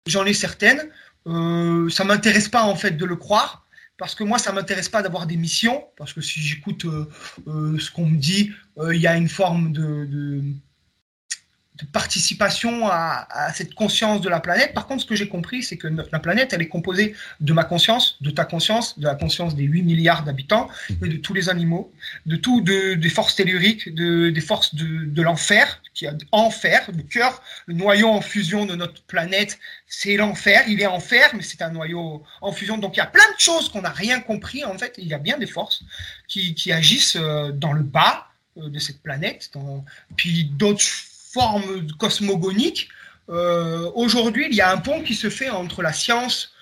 j'en 0.09 0.25
ai 0.25 0.33
certaines. 0.33 0.89
Euh, 1.27 1.89
ça 1.89 2.03
m'intéresse 2.03 2.47
pas 2.47 2.63
en 2.63 2.75
fait 2.75 2.91
de 2.91 3.05
le 3.05 3.15
croire 3.15 3.67
parce 3.97 4.15
que 4.15 4.23
moi 4.23 4.37
ça 4.37 4.51
m'intéresse 4.51 4.89
pas 4.89 5.01
d'avoir 5.01 5.25
des 5.25 5.37
missions 5.37 5.83
parce 5.97 6.13
que 6.13 6.21
si 6.21 6.39
j'écoute 6.39 6.85
euh, 6.85 7.09
euh, 7.47 7.79
ce 7.79 7.91
qu'on 7.91 8.05
me 8.05 8.17
dit, 8.17 8.51
euh, 8.77 8.95
il 8.95 9.01
y 9.01 9.07
a 9.07 9.17
une 9.17 9.29
forme 9.29 9.71
de 9.71 10.05
de 10.05 10.43
participation 11.85 12.87
à, 12.87 13.27
cette 13.53 13.73
conscience 13.73 14.21
de 14.21 14.29
la 14.29 14.39
planète. 14.39 14.73
Par 14.73 14.87
contre, 14.87 15.03
ce 15.03 15.07
que 15.07 15.15
j'ai 15.15 15.27
compris, 15.27 15.63
c'est 15.63 15.77
que 15.77 15.87
la 15.87 16.19
planète, 16.19 16.53
elle 16.53 16.61
est 16.61 16.67
composée 16.67 17.15
de 17.39 17.53
ma 17.53 17.63
conscience, 17.63 18.17
de 18.21 18.29
ta 18.29 18.45
conscience, 18.45 18.97
de 18.99 19.05
la 19.05 19.15
conscience 19.15 19.55
des 19.55 19.63
8 19.63 19.83
milliards 19.83 20.23
d'habitants, 20.23 20.69
et 20.89 20.93
mhm. 20.93 21.09
de 21.09 21.17
tous 21.17 21.33
les 21.33 21.49
animaux, 21.49 21.91
de 22.25 22.35
tout, 22.35 22.61
de, 22.61 22.95
des 22.95 23.09
forces 23.09 23.35
telluriques, 23.35 23.93
de, 23.93 24.29
des 24.29 24.41
forces 24.41 24.75
de, 24.75 25.05
de 25.05 25.21
l'enfer, 25.21 25.81
qui 25.93 26.05
a 26.05 26.13
enfer, 26.31 26.89
le 26.95 27.03
cœur, 27.03 27.41
le 27.65 27.73
noyau 27.73 28.09
en 28.09 28.21
fusion 28.21 28.65
de 28.65 28.75
notre 28.75 29.01
planète, 29.03 29.57
c'est 29.87 30.15
l'enfer. 30.15 30.63
Il 30.67 30.81
est 30.81 30.85
enfer, 30.85 31.31
mais 31.33 31.41
c'est 31.41 31.61
un 31.61 31.71
noyau 31.71 32.23
en 32.41 32.51
fusion. 32.51 32.77
Donc 32.77 32.95
il 32.95 32.99
y 32.99 33.03
a 33.03 33.07
plein 33.07 33.31
de 33.35 33.39
choses 33.39 33.69
qu'on 33.69 33.81
n'a 33.81 33.89
rien 33.89 34.19
compris. 34.19 34.63
En 34.63 34.77
fait, 34.77 34.93
il 34.97 35.07
y 35.07 35.13
a 35.13 35.17
bien 35.17 35.37
des 35.37 35.47
forces 35.47 35.83
qui, 36.27 36.53
qui 36.53 36.71
agissent 36.71 37.17
euh, 37.19 37.51
dans 37.51 37.73
le 37.73 37.83
bas 37.83 38.27
euh, 38.57 38.69
de 38.69 38.79
cette 38.79 39.01
planète, 39.01 39.49
dans, 39.53 39.83
puis 40.15 40.45
d'autres 40.45 40.83
forme 41.33 41.87
cosmogonique, 41.97 42.89
euh, 43.29 43.91
aujourd'hui, 43.95 44.47
il 44.49 44.55
y 44.55 44.61
a 44.61 44.71
un 44.71 44.77
pont 44.77 45.01
qui 45.01 45.15
se 45.15 45.29
fait 45.29 45.49
entre 45.49 45.81
la 45.81 45.93
science 45.93 46.53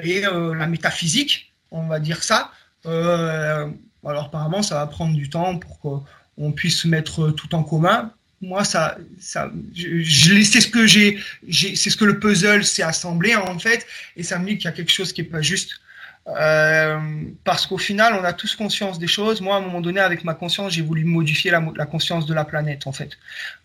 et 0.00 0.24
euh, 0.26 0.54
la 0.54 0.66
métaphysique, 0.66 1.52
on 1.70 1.86
va 1.86 1.98
dire 1.98 2.22
ça. 2.22 2.52
Euh, 2.86 3.68
alors 4.04 4.26
apparemment, 4.26 4.62
ça 4.62 4.76
va 4.76 4.86
prendre 4.86 5.14
du 5.14 5.28
temps 5.28 5.58
pour 5.58 6.04
qu'on 6.36 6.52
puisse 6.52 6.84
mettre 6.84 7.30
tout 7.30 7.54
en 7.54 7.62
commun. 7.62 8.12
Moi, 8.40 8.64
ça, 8.64 8.98
ça, 9.20 9.50
je, 9.74 10.42
c'est 10.42 10.60
ce 10.60 10.68
que 10.68 10.86
j'ai, 10.86 11.18
c'est 11.50 11.90
ce 11.90 11.96
que 11.96 12.04
le 12.04 12.18
puzzle 12.18 12.64
s'est 12.64 12.82
assemblé 12.82 13.36
en 13.36 13.58
fait, 13.58 13.86
et 14.16 14.24
ça 14.24 14.38
me 14.38 14.46
dit 14.46 14.56
qu'il 14.56 14.64
y 14.64 14.68
a 14.68 14.72
quelque 14.72 14.90
chose 14.90 15.12
qui 15.12 15.20
est 15.20 15.24
pas 15.24 15.42
juste. 15.42 15.80
Euh, 16.28 17.00
parce 17.42 17.66
qu'au 17.66 17.78
final, 17.78 18.14
on 18.14 18.22
a 18.22 18.32
tous 18.32 18.54
conscience 18.54 18.98
des 18.98 19.08
choses. 19.08 19.40
Moi, 19.40 19.56
à 19.56 19.58
un 19.58 19.62
moment 19.62 19.80
donné, 19.80 19.98
avec 19.98 20.22
ma 20.22 20.34
conscience, 20.34 20.72
j'ai 20.72 20.82
voulu 20.82 21.04
modifier 21.04 21.50
la, 21.50 21.86
conscience 21.86 22.26
de 22.26 22.34
la 22.34 22.44
planète, 22.44 22.86
en 22.86 22.92
fait. 22.92 23.18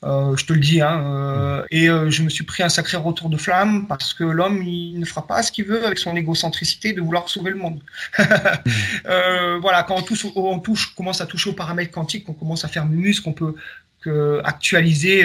Euh, 0.03 0.35
je 0.35 0.45
te 0.45 0.53
le 0.53 0.59
dis. 0.59 0.81
Hein, 0.81 1.01
euh, 1.05 1.65
et 1.69 1.89
euh, 1.89 2.09
je 2.09 2.23
me 2.23 2.29
suis 2.29 2.43
pris 2.43 2.63
un 2.63 2.69
sacré 2.69 2.97
retour 2.97 3.29
de 3.29 3.37
flamme 3.37 3.87
parce 3.87 4.13
que 4.13 4.23
l'homme, 4.23 4.63
il 4.63 4.99
ne 4.99 5.05
fera 5.05 5.27
pas 5.27 5.43
ce 5.43 5.51
qu'il 5.51 5.65
veut 5.65 5.85
avec 5.85 5.99
son 5.99 6.15
égocentricité 6.15 6.93
de 6.93 7.01
vouloir 7.01 7.29
sauver 7.29 7.51
le 7.51 7.57
monde. 7.57 7.81
Euh, 9.05 9.57
voilà, 9.59 9.83
quand 9.83 9.95
on, 9.95 10.01
touche, 10.01 10.25
on 10.35 10.59
touche, 10.59 10.93
commence 10.95 11.21
à 11.21 11.25
toucher 11.25 11.49
aux 11.49 11.53
paramètres 11.53 11.91
quantiques, 11.91 12.27
on 12.27 12.33
commence 12.33 12.65
à 12.65 12.67
faire 12.67 12.85
mumus, 12.85 13.19
qu'on 13.21 13.33
peut 13.33 13.55
que, 14.01 14.41
actualiser 14.43 15.23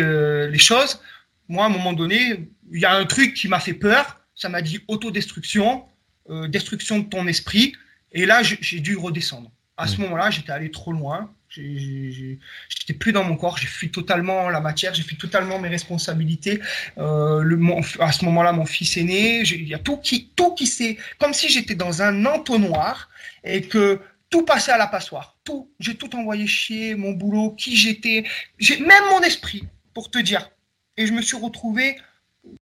les 0.49 0.59
choses. 0.59 1.01
Moi, 1.49 1.65
à 1.65 1.67
un 1.67 1.71
moment 1.71 1.93
donné, 1.93 2.49
il 2.73 2.81
y 2.81 2.85
a 2.85 2.95
un 2.95 3.05
truc 3.05 3.35
qui 3.35 3.49
m'a 3.49 3.61
fait 3.61 3.75
peur. 3.75 4.21
Ça 4.35 4.49
m'a 4.49 4.63
dit 4.63 4.81
autodestruction 4.89 5.85
euh, 6.31 6.49
destruction 6.49 6.99
de 6.99 7.05
ton 7.05 7.27
esprit. 7.27 7.75
Et 8.13 8.27
là, 8.27 8.43
j'ai 8.43 8.81
dû 8.81 8.97
redescendre. 8.97 9.51
À 9.77 9.87
ce 9.87 10.01
moment-là, 10.03 10.31
j'étais 10.31 10.53
allé 10.53 10.71
trop 10.71 10.93
loin. 10.93 11.33
J'étais 11.49 12.95
plus 12.99 13.13
dans 13.13 13.25
mon 13.25 13.37
corps. 13.37 13.57
J'ai 13.57 13.67
fui 13.67 13.91
totalement 13.91 14.49
la 14.51 14.61
matière. 14.61 14.95
J'ai 14.95 15.03
fui 15.03 15.17
totalement 15.17 15.59
mes 15.59 15.69
responsabilités. 15.69 16.61
Euh, 16.99 17.43
le, 17.43 17.59
à 18.01 18.13
ce 18.13 18.25
moment-là, 18.27 18.53
mon 18.53 18.67
fils 18.67 18.97
est 18.97 19.05
né. 19.05 19.43
Il 19.43 19.67
y 19.67 19.75
a 19.75 19.79
tout 19.79 19.97
qui, 19.97 20.31
tout 20.37 20.55
qui 20.55 20.67
s'est, 20.67 20.99
comme 21.19 21.33
si 21.33 21.49
j'étais 21.49 21.75
dans 21.75 22.03
un 22.03 22.27
entonnoir 22.27 23.09
et 23.45 23.63
que 23.63 24.01
tout 24.31 24.45
passait 24.45 24.73
à 24.73 24.79
la 24.79 24.87
passoire. 24.87 25.37
Tout, 25.45 25.71
j'ai 25.79 25.95
tout 25.95 26.15
envoyé 26.17 26.47
chier, 26.47 26.95
mon 26.95 27.13
boulot, 27.13 27.51
qui 27.53 27.77
j'étais, 27.77 28.25
j'ai 28.59 28.79
même 28.79 29.05
mon 29.11 29.21
esprit, 29.21 29.65
pour 29.95 30.11
te 30.11 30.19
dire. 30.19 30.51
Et 30.97 31.07
je 31.07 31.13
me 31.13 31.23
suis 31.23 31.37
retrouvé 31.37 31.99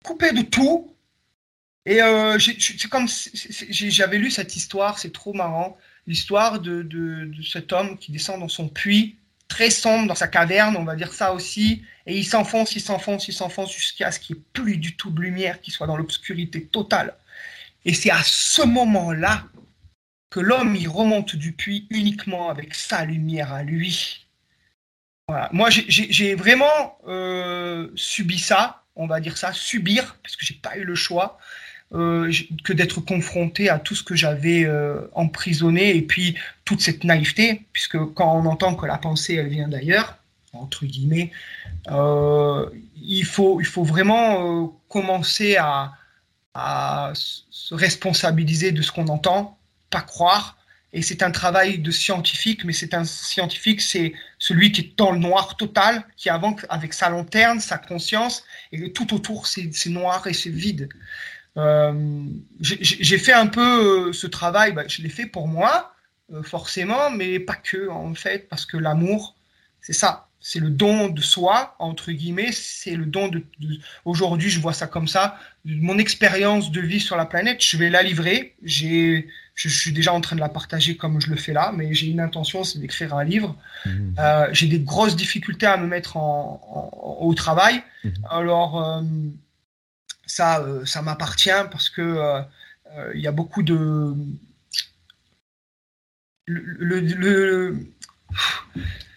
coupé 0.03 0.31
de 0.31 0.41
tout 0.41 0.94
et 1.85 2.01
euh, 2.01 2.39
c'est 2.39 2.89
comme 2.89 3.07
j'avais 3.69 4.17
lu 4.17 4.31
cette 4.31 4.55
histoire, 4.55 4.97
c'est 4.97 5.13
trop 5.13 5.33
marrant, 5.33 5.77
l'histoire 6.07 6.59
de, 6.59 7.31
cet 7.47 7.73
homme 7.73 7.97
qui 7.97 8.11
descend 8.11 8.39
dans 8.39 8.47
son 8.47 8.67
puits, 8.67 9.17
très 9.47 9.69
sombre, 9.69 10.07
dans 10.07 10.15
sa 10.15 10.27
caverne, 10.27 10.75
on 10.77 10.83
va 10.83 10.95
dire 10.95 11.13
ça 11.13 11.33
aussi, 11.33 11.83
et 12.07 12.17
il 12.17 12.25
s'enfonce, 12.25 12.75
il 12.75 12.81
s'enfonce, 12.81 13.27
il 13.27 13.33
s'enfonce 13.33 13.73
jusqu'à 13.73 14.11
ce 14.11 14.19
qu'il 14.19 14.35
n'y 14.35 14.41
ait 14.41 14.45
plus 14.53 14.77
du 14.77 14.95
tout 14.95 15.11
de 15.11 15.21
lumière, 15.21 15.61
qu'il 15.61 15.73
soit 15.73 15.87
dans 15.87 15.97
l'obscurité 15.97 16.65
totale. 16.65 17.15
Et 17.85 17.93
c'est 17.93 18.11
à 18.11 18.23
ce 18.23 18.63
moment-là 18.63 19.43
que 20.31 20.39
l'homme 20.39 20.75
il 20.75 20.89
remonte 20.89 21.35
du 21.35 21.51
puits 21.51 21.87
uniquement 21.91 22.49
avec 22.49 22.73
sa 22.73 23.05
lumière 23.05 23.53
à 23.53 23.63
lui. 23.63 24.25
Moi, 25.51 25.69
j'ai 25.69 26.35
vraiment 26.35 26.99
euh, 27.07 27.89
subi 27.95 28.37
ça, 28.37 28.83
on 28.95 29.07
va 29.07 29.19
dire 29.19 29.37
ça, 29.37 29.53
subir, 29.53 30.17
parce 30.21 30.35
que 30.35 30.45
j'ai 30.45 30.55
pas 30.55 30.77
eu 30.77 30.83
le 30.83 30.95
choix. 30.95 31.39
Euh, 31.95 32.29
que 32.65 32.73
d'être 32.73 32.99
confronté 32.99 33.69
à 33.69 33.79
tout 33.79 33.95
ce 33.95 34.03
que 34.03 34.15
j'avais 34.15 34.65
euh, 34.65 35.07
emprisonné 35.13 35.95
et 35.95 36.01
puis 36.01 36.35
toute 36.65 36.81
cette 36.81 37.05
naïveté, 37.05 37.61
puisque 37.71 37.97
quand 38.15 38.35
on 38.35 38.45
entend 38.47 38.75
que 38.75 38.85
la 38.85 38.97
pensée 38.97 39.35
elle 39.35 39.47
vient 39.47 39.69
d'ailleurs, 39.69 40.17
entre 40.51 40.85
guillemets, 40.85 41.31
euh, 41.89 42.69
il, 43.01 43.23
faut, 43.23 43.61
il 43.61 43.65
faut 43.65 43.85
vraiment 43.85 44.77
commencer 44.89 45.55
à, 45.55 45.93
se 47.13 47.73
responsabiliser 47.73 48.71
de 48.73 48.81
ce 48.81 48.91
qu'on 48.91 49.07
entend, 49.07 49.57
pas 49.89 50.01
croire. 50.01 50.57
Et 50.91 51.01
c'est 51.01 51.23
un 51.23 51.31
travail 51.31 51.79
de 51.79 51.91
scientifique, 51.91 52.65
mais 52.65 52.73
c'est 52.73 52.93
un 52.93 53.05
scientifique, 53.05 53.81
c'est 53.81 54.13
celui 54.39 54.71
qui 54.71 54.81
est 54.81 54.97
dans 54.97 55.11
le 55.11 55.19
noir 55.19 55.55
total, 55.57 56.03
qui 56.17 56.29
avance 56.29 56.61
avec 56.69 56.93
sa 56.93 57.09
lanterne, 57.09 57.59
sa 57.59 57.77
conscience, 57.77 58.43
et 58.71 58.91
tout 58.91 59.13
autour 59.13 59.47
c'est 59.47 59.89
noir 59.89 60.27
et 60.27 60.33
c'est 60.33 60.49
vide. 60.49 60.89
Euh, 61.57 62.25
j'ai 62.59 63.17
fait 63.17 63.33
un 63.33 63.47
peu 63.47 64.09
euh, 64.09 64.13
ce 64.13 64.27
travail, 64.27 64.73
bah, 64.73 64.83
je 64.87 65.01
l'ai 65.01 65.09
fait 65.09 65.25
pour 65.25 65.47
moi, 65.47 65.93
euh, 66.33 66.43
forcément, 66.43 67.09
mais 67.11 67.39
pas 67.39 67.55
que, 67.55 67.89
en 67.89 68.13
fait, 68.13 68.49
parce 68.49 68.65
que 68.65 68.77
l'amour, 68.77 69.35
c'est 69.79 69.93
ça, 69.93 70.27
c'est 70.47 70.59
le 70.59 70.69
don 70.69 71.09
de 71.09 71.21
soi, 71.21 71.75
entre 71.79 72.11
guillemets, 72.11 72.51
c'est 72.51 72.95
le 72.95 73.05
don 73.05 73.29
de, 73.29 73.43
aujourd'hui, 74.03 74.49
je 74.49 74.59
vois 74.59 74.73
ça 74.73 74.85
comme 74.85 75.07
ça, 75.07 75.39
mon 75.63 75.97
expérience 75.97 76.71
de 76.71 76.81
vie 76.81 76.99
sur 76.99 77.15
la 77.15 77.25
planète, 77.25 77.63
je 77.63 77.77
vais 77.77 77.89
la 77.89 78.03
livrer, 78.03 78.53
j'ai, 78.61 79.27
je, 79.55 79.69
suis 79.69 79.91
déjà 79.91 80.13
en 80.13 80.21
train 80.21 80.35
de 80.35 80.41
la 80.41 80.49
partager 80.49 80.97
comme 80.97 81.21
je 81.21 81.29
le 81.29 81.35
fais 81.35 81.53
là, 81.53 81.71
mais 81.75 81.93
j'ai 81.93 82.07
une 82.07 82.19
intention, 82.19 82.63
c'est 82.63 82.79
d'écrire 82.79 83.15
un 83.15 83.23
livre. 83.23 83.55
Mmh. 83.85 83.89
Euh, 84.19 84.47
j'ai 84.51 84.67
des 84.67 84.79
grosses 84.79 85.15
difficultés 85.15 85.65
à 85.65 85.77
me 85.77 85.87
mettre 85.87 86.17
en, 86.17 86.91
en, 87.01 87.25
au 87.25 87.33
travail, 87.33 87.81
mmh. 88.03 88.09
alors 88.29 88.83
euh, 88.83 89.01
ça 90.35 91.01
m'appartient 91.01 91.49
parce 91.71 91.89
que 91.89 92.01
euh, 92.01 92.41
euh, 92.91 93.11
il 93.15 93.21
y 93.21 93.27
a 93.27 93.31
beaucoup 93.31 93.63
de 93.63 94.13
le, 96.47 96.99
le, 96.99 97.79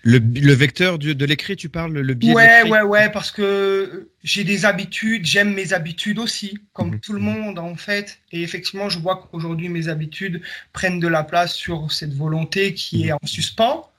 le, 0.05 0.53
vecteur 0.55 0.99
de, 0.99 1.13
de 1.13 1.25
l'écrit, 1.27 1.57
tu 1.57 1.69
parles, 1.69 1.93
le 1.93 2.15
biais 2.15 2.33
Ouais, 2.33 2.63
ouais, 2.63 2.83
ouais, 2.83 3.11
parce 3.11 3.31
que 3.31 4.09
j'ai 4.23 4.45
des 4.45 4.65
habitudes, 4.65 5.27
j'aime 5.27 5.53
mes 5.53 5.73
habitudes 5.73 6.19
aussi, 6.19 6.59
comme 6.73 6.93
mhm. 6.93 7.01
tout 7.01 7.13
le 7.13 7.21
monde 7.21 7.59
en 7.59 7.75
fait. 7.75 8.21
Et 8.33 8.43
effectivement, 8.43 8.89
je 8.89 8.99
vois 8.99 9.17
qu'aujourd'hui, 9.17 9.69
mes 9.69 9.89
habitudes 9.89 10.41
prennent 10.73 11.01
de 11.01 11.09
la 11.09 11.25
place 11.25 11.53
sur 11.53 11.93
cette 11.93 12.15
volonté 12.15 12.75
qui 12.75 13.09
est 13.09 13.13
en 13.13 13.19
suspens. 13.25 13.91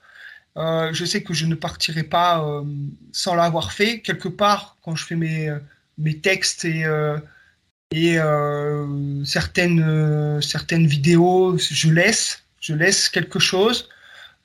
Euh, 0.57 0.91
je 0.93 1.05
sais 1.05 1.21
que 1.21 1.33
je 1.33 1.45
ne 1.45 1.55
partirai 1.55 2.03
pas 2.03 2.43
euh, 2.43 2.63
sans 3.11 3.35
l'avoir 3.35 3.71
fait. 3.71 3.99
Quelque 3.99 4.29
part, 4.29 4.77
quand 4.81 4.95
je 4.95 5.05
fais 5.05 5.15
mes, 5.15 5.53
mes 5.99 6.19
textes 6.19 6.65
et, 6.65 6.85
euh, 6.85 7.17
euh, 7.93 9.23
certaines, 9.25 9.81
euh, 9.81 10.41
certaines 10.41 10.87
vidéos, 10.87 11.57
je 11.57 11.89
laisse, 11.91 12.43
je 12.59 12.73
laisse 12.73 13.09
quelque 13.09 13.39
chose. 13.39 13.89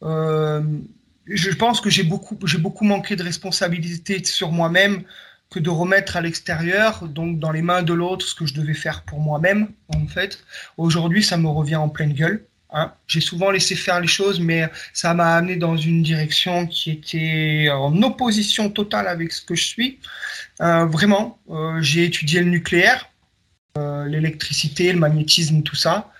je 0.02 1.54
pense 1.54 1.80
que 1.80 1.88
j'ai 1.88 2.02
beaucoup, 2.02 2.38
j'ai 2.44 2.58
beaucoup 2.58 2.84
manqué 2.84 3.16
de 3.16 3.22
responsabilité 3.22 4.22
sur 4.24 4.52
moi-même 4.52 5.04
que 5.50 5.60
de 5.60 5.70
remettre 5.70 6.16
à 6.16 6.20
l'extérieur, 6.20 7.06
donc 7.08 7.38
dans 7.38 7.52
les 7.52 7.62
mains 7.62 7.82
de 7.82 7.94
l'autre, 7.94 8.26
ce 8.26 8.34
que 8.34 8.44
je 8.44 8.54
devais 8.54 8.74
faire 8.74 9.02
pour 9.02 9.20
moi-même, 9.20 9.68
en 9.88 10.06
fait. 10.06 10.44
Aujourd'hui, 10.76 11.22
ça 11.22 11.36
me 11.36 11.48
revient 11.48 11.76
en 11.76 11.88
pleine 11.88 12.12
gueule. 12.12 12.44
Hein. 12.74 12.92
J'ai 13.06 13.20
souvent 13.20 13.52
laissé 13.52 13.76
faire 13.76 14.00
les 14.00 14.08
choses, 14.08 14.40
mais 14.40 14.68
ça 14.92 15.14
m'a 15.14 15.36
amené 15.36 15.56
dans 15.56 15.76
une 15.76 16.02
direction 16.02 16.66
qui 16.66 16.90
était 16.90 17.68
en 17.70 18.02
opposition 18.02 18.68
totale 18.68 19.06
avec 19.06 19.32
ce 19.32 19.42
que 19.42 19.54
je 19.54 19.64
suis. 19.64 20.00
Euh, 20.60 20.84
vraiment, 20.86 21.38
euh, 21.50 21.80
j'ai 21.80 22.04
étudié 22.04 22.40
le 22.40 22.50
nucléaire, 22.50 23.08
euh, 23.78 24.06
l'électricité, 24.06 24.92
le 24.92 24.98
magnétisme, 24.98 25.62
tout 25.62 25.76
ça. 25.76 26.10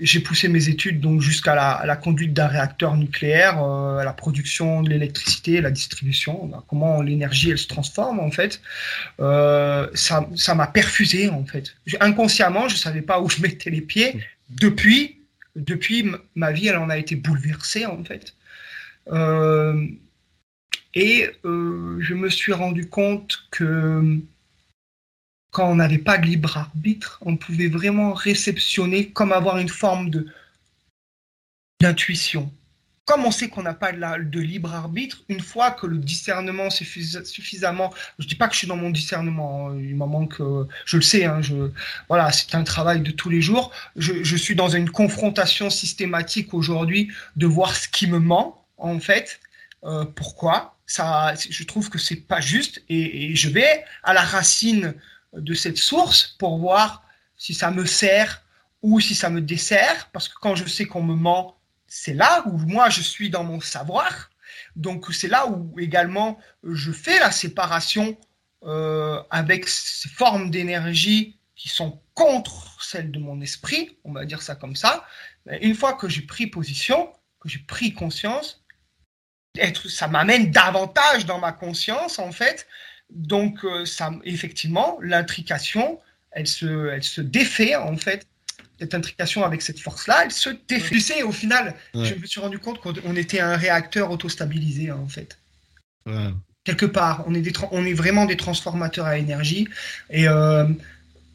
j'ai 0.00 0.20
poussé 0.20 0.48
mes 0.48 0.68
études 0.70 1.00
donc 1.00 1.20
jusqu'à 1.20 1.54
la, 1.54 1.96
conduite 1.96 2.32
d'un 2.32 2.48
réacteur 2.48 2.96
nucléaire, 2.96 3.58
à 3.62 4.02
la 4.02 4.12
production 4.14 4.82
de 4.82 4.88
l'électricité, 4.88 5.60
la 5.60 5.70
distribution, 5.70 6.50
comment 6.66 7.02
l'énergie 7.02 7.50
elle 7.50 7.58
se 7.58 7.68
transforme 7.68 8.18
en 8.18 8.30
fait. 8.30 8.62
ça, 9.18 10.26
ça 10.34 10.54
m'a 10.54 10.66
perfusé 10.66 11.28
en 11.28 11.44
fait. 11.44 11.74
Inconsciemment, 12.00 12.68
je 12.68 12.76
savais 12.76 13.02
pas 13.02 13.20
où 13.20 13.28
je 13.28 13.42
mettais 13.42 13.70
les 13.70 13.82
pieds. 13.82 14.18
Depuis, 14.60 15.18
depuis 15.56 16.10
ma 16.34 16.52
vie, 16.52 16.68
elle 16.68 16.76
en 16.76 16.90
a 16.90 16.98
été 16.98 17.16
bouleversée 17.16 17.86
en 17.86 18.02
fait. 18.04 18.34
Euh, 19.08 19.86
et 20.94 21.30
euh, 21.44 21.98
je 22.00 22.14
me 22.14 22.28
suis 22.28 22.52
rendu 22.52 22.88
compte 22.88 23.46
que 23.50 24.18
quand 25.50 25.70
on 25.70 25.76
n'avait 25.76 25.98
pas 25.98 26.18
de 26.18 26.26
libre 26.26 26.56
arbitre, 26.56 27.18
on 27.22 27.36
pouvait 27.36 27.68
vraiment 27.68 28.12
réceptionner 28.14 29.10
comme 29.10 29.32
avoir 29.32 29.58
une 29.58 29.68
forme 29.68 30.10
d'intuition. 31.80 32.52
Comme 33.04 33.24
on 33.24 33.32
sait 33.32 33.48
qu'on 33.48 33.62
n'a 33.62 33.74
pas 33.74 33.90
de, 33.92 34.22
de, 34.22 34.40
libre 34.40 34.72
arbitre, 34.72 35.24
une 35.28 35.40
fois 35.40 35.72
que 35.72 35.86
le 35.88 35.98
discernement 35.98 36.70
suffis, 36.70 37.16
suffisamment, 37.24 37.92
je 38.20 38.28
dis 38.28 38.36
pas 38.36 38.46
que 38.46 38.54
je 38.54 38.58
suis 38.58 38.68
dans 38.68 38.76
mon 38.76 38.90
discernement, 38.90 39.70
hein, 39.70 39.76
il 39.76 39.96
m'en 39.96 40.06
manque, 40.06 40.40
euh, 40.40 40.68
je 40.84 40.98
le 40.98 41.02
sais, 41.02 41.24
hein, 41.24 41.40
voilà, 42.08 42.30
c'est 42.30 42.54
un 42.54 42.62
travail 42.62 43.00
de 43.00 43.10
tous 43.10 43.28
les 43.28 43.40
jours. 43.40 43.72
Je, 43.96 44.36
suis 44.36 44.54
dans 44.54 44.68
une 44.68 44.88
confrontation 44.88 45.68
systématique 45.68 46.54
aujourd'hui 46.54 47.10
de 47.34 47.46
voir 47.46 47.74
ce 47.74 47.88
qui 47.88 48.06
me 48.06 48.20
ment, 48.20 48.64
en 48.76 49.00
fait, 49.00 49.40
euh, 49.84 50.04
pourquoi 50.04 50.76
ça, 50.86 51.34
je 51.34 51.64
trouve 51.64 51.90
que 51.90 51.98
c'est 51.98 52.16
pas 52.16 52.40
juste 52.40 52.82
et, 52.88 53.34
je 53.34 53.48
vais 53.48 53.84
à 54.02 54.12
la 54.12 54.20
racine 54.20 54.94
de 55.32 55.54
cette 55.54 55.78
source 55.78 56.36
pour 56.38 56.58
voir 56.58 57.02
si 57.36 57.54
ça 57.54 57.70
me 57.70 57.86
sert 57.86 58.42
ou 58.82 59.00
si 59.00 59.14
ça 59.14 59.30
me 59.30 59.40
dessert, 59.40 60.10
parce 60.12 60.28
que 60.28 60.34
quand 60.40 60.54
je 60.54 60.68
sais 60.68 60.84
qu'on 60.84 61.02
me 61.02 61.14
ment, 61.14 61.56
c'est 61.94 62.14
là 62.14 62.42
où 62.46 62.56
moi 62.56 62.88
je 62.88 63.02
suis 63.02 63.28
dans 63.28 63.44
mon 63.44 63.60
savoir. 63.60 64.30
Donc 64.76 65.12
c'est 65.12 65.28
là 65.28 65.46
où 65.46 65.78
également 65.78 66.38
je 66.64 66.90
fais 66.90 67.18
la 67.20 67.30
séparation 67.30 68.16
euh, 68.64 69.22
avec 69.28 69.68
ces 69.68 70.08
formes 70.08 70.50
d'énergie 70.50 71.38
qui 71.54 71.68
sont 71.68 72.00
contre 72.14 72.82
celles 72.82 73.10
de 73.10 73.18
mon 73.18 73.42
esprit, 73.42 73.98
on 74.04 74.12
va 74.12 74.24
dire 74.24 74.40
ça 74.40 74.54
comme 74.54 74.74
ça. 74.74 75.06
Une 75.60 75.74
fois 75.74 75.92
que 75.92 76.08
j'ai 76.08 76.22
pris 76.22 76.46
position, 76.46 77.12
que 77.40 77.50
j'ai 77.50 77.58
pris 77.58 77.92
conscience, 77.92 78.64
être, 79.58 79.90
ça 79.90 80.08
m'amène 80.08 80.50
davantage 80.50 81.26
dans 81.26 81.40
ma 81.40 81.52
conscience 81.52 82.18
en 82.18 82.32
fait. 82.32 82.66
Donc 83.10 83.66
euh, 83.66 83.84
ça, 83.84 84.12
effectivement, 84.24 84.96
l'intrication, 85.02 86.00
elle 86.30 86.46
se, 86.46 86.88
elle 86.88 87.04
se 87.04 87.20
défait 87.20 87.76
en 87.76 87.98
fait. 87.98 88.26
Cette 88.82 88.94
intrication 88.94 89.44
avec 89.44 89.62
cette 89.62 89.78
force-là, 89.78 90.22
elle 90.24 90.32
se 90.32 90.50
défaisait. 90.66 91.20
Et 91.20 91.22
au 91.22 91.30
final, 91.30 91.74
Ouais. 91.94 92.04
je 92.06 92.14
me 92.16 92.26
suis 92.26 92.40
rendu 92.40 92.58
compte 92.58 92.80
qu'on 92.80 92.92
on 93.04 93.14
était 93.14 93.38
un 93.38 93.56
réacteur 93.56 94.10
autostabilisé, 94.10 94.90
hein, 94.90 94.98
en 95.00 95.08
fait. 95.08 95.38
Ouais. 96.06 96.30
Quelque 96.64 96.86
part, 96.86 97.24
on 97.28 97.34
est, 97.34 97.40
des 97.42 97.52
on 97.70 97.84
est 97.86 97.92
vraiment 97.92 98.24
des 98.26 98.36
transformateurs 98.36 99.06
à 99.06 99.18
énergie. 99.18 99.68
Et 100.10 100.26
euh, 100.28 100.66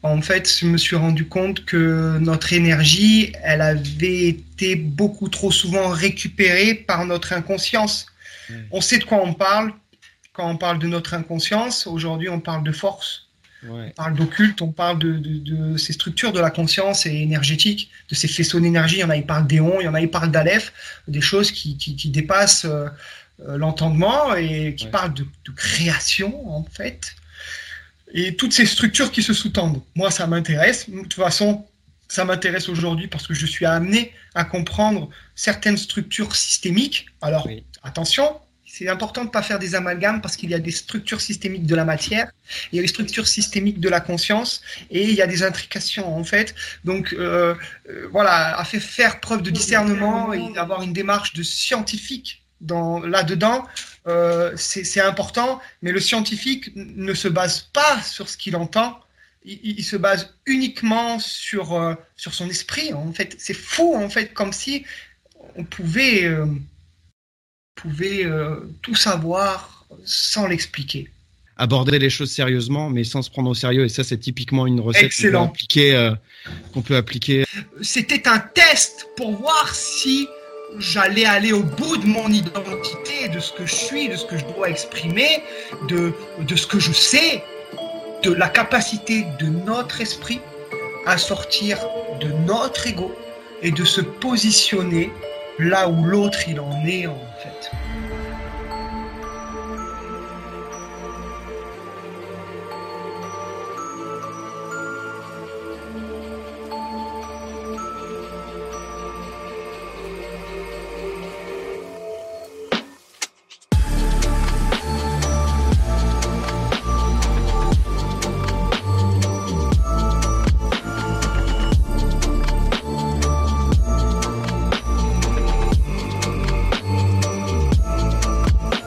en 0.02 0.20
fait, 0.20 0.44
je 0.60 0.66
me 0.66 0.76
suis 0.76 0.96
rendu 0.96 1.26
compte 1.26 1.64
que 1.64 2.18
notre 2.18 2.52
énergie, 2.52 3.32
elle 3.42 3.62
avait 3.62 4.28
été 4.28 4.76
beaucoup 4.76 5.28
trop 5.30 5.50
souvent 5.50 5.88
récupérée 5.88 6.74
par 6.74 7.06
notre 7.06 7.32
inconscience. 7.32 8.06
Ouais. 8.50 8.56
On 8.72 8.80
sait 8.82 8.98
de 8.98 9.04
quoi 9.04 9.20
on 9.24 9.32
parle. 9.32 9.72
Quand 10.34 10.50
on 10.50 10.56
parle 10.58 10.78
de 10.78 10.86
notre 10.86 11.14
inconscience, 11.14 11.86
aujourd'hui, 11.86 12.28
on 12.28 12.40
parle 12.40 12.62
de 12.62 12.72
force. 12.72 13.27
Ouais. 13.64 13.88
On 13.88 13.90
parle 14.02 14.14
d'occulte, 14.14 14.62
on 14.62 14.70
parle 14.72 14.98
de, 14.98 15.12
de- 15.18 15.38
de 15.72 15.76
ces 15.76 15.92
structures 15.92 16.32
de 16.32 16.40
la 16.40 16.50
conscience 16.50 17.06
et 17.06 17.14
énergétique, 17.14 17.90
de 18.08 18.14
ces 18.14 18.28
faisceaux 18.28 18.60
d'énergie. 18.60 18.96
Il 18.96 19.00
y 19.00 19.04
en 19.04 19.10
a, 19.10 19.16
ils 19.16 19.26
parlent 19.26 19.46
d'éon, 19.46 19.80
il 19.80 19.84
y 19.84 19.88
en 19.88 19.94
a, 19.94 20.00
ils 20.00 20.10
parlent 20.10 20.30
d'aleph, 20.30 20.72
des 21.08 21.20
choses 21.20 21.50
qui, 21.50 21.76
qui, 21.76 21.96
qui 21.96 22.08
dépassent 22.10 22.64
euh, 22.66 22.86
euh, 23.48 23.56
l'entendement 23.58 24.34
et 24.34 24.74
qui 24.76 24.84
Ouais. 24.86 24.90
parlent 24.92 25.14
de, 25.14 25.24
de 25.24 25.50
création, 25.52 26.48
en 26.56 26.62
fait. 26.64 27.14
Et 28.14 28.36
toutes 28.36 28.52
ces 28.52 28.64
structures 28.66 29.10
qui 29.12 29.22
se 29.22 29.34
sous-tendent. 29.34 29.82
Moi, 29.96 30.10
ça 30.10 30.26
m'intéresse. 30.26 30.88
De 30.88 31.00
toute 31.02 31.14
façon, 31.14 31.66
ça 32.08 32.24
m'intéresse 32.24 32.68
aujourd'hui 32.68 33.06
parce 33.06 33.26
que 33.26 33.34
je 33.34 33.44
suis 33.44 33.66
amené 33.66 34.12
à 34.34 34.44
comprendre 34.44 35.10
certaines 35.34 35.76
structures 35.76 36.34
systémiques. 36.36 37.06
Alors, 37.20 37.44
Oui. 37.46 37.64
attention, 37.82 38.40
c'est 38.78 38.88
important 38.88 39.22
de 39.22 39.26
ne 39.26 39.32
pas 39.32 39.42
faire 39.42 39.58
des 39.58 39.74
amalgames 39.74 40.20
parce 40.20 40.36
qu'il 40.36 40.50
y 40.50 40.54
a 40.54 40.60
des 40.60 40.70
structures 40.70 41.20
systémiques 41.20 41.66
de 41.66 41.74
la 41.74 41.84
matière, 41.84 42.30
il 42.70 42.76
y 42.76 42.78
a 42.78 42.82
les 42.82 42.88
structures 42.88 43.26
systémiques 43.26 43.80
de 43.80 43.88
la 43.88 44.00
conscience 44.00 44.60
et 44.92 45.02
il 45.02 45.14
y 45.14 45.22
a 45.22 45.26
des 45.26 45.42
intrications 45.42 46.16
en 46.16 46.22
fait. 46.22 46.54
Donc 46.84 47.12
euh, 47.12 47.54
euh, 47.90 48.08
voilà, 48.12 48.56
à 48.56 48.64
faire 48.64 49.18
preuve 49.18 49.42
de 49.42 49.50
discernement 49.50 50.32
et 50.32 50.52
d'avoir 50.52 50.82
une 50.82 50.92
démarche 50.92 51.32
de 51.34 51.42
scientifique 51.42 52.44
dans 52.60 53.00
là-dedans, 53.00 53.66
euh, 54.06 54.52
c'est 54.56 55.00
important. 55.00 55.60
Mais 55.82 55.90
le 55.90 56.00
scientifique 56.00 56.70
ne 56.76 57.14
se 57.14 57.26
base 57.28 57.62
pas 57.72 58.00
sur 58.02 58.28
ce 58.28 58.36
qu'il 58.36 58.54
entend. 58.54 59.00
Il, 59.44 59.58
il- 59.78 59.84
se 59.84 59.96
base 59.96 60.34
uniquement 60.46 61.18
sur, 61.18 61.96
sur 62.16 62.32
son 62.34 62.48
esprit. 62.48 62.92
En 62.92 63.12
fait, 63.12 63.34
c'est 63.38 63.54
fou 63.54 63.94
en 63.96 64.08
fait, 64.08 64.32
comme 64.34 64.52
si 64.52 64.84
on 65.56 65.64
pouvait 65.64 66.28
pouvait 67.78 68.24
euh, 68.24 68.56
tout 68.82 68.94
savoir 68.94 69.86
sans 70.04 70.46
l'expliquer. 70.46 71.10
Aborder 71.56 71.98
les 71.98 72.10
choses 72.10 72.30
sérieusement, 72.30 72.88
mais 72.88 73.04
sans 73.04 73.22
se 73.22 73.30
prendre 73.30 73.50
au 73.50 73.54
sérieux. 73.54 73.84
Et 73.84 73.88
ça, 73.88 74.04
c'est 74.04 74.18
typiquement 74.18 74.66
une 74.66 74.80
recette 74.80 75.12
qu'on 75.32 75.48
peut 75.48 75.62
euh, 75.80 76.14
peut 76.84 76.96
appliquer. 76.96 77.44
C'était 77.82 78.28
un 78.28 78.38
test 78.38 79.08
pour 79.16 79.32
voir 79.32 79.74
si 79.74 80.28
j'allais 80.78 81.24
aller 81.24 81.52
au 81.52 81.62
bout 81.62 81.96
de 81.96 82.06
mon 82.06 82.28
identité, 82.28 83.28
de 83.34 83.40
ce 83.40 83.52
que 83.52 83.66
je 83.66 83.74
suis, 83.74 84.08
de 84.08 84.16
ce 84.16 84.26
que 84.26 84.38
je 84.38 84.44
dois 84.54 84.68
exprimer, 84.70 85.42
de, 85.88 86.12
de 86.40 86.56
ce 86.56 86.66
que 86.66 86.78
je 86.78 86.92
sais, 86.92 87.42
de 88.22 88.32
la 88.32 88.48
capacité 88.48 89.24
de 89.40 89.46
notre 89.46 90.00
esprit 90.00 90.40
à 91.06 91.16
sortir 91.16 91.78
de 92.20 92.28
notre 92.46 92.86
ego 92.86 93.12
et 93.62 93.70
de 93.70 93.84
se 93.84 94.00
positionner 94.00 95.10
là 95.58 95.88
où 95.88 96.04
l'autre 96.04 96.48
il 96.48 96.60
en 96.60 96.84
est 96.86 97.06
en 97.06 97.18
fait. 97.38 97.70